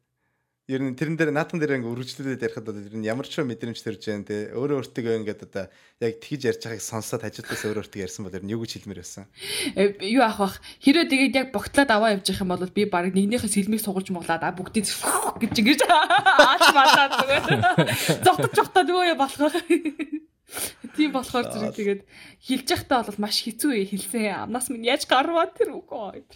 Ер 0.66 0.82
нь 0.82 0.98
тэрэн 0.98 1.14
дээр 1.14 1.30
наатан 1.30 1.62
дээр 1.62 1.78
ингээ 1.78 1.94
үргэлжлүүлээд 1.94 2.42
ярихад 2.42 2.66
одоо 2.66 2.82
ер 2.82 2.98
нь 2.98 3.06
ямар 3.06 3.22
ч 3.30 3.38
мэдрэмж 3.38 3.78
төрж 3.86 4.02
जैन 4.02 4.26
те 4.26 4.50
өөрөө 4.50 4.82
өөртөө 4.82 5.14
ингээд 5.22 5.46
одоо 5.46 5.70
яг 6.02 6.18
тэгж 6.18 6.42
ярьж 6.42 6.62
байгааг 6.66 6.82
сонсоод 6.82 7.22
хажуудлаас 7.22 7.62
өөрөө 7.70 7.86
өөртөө 7.86 8.02
ярьсан 8.02 8.26
бол 8.26 8.34
ер 8.34 8.42
нь 8.42 8.50
юу 8.50 8.66
гэж 8.66 8.82
хэлмээр 8.82 8.98
байсан. 8.98 9.30
Э, 9.78 9.94
юу 10.02 10.26
авах 10.26 10.58
бах. 10.58 10.58
Хэрвээ 10.82 11.06
тэгээд 11.06 11.38
яг 11.38 11.48
богтлаад 11.54 11.86
аваа 11.94 12.18
явж 12.18 12.26
явах 12.34 12.42
юм 12.42 12.50
бол 12.50 12.66
би 12.66 12.82
баг 12.82 13.14
нэгнийхээ 13.14 13.46
сэлмийг 13.46 13.78
сугалж 13.78 14.10
муулаад 14.10 14.42
а 14.42 14.50
бүгдийг 14.58 14.90
гэж 15.46 15.54
ингэж 15.54 15.80
аач 16.50 16.64
малаад 16.74 17.12
зүгээр. 17.14 17.46
Зогтож 18.26 18.50
зогтоо 18.58 18.82
нөгөө 18.82 19.14
болохоор. 19.22 19.54
Тийм 20.98 21.14
болохоор 21.14 21.46
зэрэг 21.46 21.78
тэгээд 21.78 22.02
хэлж 22.42 22.66
явахдаа 22.74 23.06
бол 23.06 23.22
маш 23.22 23.38
хэцүү 23.46 23.86
хэлсэн. 23.86 24.50
Амнаас 24.50 24.66
минь 24.74 24.90
яаж 24.90 25.06
гарваа 25.06 25.46
тэр 25.46 25.78
үгүй. 25.78 26.26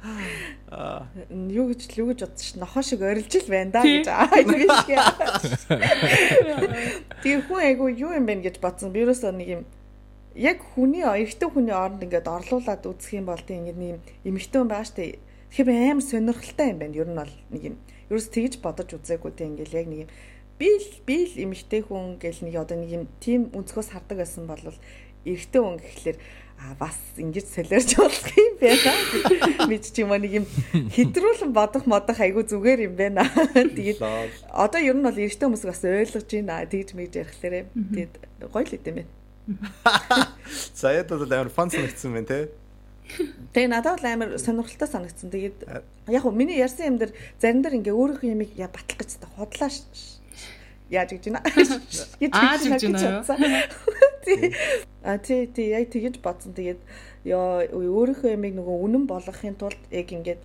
Юу 0.00 1.66
гэж 1.74 1.80
л 1.90 1.98
юу 1.98 2.08
гэж 2.14 2.20
бодсон 2.22 2.44
ш 2.46 2.54
нохоо 2.54 2.82
шиг 2.86 3.02
орилж 3.02 3.32
л 3.34 3.50
байна 3.50 3.72
да 3.74 3.82
гэж 3.82 4.06
аа 4.06 4.30
ингэ 4.38 4.68
шиг. 4.86 4.90
Тэгээ 7.22 7.42
хүн 7.50 7.60
айгу 7.66 7.90
юу 7.90 8.14
юм 8.14 8.26
бэ 8.26 8.46
гэж 8.46 8.62
бодсон. 8.62 8.94
Би 8.94 9.02
ерөөсөө 9.02 9.32
нэг 9.34 9.48
юм 9.48 9.62
яг 10.38 10.62
хүний 10.62 11.02
эрэгтэй 11.02 11.50
хүний 11.50 11.74
оронд 11.74 12.06
ингээд 12.06 12.30
орлуулад 12.30 12.86
үзэх 12.86 13.18
юм 13.18 13.26
бол 13.26 13.42
тийм 13.42 13.66
ингээд 13.66 13.78
нэг 13.82 13.98
эмэгтэй 14.22 14.58
хүн 14.62 14.70
байгаа 14.70 14.86
штэ. 14.86 15.18
Тэгэхээр 15.50 15.68
амар 15.90 16.04
сонирхолтой 16.06 16.66
юм 16.70 16.78
байна. 16.78 16.94
Ер 16.94 17.08
нь 17.10 17.18
бол 17.18 17.34
нэг 17.50 17.62
юм 17.74 17.76
ерөөс 18.06 18.28
тэгж 18.30 18.54
бодож 18.62 18.94
үзээгүй 18.94 19.32
тийм 19.34 19.58
ингээд 19.58 19.74
яг 19.74 19.86
нэг 19.90 20.00
юм 20.06 20.10
би 20.58 20.68
л 20.78 20.90
би 21.06 21.16
л 21.26 21.34
эмэгтэй 21.42 21.82
хүн 21.86 22.18
гэл 22.22 22.42
нэг 22.46 22.54
одоо 22.54 22.76
нэг 22.78 22.90
юм 22.90 23.04
тийм 23.18 23.50
өнцгөөс 23.50 23.94
хардаг 23.94 24.18
байсан 24.22 24.46
бол 24.46 24.62
эрэгтэй 25.26 25.60
хүн 25.62 25.76
гэхлээр 25.78 26.18
а 26.58 26.74
бас 26.74 26.98
ингэж 27.16 27.46
солиорч 27.54 27.94
болох 27.96 28.28
юм 28.34 28.54
байна. 28.58 28.92
Бид 29.70 29.84
ч 29.86 30.02
юм 30.02 30.10
уу 30.10 30.18
нэг 30.18 30.32
юм 30.42 30.46
хэдрүүлэн 30.90 31.54
бодох 31.54 31.86
модох 31.86 32.18
айгу 32.18 32.42
зүгээр 32.42 32.90
юм 32.90 32.94
байна. 32.98 33.22
Тэгээд 33.54 34.02
одоо 34.50 34.80
ер 34.82 34.98
нь 34.98 35.06
бол 35.06 35.14
эрэгтэй 35.14 35.46
хүмүүс 35.46 35.64
бас 35.64 35.82
ойлгож 35.86 36.26
байна. 36.26 36.66
Тэгж 36.66 36.98
мэгж 36.98 37.14
ярихлаарэ. 37.14 37.70
Тэгээд 37.72 38.14
гоё 38.50 38.66
л 38.66 38.74
идэм 38.74 38.94
байна. 38.98 39.10
За 40.74 40.92
яд 40.92 41.08
бол 41.14 41.30
амар 41.30 41.48
фан 41.48 41.70
санагдсан 41.70 42.12
байна 42.12 42.26
те. 42.26 42.50
Тэгээ 43.54 43.70
надад 43.70 44.02
бол 44.02 44.10
амар 44.10 44.30
сонирхолтой 44.42 44.88
санагдсан. 44.90 45.30
Тэгээд 45.30 45.58
яг 46.10 46.22
хөө 46.26 46.34
миний 46.34 46.58
ярьсан 46.58 46.90
юм 46.90 46.98
дээр 46.98 47.14
зарим 47.40 47.62
дээр 47.62 47.78
ингээ 47.80 47.94
өөрийнхөө 47.94 48.28
ямиг 48.34 48.50
батлах 48.58 48.98
гэж 48.98 49.10
та 49.22 49.30
худлаа 49.38 49.70
ш- 49.70 50.17
яаж 50.90 51.10
гэж 51.14 51.24
байна. 51.28 51.40
Гэж 51.44 52.32
байна 52.32 53.00
юу? 53.04 54.52
А 55.02 55.18
тий 55.18 55.46
тий 55.46 55.72
яг 55.72 55.88
тэгэж 55.92 56.20
бодсон. 56.20 56.52
Тэгээд 56.52 56.80
ёо 57.28 57.64
өөрийнхөө 57.72 58.34
ямиг 58.34 58.56
нөгөө 58.56 58.76
үнэн 58.84 59.04
болгохын 59.08 59.56
тулд 59.56 59.80
яг 59.92 60.12
ингээд 60.12 60.40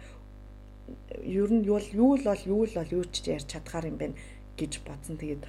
ер 1.24 1.50
нь 1.52 1.64
юу 1.68 1.80
л 1.80 1.90
юу 1.92 2.12
л 2.20 2.24
бол 2.24 2.44
юу 2.46 2.64
л 2.68 2.76
бол 2.76 2.92
юу 2.92 3.04
ч 3.08 3.28
ярьж 3.28 3.48
чадхаар 3.48 3.88
юм 3.88 3.98
байна 3.98 4.16
гэж 4.56 4.84
бодсон. 4.84 5.18
Тэгээд 5.20 5.44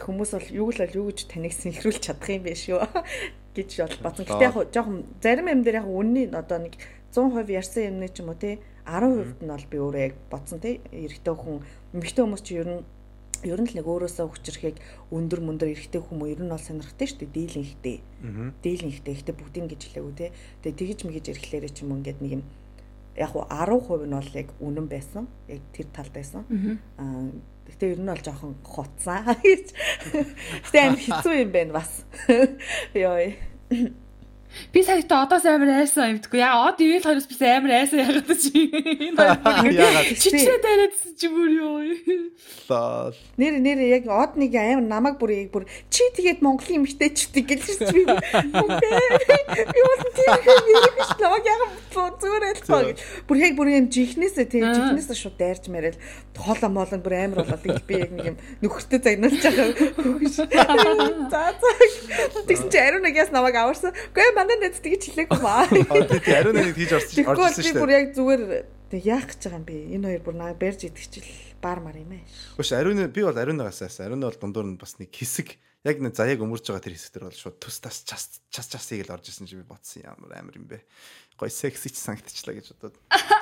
хүмүүс 0.00 0.30
бол 0.34 0.48
юу 0.50 0.68
л 0.72 0.80
бол 0.82 0.98
юу 0.98 1.06
гэж 1.12 1.18
таныг 1.30 1.52
синхруулж 1.54 2.00
чадах 2.02 2.28
юм 2.32 2.42
биш 2.44 2.68
үү 2.68 2.80
гэж 3.56 3.70
бол 3.80 3.96
бодсон. 4.02 4.24
Гэтэ 4.28 4.44
яг 4.44 4.56
жоохон 4.72 5.04
зарим 5.22 5.48
юм 5.48 5.62
дээр 5.62 5.84
яг 5.84 5.88
үнний 5.88 6.26
одоо 6.28 6.58
нэг 6.64 6.74
100% 7.14 7.48
ярьсан 7.48 7.82
юмны 7.94 8.08
ч 8.10 8.20
юм 8.20 8.34
уу 8.34 8.38
тий 8.40 8.58
10% 8.84 9.40
нь 9.40 9.48
бол 9.48 9.66
би 9.70 9.76
өөрөө 9.78 10.02
яг 10.10 10.14
бодсон 10.28 10.58
тий 10.58 10.82
эрэгтэй 10.90 11.34
хүн 11.38 11.62
эмэгтэй 11.94 12.22
хүмүүс 12.26 12.42
чи 12.42 12.58
ер 12.58 12.68
нь 12.68 12.82
ер 13.46 13.60
нь 13.60 13.68
л 13.68 13.76
нэг 13.76 13.86
өөрөөсөө 13.86 14.26
хүчрэхийг 14.28 14.76
өндөр 15.12 15.40
мөндөр 15.44 15.72
эрэгтэй 15.72 16.00
хүмүүс 16.00 16.32
ер 16.34 16.40
нь 16.44 16.52
бол 16.52 16.64
сонирхдаг 16.64 17.08
шүү 17.08 17.20
дээ 17.24 17.34
дийлэн 17.34 17.64
ихтэй. 17.64 17.96
Дийлэн 18.64 18.92
ихтэй 18.92 19.14
ихтэй 19.14 19.34
бүгдийн 19.34 19.68
гэж 19.68 19.80
хэлээгүй 19.84 20.14
тий. 20.16 20.30
Тэгээ 20.64 20.78
тэгж 20.80 21.00
мэгэж 21.04 21.26
ирэхлээрээ 21.32 21.72
ч 21.72 21.78
юм 21.84 21.92
уу 21.92 21.98
ингээд 22.00 22.20
нэг 22.20 22.32
юм 22.40 22.44
яг 23.14 23.32
уу 23.36 23.46
10% 23.46 24.08
нь 24.08 24.16
бол 24.16 24.32
яг 24.34 24.48
үнэн 24.58 24.86
байсан. 24.90 25.24
Яг 25.48 25.60
тэр 25.72 25.86
талд 25.92 26.12
байсан. 26.12 26.42
Аа 26.98 27.30
Гэтэ 27.64 27.96
ер 27.96 28.00
нь 28.00 28.12
бол 28.12 28.20
жоохон 28.20 28.54
хуцсан 28.60 29.24
гэж. 29.40 29.72
Гэтэ 30.68 30.78
амар 30.84 31.00
хэцүү 31.00 31.34
юм 31.48 31.50
байна 31.50 31.72
бас. 31.80 32.04
Йой. 32.92 33.40
Би 34.72 34.82
саяхан 34.82 35.24
одоос 35.24 35.44
амар 35.48 35.70
айсан 35.80 36.16
юмдгүй. 36.16 36.40
Яа 36.42 36.68
од 36.68 36.80
ивэл 36.82 37.04
хоёроос 37.04 37.26
би 37.30 37.36
амар 37.48 37.72
айсан 37.80 37.98
ягаад 38.02 38.30
чи. 38.38 38.64
Энэ 38.70 40.14
чичээ 40.18 40.58
тариадсан 40.64 41.12
чи 41.18 41.28
бүр 41.30 41.50
ёо. 41.58 41.78
Лол. 42.68 43.16
Нэр 43.38 43.58
нэр 43.60 43.78
яг 43.88 44.08
од 44.08 44.38
нэг 44.40 44.54
амар 44.58 44.86
намайг 44.86 45.18
бүр 45.20 45.34
яг 45.34 45.50
бүр 45.54 45.66
чи 45.90 46.06
тэгээд 46.16 46.42
Монголын 46.44 46.84
эмэгтэйчдэг 46.84 47.44
гэлж 47.44 47.66
чи 47.82 48.02
би. 48.02 48.14
Юу 48.14 49.94
тийм 50.14 50.38
юм 50.74 50.94
биш 50.98 51.10
намайг 51.20 51.44
яг 51.44 51.60
зүгээр 51.94 52.44
айлтгаа 52.50 52.82
гэж. 52.90 52.98
Бүр 53.28 53.36
яг 53.42 53.52
бүр 53.58 53.68
юм 53.74 53.86
жихнээсээ 53.90 54.46
тийм 54.50 54.64
жихнээсээ 54.70 55.18
шууд 55.18 55.36
дайрч 55.38 55.68
мэрэл 55.70 55.98
хоолоо 56.34 56.70
моолон 56.70 57.02
бүр 57.04 57.14
амар 57.14 57.44
болоод 57.44 57.62
тэгэл 57.62 57.86
би 57.86 57.94
яг 58.00 58.10
нэг 58.10 58.26
юм 58.34 58.36
нөхөртөө 58.62 59.00
загнуулж 59.02 59.42
байгаа. 59.44 59.68
За 61.34 61.42
за. 61.54 61.70
Тэгсэн 62.48 62.68
чи 62.70 62.78
ариун 62.78 63.04
нэг 63.06 63.16
яс 63.16 63.30
намайг 63.30 63.54
аварсан. 63.54 63.94
Гэхдээ 64.14 64.34
манай 64.44 64.56
нэт 64.60 64.76
тэгж 64.84 65.02
хэлээгүй 65.08 65.40
маа. 65.40 65.64
Тэгээд 65.72 66.28
ариун 66.28 66.56
нэг 66.60 66.76
хийж 66.76 66.92
орсон 66.92 67.32
орсон 67.32 67.56
Би 67.56 67.64
шүү 67.64 67.80
бүр 67.80 67.90
дээ. 67.90 68.00
яг 68.04 68.08
зүгээр 68.12 68.42
яах 69.00 69.26
гэж 69.32 69.40
байгаа 69.48 69.58
юм 69.58 69.64
бэ? 69.64 69.76
Энэ 69.96 70.06
хоёр 70.12 70.22
бүр 70.22 70.36
наа 70.36 70.52
барьж 70.52 70.80
идэх 70.84 71.08
чил 71.08 71.28
бар 71.64 71.80
мар 71.80 71.96
юм 71.96 72.12
аа. 72.12 72.22
Биш 72.60 72.70
ариун 72.76 73.00
би 73.08 73.20
бол 73.24 73.34
ариунагаас 73.40 73.80
айсан. 73.82 74.06
Ариун 74.06 74.20
бол 74.20 74.36
дундуур 74.36 74.68
нь 74.68 74.76
бас 74.76 75.00
нэг 75.00 75.08
хэсэг 75.08 75.56
яг 75.84 75.96
нэг 76.00 76.12
заяаг 76.12 76.44
өмөрж 76.44 76.68
байгаа 76.68 76.84
тэр 76.84 76.96
хэсэг 76.96 77.12
дээр 77.16 77.28
бол 77.32 77.40
шууд 77.40 77.56
төс 77.60 77.80
тас 77.80 78.04
час 78.04 78.40
час 78.52 78.66
час 78.68 78.84
хийгээл 78.88 79.16
орж 79.16 79.32
исэн 79.32 79.48
чи 79.48 79.56
би 79.56 79.64
бодсон 79.64 80.04
ямар 80.04 80.36
амар 80.36 80.56
юм 80.56 80.68
бэ. 80.68 80.84
Гой 81.40 81.50
секси 81.50 81.90
ч 81.90 81.98
санагдчихлаа 81.98 82.60
гэж 82.60 82.76
бодоод. 82.76 83.00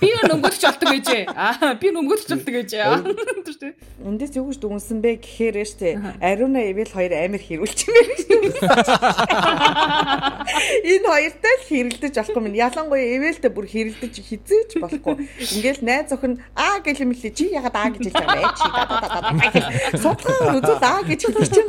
Би 0.00 0.10
юу 0.10 0.26
нөнгөдч 0.28 0.62
болдог 0.66 0.90
гэж. 0.98 1.08
Аа 1.32 1.74
би 1.78 1.90
нөнгөдч 1.94 2.28
болдог 2.28 2.54
гэж. 2.58 2.70
Тэр 3.46 3.56
тийм. 3.56 3.74
Эндээс 4.04 4.36
юу 4.36 4.50
гэж 4.50 4.58
дүнсэн 4.60 4.98
бэ 5.00 5.22
гэхээр 5.22 5.56
штэ 5.64 5.88
ариуна 6.20 6.66
ивэл 6.68 6.90
хоёр 6.92 7.12
юм 7.14 7.38
байна 7.38 7.38
шүү. 7.38 8.27
Энэ 10.84 11.06
хоёртай 11.08 11.54
л 11.58 11.64
хэрэлдэж 11.68 12.14
болохгүй 12.16 12.42
минь. 12.42 12.58
Ялангуяа 12.58 13.04
ивэлтэй 13.18 13.50
бүр 13.52 13.66
хэрэлдэж 13.68 14.14
хизээч 14.24 14.70
болохгүй. 14.80 15.14
Ингээл 15.38 15.82
найз 15.84 16.12
охин 16.12 16.40
аа 16.56 16.80
гэл 16.80 17.04
юм 17.04 17.12
лээ. 17.12 17.32
Чи 17.34 17.52
ягаад 17.52 17.76
аа 17.76 17.90
гэж 17.92 18.08
хэлж 18.08 18.16
байгаа 18.16 18.38
бэ? 18.38 18.48
Чи 18.58 18.66
да 18.72 18.82
да 18.88 18.98
да 19.04 19.20
да 19.22 19.30
гэл. 19.52 19.68
Судхан 20.02 20.56
үзүүл 20.58 20.84
аа 20.84 21.02
гэж 21.04 21.20
хэлж 21.28 21.50
чинь. 21.52 21.68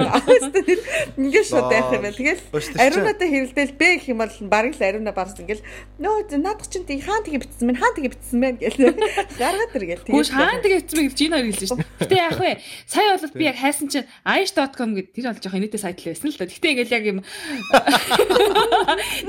Ингээл 1.20 1.50
шууд 1.50 1.68
байх 1.70 1.92
юм 1.92 2.02
байна. 2.04 2.18
Тэгэл 2.18 2.44
ариунатай 2.80 3.28
хэрэлдээл 3.30 3.74
бэ 3.76 3.88
гэх 4.00 4.08
юм 4.10 4.20
бол 4.24 4.34
бараг 4.48 4.74
л 4.76 4.84
ариуна 4.84 5.12
барсан 5.12 5.44
ингээл 5.44 5.64
нөө 6.00 6.40
наадах 6.40 6.68
чинь 6.72 6.86
тий 6.88 7.00
хаан 7.04 7.24
тэгээ 7.24 7.44
битсэн 7.44 7.66
мэн 7.68 7.78
хаан 7.80 7.94
тэгээ 7.96 8.14
битсэн 8.16 8.40
мэн 8.40 8.56
гэл. 8.60 8.96
Гаргаад 9.40 9.76
иргээл. 9.76 10.08
Гүш 10.08 10.30
хаан 10.32 10.62
тэгээ 10.64 10.80
хэвчмээ 10.84 11.06
гэж 11.10 11.20
энэ 11.20 11.36
хоёр 11.36 11.48
хэлсэн 11.50 11.68
шүү 11.68 11.78
дээ. 11.80 11.90
Гэтэ 12.00 12.16
яах 12.16 12.40
вэ? 12.40 12.52
Сая 12.88 13.18
бол 13.18 13.36
би 13.36 13.44
яг 13.46 13.58
хайсан 13.60 13.88
чинь 13.90 14.08
aish.com 14.24 14.90
гэдэг 14.96 15.14
тэр 15.14 15.26
бол 15.30 15.42
жоохон 15.44 15.60
инээдтэй 15.60 15.82
сайт 15.82 16.00
л 16.00 16.10
байсан 16.10 16.30
л 16.30 16.38
да. 16.40 16.46
Гэтэ 16.50 16.69
ингээл 16.74 16.96
яг 16.96 17.06
юм 17.10 17.20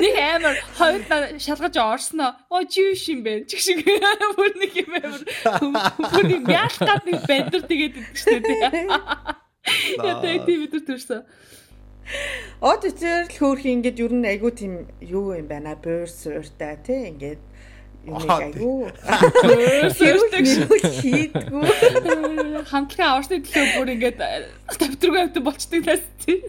нэг 0.01 0.15
амар 0.21 0.57
хоёр 0.77 1.03
шалгаж 1.41 1.75
орсноо. 1.77 2.31
Оо 2.53 2.63
юу 2.65 3.09
юм 3.09 3.21
бэ? 3.25 3.45
Чиг 3.51 3.61
шиг 3.61 3.85
бүр 3.85 4.53
нэг 4.61 4.73
юм 4.77 4.93
амар. 4.97 5.23
Бүр 6.13 6.25
нэг 6.29 6.45
яалгаад 6.49 7.05
нэг 7.09 7.19
бандер 7.27 7.63
тэгээд 7.67 7.95
идэх 7.97 8.17
шүү 8.17 8.39
дээ. 8.45 8.87
Яа 10.05 10.17
тэг 10.23 10.45
тийм 10.47 10.67
өдөр 10.69 10.83
төрсөн. 10.89 11.23
Од 12.61 12.85
тэр 12.85 13.29
л 13.29 13.31
хөөх 13.31 13.63
ингээд 13.65 14.03
ер 14.03 14.13
нь 14.13 14.27
айгуу 14.27 14.51
тийм 14.51 14.89
юу 15.01 15.37
юм 15.37 15.47
байна. 15.47 15.77
Буур 15.79 16.11
сууртай 16.11 16.81
тий 16.83 17.13
ингээд 17.13 17.50
юм 18.07 18.17
айгуу. 18.31 18.89
Хэрүүл 19.99 20.33
нэрүүл 20.33 20.87
хийдгүү. 21.01 21.63
Хамтлагын 22.71 23.09
аварсны 23.11 23.41
төлөө 23.45 23.67
бүр 23.77 23.93
ингээд 23.97 24.19
тавтргүй 24.81 25.21
авт 25.25 25.39
болчдөг 25.45 25.83
тас 25.85 26.05
тий. 26.25 26.45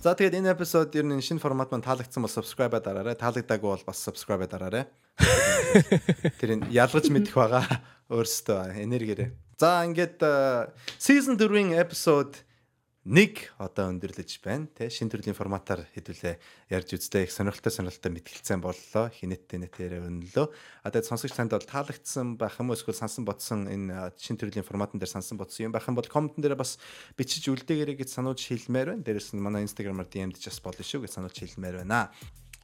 За 0.00 0.16
тэгээд 0.16 0.40
энэ 0.40 0.56
эпизод 0.56 0.96
ер 0.96 1.04
нь 1.04 1.20
шинэ 1.20 1.44
формат 1.44 1.68
маань 1.68 1.84
таалагдсан 1.84 2.24
бол 2.24 2.32
subscribe 2.32 2.72
дараарай. 2.80 3.16
Таалагдаагүй 3.20 3.68
бол 3.68 3.84
бас 3.84 4.00
subscribe 4.00 4.48
дараарай. 4.48 4.88
Тэр 6.40 6.56
нь 6.56 6.64
ялгаж 6.72 7.12
мэдэх 7.12 7.36
байгаа 7.36 7.68
өөрсдөө 8.08 8.80
энергиэрээ. 8.80 9.28
За 9.60 9.84
ингээд 9.84 10.24
э, 10.24 10.72
season 10.96 11.36
4-ийн 11.36 11.76
episode 11.76 12.40
1 13.08 13.56
одоо 13.56 13.88
өндөрлөж 13.96 14.44
байна. 14.44 14.68
Тэ 14.76 14.92
шинэ 14.92 15.08
төрлийн 15.08 15.32
форматаар 15.32 15.88
хэдүүлээ 15.96 16.36
ярьж 16.68 17.00
үзтээ 17.00 17.24
их 17.24 17.32
сонирхолтой 17.32 17.72
сонирхолтой 17.72 18.12
мэтгэлцэн 18.12 18.60
боллоо. 18.60 19.08
Хинэттэй 19.08 19.56
нэтээр 19.56 20.04
өнлөө. 20.04 20.52
А 20.84 20.92
тэгээд 20.92 21.08
сонсогч 21.08 21.32
танд 21.32 21.56
бол 21.56 21.64
таалагдсан 21.64 22.36
байх 22.36 22.60
юм 22.60 22.76
эсвэл 22.76 22.92
сансан 22.92 23.24
бодсон 23.24 23.72
энэ 23.72 24.12
шинэ 24.20 24.44
төрлийн 24.44 24.68
форматн 24.68 25.00
дээр 25.00 25.16
сансан 25.16 25.40
бодсон 25.40 25.68
юм 25.68 25.72
байх 25.72 25.88
юм 25.88 25.96
бол 25.96 26.04
комментэн 26.04 26.44
дээр 26.44 26.60
бас 26.60 26.76
бичиж 27.16 27.48
үлдээгээрэй 27.48 28.04
гэж 28.04 28.20
сануулж 28.20 28.44
хэлмээр 28.44 28.92
байна. 28.92 29.04
Дээрээс 29.08 29.32
нь 29.32 29.40
манай 29.40 29.64
Instagram-аар 29.64 30.04
DM-д 30.04 30.36
ч 30.36 30.52
бас 30.52 30.60
болно 30.60 30.84
шүү 30.84 31.08
гэж 31.08 31.16
сануулж 31.16 31.40
хэлмээр 31.40 31.80
байна. 31.80 32.12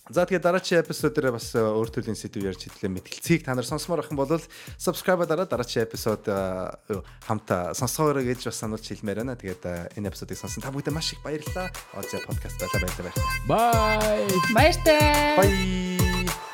За 0.09 0.23
тэгээд 0.23 0.43
дараагийн 0.43 0.87
эпизод 0.87 1.19
дээр 1.19 1.35
бас 1.35 1.51
э, 1.51 1.59
өөр 1.59 1.91
төрлийн 1.91 2.15
сэдв 2.15 2.39
ярьж 2.39 2.71
хэдлээ 2.71 2.95
мэтгэлцгийг 2.95 3.43
та 3.43 3.59
нар 3.59 3.67
сонсомоор 3.67 4.07
ах 4.07 4.11
юм 4.15 4.23
бол 4.23 4.39
subscribe 4.79 5.27
дараа 5.27 5.51
дараагийн 5.51 5.83
эпизод 5.83 6.31
э, 6.31 7.03
хамт 7.27 7.51
э, 7.51 7.75
сонсгоорой 7.75 8.23
гэж 8.23 8.47
бас 8.47 8.63
сануулж 8.63 8.87
хэлмээр 8.87 9.27
байна. 9.27 9.35
Тэгээд 9.35 9.99
энэ 9.99 10.07
эпизодыг 10.07 10.39
сонсон 10.39 10.63
та 10.63 10.71
бүхэнд 10.71 10.95
маш 10.95 11.11
их 11.11 11.27
баярлалаа. 11.27 11.75
Оз 11.99 12.07
подкаст 12.23 12.55
байлаа 12.55 12.87
байлаа 12.87 13.03
баярлалаа. 13.03 13.35
Bye. 13.51 14.31
Баяртай. 14.55 15.03
Bye. 15.43 16.46